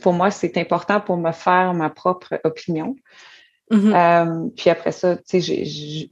Pour 0.03 0.13
moi, 0.13 0.31
c'est 0.31 0.59
important 0.59 1.01
pour 1.01 1.17
me 1.17 1.33
faire 1.33 1.73
ma 1.75 1.91
propre 1.91 2.41
opinion. 2.45 2.97
Mm-hmm. 3.71 3.95
Euh, 3.95 4.49
puis 4.57 4.71
après 4.71 4.93
ça, 4.93 5.17
tu 5.17 5.41
sais, 5.41 5.65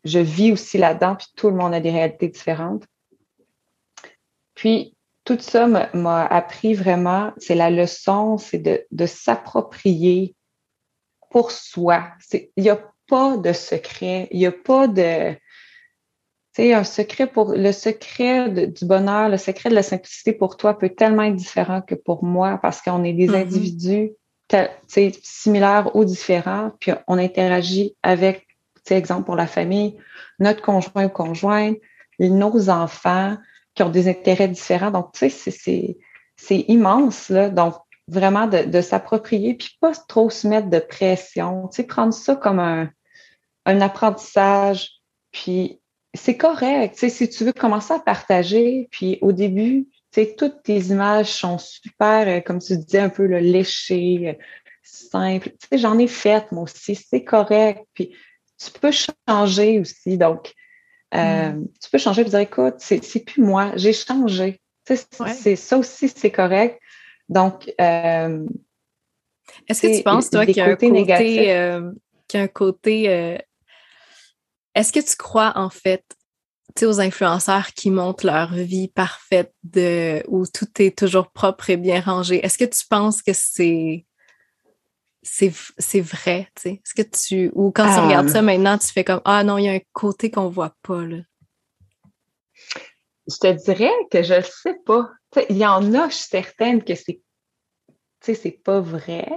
je 0.04 0.18
vis 0.18 0.52
aussi 0.52 0.78
là-dedans, 0.78 1.16
puis 1.16 1.28
tout 1.36 1.50
le 1.50 1.56
monde 1.56 1.74
a 1.74 1.80
des 1.80 1.90
réalités 1.90 2.28
différentes. 2.28 2.84
Puis, 4.54 4.96
tout 5.24 5.38
ça 5.40 5.66
m'a 5.66 6.24
appris 6.24 6.74
vraiment, 6.74 7.32
c'est 7.36 7.56
la 7.56 7.68
leçon, 7.68 8.38
c'est 8.38 8.86
de, 8.90 9.06
s'approprier 9.06 10.34
pour 11.30 11.50
soi. 11.50 12.04
Il 12.32 12.62
n'y 12.62 12.70
a 12.70 12.80
pas 13.08 13.36
de 13.36 13.52
secret, 13.52 14.28
il 14.30 14.38
n'y 14.38 14.46
a 14.46 14.52
pas 14.52 14.86
de... 14.86 15.32
Tu 15.32 16.62
sais, 16.62 16.74
un 16.74 16.84
secret 16.84 17.26
pour... 17.26 17.54
Le 17.54 17.72
secret 17.72 18.68
du 18.68 18.84
bonheur, 18.86 19.28
le 19.28 19.36
secret 19.36 19.68
de 19.68 19.74
la 19.74 19.82
simplicité 19.82 20.32
pour 20.32 20.56
toi 20.56 20.78
peut 20.78 20.90
tellement 20.90 21.24
être 21.24 21.34
différent 21.34 21.82
que 21.82 21.96
pour 21.96 22.24
moi 22.24 22.58
parce 22.62 22.80
qu'on 22.80 23.02
est 23.02 23.12
des 23.12 23.28
mm-hmm. 23.28 23.42
individus 23.42 24.12
similaires 25.22 25.94
ou 25.94 26.04
différents, 26.04 26.72
puis 26.80 26.92
on 27.06 27.18
interagit 27.18 27.96
avec, 28.02 28.46
exemple 28.88 29.24
pour 29.24 29.36
la 29.36 29.46
famille, 29.46 29.98
notre 30.38 30.62
conjoint 30.62 31.06
ou 31.06 31.08
conjointe, 31.08 31.78
nos 32.18 32.70
enfants, 32.70 33.36
qui 33.74 33.82
ont 33.82 33.90
des 33.90 34.08
intérêts 34.08 34.48
différents. 34.48 34.90
Donc, 34.90 35.12
tu 35.12 35.30
sais, 35.30 35.96
c'est 36.36 36.64
immense, 36.68 37.28
là. 37.28 37.50
Donc, 37.50 37.74
vraiment 38.08 38.46
de, 38.46 38.80
s'approprier, 38.80 39.54
puis 39.54 39.76
pas 39.80 39.92
trop 40.08 40.30
se 40.30 40.46
mettre 40.46 40.70
de 40.70 40.78
pression. 40.78 41.68
Tu 41.68 41.76
sais, 41.76 41.82
prendre 41.84 42.14
ça 42.14 42.36
comme 42.36 42.58
un, 42.58 42.88
un 43.66 43.80
apprentissage, 43.80 44.90
puis 45.32 45.80
c'est 46.14 46.36
correct. 46.36 46.96
Tu 46.98 47.10
si 47.10 47.28
tu 47.28 47.44
veux 47.44 47.52
commencer 47.52 47.92
à 47.92 47.98
partager, 47.98 48.88
puis 48.90 49.18
au 49.20 49.32
début, 49.32 49.88
sais, 50.22 50.34
toutes 50.36 50.62
tes 50.62 50.78
images 50.78 51.32
sont 51.32 51.58
super, 51.58 52.28
euh, 52.28 52.40
comme 52.40 52.58
tu 52.58 52.76
disais, 52.76 53.00
un 53.00 53.08
peu 53.08 53.26
le 53.26 53.38
léché, 53.38 54.28
euh, 54.28 54.32
simple. 54.82 55.50
Tu 55.50 55.68
sais, 55.68 55.78
j'en 55.78 55.98
ai 55.98 56.06
fait, 56.06 56.50
moi 56.52 56.64
aussi, 56.64 56.94
c'est 56.94 57.24
correct. 57.24 57.84
Puis 57.94 58.14
tu 58.58 58.70
peux 58.70 58.92
changer 58.92 59.80
aussi. 59.80 60.16
Donc, 60.18 60.54
euh, 61.14 61.50
mm. 61.50 61.68
Tu 61.82 61.90
peux 61.90 61.98
changer 61.98 62.22
et 62.22 62.24
dire 62.24 62.38
écoute, 62.40 62.76
c'est 62.78 63.24
plus 63.24 63.42
moi, 63.42 63.72
j'ai 63.76 63.92
changé. 63.92 64.60
C'est 64.84 65.56
ça 65.56 65.78
aussi, 65.78 66.08
c'est 66.08 66.30
correct. 66.30 66.80
Donc, 67.28 67.72
euh, 67.80 68.46
est-ce 69.68 69.82
que 69.82 69.96
tu 69.96 70.02
penses, 70.02 70.30
toi, 70.30 70.46
qu'il 70.46 70.56
y 70.56 70.60
a 70.60 70.66
un 70.66 70.76
côté, 70.76 71.52
euh, 71.52 71.90
un 72.34 72.48
côté 72.48 73.38
est-ce 74.76 74.92
que 74.92 75.00
tu 75.00 75.16
crois 75.16 75.52
en 75.56 75.70
fait 75.70 76.04
aux 76.84 77.00
influenceurs 77.00 77.68
qui 77.68 77.90
montrent 77.90 78.26
leur 78.26 78.52
vie 78.52 78.88
parfaite 78.88 79.54
de 79.64 80.22
où 80.28 80.46
tout 80.46 80.68
est 80.78 80.96
toujours 80.96 81.30
propre 81.30 81.70
et 81.70 81.76
bien 81.76 82.00
rangé? 82.00 82.44
Est-ce 82.44 82.58
que 82.58 82.64
tu 82.64 82.84
penses 82.88 83.22
que 83.22 83.32
c'est 83.32 84.04
c'est 85.28 86.00
vrai, 86.00 86.48
tu 86.54 86.62
sais? 86.62 86.70
Est-ce 86.84 86.94
que 86.94 87.08
tu. 87.08 87.50
Ou 87.54 87.70
quand 87.72 87.92
tu 87.92 88.00
regardes 88.00 88.28
ça 88.28 88.42
maintenant, 88.42 88.78
tu 88.78 88.86
fais 88.88 89.02
comme 89.02 89.20
Ah 89.24 89.42
non, 89.42 89.58
il 89.58 89.64
y 89.64 89.68
a 89.68 89.72
un 89.72 89.80
côté 89.92 90.30
qu'on 90.30 90.48
voit 90.48 90.74
pas, 90.82 91.02
là. 91.02 91.18
Je 93.28 93.36
te 93.36 93.52
dirais 93.64 93.90
que 94.10 94.22
je 94.22 94.34
ne 94.34 94.40
sais 94.40 94.76
pas. 94.84 95.10
il 95.50 95.56
y 95.56 95.66
en 95.66 95.94
a, 95.94 96.08
je 96.08 96.14
suis 96.14 96.28
certaine 96.28 96.84
que 96.84 96.94
c'est 96.94 97.20
c'est 98.20 98.60
pas 98.64 98.80
vrai. 98.80 99.28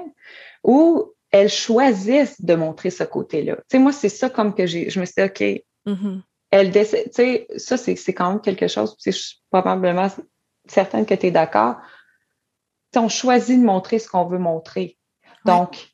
Ou 0.64 1.14
elles 1.32 1.50
choisissent 1.50 2.42
de 2.42 2.56
montrer 2.56 2.90
ce 2.90 3.04
côté-là. 3.04 3.56
Tu 3.56 3.64
sais, 3.72 3.80
moi, 3.80 3.92
c'est 3.92 4.10
ça 4.10 4.30
comme 4.30 4.56
que 4.56 4.66
j'ai, 4.66 4.90
je 4.90 5.00
me 5.00 5.06
suis 5.06 5.14
dit, 5.18 5.24
OK, 5.24 5.94
mm-hmm. 5.94 6.22
Elle 6.52 6.72
tu 6.72 6.84
sais, 7.12 7.48
ça, 7.58 7.78
c'est 7.78 8.14
quand 8.14 8.30
même 8.30 8.42
quelque 8.42 8.68
chose, 8.68 8.96
je 9.06 9.12
suis 9.12 9.42
probablement 9.52 10.08
certaine 10.68 11.06
que 11.06 11.14
tu 11.14 11.28
es 11.28 11.32
d'accord. 11.32 11.76
On 12.96 13.10
choisit 13.10 13.60
de 13.60 13.66
montrer 13.66 14.00
ce 14.00 14.10
qu'on 14.10 14.26
veut 14.26 14.40
montrer. 14.40 14.98
Donc, 15.46 15.90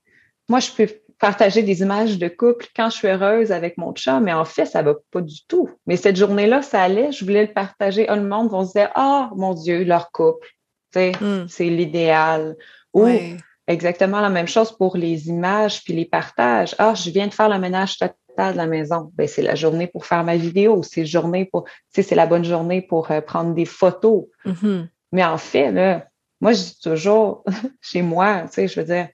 moi, 0.48 0.60
je 0.60 0.72
peux 0.72 0.88
partager 1.19 1.64
des 1.64 1.82
images 1.82 2.18
de 2.18 2.27
couple 2.27 2.68
quand 2.76 2.90
je 2.90 2.98
suis 2.98 3.07
heureuse 3.07 3.52
avec 3.52 3.77
mon 3.77 3.94
chat, 3.95 4.19
mais 4.19 4.34
en 4.34 4.45
fait, 4.45 4.65
ça 4.65 4.82
va 4.82 4.94
pas 5.11 5.22
du 5.22 5.45
tout. 5.48 5.69
Mais 5.88 5.98
cette 5.98 6.15
journée-là, 6.15 6.61
ça 6.61 6.82
allait, 6.82 7.11
je 7.11 7.26
voulais 7.26 7.45
le 7.45 7.53
partager. 7.53 8.07
Oh, 8.10 8.15
le 8.15 8.23
monde 8.23 8.49
va 8.49 8.65
se 8.65 8.73
dire, 8.73 8.91
ah, 8.95 9.30
mon 9.36 9.53
Dieu, 9.53 9.84
leur 9.84 10.11
couple, 10.11 10.48
mm. 10.95 11.48
c'est 11.48 11.69
l'idéal. 11.69 12.56
Ou 12.94 13.10
exactement 13.68 14.22
la 14.22 14.30
même 14.30 14.48
chose 14.48 14.72
pour 14.72 14.95
les 14.95 15.27
images 15.27 15.84
puis 15.84 15.94
les 15.94 16.06
partages. 16.06 16.76
Ah, 16.77 16.94
je 16.94 17.10
viens 17.10 17.27
de 17.27 17.34
faire 17.34 17.49
le 17.49 17.60
ménage 17.60 17.98
total 17.98 18.15
de 18.38 18.57
la 18.57 18.68
maison. 18.68 19.12
Ben, 19.16 19.28
c'est 19.28 19.41
la 19.41 19.56
journée 19.56 19.88
pour 19.88 20.06
faire 20.06 20.24
ma 20.24 20.36
vidéo. 20.36 20.84
C'est 20.84 21.02
la 21.02 21.07
journée 21.07 21.45
pour, 21.45 21.66
c'est 21.90 22.10
la 22.12 22.26
bonne 22.26 22.44
journée 22.45 22.82
pour 22.82 23.12
euh, 23.12 23.22
prendre 23.22 23.53
des 23.53 23.66
photos. 23.66 24.26
Mm-hmm. 24.45 24.88
Mais 25.12 25.24
en 25.24 25.38
fait, 25.38 25.72
là, 25.72 26.07
moi, 26.41 26.53
je 26.53 26.64
dis 26.64 26.80
toujours 26.82 27.44
chez 27.82 28.02
moi, 28.02 28.44
tu 28.48 28.53
sais, 28.53 28.68
je 28.68 28.80
veux 28.80 28.86
dire, 28.86 29.10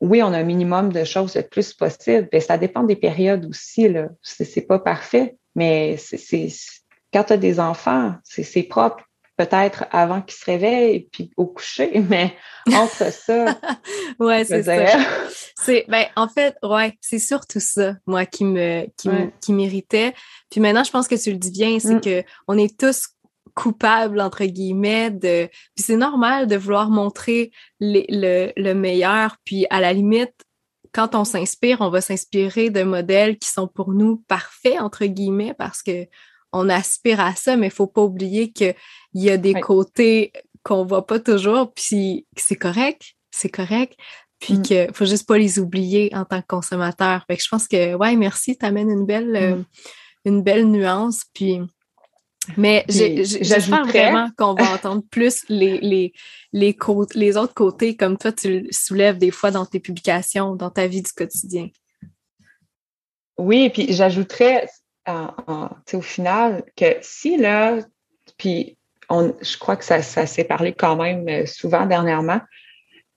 oui, 0.00 0.22
on 0.22 0.32
a 0.32 0.38
un 0.38 0.44
minimum 0.44 0.92
de 0.92 1.04
choses 1.04 1.34
le 1.36 1.42
plus 1.42 1.72
possible. 1.72 2.28
ben, 2.30 2.40
ça 2.40 2.58
dépend 2.58 2.82
des 2.82 2.96
périodes 2.96 3.46
aussi. 3.46 3.88
Là. 3.88 4.08
C'est, 4.22 4.66
pas 4.66 4.78
parfait, 4.78 5.36
mais 5.54 5.96
c'est, 5.96 6.48
quand 7.12 7.24
tu 7.24 7.32
as 7.32 7.36
des 7.36 7.60
enfants, 7.60 8.14
c'est, 8.22 8.62
propre 8.64 9.04
peut-être 9.36 9.84
avant 9.90 10.22
qu'ils 10.22 10.36
se 10.36 10.44
réveillent 10.44 11.08
puis 11.10 11.30
au 11.36 11.46
coucher, 11.46 12.00
mais 12.08 12.36
entre 12.72 13.12
ça. 13.12 13.58
ouais, 14.18 14.44
c'est 14.44 14.62
ça. 14.62 14.98
c'est 15.56 15.84
ben 15.88 16.06
en 16.16 16.28
fait, 16.28 16.56
ouais, 16.62 16.96
c'est 17.00 17.18
surtout 17.18 17.60
ça 17.60 17.94
moi 18.06 18.26
qui 18.26 18.44
me 18.44 18.86
qui, 18.96 19.08
qui 19.40 19.52
m'irritait. 19.52 20.14
Puis 20.50 20.60
maintenant 20.60 20.84
je 20.84 20.90
pense 20.90 21.08
que 21.08 21.14
tu 21.14 21.30
le 21.30 21.38
dis 21.38 21.50
bien, 21.50 21.78
c'est 21.78 21.96
mm. 21.96 22.00
que 22.00 22.24
on 22.48 22.58
est 22.58 22.78
tous 22.78 23.08
coupable, 23.54 24.20
entre 24.20 24.44
guillemets, 24.44 25.10
de... 25.10 25.48
Puis 25.74 25.84
c'est 25.84 25.96
normal 25.96 26.46
de 26.46 26.56
vouloir 26.56 26.90
montrer 26.90 27.52
le, 27.80 28.52
le, 28.56 28.74
meilleur, 28.74 29.36
puis 29.44 29.66
à 29.70 29.80
la 29.80 29.92
limite, 29.92 30.34
quand 30.92 31.14
on 31.14 31.24
s'inspire, 31.24 31.80
on 31.80 31.90
va 31.90 32.00
s'inspirer 32.00 32.70
de 32.70 32.82
modèles 32.82 33.38
qui 33.38 33.48
sont 33.48 33.68
pour 33.68 33.92
nous 33.92 34.24
parfaits, 34.28 34.80
entre 34.80 35.06
guillemets, 35.06 35.54
parce 35.54 35.82
que 35.82 36.06
on 36.54 36.68
aspire 36.68 37.20
à 37.20 37.34
ça, 37.34 37.56
mais 37.56 37.66
il 37.66 37.72
faut 37.72 37.86
pas 37.86 38.02
oublier 38.02 38.52
qu'il 38.52 38.74
y 39.14 39.28
a 39.28 39.36
des 39.36 39.54
côtés 39.54 40.32
qu'on 40.62 40.84
voit 40.84 41.06
pas 41.06 41.20
toujours, 41.20 41.72
puis 41.74 42.26
c'est 42.36 42.56
correct, 42.56 43.14
c'est 43.30 43.50
correct, 43.50 43.98
puis 44.40 44.54
mm. 44.54 44.62
qu'il 44.62 44.90
faut 44.94 45.04
juste 45.04 45.26
pas 45.26 45.36
les 45.36 45.58
oublier 45.58 46.10
en 46.14 46.24
tant 46.24 46.40
que 46.40 46.46
consommateur. 46.46 47.24
Fait 47.26 47.36
que 47.36 47.42
je 47.42 47.48
pense 47.48 47.68
que, 47.68 47.94
ouais, 47.94 48.16
merci, 48.16 48.56
tu 48.56 48.64
amènes 48.64 48.90
une 48.90 49.04
belle, 49.04 49.32
mm. 49.32 49.36
euh, 49.36 49.62
une 50.24 50.42
belle 50.42 50.70
nuance, 50.70 51.24
puis 51.34 51.60
mais 52.56 52.84
j'espère 52.88 53.86
vraiment 53.86 54.28
qu'on 54.36 54.54
va 54.54 54.70
entendre 54.74 55.02
plus 55.10 55.44
les, 55.48 55.78
les, 55.80 56.12
les, 56.52 56.76
les 57.14 57.36
autres 57.36 57.54
côtés, 57.54 57.96
comme 57.96 58.18
toi, 58.18 58.32
tu 58.32 58.60
le 58.60 58.68
soulèves 58.70 59.18
des 59.18 59.30
fois 59.30 59.50
dans 59.50 59.64
tes 59.66 59.80
publications, 59.80 60.54
dans 60.54 60.70
ta 60.70 60.86
vie 60.86 61.02
du 61.02 61.12
quotidien. 61.12 61.68
Oui, 63.38 63.70
puis 63.70 63.92
j'ajouterais 63.92 64.68
au 65.06 66.00
final 66.00 66.64
que 66.76 66.96
si 67.02 67.36
là, 67.36 67.78
puis 68.38 68.76
on, 69.08 69.34
je 69.40 69.58
crois 69.58 69.76
que 69.76 69.84
ça, 69.84 70.02
ça 70.02 70.26
s'est 70.26 70.44
parlé 70.44 70.72
quand 70.72 70.96
même 70.96 71.28
euh, 71.28 71.46
souvent 71.46 71.86
dernièrement, 71.86 72.40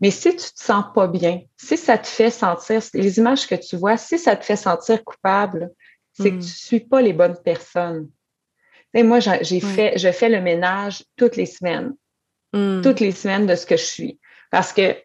mais 0.02 0.12
si 0.12 0.32
tu 0.32 0.38
te 0.52 0.62
sens 0.62 0.86
pas 0.94 1.08
bien, 1.08 1.42
si 1.56 1.78
ça 1.78 1.98
te 1.98 2.08
fait 2.08 2.30
sentir, 2.30 2.82
les 2.94 3.18
images 3.18 3.48
que 3.48 3.56
tu 3.56 3.78
vois, 3.78 3.98
si 3.98 4.20
ça 4.20 4.36
te 4.36 4.46
fait 4.46 4.58
sentir 4.58 5.04
coupable, 5.04 5.72
c'est 6.14 6.32
que 6.32 6.36
hmm. 6.36 6.42
tu 6.42 6.48
suis 6.48 6.80
pas 6.82 7.02
les 7.02 7.14
bonnes 7.14 7.38
personnes 7.44 8.08
moi, 9.04 9.20
j'ai 9.20 9.60
fait, 9.60 9.98
je 9.98 10.12
fais 10.12 10.30
le 10.30 10.42
ménage 10.42 11.04
toutes 11.16 11.36
les 11.36 11.46
semaines. 11.46 11.94
Hmm. 12.54 12.82
Toutes 12.82 13.00
les 13.00 13.12
semaines 13.12 13.46
de 13.46 13.56
ce 13.56 13.66
que 13.66 13.78
je 13.78 13.84
suis. 13.84 14.20
Parce 14.52 14.74
que 14.74 14.96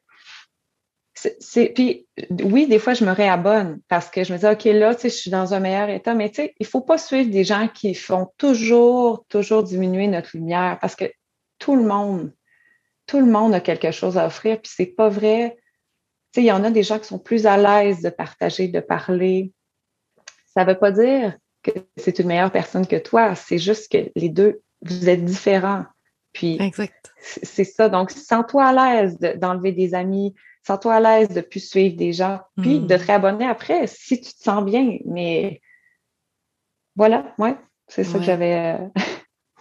c'est 1.14 1.68
puis 1.74 2.06
oui 2.42 2.66
des 2.66 2.78
fois 2.78 2.94
je 2.94 3.04
me 3.04 3.12
réabonne 3.12 3.80
parce 3.88 4.08
que 4.08 4.24
je 4.24 4.32
me 4.32 4.38
dis 4.38 4.46
ok 4.46 4.64
là 4.64 4.94
tu 4.94 5.02
sais 5.02 5.08
je 5.10 5.14
suis 5.14 5.30
dans 5.30 5.52
un 5.52 5.60
meilleur 5.60 5.90
état 5.90 6.14
mais 6.14 6.30
tu 6.30 6.36
sais 6.36 6.54
il 6.58 6.66
faut 6.66 6.80
pas 6.80 6.96
suivre 6.96 7.30
des 7.30 7.44
gens 7.44 7.68
qui 7.68 7.94
font 7.94 8.28
toujours 8.38 9.24
toujours 9.28 9.62
diminuer 9.62 10.06
notre 10.06 10.30
lumière 10.34 10.78
parce 10.80 10.96
que 10.96 11.04
tout 11.58 11.76
le 11.76 11.84
monde 11.84 12.32
tout 13.06 13.20
le 13.20 13.26
monde 13.26 13.52
a 13.52 13.60
quelque 13.60 13.90
chose 13.90 14.16
à 14.16 14.26
offrir 14.26 14.60
puis 14.60 14.72
c'est 14.74 14.86
pas 14.86 15.10
vrai 15.10 15.58
tu 16.32 16.40
sais 16.40 16.42
il 16.42 16.48
y 16.48 16.52
en 16.52 16.64
a 16.64 16.70
des 16.70 16.82
gens 16.82 16.98
qui 16.98 17.06
sont 17.06 17.18
plus 17.18 17.46
à 17.46 17.58
l'aise 17.58 18.00
de 18.00 18.08
partager 18.08 18.68
de 18.68 18.80
parler 18.80 19.52
ça 20.54 20.64
veut 20.64 20.78
pas 20.78 20.92
dire 20.92 21.36
que 21.62 21.70
c'est 21.96 22.18
une 22.18 22.26
meilleure 22.26 22.52
personne 22.52 22.86
que 22.86 22.96
toi. 22.96 23.34
C'est 23.34 23.58
juste 23.58 23.90
que 23.90 24.10
les 24.16 24.28
deux, 24.28 24.62
vous 24.82 25.08
êtes 25.08 25.24
différents. 25.24 25.84
Puis, 26.32 26.58
c'est 27.18 27.64
ça. 27.64 27.88
Donc, 27.88 28.10
sens-toi 28.10 28.64
à 28.64 29.02
l'aise 29.02 29.18
d'enlever 29.18 29.72
des 29.72 29.94
amis, 29.94 30.34
sens-toi 30.66 30.94
à 30.94 31.00
l'aise 31.00 31.28
de 31.28 31.40
plus 31.40 31.66
suivre 31.66 31.96
des 31.96 32.12
gens, 32.12 32.40
puis 32.60 32.80
de 32.80 32.86
te 32.86 33.02
hmm. 33.02 33.06
réabonner 33.06 33.46
après 33.46 33.86
si 33.86 34.20
tu 34.20 34.32
te 34.32 34.42
sens 34.42 34.64
bien. 34.64 34.98
Mais 35.04 35.60
voilà, 36.96 37.34
ouais, 37.38 37.56
c'est 37.88 38.04
ça 38.04 38.18
que 38.18 38.24
j'avais. 38.24 38.78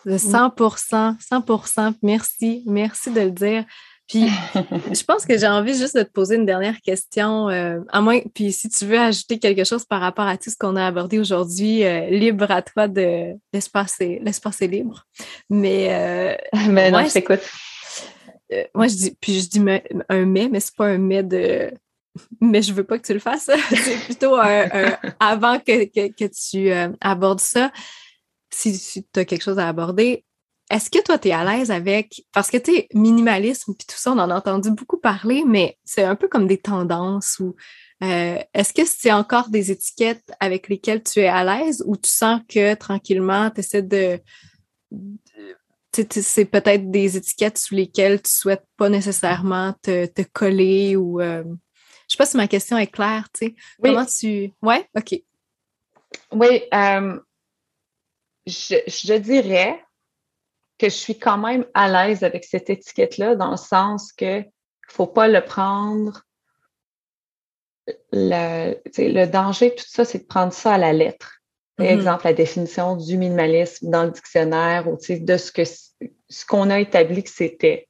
De 0.06 0.18
100 0.18 0.50
100% 0.50 1.94
Merci. 2.02 2.64
Merci 2.66 3.12
de 3.12 3.22
le 3.22 3.32
dire. 3.32 3.66
Puis, 4.12 4.28
je 4.94 5.04
pense 5.04 5.26
que 5.26 5.38
j'ai 5.38 5.48
envie 5.48 5.74
juste 5.74 5.96
de 5.96 6.04
te 6.04 6.12
poser 6.12 6.36
une 6.36 6.46
dernière 6.46 6.82
question, 6.82 7.50
euh, 7.50 7.80
à 7.90 8.02
moins, 8.02 8.20
puis 8.34 8.52
si 8.52 8.68
tu 8.68 8.86
veux 8.86 9.00
ajouter 9.00 9.40
quelque 9.40 9.64
chose 9.64 9.86
par 9.86 10.02
rapport 10.02 10.28
à 10.28 10.38
tout 10.38 10.50
ce 10.50 10.58
qu'on 10.58 10.76
a 10.76 10.86
abordé 10.86 11.18
aujourd'hui, 11.18 11.86
euh, 11.86 12.10
libre 12.10 12.52
à 12.52 12.62
toi 12.62 12.90
de 12.90 13.36
l'espace 13.54 14.00
l'espace 14.00 14.62
est 14.62 14.68
libre. 14.68 15.06
Mais, 15.50 15.88
euh, 15.92 16.36
mais 16.70 16.92
non, 16.92 17.06
je 17.06 17.14
t'écoute. 17.14 17.40
Moi, 18.76 18.88
je 18.88 18.96
dis, 18.96 19.18
puis 19.20 19.40
je 19.40 19.50
dis 19.50 19.60
un 20.10 20.26
mais, 20.26 20.50
mais 20.50 20.60
c'est 20.60 20.76
pas 20.76 20.88
un 20.88 20.98
mais 20.98 21.24
de 21.24 21.72
mais 22.42 22.62
je 22.62 22.74
veux 22.74 22.84
pas 22.84 23.00
que 23.00 23.06
tu 23.06 23.14
le 23.14 23.20
fasses. 23.20 23.50
c'est 23.70 24.06
plutôt 24.06 24.36
un, 24.36 24.68
avant 25.20 25.60
que, 25.60 25.86
que, 25.86 26.26
tu 26.28 26.72
abordes 27.00 27.40
ça. 27.40 27.72
Si, 28.54 28.76
si 28.76 29.06
tu 29.12 29.20
as 29.20 29.26
quelque 29.26 29.44
chose 29.44 29.60
à 29.60 29.68
aborder, 29.68 30.26
est-ce 30.72 30.90
que 30.90 31.04
toi, 31.04 31.20
tu 31.20 31.28
es 31.28 31.32
à 31.32 31.44
l'aise 31.44 31.70
avec. 31.70 32.26
Parce 32.34 32.50
que 32.50 32.58
tu 32.58 32.76
es 32.76 32.88
minimalisme, 32.94 33.74
puis 33.78 33.86
tout 33.86 33.98
ça, 33.98 34.14
on 34.14 34.20
en 34.20 34.30
a 34.30 34.36
entendu 34.36 34.72
beaucoup 34.72 34.98
parler, 34.98 35.44
mais 35.46 35.78
c'est 35.84 36.04
un 36.04 36.16
peu 36.16 36.28
comme 36.28 36.48
des 36.48 36.60
tendances 36.60 37.40
ou. 37.40 37.56
Euh, 38.04 38.40
est-ce 38.56 38.74
que 38.74 38.82
c'est 38.84 39.12
encore 39.12 39.50
des 39.50 39.70
étiquettes 39.70 40.32
avec 40.40 40.70
lesquelles 40.70 41.04
tu 41.04 41.20
es 41.20 41.28
à 41.28 41.44
l'aise 41.44 41.84
ou 41.86 41.96
tu 41.96 42.10
sens 42.10 42.42
que 42.50 42.74
tranquillement, 42.74 43.52
tu 43.52 43.60
essaies 43.60 43.84
de. 43.84 44.20
C'est 45.94 46.46
peut-être 46.46 46.90
des 46.90 47.18
étiquettes 47.18 47.58
sous 47.58 47.76
lesquelles 47.76 48.22
tu 48.22 48.32
souhaites 48.32 48.66
pas 48.78 48.90
nécessairement 48.90 49.74
te, 49.82 50.22
coller 50.34 50.96
ou. 50.96 51.22
Euh, 51.22 51.44
je 51.44 52.16
sais 52.16 52.18
pas 52.18 52.26
si 52.26 52.38
ma 52.38 52.48
question 52.48 52.78
est 52.78 52.88
claire, 52.88 53.28
tu 53.34 53.48
sais. 53.48 53.56
Comment 53.82 54.06
tu. 54.06 54.54
Ouais, 54.62 54.88
OK. 54.98 55.22
Oui, 56.34 56.64
euh, 56.74 57.20
je, 58.46 58.76
je 58.88 59.14
dirais 59.14 59.82
que 60.78 60.90
je 60.90 60.96
suis 60.96 61.18
quand 61.18 61.38
même 61.38 61.66
à 61.74 61.88
l'aise 61.88 62.24
avec 62.24 62.44
cette 62.44 62.70
étiquette-là, 62.70 63.36
dans 63.36 63.52
le 63.52 63.58
sens 63.58 64.12
que 64.12 64.40
ne 64.40 64.44
faut 64.90 65.08
pas 65.08 65.28
le 65.28 65.44
prendre. 65.44 66.24
Le, 68.12 68.76
le 68.98 69.26
danger, 69.26 69.76
tout 69.76 69.86
ça, 69.88 70.06
c'est 70.06 70.20
de 70.20 70.26
prendre 70.26 70.54
ça 70.54 70.74
à 70.74 70.78
la 70.78 70.94
lettre. 70.94 71.41
Par 71.78 71.86
mm-hmm. 71.86 71.90
exemple, 71.90 72.26
la 72.26 72.34
définition 72.34 72.96
du 72.96 73.18
minimalisme 73.18 73.90
dans 73.90 74.04
le 74.04 74.12
dictionnaire 74.12 74.88
ou 74.88 74.98
de 74.98 75.38
ce 75.38 75.52
que 75.52 75.64
ce 75.66 76.46
qu'on 76.46 76.70
a 76.70 76.80
établi 76.80 77.24
que 77.24 77.30
c'était. 77.30 77.88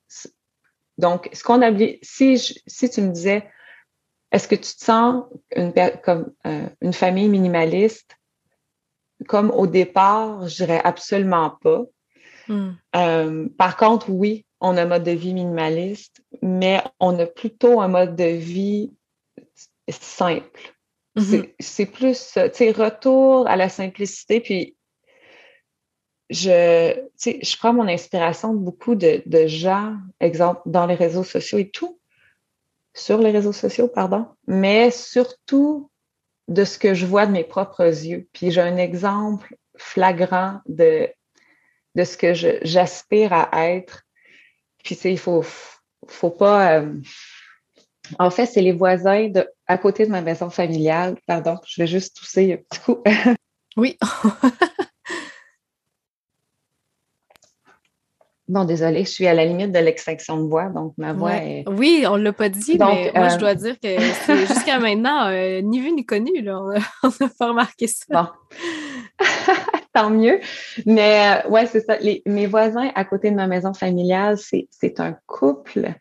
Donc, 0.98 1.30
ce 1.34 1.44
qu'on 1.44 1.62
a 1.62 1.72
si, 2.02 2.38
si 2.38 2.90
tu 2.90 3.02
me 3.02 3.12
disais, 3.12 3.48
est-ce 4.32 4.48
que 4.48 4.56
tu 4.56 4.76
te 4.76 4.84
sens 4.84 5.26
une, 5.56 5.74
comme 6.04 6.34
euh, 6.46 6.68
une 6.82 6.94
famille 6.94 7.28
minimaliste? 7.28 8.18
Comme 9.28 9.52
au 9.52 9.68
départ, 9.68 10.48
je 10.48 10.56
dirais 10.58 10.82
absolument 10.84 11.58
pas. 11.62 11.84
Hmm. 12.48 12.72
Euh, 12.96 13.50
par 13.58 13.78
contre, 13.78 14.10
oui, 14.10 14.46
on 14.60 14.78
a 14.78 14.84
un 14.84 14.86
mode 14.86 15.04
de 15.04 15.12
vie 15.12 15.34
minimaliste, 15.34 16.22
mais 16.42 16.82
on 17.00 17.18
a 17.20 17.26
plutôt 17.26 17.82
un 17.82 17.88
mode 17.88 18.16
de 18.16 18.24
vie 18.24 18.92
simple. 19.90 20.74
Mm-hmm. 21.16 21.54
C'est 21.60 21.86
plus, 21.86 22.32
tu 22.34 22.40
sais, 22.54 22.72
retour 22.72 23.48
à 23.48 23.56
la 23.56 23.70
simplicité. 23.70 24.40
Puis, 24.40 24.76
je, 26.30 26.98
je 27.20 27.58
prends 27.58 27.74
mon 27.74 27.88
inspiration 27.88 28.54
de 28.54 28.60
beaucoup 28.60 28.96
de, 28.96 29.22
gens, 29.48 29.98
exemple, 30.20 30.62
dans 30.66 30.86
les 30.86 30.96
réseaux 30.96 31.26
sociaux 31.26 31.58
et 31.58 31.70
tout. 31.70 32.00
sur 32.94 33.20
les 33.20 33.32
réseaux 33.32 33.54
sociaux, 33.54 33.88
pardon, 33.88 34.28
mais 34.48 34.92
surtout 34.92 35.90
de 36.48 36.66
ce 36.66 36.78
que 36.78 36.94
je 36.94 37.06
vois 37.06 37.26
de 37.26 37.32
mes 37.32 37.46
propres 37.46 37.84
yeux. 37.84 38.28
Puis 38.34 38.52
j'ai 38.52 38.62
un 38.62 38.78
exemple 38.78 39.56
flagrant 39.78 40.60
de, 40.68 41.10
de 41.96 42.04
ce 42.04 42.18
que 42.18 42.34
j'aspire 42.34 43.34
à 43.34 43.70
être. 43.70 44.04
Puis, 44.84 44.96
tu 44.96 45.02
sais, 45.02 45.12
il 45.12 45.20
faut, 45.20 45.44
faut 46.08 46.30
pas. 46.30 46.80
Euh, 46.80 46.94
en 48.20 48.30
fait, 48.30 48.46
c'est 48.46 48.62
les 48.62 48.74
voisins 48.74 49.30
de, 49.30 49.48
à 49.68 49.78
côté 49.78 50.06
de 50.06 50.12
ma 50.12 50.22
maison 50.22 50.50
familiale. 50.50 51.16
Pardon, 51.28 51.58
je 51.66 51.82
vais 51.82 51.88
juste 51.88 52.18
tousser 52.18 52.54
un 52.54 52.58
petit 52.58 52.80
coup. 52.82 53.04
oui. 53.78 53.98
Bon, 58.52 58.66
désolée, 58.66 59.06
je 59.06 59.10
suis 59.10 59.28
à 59.28 59.34
la 59.34 59.46
limite 59.46 59.72
de 59.72 59.80
l'extinction 59.80 60.36
de 60.36 60.50
voix, 60.50 60.66
donc 60.66 60.94
ma 60.98 61.14
voix 61.14 61.36
est... 61.36 61.64
Oui, 61.70 62.04
on 62.06 62.18
ne 62.18 62.24
l'a 62.24 62.34
pas 62.34 62.50
dit, 62.50 62.78
mais 62.78 63.10
moi, 63.16 63.30
je 63.30 63.36
euh, 63.36 63.38
dois 63.38 63.56
dire 63.56 63.80
que 63.80 63.98
jusqu'à 64.46 64.78
maintenant, 64.78 65.28
euh, 65.28 65.62
ni 65.62 65.80
vu 65.80 65.94
ni 65.94 66.06
connu, 66.06 66.42
là, 66.42 66.60
on 66.60 67.08
n'a 67.08 67.30
pas 67.40 67.48
remarqué 67.48 67.88
ça. 67.88 68.04
Bon. 68.10 69.26
Tant 69.94 70.10
mieux. 70.10 70.42
Mais 70.86 71.44
euh, 71.46 71.50
ouais, 71.50 71.66
c'est 71.66 71.80
ça. 71.80 71.96
mes 72.26 72.46
voisins 72.46 72.92
à 72.94 73.06
côté 73.06 73.32
de 73.32 73.38
ma 73.38 73.48
maison 73.48 73.74
familiale, 73.74 74.38
c'est 74.38 75.00
un 75.00 75.18
couple. 75.28 75.94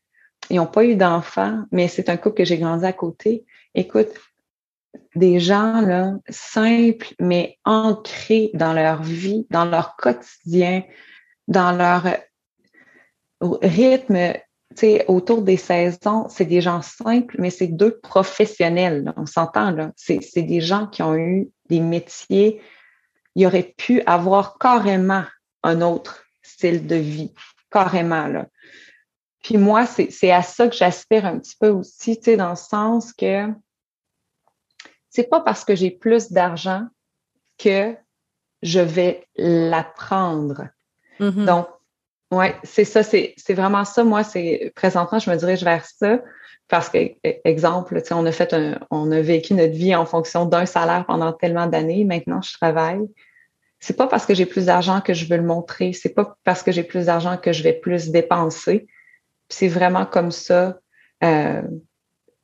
Ils 0.50 0.56
n'ont 0.56 0.66
pas 0.66 0.84
eu 0.84 0.96
d'enfants, 0.96 1.64
mais 1.70 1.88
c'est 1.88 2.08
un 2.08 2.16
couple 2.16 2.38
que 2.38 2.44
j'ai 2.44 2.58
grandi 2.58 2.84
à 2.84 2.92
côté. 2.92 3.44
Écoute, 3.74 4.08
des 5.14 5.38
gens 5.40 5.80
là, 5.80 6.14
simples, 6.28 7.14
mais 7.20 7.58
ancrés 7.64 8.50
dans 8.54 8.72
leur 8.72 9.02
vie, 9.02 9.46
dans 9.50 9.64
leur 9.64 9.96
quotidien, 9.96 10.82
dans 11.48 11.72
leur 11.72 12.04
rythme, 13.40 14.34
tu 14.70 14.76
sais, 14.76 15.04
autour 15.08 15.42
des 15.42 15.56
saisons, 15.56 16.28
c'est 16.28 16.44
des 16.44 16.60
gens 16.60 16.82
simples, 16.82 17.36
mais 17.38 17.50
c'est 17.50 17.68
deux 17.68 17.98
professionnels, 17.98 19.12
on 19.16 19.26
s'entend. 19.26 19.92
C'est 19.96 20.42
des 20.42 20.60
gens 20.60 20.86
qui 20.86 21.02
ont 21.02 21.16
eu 21.16 21.50
des 21.68 21.80
métiers, 21.80 22.60
il 23.34 23.46
aurait 23.46 23.74
pu 23.76 24.02
avoir 24.02 24.58
carrément 24.58 25.24
un 25.62 25.80
autre 25.80 26.24
style 26.42 26.86
de 26.86 26.96
vie, 26.96 27.32
carrément 27.70 28.26
là. 28.26 28.46
Puis 29.42 29.56
moi, 29.56 29.86
c'est 29.86 30.30
à 30.30 30.42
ça 30.42 30.68
que 30.68 30.76
j'aspire 30.76 31.24
un 31.24 31.38
petit 31.38 31.56
peu 31.58 31.68
aussi, 31.68 32.18
tu 32.18 32.24
sais, 32.24 32.36
dans 32.36 32.50
le 32.50 32.56
sens 32.56 33.12
que 33.12 33.46
c'est 35.08 35.28
pas 35.28 35.40
parce 35.40 35.64
que 35.64 35.74
j'ai 35.74 35.90
plus 35.90 36.30
d'argent 36.30 36.86
que 37.58 37.96
je 38.62 38.80
vais 38.80 39.26
l'apprendre. 39.36 40.68
Mm-hmm. 41.18 41.44
Donc, 41.46 41.68
oui, 42.30 42.46
c'est 42.62 42.84
ça, 42.84 43.02
c'est 43.02 43.34
vraiment 43.50 43.84
ça. 43.84 44.04
Moi, 44.04 44.22
c'est 44.22 44.72
présentement, 44.76 45.18
je 45.18 45.30
me 45.30 45.36
dirige 45.36 45.64
vers 45.64 45.84
ça 45.84 46.20
parce 46.68 46.88
que, 46.88 46.98
e, 46.98 47.40
exemple, 47.44 48.00
on 48.12 48.26
a 48.26 48.32
fait 48.32 48.52
un, 48.52 48.78
on 48.90 49.10
a 49.10 49.20
vécu 49.20 49.54
notre 49.54 49.72
vie 49.72 49.94
en 49.94 50.06
fonction 50.06 50.44
d'un 50.44 50.66
salaire 50.66 51.04
pendant 51.06 51.32
tellement 51.32 51.66
d'années. 51.66 52.04
Maintenant, 52.04 52.40
je 52.40 52.52
travaille. 52.52 53.08
C'est 53.80 53.96
pas 53.96 54.06
parce 54.06 54.26
que 54.26 54.34
j'ai 54.34 54.46
plus 54.46 54.66
d'argent 54.66 55.00
que 55.00 55.12
je 55.12 55.26
veux 55.26 55.38
le 55.38 55.42
montrer. 55.42 55.92
C'est 55.92 56.14
pas 56.14 56.36
parce 56.44 56.62
que 56.62 56.70
j'ai 56.70 56.84
plus 56.84 57.06
d'argent 57.06 57.36
que 57.36 57.52
je 57.52 57.64
vais 57.64 57.72
plus 57.72 58.10
dépenser. 58.10 58.86
C'est 59.50 59.68
vraiment 59.68 60.06
comme 60.06 60.30
ça. 60.30 60.78
Euh, 61.22 61.62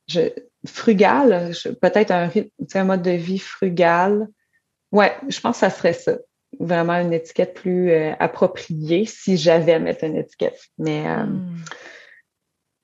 je, 0.07 0.29
frugal, 0.65 1.51
peut-être 1.81 2.11
un, 2.11 2.29
un 2.73 2.83
mode 2.83 3.01
de 3.01 3.11
vie 3.11 3.39
frugal. 3.39 4.27
Ouais, 4.91 5.15
je 5.27 5.39
pense 5.39 5.57
que 5.57 5.59
ça 5.61 5.69
serait 5.69 5.93
ça 5.93 6.17
vraiment 6.59 6.93
une 6.93 7.13
étiquette 7.13 7.53
plus 7.53 7.91
euh, 7.91 8.13
appropriée 8.19 9.05
si 9.05 9.37
j'avais 9.37 9.73
à 9.73 9.79
mettre 9.79 10.03
une 10.03 10.15
étiquette. 10.15 10.59
Mais 10.77 11.07
euh, 11.07 11.23
hmm. 11.23 11.63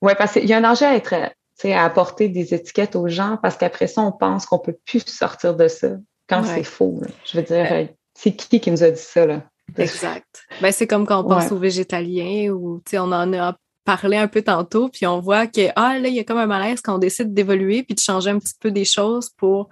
ouais, 0.02 0.16
parce 0.16 0.34
qu'il 0.34 0.46
y 0.46 0.54
a 0.54 0.58
un 0.58 0.70
enjeu 0.70 0.86
à 0.86 0.96
être, 0.96 1.14
à 1.14 1.86
apporter 1.86 2.30
des 2.30 2.54
étiquettes 2.54 2.96
aux 2.96 3.08
gens 3.08 3.38
parce 3.42 3.58
qu'après 3.58 3.88
ça, 3.88 4.02
on 4.02 4.12
pense 4.12 4.46
qu'on 4.46 4.60
peut 4.60 4.78
plus 4.86 5.06
sortir 5.06 5.56
de 5.56 5.68
ça 5.68 5.92
quand 6.28 6.44
c'est 6.44 6.64
faux. 6.64 7.02
Je 7.26 7.38
veux 7.38 7.44
dire, 7.44 7.90
c'est 8.14 8.36
qui 8.36 8.60
qui 8.60 8.72
nous 8.72 8.84
a 8.84 8.92
dit 8.92 9.02
ça 9.02 9.26
là? 9.26 9.44
Exact. 9.78 10.46
Ben, 10.62 10.72
c'est 10.72 10.88
comme 10.88 11.06
quand 11.06 11.24
on 11.24 11.28
pense 11.28 11.52
aux 11.52 11.58
végétaliens 11.58 12.52
ou 12.52 12.82
on 12.94 13.12
en 13.12 13.34
a 13.34 13.56
parlé 13.86 14.18
un 14.18 14.28
peu 14.28 14.42
tantôt, 14.42 14.90
puis 14.90 15.06
on 15.06 15.20
voit 15.20 15.48
que 15.48 15.70
ah 15.76 16.00
là, 16.00 16.08
il 16.08 16.16
y 16.16 16.20
a 16.20 16.24
comme 16.24 16.38
un 16.38 16.46
malaise 16.46 16.82
quand 16.82 16.96
on 16.96 17.00
décide 17.00 17.34
d'évoluer 17.34 17.84
puis 17.84 17.96
de 17.96 18.00
changer 18.00 18.30
un 18.30 18.40
petit 18.40 18.56
peu 18.60 18.72
des 18.72 18.86
choses 18.86 19.30
pour 19.30 19.70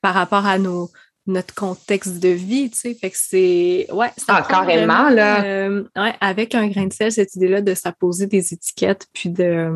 par 0.00 0.14
rapport 0.14 0.46
à 0.46 0.58
nos, 0.58 0.90
notre 1.26 1.54
contexte 1.54 2.18
de 2.18 2.28
vie, 2.28 2.70
tu 2.70 2.78
sais. 2.78 2.94
Fait 2.94 3.10
que 3.10 3.16
c'est. 3.18 3.86
Ouais, 3.92 4.10
ça 4.16 4.36
ah, 4.36 4.46
carrément, 4.48 5.08
là. 5.08 5.44
Euh, 5.44 5.84
ouais, 5.96 6.14
avec 6.20 6.54
un 6.54 6.66
grain 6.68 6.86
de 6.86 6.92
sel, 6.92 7.12
cette 7.12 7.34
idée-là 7.36 7.60
de 7.60 7.74
s'apposer 7.74 8.26
des 8.26 8.52
étiquettes, 8.52 9.06
puis 9.12 9.30
de. 9.30 9.70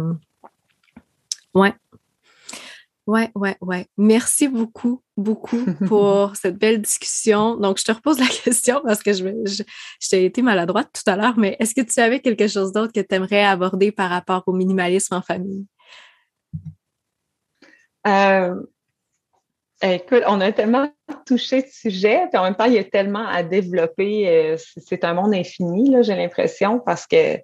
Ouais. 1.54 1.72
Ouais, 3.06 3.30
ouais, 3.36 3.56
ouais. 3.60 3.86
Merci 3.96 4.48
beaucoup, 4.48 5.02
beaucoup 5.16 5.64
pour 5.86 6.34
cette 6.34 6.56
belle 6.58 6.82
discussion. 6.82 7.56
Donc, 7.56 7.78
je 7.78 7.84
te 7.84 7.92
repose 7.92 8.18
la 8.18 8.26
question 8.44 8.80
parce 8.84 9.02
que 9.02 9.12
je, 9.12 9.24
je, 9.44 9.62
je 10.00 10.08
t'ai 10.08 10.24
été 10.24 10.42
maladroite 10.42 10.88
tout 10.92 11.08
à 11.10 11.16
l'heure, 11.16 11.38
mais 11.38 11.56
est-ce 11.60 11.74
que 11.74 11.82
tu 11.82 12.00
avais 12.00 12.20
quelque 12.20 12.48
chose 12.48 12.72
d'autre 12.72 12.92
que 12.92 13.00
tu 13.00 13.14
aimerais 13.14 13.44
aborder 13.44 13.92
par 13.92 14.10
rapport 14.10 14.42
au 14.46 14.52
minimalisme 14.52 15.14
en 15.14 15.22
famille? 15.22 15.66
Euh, 18.06 18.54
Écoute, 19.82 20.22
on 20.26 20.40
a 20.40 20.52
tellement 20.52 20.90
touché 21.26 21.60
de 21.60 21.68
sujet, 21.68 22.26
puis 22.30 22.38
en 22.38 22.44
même 22.44 22.54
temps, 22.54 22.64
il 22.64 22.72
y 22.72 22.78
a 22.78 22.84
tellement 22.84 23.26
à 23.26 23.42
développer. 23.42 24.26
Euh, 24.26 24.56
c'est 24.78 25.04
un 25.04 25.12
monde 25.12 25.34
infini, 25.34 25.94
j'ai 26.02 26.16
l'impression, 26.16 26.80
parce 26.80 27.06
que 27.06 27.36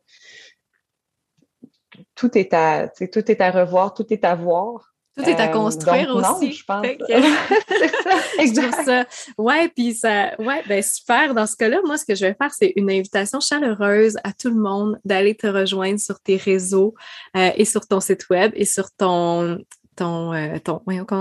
tout 2.15 2.39
est 2.39 2.55
à, 2.55 2.89
tout 2.89 3.31
est 3.31 3.41
à 3.43 3.51
revoir, 3.51 3.93
tout 3.93 4.07
est 4.11 4.25
à 4.25 4.35
voir. 4.35 4.92
Tout 5.17 5.25
est 5.25 5.35
à 5.35 5.49
euh, 5.49 5.53
construire 5.53 6.15
aussi. 6.15 6.53
je 6.53 6.65
pense. 6.65 6.87
c'est 8.37 8.47
ça, 8.55 8.83
ça. 8.85 9.05
Ouais, 9.37 9.69
puis 9.69 9.95
ça, 9.95 10.35
ouais, 10.39 10.63
ben 10.67 10.83
super. 10.83 11.35
Dans 11.35 11.47
ce 11.47 11.57
cas-là, 11.57 11.81
moi, 11.85 11.99
ce 11.99 12.05
que 12.05 12.15
je 12.15 12.27
vais 12.27 12.35
faire, 12.35 12.53
c'est 12.53 12.73
une 12.77 12.91
invitation 12.91 13.41
chaleureuse 13.41 14.17
à 14.25 14.33
tout 14.33 14.49
le 14.49 14.61
monde 14.61 14.99
d'aller 15.05 15.35
te 15.35 15.47
rejoindre 15.47 16.01
sur 16.01 16.19
tes 16.21 16.37
réseaux 16.37 16.95
euh, 17.37 17.51
et 17.57 17.65
sur 17.65 17.87
ton 17.87 18.01
site 18.01 18.29
web 18.31 18.53
et 18.55 18.65
sur 18.65 18.91
ton 18.93 19.59
ton, 19.97 20.33
euh, 20.33 20.59
ton, 20.59 20.81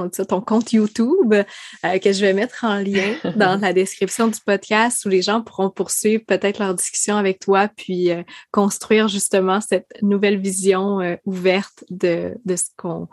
ton 0.09 0.41
compte 0.41 0.73
YouTube 0.73 1.33
euh, 1.33 1.99
que 1.99 2.11
je 2.11 2.21
vais 2.21 2.33
mettre 2.33 2.63
en 2.63 2.75
lien 2.75 3.15
dans 3.35 3.59
la 3.59 3.73
description 3.73 4.27
du 4.27 4.39
podcast 4.45 5.05
où 5.05 5.09
les 5.09 5.21
gens 5.21 5.41
pourront 5.41 5.69
poursuivre 5.69 6.23
peut-être 6.25 6.59
leur 6.59 6.73
discussion 6.73 7.17
avec 7.17 7.39
toi 7.39 7.67
puis 7.75 8.11
euh, 8.11 8.23
construire 8.51 9.07
justement 9.07 9.61
cette 9.61 9.87
nouvelle 10.01 10.39
vision 10.39 10.99
ouverte 11.25 11.83
de, 11.89 12.35
de 12.45 12.55
ce 12.55 12.65
qu'on 12.77 13.07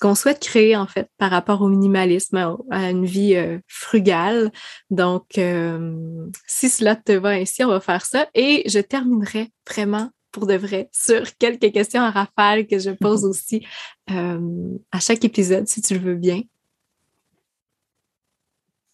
ce 0.00 0.06
qu'on 0.06 0.14
souhaite 0.14 0.40
créer 0.40 0.76
en 0.76 0.86
fait 0.86 1.08
par 1.18 1.30
rapport 1.30 1.60
au 1.60 1.68
minimalisme, 1.68 2.56
à, 2.70 2.90
une 2.90 3.04
vie 3.04 3.36
frugale. 3.68 4.50
Donc, 4.88 5.38
si 6.46 6.70
cela 6.70 6.96
te 6.96 7.12
va 7.12 7.30
ainsi, 7.30 7.62
on 7.64 7.68
va 7.68 7.80
faire 7.80 8.06
ça. 8.06 8.26
Et 8.34 8.62
je 8.66 8.78
terminerai 8.78 9.50
vraiment 9.68 10.10
pour 10.30 10.46
de 10.46 10.54
vrai 10.54 10.88
sur 10.92 11.36
quelques 11.38 11.72
questions 11.72 12.02
à 12.02 12.10
rafale 12.10 12.66
que 12.66 12.78
je 12.78 12.90
pose 12.90 13.24
aussi 13.26 13.66
euh, 14.10 14.78
à 14.92 15.00
chaque 15.00 15.24
épisode, 15.24 15.66
si 15.68 15.82
tu 15.82 15.94
le 15.94 16.00
veux 16.00 16.14
bien. 16.14 16.42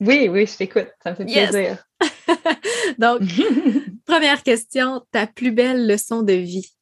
Oui, 0.00 0.28
oui, 0.28 0.46
je 0.46 0.56
t'écoute. 0.56 0.88
Ça 1.02 1.12
me 1.12 1.16
fait 1.16 1.24
plaisir. 1.24 1.82
Donc, 2.98 3.22
première 4.06 4.42
question, 4.42 5.02
ta 5.10 5.26
plus 5.26 5.52
belle 5.52 5.86
leçon 5.86 6.22
de 6.22 6.34
vie? 6.34 6.75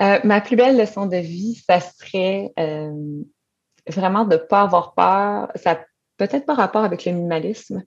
Euh, 0.00 0.20
ma 0.24 0.40
plus 0.40 0.56
belle 0.56 0.78
leçon 0.78 1.06
de 1.06 1.16
vie, 1.16 1.62
ça 1.66 1.80
serait 1.80 2.52
euh, 2.58 3.22
vraiment 3.88 4.24
de 4.24 4.36
ne 4.36 4.40
pas 4.40 4.62
avoir 4.62 4.94
peur. 4.94 5.50
Ça 5.56 5.84
peut-être 6.16 6.46
pas 6.46 6.54
rapport 6.54 6.84
avec 6.84 7.04
le 7.04 7.12
minimalisme, 7.12 7.82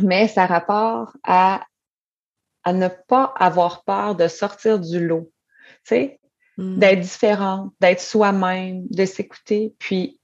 mais 0.00 0.28
ça 0.28 0.44
a 0.44 0.46
rapport 0.46 1.12
à 1.24 1.62
à 2.62 2.72
ne 2.72 2.88
pas 2.88 3.32
avoir 3.36 3.84
peur 3.84 4.14
de 4.14 4.28
sortir 4.28 4.78
du 4.78 5.04
lot, 5.04 5.32
tu 5.84 5.94
sais, 5.94 6.20
hmm. 6.58 6.78
d'être 6.78 7.00
différent, 7.00 7.70
d'être 7.80 8.00
soi-même, 8.00 8.86
de 8.90 9.04
s'écouter, 9.04 9.74
puis 9.78 10.20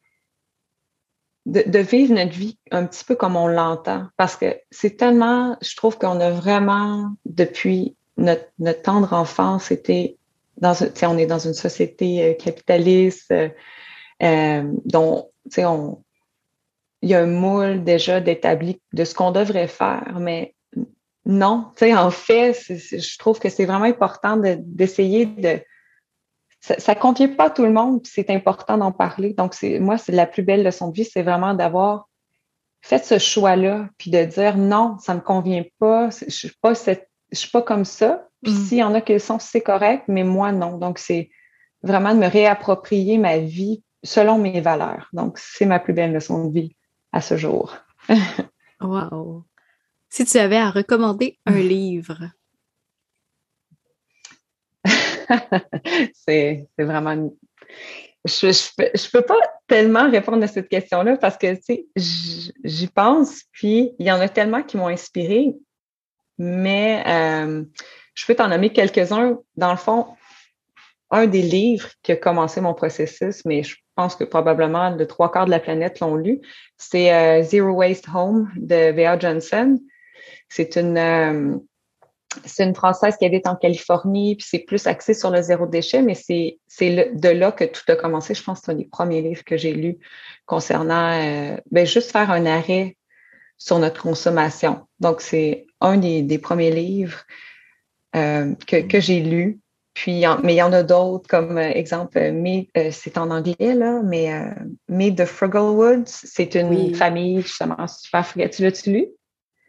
de, 1.46 1.78
vivre 1.78 2.12
notre 2.12 2.32
vie 2.32 2.58
un 2.72 2.86
petit 2.86 3.04
peu 3.04 3.14
comme 3.14 3.36
on 3.36 3.46
l'entend. 3.46 4.08
Parce 4.16 4.36
que 4.36 4.58
c'est 4.70 4.96
tellement, 4.96 5.56
je 5.62 5.76
trouve 5.76 5.96
qu'on 5.96 6.20
a 6.20 6.30
vraiment, 6.30 7.12
depuis 7.24 7.96
notre, 8.16 8.46
notre 8.58 8.82
tendre 8.82 9.12
enfance, 9.12 9.70
été 9.70 10.18
on 10.62 11.18
est 11.18 11.26
dans 11.26 11.38
une 11.38 11.54
société 11.54 12.24
euh, 12.24 12.34
capitaliste 12.34 13.30
euh, 13.30 13.48
euh, 14.22 14.62
dont, 14.84 15.30
on, 15.58 16.02
il 17.02 17.10
y 17.10 17.14
a 17.14 17.20
un 17.20 17.26
moule 17.26 17.84
déjà 17.84 18.20
d'établi 18.20 18.80
de 18.92 19.04
ce 19.04 19.14
qu'on 19.14 19.30
devrait 19.30 19.68
faire, 19.68 20.16
mais 20.18 20.54
non, 21.26 21.72
en 21.82 22.10
fait, 22.10 22.56
je 22.68 23.18
trouve 23.18 23.38
que 23.38 23.48
c'est 23.48 23.66
vraiment 23.66 23.84
important 23.84 24.36
d'essayer 24.38 25.26
de, 25.26 25.60
ça 26.60 26.94
ne 26.94 26.98
convient 26.98 27.28
pas 27.28 27.46
à 27.46 27.50
tout 27.50 27.64
le 27.64 27.72
monde, 27.72 28.00
c'est 28.06 28.30
important 28.30 28.78
d'en 28.78 28.92
parler. 28.92 29.34
Donc, 29.34 29.54
moi, 29.80 29.98
c'est 29.98 30.12
la 30.12 30.26
plus 30.26 30.42
belle 30.42 30.62
leçon 30.62 30.88
de 30.88 30.94
vie, 30.94 31.04
c'est 31.04 31.22
vraiment 31.22 31.54
d'avoir 31.54 32.08
fait 32.80 33.04
ce 33.04 33.18
choix-là, 33.18 33.88
puis 33.98 34.10
de 34.10 34.24
dire 34.24 34.56
non, 34.56 34.96
ça 34.98 35.14
ne 35.14 35.18
me 35.18 35.24
convient 35.24 35.64
pas, 35.78 36.10
je 36.10 36.48
je 37.32 37.38
suis 37.38 37.50
pas 37.50 37.62
comme 37.62 37.84
ça, 37.84 38.28
Puis 38.46 38.54
mm. 38.54 38.64
s'il 38.64 38.78
y 38.78 38.82
en 38.84 38.94
a 38.94 39.00
qui 39.00 39.12
le 39.12 39.18
sont, 39.18 39.40
c'est 39.40 39.60
correct, 39.60 40.04
mais 40.06 40.22
moi, 40.22 40.52
non. 40.52 40.78
Donc, 40.78 41.00
c'est 41.00 41.30
vraiment 41.82 42.14
de 42.14 42.20
me 42.20 42.28
réapproprier 42.28 43.18
ma 43.18 43.38
vie 43.38 43.82
selon 44.04 44.38
mes 44.38 44.60
valeurs. 44.60 45.08
Donc, 45.12 45.36
c'est 45.36 45.66
ma 45.66 45.80
plus 45.80 45.92
belle 45.92 46.12
leçon 46.12 46.46
de 46.46 46.52
vie 46.54 46.76
à 47.10 47.20
ce 47.20 47.36
jour. 47.36 47.76
wow! 48.80 49.42
Si 50.08 50.24
tu 50.24 50.38
avais 50.38 50.58
à 50.58 50.70
recommander 50.70 51.40
un 51.44 51.58
livre. 51.58 52.30
c'est 56.14 56.68
vraiment 56.78 57.32
je, 58.24 58.52
je, 58.52 59.10
peux, 59.10 59.22
pas 59.22 59.40
tellement 59.66 60.08
répondre 60.08 60.44
à 60.44 60.46
cette 60.46 60.68
question-là 60.68 61.16
parce 61.16 61.36
que, 61.36 61.52
tu 61.56 61.62
sais, 61.62 61.86
j'y 62.64 62.86
pense, 62.86 63.42
puis 63.50 63.90
il 63.98 64.06
y 64.06 64.12
en 64.12 64.20
a 64.20 64.28
tellement 64.28 64.62
qui 64.62 64.76
m'ont 64.76 64.86
inspiré, 64.86 65.52
mais 66.38 67.02
euh, 67.06 67.64
je 68.16 68.26
peux 68.26 68.34
t'en 68.34 68.48
nommer 68.48 68.72
quelques-uns. 68.72 69.38
Dans 69.56 69.70
le 69.70 69.76
fond, 69.76 70.06
un 71.10 71.26
des 71.26 71.42
livres 71.42 71.90
qui 72.02 72.12
a 72.12 72.16
commencé 72.16 72.60
mon 72.60 72.74
processus, 72.74 73.44
mais 73.44 73.62
je 73.62 73.76
pense 73.94 74.16
que 74.16 74.24
probablement 74.24 74.90
le 74.90 75.06
trois 75.06 75.30
quarts 75.30 75.46
de 75.46 75.50
la 75.50 75.60
planète 75.60 76.00
l'ont 76.00 76.16
lu, 76.16 76.40
c'est 76.76 77.14
euh, 77.14 77.42
Zero 77.42 77.70
Waste 77.70 78.08
Home 78.12 78.50
de 78.56 78.90
V.A. 78.92 79.18
Johnson. 79.18 79.78
C'est 80.48 80.76
une, 80.76 80.98
euh, 80.98 81.56
c'est 82.44 82.64
une 82.64 82.74
Française 82.74 83.16
qui 83.16 83.24
habite 83.24 83.46
en 83.46 83.56
Californie, 83.56 84.36
puis 84.36 84.46
c'est 84.48 84.58
plus 84.60 84.86
axé 84.86 85.14
sur 85.14 85.30
le 85.30 85.42
zéro 85.42 85.66
déchet, 85.66 86.02
mais 86.02 86.14
c'est, 86.14 86.58
de 86.80 87.28
là 87.28 87.52
que 87.52 87.64
tout 87.64 87.82
a 87.88 87.96
commencé. 87.96 88.34
Je 88.34 88.42
pense 88.42 88.60
que 88.60 88.66
c'est 88.66 88.72
un 88.72 88.76
des 88.76 88.84
premiers 88.86 89.22
livres 89.22 89.44
que 89.44 89.56
j'ai 89.56 89.72
lus 89.72 89.98
concernant 90.46 91.12
euh, 91.12 91.56
ben, 91.70 91.86
juste 91.86 92.10
faire 92.10 92.30
un 92.30 92.46
arrêt 92.46 92.96
sur 93.58 93.78
notre 93.78 94.02
consommation. 94.02 94.86
Donc, 95.00 95.20
c'est 95.20 95.66
un 95.80 95.96
des, 95.96 96.38
premiers 96.38 96.70
livres 96.70 97.20
euh, 98.14 98.54
que, 98.66 99.00
j'ai 99.00 99.20
lu. 99.20 99.60
Puis, 99.94 100.24
mais 100.42 100.54
il 100.54 100.58
y 100.58 100.62
en 100.62 100.72
a 100.72 100.82
d'autres, 100.82 101.26
comme 101.26 101.56
euh, 101.56 101.70
exemple, 101.70 102.18
c'est 102.90 103.16
en 103.18 103.30
anglais, 103.30 103.74
là, 103.74 104.02
mais 104.04 104.30
Me 104.88 105.10
the 105.10 105.24
Frugal 105.24 105.74
Woods, 105.74 106.04
c'est 106.06 106.54
une 106.54 106.94
famille 106.94 107.40
justement 107.40 107.86
super 107.86 108.26
frugale. 108.26 108.50
Tu 108.50 108.62
l'as-tu 108.62 108.90
lu? 108.90 109.06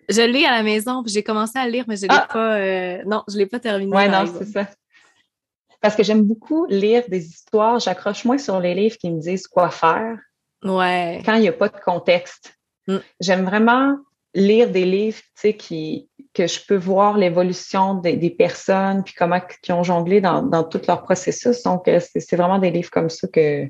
Je 0.09 0.21
lis 0.21 0.45
à 0.45 0.51
la 0.51 0.63
maison, 0.63 1.03
j'ai 1.05 1.23
commencé 1.23 1.59
à 1.59 1.67
lire, 1.67 1.85
mais 1.87 1.97
je 1.97 2.03
l'ai 2.03 2.07
ah! 2.11 2.27
pas. 2.31 2.57
Euh, 2.57 3.03
non, 3.05 3.23
je 3.27 3.37
l'ai 3.37 3.45
pas 3.45 3.59
terminé. 3.59 3.95
Oui, 3.95 4.07
non, 4.07 4.25
c'est 4.25 4.45
ça. 4.45 4.67
Parce 5.81 5.95
que 5.95 6.03
j'aime 6.03 6.23
beaucoup 6.23 6.65
lire 6.67 7.03
des 7.07 7.25
histoires. 7.25 7.79
J'accroche 7.79 8.23
moins 8.25 8.37
sur 8.37 8.59
les 8.59 8.73
livres 8.73 8.97
qui 8.97 9.11
me 9.11 9.19
disent 9.19 9.47
quoi 9.47 9.69
faire. 9.69 10.17
Ouais. 10.63 11.21
Quand 11.25 11.35
il 11.35 11.41
n'y 11.41 11.47
a 11.47 11.53
pas 11.53 11.69
de 11.69 11.77
contexte. 11.77 12.57
Mm. 12.87 12.97
J'aime 13.19 13.45
vraiment 13.45 13.97
lire 14.33 14.69
des 14.69 14.85
livres, 14.85 15.19
qui, 15.57 16.06
que 16.37 16.45
je 16.45 16.59
peux 16.67 16.75
voir 16.75 17.17
l'évolution 17.17 17.95
des, 17.95 18.29
personnes, 18.29 19.03
puis 19.03 19.15
comment 19.17 19.41
ils 19.67 19.73
ont 19.73 19.83
jonglé 19.83 20.21
dans, 20.21 20.43
dans 20.43 20.63
tout 20.63 20.81
leur 20.87 21.01
processus. 21.01 21.63
Donc, 21.63 21.87
euh, 21.87 21.99
c'est 21.99 22.35
vraiment 22.35 22.59
des 22.59 22.69
livres 22.69 22.91
comme 22.91 23.09
ça 23.09 23.27
que, 23.27 23.65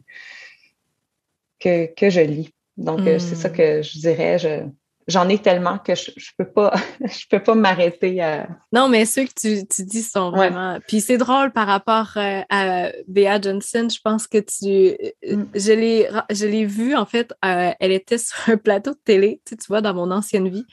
que, 1.62 1.86
que 1.96 2.10
je 2.10 2.20
lis. 2.20 2.54
Donc, 2.76 3.00
euh, 3.08 3.20
c'est 3.20 3.36
ça 3.36 3.48
mm. 3.48 3.54
que 3.54 3.82
je 3.82 4.00
dirais. 4.00 4.38
Je, 4.38 4.66
j'en 5.08 5.30
ai 5.30 5.40
tellement 5.40 5.78
que 5.78 5.96
je, 5.96 6.12
je 6.16 6.32
peux 6.38 6.50
pas 6.50 6.74
je 7.02 7.26
peux 7.30 7.42
pas 7.42 7.56
m'arrêter 7.56 8.22
à... 8.22 8.48
Non, 8.74 8.90
mais 8.90 9.06
ceux 9.06 9.26
que 9.26 9.34
tu, 9.34 9.68
tu 9.68 9.84
dis 9.84 10.04
sont 10.04 10.32
vraiment. 10.32 10.80
Puis 10.88 11.02
c'est 11.02 11.18
drôle 11.18 11.52
par 11.52 11.68
rapport 11.68 12.12
euh, 12.18 12.42
à 12.50 12.92
Bea 13.08 13.42
Johnson. 13.42 13.88
Je 13.90 14.00
pense 14.04 14.28
que 14.28 14.38
tu. 14.38 14.96
Euh, 15.30 15.36
mm. 15.36 15.46
Je 15.56 15.72
l'ai 15.72 16.10
je 16.30 16.46
l'ai 16.46 16.66
vue, 16.66 16.96
en 16.96 17.06
fait, 17.06 17.34
euh, 17.46 17.72
elle 17.80 17.92
était 17.92 18.18
sur 18.18 18.38
un 18.48 18.58
plateau 18.58 18.92
de 18.92 19.00
télé, 19.04 19.42
tu, 19.46 19.52
sais, 19.52 19.58
tu 19.58 19.68
vois, 19.68 19.82
dans 19.82 19.94
mon 19.94 20.12
ancienne 20.12 20.50
vie. 20.50 20.66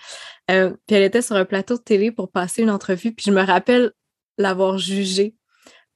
puis 0.49 0.57
elle 0.91 1.03
était 1.03 1.23
sur 1.23 1.37
un 1.37 1.45
plateau 1.45 1.77
de 1.77 1.83
télé 1.83 2.11
pour 2.11 2.31
passer 2.31 2.63
une 2.63 2.71
entrevue. 2.71 3.13
Puis 3.13 3.27
je 3.27 3.33
me 3.33 3.43
rappelle 3.43 3.93
l'avoir 4.37 4.79
jugée 4.79 5.37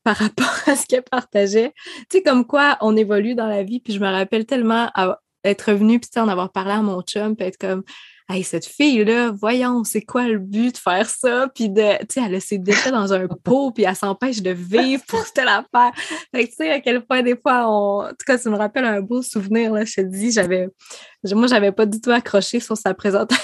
par 0.04 0.16
rapport 0.16 0.46
à 0.66 0.76
ce 0.76 0.86
qu'elle 0.86 1.02
partageait. 1.02 1.72
Tu 2.08 2.18
sais, 2.18 2.22
comme 2.22 2.46
quoi 2.46 2.78
on 2.80 2.96
évolue 2.96 3.34
dans 3.34 3.48
la 3.48 3.64
vie. 3.64 3.80
Puis 3.80 3.92
je 3.92 4.00
me 4.00 4.08
rappelle 4.08 4.46
tellement 4.46 4.90
être 5.44 5.72
revenue, 5.72 5.98
puis 5.98 6.08
en 6.20 6.28
avoir 6.28 6.52
parlé 6.52 6.72
à 6.72 6.82
mon 6.82 7.02
chum, 7.02 7.36
puis 7.36 7.46
être 7.46 7.58
comme 7.58 7.82
Hey, 8.30 8.44
cette 8.44 8.66
fille-là, 8.66 9.30
voyons, 9.30 9.84
c'est 9.84 10.02
quoi 10.02 10.24
le 10.28 10.38
but 10.38 10.74
de 10.74 10.78
faire 10.78 11.08
ça? 11.08 11.48
Puis 11.54 11.70
de, 11.70 11.98
tu 12.00 12.06
sais, 12.10 12.20
elle 12.26 12.40
s'est 12.42 12.58
déchets 12.58 12.90
dans 12.90 13.14
un 13.14 13.26
pot, 13.44 13.70
puis 13.70 13.84
elle 13.84 13.96
s'empêche 13.96 14.42
de 14.42 14.50
vivre 14.50 15.02
pour 15.08 15.24
telle 15.34 15.48
affaire. 15.48 15.92
Fait 16.30 16.44
que 16.44 16.50
tu 16.50 16.56
sais, 16.56 16.70
à 16.70 16.80
quel 16.80 17.06
point 17.06 17.22
des 17.22 17.36
fois, 17.36 17.64
on... 17.66 18.04
en 18.04 18.08
tout 18.10 18.26
cas, 18.26 18.36
ça 18.36 18.50
me 18.50 18.56
rappelle 18.56 18.84
un 18.84 19.00
beau 19.00 19.22
souvenir, 19.22 19.72
là, 19.72 19.86
je 19.86 19.94
te 19.94 20.00
dis, 20.02 20.30
j'avais, 20.30 20.68
moi, 21.32 21.46
j'avais 21.46 21.72
pas 21.72 21.86
du 21.86 22.02
tout 22.02 22.10
accroché 22.10 22.60
sur 22.60 22.76
sa 22.76 22.92
présentation 22.92 23.42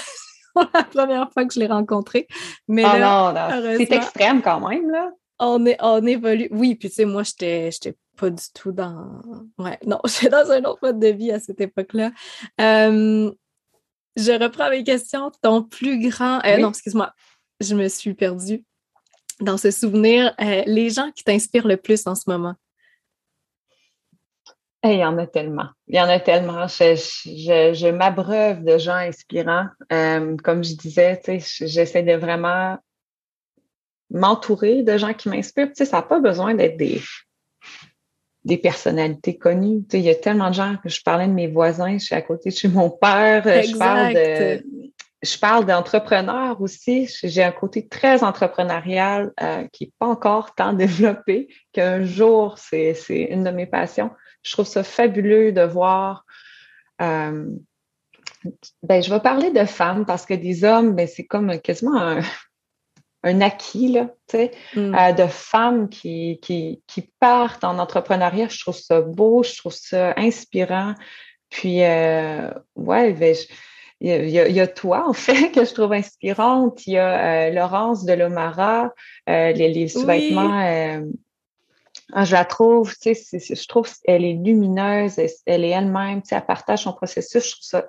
la 0.73 0.83
première 0.83 1.31
fois 1.31 1.45
que 1.45 1.53
je 1.55 1.59
l'ai 1.59 1.67
rencontrée. 1.67 2.27
Mais 2.67 2.85
oh 2.85 2.99
non, 2.99 3.33
non. 3.33 3.75
c'est 3.77 3.91
extrême 3.91 4.43
quand 4.43 4.69
même, 4.69 4.91
là. 4.91 5.09
On, 5.39 5.65
est, 5.65 5.77
on 5.81 6.05
évolue. 6.05 6.47
Oui, 6.51 6.75
puis 6.75 6.89
tu 6.89 6.95
sais, 6.95 7.05
moi, 7.05 7.23
j'étais, 7.23 7.71
j'étais 7.71 7.97
pas 8.15 8.29
du 8.29 8.43
tout 8.53 8.71
dans. 8.71 9.21
Ouais, 9.57 9.77
non, 9.85 9.99
j'étais 10.05 10.29
dans 10.29 10.49
un 10.51 10.63
autre 10.63 10.79
mode 10.81 10.99
de 10.99 11.07
vie 11.07 11.31
à 11.31 11.39
cette 11.39 11.59
époque-là. 11.59 12.11
Euh, 12.61 13.31
je 14.15 14.31
reprends 14.31 14.69
mes 14.69 14.83
questions. 14.83 15.31
Ton 15.41 15.63
plus 15.63 16.09
grand. 16.09 16.43
Euh, 16.45 16.57
non, 16.57 16.69
excuse-moi. 16.69 17.13
Je 17.59 17.75
me 17.75 17.87
suis 17.87 18.13
perdue 18.13 18.63
dans 19.41 19.57
ce 19.57 19.71
souvenir. 19.71 20.33
Euh, 20.39 20.63
les 20.65 20.89
gens 20.89 21.11
qui 21.11 21.23
t'inspirent 21.23 21.67
le 21.67 21.77
plus 21.77 22.05
en 22.07 22.15
ce 22.15 22.29
moment? 22.29 22.55
il 24.83 24.99
y 24.99 25.05
en 25.05 25.17
a 25.17 25.25
tellement. 25.25 25.69
Il 25.87 25.95
y 25.95 25.99
en 25.99 26.07
a 26.07 26.19
tellement. 26.19 26.67
Je, 26.67 27.89
m'abreuve 27.89 28.63
de 28.63 28.77
gens 28.77 28.93
inspirants. 28.93 29.67
Euh, 29.91 30.37
comme 30.37 30.63
je 30.63 30.75
disais, 30.75 31.19
j'essaie 31.59 32.03
de 32.03 32.13
vraiment 32.13 32.77
m'entourer 34.11 34.83
de 34.83 34.97
gens 34.97 35.13
qui 35.13 35.29
m'inspirent. 35.29 35.71
ça 35.73 35.85
n'a 35.91 36.03
pas 36.03 36.19
besoin 36.19 36.53
d'être 36.53 36.77
des, 36.77 37.01
des 38.45 38.57
personnalités 38.57 39.37
connues. 39.37 39.81
Tu 39.83 39.97
sais, 39.97 39.99
il 39.99 40.05
y 40.05 40.09
a 40.09 40.15
tellement 40.15 40.49
de 40.49 40.55
gens 40.55 40.75
que 40.81 40.89
je 40.89 41.01
parlais 41.01 41.27
de 41.27 41.33
mes 41.33 41.47
voisins, 41.47 41.97
je 41.97 42.05
suis 42.05 42.15
à 42.15 42.21
côté 42.21 42.49
de 42.49 42.55
chez 42.55 42.67
mon 42.67 42.89
père, 42.89 43.43
je 43.43 43.77
parle 43.77 44.13
de 44.13 44.63
je 45.25 45.39
parle 45.39 45.65
d'entrepreneurs 45.65 46.61
aussi. 46.61 47.09
J'ai 47.23 47.43
un 47.43 47.51
côté 47.51 47.87
très 47.87 48.23
entrepreneurial 48.23 49.31
euh, 49.41 49.67
qui 49.71 49.85
n'est 49.85 49.93
pas 49.97 50.05
encore 50.07 50.53
tant 50.55 50.73
développé, 50.73 51.47
qu'un 51.73 52.03
jour, 52.03 52.57
c'est 52.57 52.95
une 53.09 53.43
de 53.43 53.49
mes 53.49 53.65
passions. 53.65 54.11
Je 54.43 54.51
trouve 54.51 54.67
ça 54.67 54.83
fabuleux 54.83 55.51
de 55.51 55.61
voir. 55.61 56.25
Euh, 57.01 57.49
ben, 58.83 59.01
je 59.01 59.09
vais 59.09 59.19
parler 59.19 59.49
de 59.49 59.65
femmes 59.65 60.05
parce 60.05 60.25
que 60.25 60.35
des 60.35 60.63
hommes, 60.63 60.93
ben, 60.93 61.07
c'est 61.07 61.25
comme 61.25 61.59
quasiment 61.59 61.99
un, 61.99 62.19
un 63.25 63.41
acquis 63.41 63.89
là, 63.89 64.07
mm. 64.33 64.95
euh, 64.95 65.11
de 65.11 65.27
femmes 65.27 65.89
qui, 65.89 66.39
qui, 66.41 67.11
partent 67.19 67.63
en 67.63 67.79
entrepreneuriat. 67.79 68.47
Je 68.49 68.61
trouve 68.61 68.77
ça 68.77 69.01
beau, 69.01 69.43
je 69.43 69.57
trouve 69.57 69.73
ça 69.73 70.13
inspirant. 70.15 70.93
Puis, 71.49 71.83
euh, 71.83 72.51
ouais, 72.75 73.13
ben, 73.13 73.35
il 73.99 74.29
y, 74.29 74.59
a, 74.59 74.67
toi, 74.67 75.07
en 75.07 75.13
fait, 75.13 75.51
que 75.53 75.65
je 75.65 75.73
trouve 75.73 75.93
inspirante. 75.93 76.85
Il 76.85 76.93
y 76.93 76.97
a 76.97 77.47
euh, 77.47 77.51
Laurence 77.51 78.05
de 78.05 78.13
Lomara, 78.13 78.91
les, 79.27 79.53
les 79.53 79.87
sous-vêtements. 79.87 81.01
Ah, 82.13 82.23
je 82.23 82.33
la 82.33 82.45
trouve, 82.45 82.93
tu 83.01 83.15
sais, 83.15 83.39
je 83.39 83.67
trouve 83.67 83.91
qu'elle 84.05 84.23
est 84.23 84.33
lumineuse, 84.33 85.17
elle, 85.47 85.65
est 85.65 85.69
elle-même, 85.69 86.21
tu 86.21 86.29
sais, 86.29 86.35
elle 86.35 86.45
partage 86.45 86.83
son 86.83 86.93
processus. 86.93 87.43
Je 87.43 87.51
trouve 87.51 87.63
ça 87.63 87.85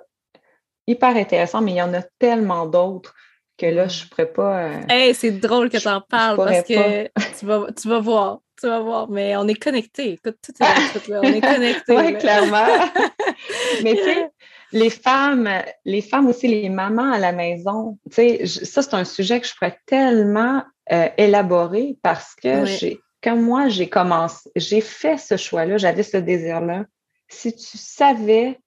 hyper 0.87 1.15
intéressant, 1.15 1.61
mais 1.61 1.73
il 1.73 1.77
y 1.77 1.81
en 1.81 1.93
a 1.93 2.01
tellement 2.17 2.65
d'autres 2.65 3.13
que 3.57 3.65
là, 3.65 3.87
je 3.87 4.03
ne 4.03 4.09
pourrais 4.09 4.31
pas. 4.31 4.69
Euh, 4.91 5.13
c'est 5.13 5.31
drôle 5.31 5.69
que 5.69 5.77
tu 5.77 5.87
en 5.87 6.01
parles 6.01 6.37
parce 6.37 6.61
que 6.67 7.03
tu 7.39 7.45
vas, 7.45 7.67
tu 7.79 7.87
vas 7.87 7.99
voir. 7.99 8.39
Tu 8.59 8.67
vas 8.67 8.79
voir, 8.79 9.07
mais 9.09 9.37
on 9.37 9.47
est 9.47 9.55
connectés. 9.55 10.13
Écoute, 10.13 10.37
tout 10.43 10.51
est 10.59 11.07
là. 11.09 11.21
On 11.23 11.27
est 11.27 11.41
connectés. 11.41 11.95
oui, 11.95 12.17
clairement. 12.17 12.65
mais 13.83 13.95
tu 13.95 14.03
sais, 14.03 14.29
les 14.71 14.89
femmes, 14.89 15.49
les 15.85 16.01
femmes 16.01 16.27
aussi, 16.27 16.47
les 16.47 16.69
mamans 16.69 17.11
à 17.11 17.19
la 17.19 17.31
maison, 17.33 17.99
tu 18.09 18.15
sais, 18.15 18.45
ça, 18.45 18.81
c'est 18.81 18.95
un 18.95 19.05
sujet 19.05 19.39
que 19.39 19.47
je 19.47 19.53
pourrais 19.53 19.77
tellement 19.85 20.63
euh, 20.91 21.07
élaborer 21.17 21.97
parce 22.01 22.33
que 22.35 22.65
j'ai, 22.65 22.99
quand 23.21 23.35
moi, 23.35 23.69
j'ai 23.69 23.89
commencé, 23.89 24.49
j'ai 24.55 24.81
fait 24.81 25.17
ce 25.17 25.37
choix-là, 25.37 25.77
j'avais 25.77 26.03
ce 26.03 26.17
désir-là. 26.17 26.85
Si 27.29 27.55
tu 27.55 27.77
savais 27.77 28.59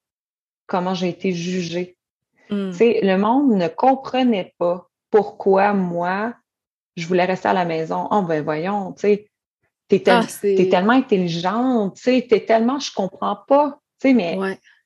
comment 0.66 0.94
j'ai 0.94 1.08
été 1.08 1.32
jugée 1.32 1.96
Mm. 2.50 2.70
Le 2.80 3.16
monde 3.16 3.52
ne 3.52 3.68
comprenait 3.68 4.54
pas 4.58 4.88
pourquoi 5.10 5.72
moi, 5.72 6.34
je 6.96 7.06
voulais 7.06 7.24
rester 7.24 7.48
à 7.48 7.52
la 7.52 7.64
maison. 7.64 8.08
Oh, 8.10 8.22
ben 8.22 8.42
voyons, 8.42 8.92
tu 8.92 9.00
sais, 9.00 9.30
t'es, 9.88 10.02
ah, 10.08 10.22
tellement 10.70 10.92
intelligente, 10.92 11.96
tu 11.96 12.02
sais, 12.02 12.26
t'es 12.28 12.44
tellement, 12.44 12.78
je 12.78 12.92
comprends 12.92 13.38
pas, 13.48 13.78
tu 14.00 14.08
sais, 14.08 14.14
mais 14.14 14.38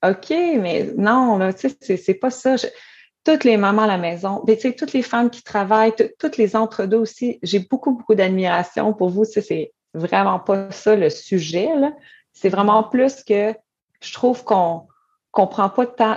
OK, 0.03 0.31
mais 0.31 0.91
non, 0.97 1.39
tu 1.53 1.69
sais, 1.81 1.97
c'est, 1.97 2.15
pas 2.15 2.31
ça. 2.31 2.57
toutes 3.25 3.45
les 3.45 3.57
mamans 3.57 3.83
à 3.83 3.87
la 3.87 3.99
maison, 3.99 4.43
tu 4.47 4.59
sais, 4.59 4.73
toutes 4.73 4.93
les 4.93 5.03
femmes 5.03 5.31
qui 5.31 5.43
travaillent, 5.43 5.95
toutes 6.19 6.37
les 6.37 6.57
entre-deux 6.57 6.99
aussi, 6.99 7.39
j'ai 7.43 7.61
beaucoup, 7.61 7.93
beaucoup 7.93 8.15
d'admiration 8.15 8.93
pour 8.93 9.11
vous. 9.11 9.25
C'est 9.25 9.73
vraiment 9.95 10.41
pas 10.41 10.71
ça 10.71 10.97
le 10.97 11.11
sujet, 11.11 11.75
là. 11.77 11.93
C'est 12.33 12.49
vraiment 12.49 12.83
plus 12.83 13.23
que 13.23 13.55
je 14.03 14.13
trouve 14.13 14.45
qu'on 14.45 14.87
qu'on 15.35 15.47
prend 15.47 15.69
pas 15.69 15.87
de 15.87 15.91
temps. 15.91 16.15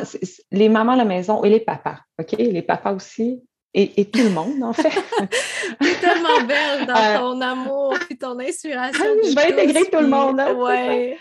Les 0.51 0.69
mamans 0.69 0.93
à 0.93 0.97
la 0.97 1.05
maison 1.05 1.43
et 1.43 1.49
les 1.49 1.59
papas, 1.59 1.97
OK? 2.19 2.33
Les 2.37 2.61
papas 2.61 2.93
aussi, 2.93 3.41
et, 3.73 4.05
tout 4.05 4.23
le 4.23 4.31
monde, 4.31 4.63
en 4.63 4.73
fait. 4.73 4.89
tu 4.89 5.87
es 5.87 5.93
tellement 5.95 6.41
belle 6.47 6.87
dans 6.87 6.95
euh, 6.95 7.17
ton 7.19 7.41
amour 7.41 7.93
et 8.09 8.15
ton 8.15 8.39
inspiration. 8.39 9.05
je 9.23 9.35
vais 9.35 9.53
intégrer 9.53 9.85
tout 9.91 9.99
le 9.99 10.07
monde. 10.07 10.39
Hein, 10.39 10.53
ouais. 10.55 11.17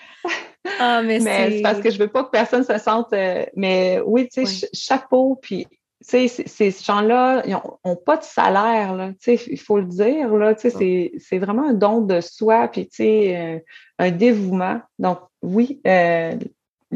Ah, 0.78 1.02
mais, 1.02 1.20
c'est 1.20 1.60
parce 1.62 1.80
que 1.80 1.90
je 1.90 1.98
veux 1.98 2.08
pas 2.08 2.24
que 2.24 2.30
personne 2.30 2.64
se 2.64 2.78
sente. 2.78 3.12
Euh, 3.12 3.44
mais 3.56 4.00
oui, 4.06 4.28
tu 4.32 4.46
sais, 4.46 4.68
chapeau. 4.72 5.38
Puis, 5.40 5.66
tu 5.66 6.28
sais, 6.28 6.44
ces 6.46 6.70
gens-là, 6.70 7.42
ils 7.46 7.52
n'ont 7.52 7.96
pas 7.96 8.16
de 8.16 8.24
salaire, 8.24 8.94
là. 8.94 9.10
Tu 9.20 9.36
sais, 9.36 9.44
il 9.50 9.60
faut 9.60 9.78
le 9.78 9.86
dire, 9.86 10.34
là. 10.34 10.54
Tu 10.54 10.70
sais, 10.70 11.12
c'est 11.18 11.38
vraiment 11.38 11.68
un 11.68 11.74
don 11.74 12.00
de 12.00 12.22
soi, 12.22 12.68
puis, 12.68 12.88
tu 12.88 12.96
sais, 12.96 13.36
euh, 13.36 13.58
un 13.98 14.10
dévouement. 14.10 14.80
Donc, 14.98 15.18
oui, 15.42 15.82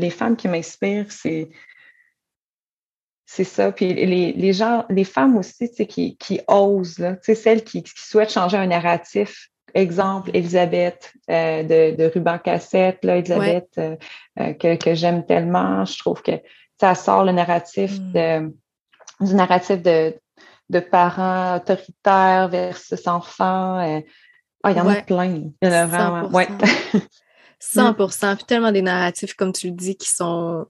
les 0.01 0.11
femmes 0.11 0.37
qui 0.37 0.49
m'inspirent, 0.49 1.13
c'est 1.13 1.51
c'est 3.33 3.45
ça. 3.45 3.71
Puis 3.71 3.95
les, 3.95 4.33
les, 4.33 4.53
gens, 4.53 4.85
les 4.91 5.05
femmes 5.05 5.37
aussi, 5.37 5.71
qui, 5.87 6.17
qui 6.17 6.41
osent, 6.49 6.99
là, 6.99 7.17
celles 7.23 7.63
qui, 7.63 7.85
qui, 7.85 7.93
souhaitent 7.95 8.33
changer 8.33 8.57
un 8.57 8.67
narratif. 8.67 9.51
Exemple, 9.73 10.33
Elisabeth 10.35 11.13
euh, 11.31 11.63
de, 11.63 11.95
de 11.95 12.11
Ruban 12.13 12.39
Cassette, 12.39 13.05
là, 13.05 13.19
Elisabeth, 13.19 13.69
euh, 13.79 13.95
euh, 14.41 14.53
que, 14.55 14.75
que 14.75 14.97
j'aime 14.97 15.25
tellement. 15.25 15.85
Je 15.85 15.97
trouve 16.01 16.23
que 16.23 16.33
ça 16.81 16.97
sort 16.97 17.25
le 17.25 17.31
narratif 17.31 18.01
mm. 18.01 18.13
de, 18.13 18.55
du 19.25 19.35
narratif 19.37 19.81
de, 19.81 20.13
de 20.71 20.81
parents 20.81 21.59
autoritaires 21.59 22.49
versus 22.49 23.07
enfants. 23.07 24.03
Ah, 24.65 24.73
il 24.73 24.77
y 24.77 24.81
en 24.81 24.89
a 24.89 25.03
plein. 25.03 25.53
Il 25.63 25.69
y 25.69 25.69
en 25.69 25.73
a 25.73 25.87
vraiment. 25.87 26.31
100%. 26.31 26.35
Ouais. 26.35 26.49
100%. 27.61 28.37
Puis 28.37 28.45
tellement 28.45 28.73
des 28.73 28.83
narratifs, 28.83 29.35
comme 29.35 29.53
tu 29.53 29.69
le 29.69 29.75
dis, 29.75 29.97
qui 29.97 30.09
sont 30.09 30.67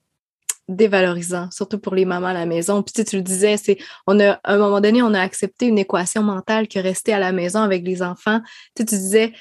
dévalorisant, 0.71 1.51
surtout 1.51 1.79
pour 1.79 1.95
les 1.95 2.05
mamans 2.05 2.29
à 2.29 2.33
la 2.33 2.47
maison. 2.47 2.83
Puis 2.83 3.05
tu, 3.05 3.17
le 3.17 3.23
disais, 3.23 3.57
c'est 3.57 3.79
on 4.07 4.19
a 4.21 4.33
à 4.45 4.55
un 4.55 4.59
moment 4.59 4.81
donné, 4.81 5.03
on 5.03 5.15
a 5.15 5.21
accepté 5.21 5.67
une 5.67 5.79
équation 5.79 6.23
mentale 6.23 6.69
que 6.69 6.79
rester 6.79 7.13
à 7.13 7.19
la 7.19 7.33
maison 7.33 7.61
avec 7.61 7.85
les 7.85 8.03
enfants. 8.03 8.41
Tu, 8.77 8.85
tu 8.85 8.95
disais, 8.95 9.33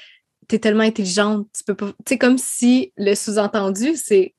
tu 0.48 0.56
es 0.56 0.58
tellement 0.58 0.82
intelligente, 0.82 1.48
tu 1.56 1.64
peux 1.64 1.74
pas. 1.74 1.86
Tu 1.86 1.94
sais, 2.08 2.18
comme 2.18 2.38
si 2.38 2.92
le 2.96 3.14
sous-entendu, 3.14 3.96
c'est 3.96 4.34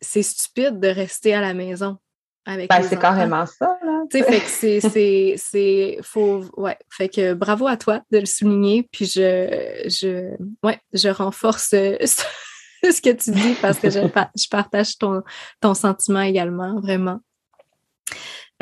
c'est 0.00 0.22
stupide 0.22 0.80
de 0.80 0.88
rester 0.88 1.32
à 1.32 1.40
la 1.40 1.54
maison. 1.54 1.96
Avec 2.44 2.68
ben, 2.68 2.82
c'est 2.82 2.98
carrément 2.98 3.46
ça, 3.46 3.78
là. 3.84 4.02
Tu 4.10 4.18
sais, 4.18 4.24
fait 4.24 4.40
que 4.40 4.48
c'est, 4.48 4.80
c'est, 4.80 5.34
c'est, 5.36 5.98
faut, 6.02 6.44
ouais. 6.56 6.76
Fait 6.90 7.08
que 7.08 7.34
bravo 7.34 7.68
à 7.68 7.76
toi 7.76 8.02
de 8.10 8.18
le 8.18 8.26
souligner, 8.26 8.88
puis 8.90 9.04
je, 9.04 9.84
je, 9.86 10.34
ouais, 10.66 10.80
je 10.92 11.08
renforce 11.08 11.68
ce 11.68 11.96
que 13.02 13.12
tu 13.12 13.30
dis 13.30 13.54
parce 13.60 13.78
que 13.78 13.90
je, 13.90 14.00
je 14.36 14.48
partage 14.48 14.98
ton, 14.98 15.22
ton 15.60 15.74
sentiment 15.74 16.22
également, 16.22 16.80
vraiment. 16.80 17.20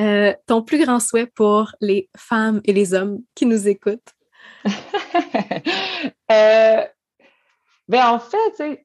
Euh, 0.00 0.34
ton 0.46 0.62
plus 0.62 0.82
grand 0.84 1.00
souhait 1.00 1.26
pour 1.26 1.72
les 1.80 2.08
femmes 2.16 2.60
et 2.64 2.72
les 2.72 2.94
hommes 2.94 3.18
qui 3.34 3.44
nous 3.46 3.68
écoutent? 3.68 4.14
euh, 6.30 6.84
ben 7.88 8.06
en 8.06 8.18
fait, 8.18 8.80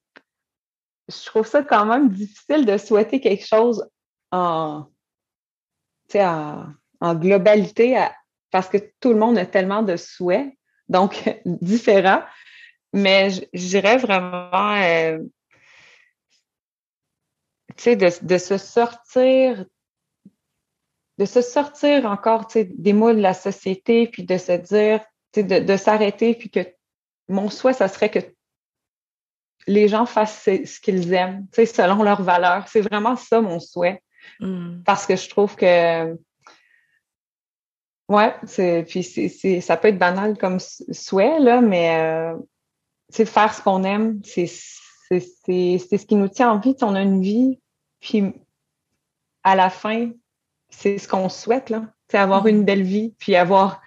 je 1.07 1.25
trouve 1.25 1.47
ça 1.47 1.63
quand 1.63 1.85
même 1.85 2.09
difficile 2.09 2.65
de 2.65 2.77
souhaiter 2.77 3.21
quelque 3.21 3.45
chose 3.45 3.87
en, 4.31 4.87
en, 6.15 6.65
en 6.99 7.15
globalité 7.15 7.97
parce 8.51 8.67
que 8.67 8.77
tout 8.99 9.13
le 9.13 9.19
monde 9.19 9.37
a 9.37 9.45
tellement 9.45 9.83
de 9.83 9.95
souhaits, 9.95 10.51
donc 10.89 11.23
différents. 11.45 12.23
Mais 12.95 13.29
je 13.29 13.67
dirais 13.67 13.97
vraiment, 13.97 14.75
euh, 14.77 15.19
tu 17.75 17.83
sais, 17.83 17.95
de, 17.97 18.07
de, 18.25 18.37
se 18.37 18.57
sortir, 18.57 19.65
de 21.17 21.25
se 21.25 21.41
sortir 21.41 22.05
encore, 22.05 22.47
tu 22.47 22.53
sais, 22.53 22.63
des 22.63 22.93
moules 22.93 23.17
de 23.17 23.21
la 23.21 23.33
société, 23.33 24.07
puis 24.07 24.23
de 24.23 24.37
se 24.37 24.53
dire, 24.53 25.01
tu 25.33 25.41
sais, 25.41 25.43
de, 25.43 25.59
de 25.59 25.75
s'arrêter, 25.75 26.35
puis 26.35 26.49
que 26.49 26.61
mon 27.27 27.49
souhait, 27.49 27.73
ça 27.73 27.89
serait 27.89 28.09
que 28.09 28.19
les 29.67 29.89
gens 29.89 30.05
fassent 30.05 30.43
ce 30.43 30.79
qu'ils 30.79 31.13
aiment, 31.13 31.47
tu 31.51 31.55
sais, 31.55 31.65
selon 31.65 32.01
leurs 32.01 32.21
valeurs. 32.21 32.65
C'est 32.69 32.79
vraiment 32.81 33.17
ça 33.17 33.41
mon 33.41 33.59
souhait. 33.59 34.01
Mm. 34.39 34.83
Parce 34.85 35.05
que 35.05 35.17
je 35.17 35.27
trouve 35.27 35.57
que 35.57 36.17
Ouais, 38.07 38.35
c'est 38.45 38.85
puis 38.87 39.03
c'est 39.03 39.61
ça 39.61 39.77
peut 39.77 39.87
être 39.87 39.97
banal 39.97 40.37
comme 40.37 40.59
souhait 40.59 41.39
là, 41.39 41.59
mais 41.59 41.99
euh, 41.99 42.37
c'est 43.09 43.25
faire 43.25 43.53
ce 43.53 43.61
qu'on 43.61 43.83
aime, 43.83 44.21
c'est 44.23 44.47
ce 44.47 46.05
qui 46.05 46.15
nous 46.15 46.27
tient 46.27 46.51
en 46.51 46.59
vie. 46.59 46.75
on 46.81 46.95
a 46.95 47.01
une 47.01 47.21
vie, 47.21 47.59
puis 47.99 48.33
à 49.43 49.55
la 49.55 49.69
fin, 49.69 50.11
c'est 50.69 50.97
ce 50.97 51.07
qu'on 51.07 51.29
souhaite, 51.29 51.69
là. 51.69 51.85
C'est 52.09 52.17
avoir 52.17 52.43
mm. 52.45 52.49
une 52.49 52.63
belle 52.63 52.83
vie, 52.83 53.15
puis 53.19 53.35
avoir 53.35 53.81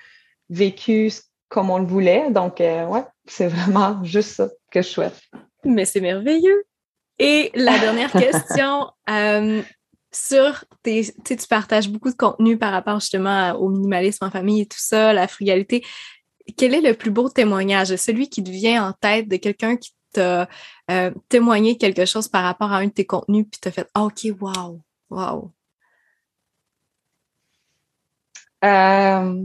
vécu 0.49 1.11
comme 1.49 1.71
on 1.71 1.79
le 1.79 1.87
voulait. 1.87 2.31
Donc, 2.31 2.61
euh, 2.61 2.87
ouais, 2.87 3.05
c'est 3.27 3.49
vraiment 3.49 4.03
juste 4.05 4.31
ça 4.31 4.49
que 4.71 4.83
je 4.83 4.89
souhaite. 4.89 5.21
Mais 5.65 5.85
c'est 5.85 6.01
merveilleux. 6.01 6.65
Et 7.19 7.51
la 7.55 7.79
dernière 7.79 8.13
question, 8.13 8.91
euh, 9.11 9.63
sur 10.13 10.65
tes, 10.83 11.13
tu 11.25 11.37
partages 11.49 11.89
beaucoup 11.89 12.11
de 12.11 12.17
contenu 12.17 12.59
par 12.59 12.73
rapport 12.73 13.01
justement 13.01 13.53
au 13.53 13.69
minimalisme 13.69 14.25
en 14.25 14.31
famille 14.31 14.63
et 14.63 14.67
tout 14.67 14.79
ça, 14.81 15.13
la 15.13 15.29
frugalité 15.29 15.85
quel 16.57 16.75
est 16.75 16.81
le 16.81 16.95
plus 16.95 17.11
beau 17.11 17.29
témoignage? 17.29 17.95
Celui 17.97 18.29
qui 18.29 18.43
te 18.43 18.51
vient 18.51 18.89
en 18.89 18.93
tête 18.93 19.29
de 19.29 19.37
quelqu'un 19.37 19.77
qui 19.77 19.93
t'a 20.13 20.49
euh, 20.91 21.11
témoigné 21.29 21.77
quelque 21.77 22.05
chose 22.07 22.29
par 22.29 22.45
rapport 22.45 22.73
à 22.73 22.79
un 22.79 22.87
de 22.87 22.93
tes 22.93 23.07
contenus, 23.07 23.47
puis 23.51 23.61
t'a 23.61 23.71
fait 23.71 23.89
ah, 23.95 24.05
OK, 24.05 24.27
wow, 24.41 24.81
wow. 25.11 25.53
Euh... 28.65 29.45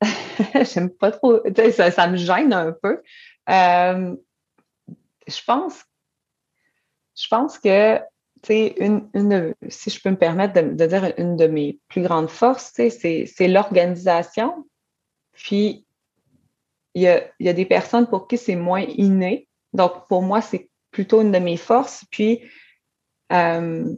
J'aime 0.74 0.90
pas 0.90 1.12
trop, 1.12 1.40
ça, 1.72 1.90
ça, 1.90 2.08
me 2.08 2.16
gêne 2.16 2.52
un 2.52 2.72
peu. 2.72 3.02
Euh, 3.48 4.16
je 5.26 5.44
pense, 5.46 5.84
je 7.16 7.28
pense 7.28 7.58
que 7.58 8.00
une, 8.48 9.08
une, 9.14 9.54
si 9.68 9.90
je 9.90 10.00
peux 10.00 10.10
me 10.10 10.16
permettre 10.16 10.54
de, 10.54 10.86
dire 10.86 11.12
une 11.16 11.36
de 11.36 11.46
mes 11.46 11.78
plus 11.88 12.02
grandes 12.02 12.30
forces, 12.30 12.72
c'est 12.74 13.48
l'organisation. 13.48 14.66
Puis, 15.32 15.86
il 16.94 17.02
y 17.02 17.08
a, 17.48 17.52
des 17.52 17.64
personnes 17.64 18.06
pour 18.06 18.28
qui 18.28 18.36
c'est 18.36 18.56
moins 18.56 18.82
inné. 18.82 19.48
Donc, 19.72 20.08
pour 20.08 20.22
moi, 20.22 20.40
c'est 20.40 20.68
plutôt 20.90 21.22
une 21.22 21.32
de 21.32 21.38
mes 21.38 21.56
forces. 21.56 22.04
Puis, 22.10 22.42
euh, 23.32 23.94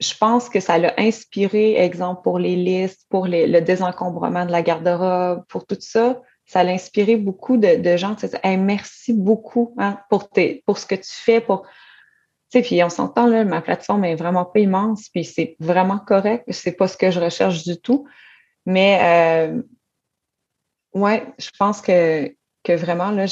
je 0.00 0.14
pense 0.18 0.48
que 0.48 0.58
ça 0.58 0.78
l'a 0.78 0.94
inspiré, 0.98 1.76
exemple, 1.76 2.22
pour 2.22 2.38
les 2.38 2.56
listes, 2.56 3.06
pour 3.08 3.26
le 3.28 3.60
désencombrement 3.60 4.44
de 4.46 4.50
la 4.50 4.62
garde-robe, 4.62 5.44
pour 5.48 5.66
tout 5.66 5.76
ça. 5.78 6.20
Ça 6.44 6.64
l'a 6.64 6.72
inspiré 6.72 7.16
beaucoup 7.16 7.56
de, 7.56 7.96
gens 7.96 8.16
qui 8.16 8.26
merci 8.58 9.12
beaucoup 9.12 9.74
hein, 9.78 10.00
pour, 10.10 10.28
ce 10.34 10.86
que 10.86 10.94
tu 10.96 11.10
fais, 11.10 11.40
puis 12.60 12.82
on 12.84 12.90
s'entend, 12.90 13.26
là, 13.26 13.44
ma 13.44 13.62
plateforme 13.62 14.04
est 14.04 14.14
vraiment 14.14 14.44
pas 14.44 14.60
immense, 14.60 15.08
puis 15.08 15.24
c'est 15.24 15.56
vraiment 15.58 15.98
correct. 15.98 16.44
C'est 16.50 16.72
pas 16.72 16.88
ce 16.88 16.98
que 16.98 17.10
je 17.10 17.18
recherche 17.18 17.64
du 17.64 17.80
tout. 17.80 18.06
Mais 18.66 18.98
euh, 19.02 19.62
ouais, 20.94 21.26
je 21.38 21.50
pense 21.58 21.80
que, 21.80 22.34
que 22.62 22.72
vraiment, 22.72 23.10
là. 23.10 23.24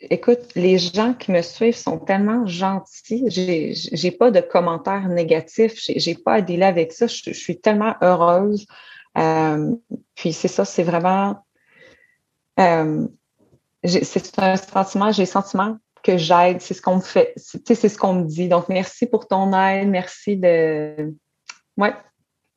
Écoute, 0.00 0.54
les 0.54 0.78
gens 0.78 1.12
qui 1.12 1.32
me 1.32 1.42
suivent 1.42 1.74
sont 1.76 1.98
tellement 1.98 2.46
gentils. 2.46 3.24
J'ai, 3.26 3.74
j'ai 3.74 4.12
pas 4.12 4.30
de 4.30 4.40
commentaires 4.40 5.08
négatifs. 5.08 5.74
J'ai, 5.82 5.98
j'ai 5.98 6.14
pas 6.14 6.34
à 6.34 6.40
dealer 6.40 6.68
avec 6.68 6.92
ça. 6.92 7.08
Je, 7.08 7.32
suis 7.32 7.60
tellement 7.60 7.96
heureuse. 8.00 8.64
Euh, 9.16 9.74
puis 10.14 10.32
c'est 10.32 10.46
ça, 10.46 10.64
c'est 10.64 10.84
vraiment. 10.84 11.44
Euh, 12.60 13.08
c'est 13.84 14.38
un 14.38 14.56
sentiment, 14.56 15.10
j'ai 15.10 15.22
le 15.22 15.26
sentiment 15.26 15.78
que 16.08 16.16
j'aide, 16.16 16.60
c'est 16.62 16.72
ce 16.72 16.80
qu'on 16.80 16.96
me 16.96 17.00
fait, 17.00 17.34
c'est 17.36 17.88
ce 17.88 17.98
qu'on 17.98 18.14
me 18.14 18.24
dit. 18.24 18.48
Donc, 18.48 18.68
merci 18.70 19.06
pour 19.06 19.28
ton 19.28 19.52
aide, 19.52 19.88
merci 19.88 20.36
de. 20.36 21.14
Ouais. 21.76 21.94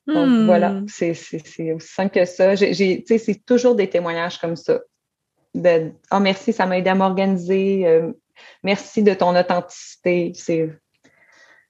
Donc, 0.08 0.28
hmm. 0.28 0.46
voilà, 0.46 0.82
c'est 0.88 1.12
aussi 1.12 1.42
simple 1.80 2.12
que 2.12 2.26
ça. 2.26 2.56
C'est 2.56 3.46
toujours 3.46 3.76
des 3.76 3.90
témoignages 3.90 4.40
comme 4.40 4.56
ça. 4.56 4.80
De 5.54 5.92
oh, 6.12 6.20
merci, 6.20 6.54
ça 6.54 6.66
m'a 6.66 6.78
aidé 6.78 6.90
à 6.90 6.96
m'organiser. 6.96 7.86
Euh, 7.86 8.14
merci 8.64 9.04
de 9.04 9.14
ton 9.14 9.38
authenticité. 9.38 10.32
C'est 10.34 10.70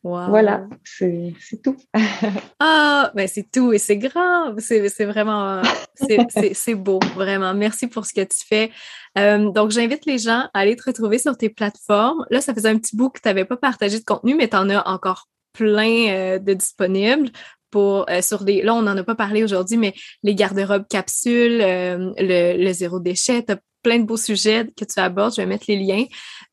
voilà, 0.03 0.67
c'est 0.83 1.61
tout. 1.63 1.77
ah, 2.59 3.11
ben 3.13 3.27
c'est 3.27 3.49
tout 3.51 3.71
et 3.71 3.77
c'est 3.77 3.97
grand. 3.97 4.55
C'est 4.57 5.05
vraiment, 5.05 5.61
c'est 6.53 6.75
beau, 6.75 6.99
vraiment. 7.15 7.53
Merci 7.53 7.87
pour 7.87 8.05
ce 8.05 8.13
que 8.13 8.21
tu 8.21 8.45
fais. 8.47 8.71
Euh, 9.17 9.51
donc, 9.51 9.71
j'invite 9.71 10.05
les 10.05 10.17
gens 10.17 10.49
à 10.53 10.59
aller 10.59 10.75
te 10.75 10.83
retrouver 10.83 11.19
sur 11.19 11.37
tes 11.37 11.49
plateformes. 11.49 12.25
Là, 12.31 12.41
ça 12.41 12.53
faisait 12.53 12.69
un 12.69 12.77
petit 12.77 12.95
bout 12.95 13.09
que 13.09 13.19
tu 13.21 13.27
n'avais 13.27 13.45
pas 13.45 13.57
partagé 13.57 13.99
de 13.99 14.03
contenu, 14.03 14.33
mais 14.33 14.47
tu 14.47 14.55
en 14.55 14.69
as 14.69 14.87
encore 14.87 15.27
plein 15.53 16.07
euh, 16.09 16.39
de 16.39 16.53
disponibles 16.53 17.29
pour 17.69 18.09
euh, 18.09 18.21
sur 18.21 18.43
des 18.43 18.61
là 18.61 18.73
on 18.73 18.81
n'en 18.81 18.97
a 18.97 19.03
pas 19.03 19.15
parlé 19.15 19.43
aujourd'hui 19.43 19.77
mais 19.77 19.93
les 20.23 20.35
garde-robes 20.35 20.87
capsules 20.89 21.57
le, 21.57 22.13
le, 22.57 22.73
zéro 22.73 22.99
déchet 22.99 23.43
tu 23.43 23.53
plein 23.81 23.99
de 23.99 24.05
beaux 24.05 24.17
sujets 24.17 24.67
que 24.77 24.85
tu 24.85 24.99
abordes. 24.99 25.33
Je 25.35 25.41
vais 25.41 25.47
mettre 25.47 25.65
les 25.67 25.77
liens. 25.77 26.05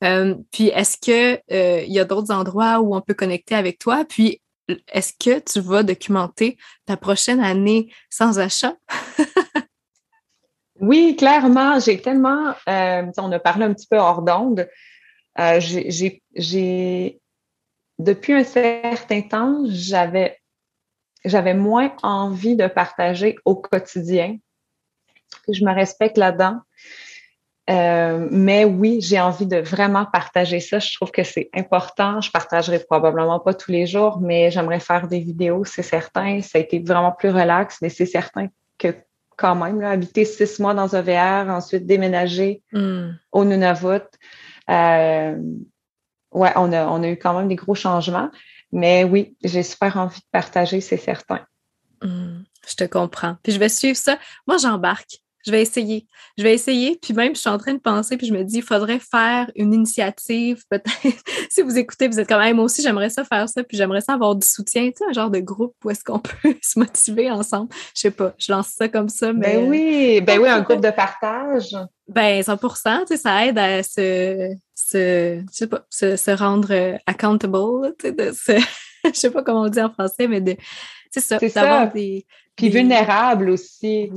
Euh, 0.04 0.34
puis, 0.50 0.68
est-ce 0.68 0.96
qu'il 0.96 1.40
euh, 1.50 1.82
y 1.86 1.98
a 1.98 2.04
d'autres 2.04 2.32
endroits 2.32 2.80
où 2.80 2.94
on 2.94 3.00
peut 3.00 3.14
connecter 3.14 3.54
avec 3.54 3.78
toi? 3.78 4.04
Puis, 4.04 4.40
est-ce 4.92 5.12
que 5.12 5.38
tu 5.40 5.60
vas 5.60 5.82
documenter 5.82 6.58
ta 6.86 6.96
prochaine 6.96 7.40
année 7.40 7.92
sans 8.10 8.38
achat? 8.38 8.74
oui, 10.80 11.16
clairement. 11.16 11.80
J'ai 11.80 12.00
tellement, 12.00 12.54
euh, 12.68 13.04
on 13.16 13.32
a 13.32 13.38
parlé 13.38 13.64
un 13.64 13.74
petit 13.74 13.86
peu 13.88 13.98
hors 13.98 14.22
d'onde. 14.22 14.68
J'ai, 15.58 17.20
depuis 17.98 18.32
un 18.32 18.44
certain 18.44 19.22
temps, 19.22 19.64
j'avais, 19.68 20.38
j'avais 21.24 21.54
moins 21.54 21.94
envie 22.02 22.56
de 22.56 22.66
partager 22.66 23.36
au 23.44 23.56
quotidien. 23.56 24.36
Je 25.48 25.64
me 25.64 25.72
respecte 25.72 26.18
là-dedans. 26.18 26.60
Euh, 27.68 28.28
mais 28.30 28.64
oui, 28.64 29.00
j'ai 29.02 29.20
envie 29.20 29.46
de 29.46 29.58
vraiment 29.58 30.06
partager 30.06 30.60
ça. 30.60 30.78
Je 30.78 30.94
trouve 30.94 31.10
que 31.10 31.22
c'est 31.22 31.50
important. 31.54 32.20
Je 32.20 32.30
partagerai 32.30 32.78
probablement 32.78 33.40
pas 33.40 33.52
tous 33.52 33.70
les 33.70 33.86
jours, 33.86 34.20
mais 34.20 34.50
j'aimerais 34.50 34.80
faire 34.80 35.06
des 35.06 35.20
vidéos, 35.20 35.64
c'est 35.64 35.82
certain. 35.82 36.40
Ça 36.40 36.58
a 36.58 36.60
été 36.62 36.78
vraiment 36.78 37.12
plus 37.12 37.28
relax, 37.28 37.78
mais 37.82 37.90
c'est 37.90 38.06
certain 38.06 38.48
que 38.78 38.94
quand 39.36 39.54
même, 39.54 39.80
là, 39.80 39.90
habiter 39.90 40.24
six 40.24 40.58
mois 40.58 40.74
dans 40.74 40.96
un 40.96 41.02
VR, 41.02 41.50
ensuite 41.50 41.86
déménager 41.86 42.62
hmm. 42.72 43.10
au 43.32 43.44
Nunavut, 43.44 44.02
euh, 44.70 45.36
ouais, 46.32 46.52
on 46.56 46.72
a, 46.72 46.86
on 46.86 47.02
a 47.02 47.08
eu 47.08 47.18
quand 47.18 47.36
même 47.36 47.48
des 47.48 47.56
gros 47.56 47.74
changements. 47.74 48.30
Mais 48.72 49.04
oui, 49.04 49.36
j'ai 49.44 49.62
super 49.62 49.96
envie 49.96 50.20
de 50.20 50.26
partager, 50.32 50.80
c'est 50.80 50.96
certain. 50.96 51.40
Hmm. 52.00 52.42
je 52.66 52.76
te 52.76 52.84
comprends. 52.84 53.36
Puis 53.42 53.52
je 53.52 53.58
vais 53.58 53.68
suivre 53.68 53.96
ça. 53.96 54.18
Moi, 54.46 54.56
j'embarque 54.56 55.20
je 55.48 55.52
vais 55.52 55.62
essayer. 55.62 56.06
Je 56.36 56.42
vais 56.42 56.52
essayer. 56.52 56.98
Puis 57.00 57.14
même, 57.14 57.34
je 57.34 57.40
suis 57.40 57.48
en 57.48 57.56
train 57.56 57.72
de 57.72 57.80
penser, 57.80 58.18
puis 58.18 58.26
je 58.26 58.34
me 58.34 58.44
dis, 58.44 58.58
il 58.58 58.62
faudrait 58.62 58.98
faire 58.98 59.50
une 59.56 59.72
initiative, 59.72 60.62
peut-être. 60.68 61.22
si 61.50 61.62
vous 61.62 61.78
écoutez, 61.78 62.06
vous 62.06 62.20
êtes 62.20 62.28
quand 62.28 62.38
même, 62.38 62.56
moi 62.56 62.66
aussi, 62.66 62.82
j'aimerais 62.82 63.08
ça 63.08 63.24
faire 63.24 63.48
ça, 63.48 63.64
puis 63.64 63.78
j'aimerais 63.78 64.02
ça 64.02 64.12
avoir 64.12 64.36
du 64.36 64.46
soutien, 64.46 64.90
tu 64.90 64.98
sais, 64.98 65.04
un 65.08 65.12
genre 65.12 65.30
de 65.30 65.40
groupe 65.40 65.74
où 65.84 65.90
est-ce 65.90 66.04
qu'on 66.04 66.18
peut 66.42 66.54
se 66.62 66.78
motiver 66.78 67.30
ensemble. 67.30 67.70
Je 67.94 68.02
sais 68.02 68.10
pas, 68.10 68.34
je 68.38 68.52
lance 68.52 68.68
ça 68.76 68.88
comme 68.88 69.08
ça, 69.08 69.32
mais. 69.32 69.56
Ben 69.56 69.70
oui, 69.70 70.20
ben 70.20 70.38
oui, 70.38 70.48
un 70.48 70.60
groupe 70.60 70.82
de 70.82 70.90
partage. 70.90 71.74
Ben, 72.06 72.42
100 72.42 72.56
tu 72.58 72.68
sais, 73.06 73.16
ça 73.16 73.46
aide 73.46 73.58
à 73.58 73.82
se, 73.82 74.54
se, 74.74 75.40
je 75.40 75.44
sais 75.50 75.66
pas, 75.66 75.86
se, 75.90 76.36
rendre 76.36 76.68
euh, 76.72 76.96
accountable, 77.06 77.94
tu 77.98 78.08
sais, 78.08 78.12
de 78.12 78.32
se, 78.32 78.52
je 79.04 79.12
sais 79.12 79.30
pas 79.30 79.42
comment 79.42 79.62
on 79.62 79.68
dit 79.68 79.80
en 79.80 79.90
français, 79.90 80.28
mais 80.28 80.40
de, 80.40 80.56
c'est 81.10 81.20
ça, 81.20 81.38
d'avoir 81.38 81.92
des, 81.92 82.26
puis 82.56 82.70
vulnérable 82.70 83.50
aussi, 83.50 84.10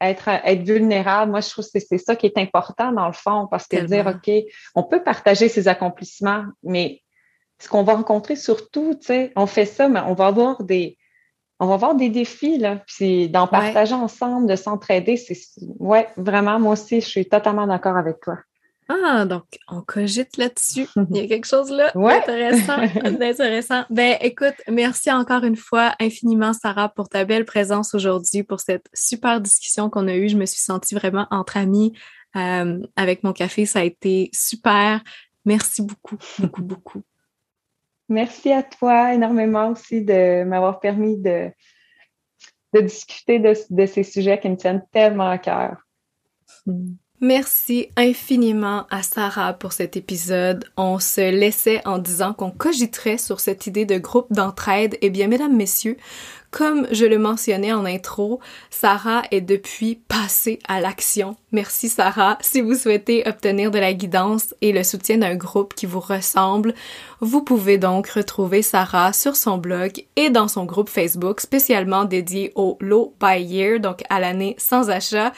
être, 0.00 0.28
être 0.28 0.62
vulnérable, 0.62 1.30
moi 1.30 1.40
je 1.40 1.48
trouve 1.48 1.64
que 1.64 1.80
c'est 1.80 1.98
ça 1.98 2.14
qui 2.14 2.26
est 2.26 2.36
important 2.38 2.92
dans 2.92 3.06
le 3.06 3.14
fond, 3.14 3.48
parce 3.50 3.66
que 3.66 3.76
dire, 3.76 4.06
OK, 4.06 4.30
on 4.74 4.82
peut 4.82 5.02
partager 5.02 5.48
ses 5.48 5.66
accomplissements, 5.66 6.44
mais 6.62 7.02
ce 7.58 7.68
qu'on 7.68 7.82
va 7.82 7.94
rencontrer 7.94 8.36
surtout, 8.36 8.94
tu 9.00 9.06
sais, 9.06 9.32
on 9.34 9.46
fait 9.46 9.64
ça, 9.64 9.88
mais 9.88 10.00
on 10.00 10.12
va 10.12 10.26
avoir 10.26 10.62
des 10.62 10.98
on 11.58 11.66
va 11.66 11.74
avoir 11.74 11.94
des 11.94 12.10
défis, 12.10 12.58
là. 12.58 12.82
Puis 12.86 13.30
d'en 13.30 13.46
partager 13.46 13.94
ensemble, 13.94 14.46
de 14.46 14.56
s'entraider, 14.56 15.16
c'est 15.16 15.38
ouais, 15.78 16.06
vraiment, 16.18 16.60
moi 16.60 16.74
aussi, 16.74 17.00
je 17.00 17.06
suis 17.06 17.26
totalement 17.26 17.66
d'accord 17.66 17.96
avec 17.96 18.20
toi. 18.20 18.36
Ah, 18.88 19.24
donc 19.24 19.44
on 19.68 19.82
cogite 19.82 20.36
là-dessus. 20.36 20.86
Il 21.10 21.16
y 21.16 21.20
a 21.20 21.26
quelque 21.26 21.46
chose 21.46 21.70
là 21.70 21.90
d'intéressant. 21.94 22.78
intéressant. 23.04 23.84
Ben, 23.90 24.16
écoute, 24.20 24.54
merci 24.68 25.10
encore 25.10 25.42
une 25.44 25.56
fois 25.56 25.94
infiniment, 25.98 26.52
Sarah, 26.52 26.88
pour 26.88 27.08
ta 27.08 27.24
belle 27.24 27.44
présence 27.44 27.94
aujourd'hui, 27.94 28.44
pour 28.44 28.60
cette 28.60 28.86
super 28.94 29.40
discussion 29.40 29.90
qu'on 29.90 30.06
a 30.06 30.14
eue. 30.14 30.28
Je 30.28 30.36
me 30.36 30.46
suis 30.46 30.60
sentie 30.60 30.94
vraiment 30.94 31.26
entre 31.30 31.56
amis 31.56 31.94
euh, 32.36 32.78
avec 32.94 33.24
mon 33.24 33.32
café. 33.32 33.66
Ça 33.66 33.80
a 33.80 33.84
été 33.84 34.30
super. 34.32 35.02
Merci 35.44 35.82
beaucoup, 35.82 36.16
beaucoup, 36.38 36.62
beaucoup. 36.62 37.02
Merci 38.08 38.52
à 38.52 38.62
toi 38.62 39.14
énormément 39.14 39.70
aussi 39.70 40.02
de 40.02 40.44
m'avoir 40.44 40.78
permis 40.78 41.16
de, 41.16 41.50
de 42.72 42.80
discuter 42.80 43.40
de, 43.40 43.52
de, 43.70 43.86
ces 43.86 44.04
sujets 44.04 44.38
qui 44.38 44.48
me 44.48 44.56
tiennent 44.56 44.84
tellement 44.92 45.28
à 45.28 45.38
cœur. 45.38 45.78
Hmm. 46.66 46.94
Merci 47.22 47.88
infiniment 47.96 48.86
à 48.90 49.02
Sarah 49.02 49.54
pour 49.54 49.72
cet 49.72 49.96
épisode. 49.96 50.66
On 50.76 50.98
se 50.98 51.22
laissait 51.22 51.80
en 51.86 51.96
disant 51.96 52.34
qu'on 52.34 52.50
cogiterait 52.50 53.16
sur 53.16 53.40
cette 53.40 53.66
idée 53.66 53.86
de 53.86 53.96
groupe 53.96 54.30
d'entraide. 54.30 54.98
Eh 55.00 55.08
bien, 55.08 55.26
mesdames, 55.26 55.56
messieurs, 55.56 55.96
comme 56.50 56.86
je 56.90 57.06
le 57.06 57.18
mentionnais 57.18 57.72
en 57.72 57.84
intro, 57.84 58.40
Sarah 58.70 59.22
est 59.30 59.40
depuis 59.40 60.00
passée 60.08 60.58
à 60.68 60.80
l'action. 60.80 61.36
Merci 61.52 61.88
Sarah. 61.88 62.38
Si 62.40 62.60
vous 62.60 62.74
souhaitez 62.74 63.26
obtenir 63.26 63.70
de 63.70 63.78
la 63.78 63.92
guidance 63.92 64.54
et 64.60 64.72
le 64.72 64.82
soutien 64.82 65.18
d'un 65.18 65.36
groupe 65.36 65.74
qui 65.74 65.86
vous 65.86 66.00
ressemble, 66.00 66.74
vous 67.20 67.42
pouvez 67.42 67.78
donc 67.78 68.08
retrouver 68.08 68.62
Sarah 68.62 69.12
sur 69.12 69.36
son 69.36 69.58
blog 69.58 70.04
et 70.16 70.30
dans 70.30 70.48
son 70.48 70.64
groupe 70.64 70.88
Facebook 70.88 71.40
spécialement 71.40 72.04
dédié 72.04 72.52
au 72.54 72.76
low 72.80 73.14
by 73.20 73.42
year, 73.42 73.80
donc 73.80 74.02
à 74.08 74.20
l'année 74.20 74.54
sans 74.58 74.90
achat. 74.90 75.32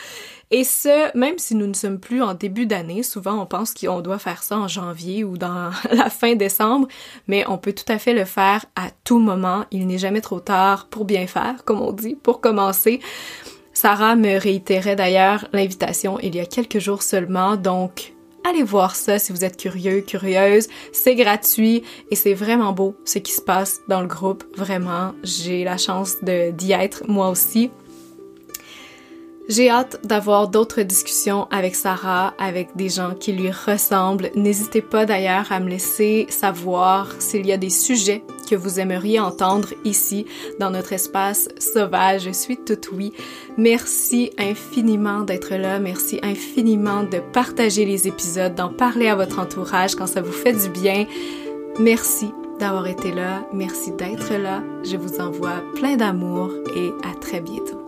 Et 0.50 0.64
ce, 0.64 1.14
même 1.16 1.38
si 1.38 1.54
nous 1.54 1.66
ne 1.66 1.74
sommes 1.74 2.00
plus 2.00 2.22
en 2.22 2.32
début 2.32 2.64
d'année, 2.64 3.02
souvent 3.02 3.42
on 3.42 3.44
pense 3.44 3.74
qu'on 3.74 4.00
doit 4.00 4.18
faire 4.18 4.42
ça 4.42 4.56
en 4.56 4.66
janvier 4.68 5.22
ou 5.22 5.36
dans 5.36 5.70
la 5.90 6.08
fin 6.08 6.36
décembre, 6.36 6.88
mais 7.26 7.44
on 7.48 7.58
peut 7.58 7.74
tout 7.74 7.90
à 7.92 7.98
fait 7.98 8.14
le 8.14 8.24
faire 8.24 8.64
à 8.74 8.88
tout 9.04 9.18
moment. 9.18 9.66
Il 9.70 9.86
n'est 9.86 9.98
jamais 9.98 10.22
trop 10.22 10.40
tard 10.40 10.86
pour 10.88 11.04
bien 11.04 11.26
faire, 11.26 11.64
comme 11.64 11.82
on 11.82 11.92
dit, 11.92 12.14
pour 12.14 12.40
commencer. 12.40 13.00
Sarah 13.74 14.16
me 14.16 14.40
réitérait 14.40 14.96
d'ailleurs 14.96 15.46
l'invitation 15.52 16.18
il 16.20 16.34
y 16.34 16.40
a 16.40 16.46
quelques 16.46 16.80
jours 16.80 17.02
seulement, 17.02 17.56
donc 17.56 18.14
allez 18.48 18.62
voir 18.62 18.96
ça 18.96 19.18
si 19.18 19.32
vous 19.32 19.44
êtes 19.44 19.56
curieux, 19.58 20.00
curieuse. 20.00 20.66
C'est 20.92 21.14
gratuit 21.14 21.84
et 22.10 22.16
c'est 22.16 22.34
vraiment 22.34 22.72
beau 22.72 22.96
ce 23.04 23.18
qui 23.18 23.32
se 23.32 23.42
passe 23.42 23.80
dans 23.88 24.00
le 24.00 24.06
groupe. 24.06 24.44
Vraiment, 24.56 25.12
j'ai 25.22 25.62
la 25.64 25.76
chance 25.76 26.16
d'y 26.22 26.72
être 26.72 27.04
moi 27.06 27.28
aussi. 27.28 27.70
J'ai 29.48 29.70
hâte 29.70 30.00
d'avoir 30.04 30.48
d'autres 30.48 30.82
discussions 30.82 31.48
avec 31.50 31.74
Sarah, 31.74 32.34
avec 32.38 32.76
des 32.76 32.90
gens 32.90 33.14
qui 33.18 33.32
lui 33.32 33.50
ressemblent. 33.50 34.30
N'hésitez 34.34 34.82
pas 34.82 35.06
d'ailleurs 35.06 35.50
à 35.50 35.58
me 35.58 35.70
laisser 35.70 36.26
savoir 36.28 37.14
s'il 37.18 37.46
y 37.46 37.52
a 37.52 37.56
des 37.56 37.70
sujets 37.70 38.22
que 38.48 38.56
vous 38.56 38.78
aimeriez 38.78 39.20
entendre 39.20 39.68
ici 39.84 40.26
dans 40.60 40.70
notre 40.70 40.92
espace 40.92 41.48
sauvage. 41.58 42.24
Je 42.24 42.30
suis 42.30 42.58
tout 42.58 42.78
oui. 42.92 43.14
Merci 43.56 44.32
infiniment 44.38 45.22
d'être 45.22 45.54
là. 45.54 45.78
Merci 45.78 46.20
infiniment 46.22 47.04
de 47.04 47.20
partager 47.32 47.86
les 47.86 48.06
épisodes, 48.06 48.54
d'en 48.54 48.68
parler 48.68 49.08
à 49.08 49.16
votre 49.16 49.38
entourage 49.38 49.94
quand 49.94 50.06
ça 50.06 50.20
vous 50.20 50.32
fait 50.32 50.52
du 50.52 50.68
bien. 50.68 51.06
Merci 51.78 52.32
d'avoir 52.60 52.86
été 52.86 53.12
là. 53.12 53.46
Merci 53.54 53.92
d'être 53.92 54.34
là. 54.34 54.62
Je 54.84 54.98
vous 54.98 55.20
envoie 55.20 55.62
plein 55.74 55.96
d'amour 55.96 56.50
et 56.76 56.90
à 57.08 57.14
très 57.18 57.40
bientôt. 57.40 57.87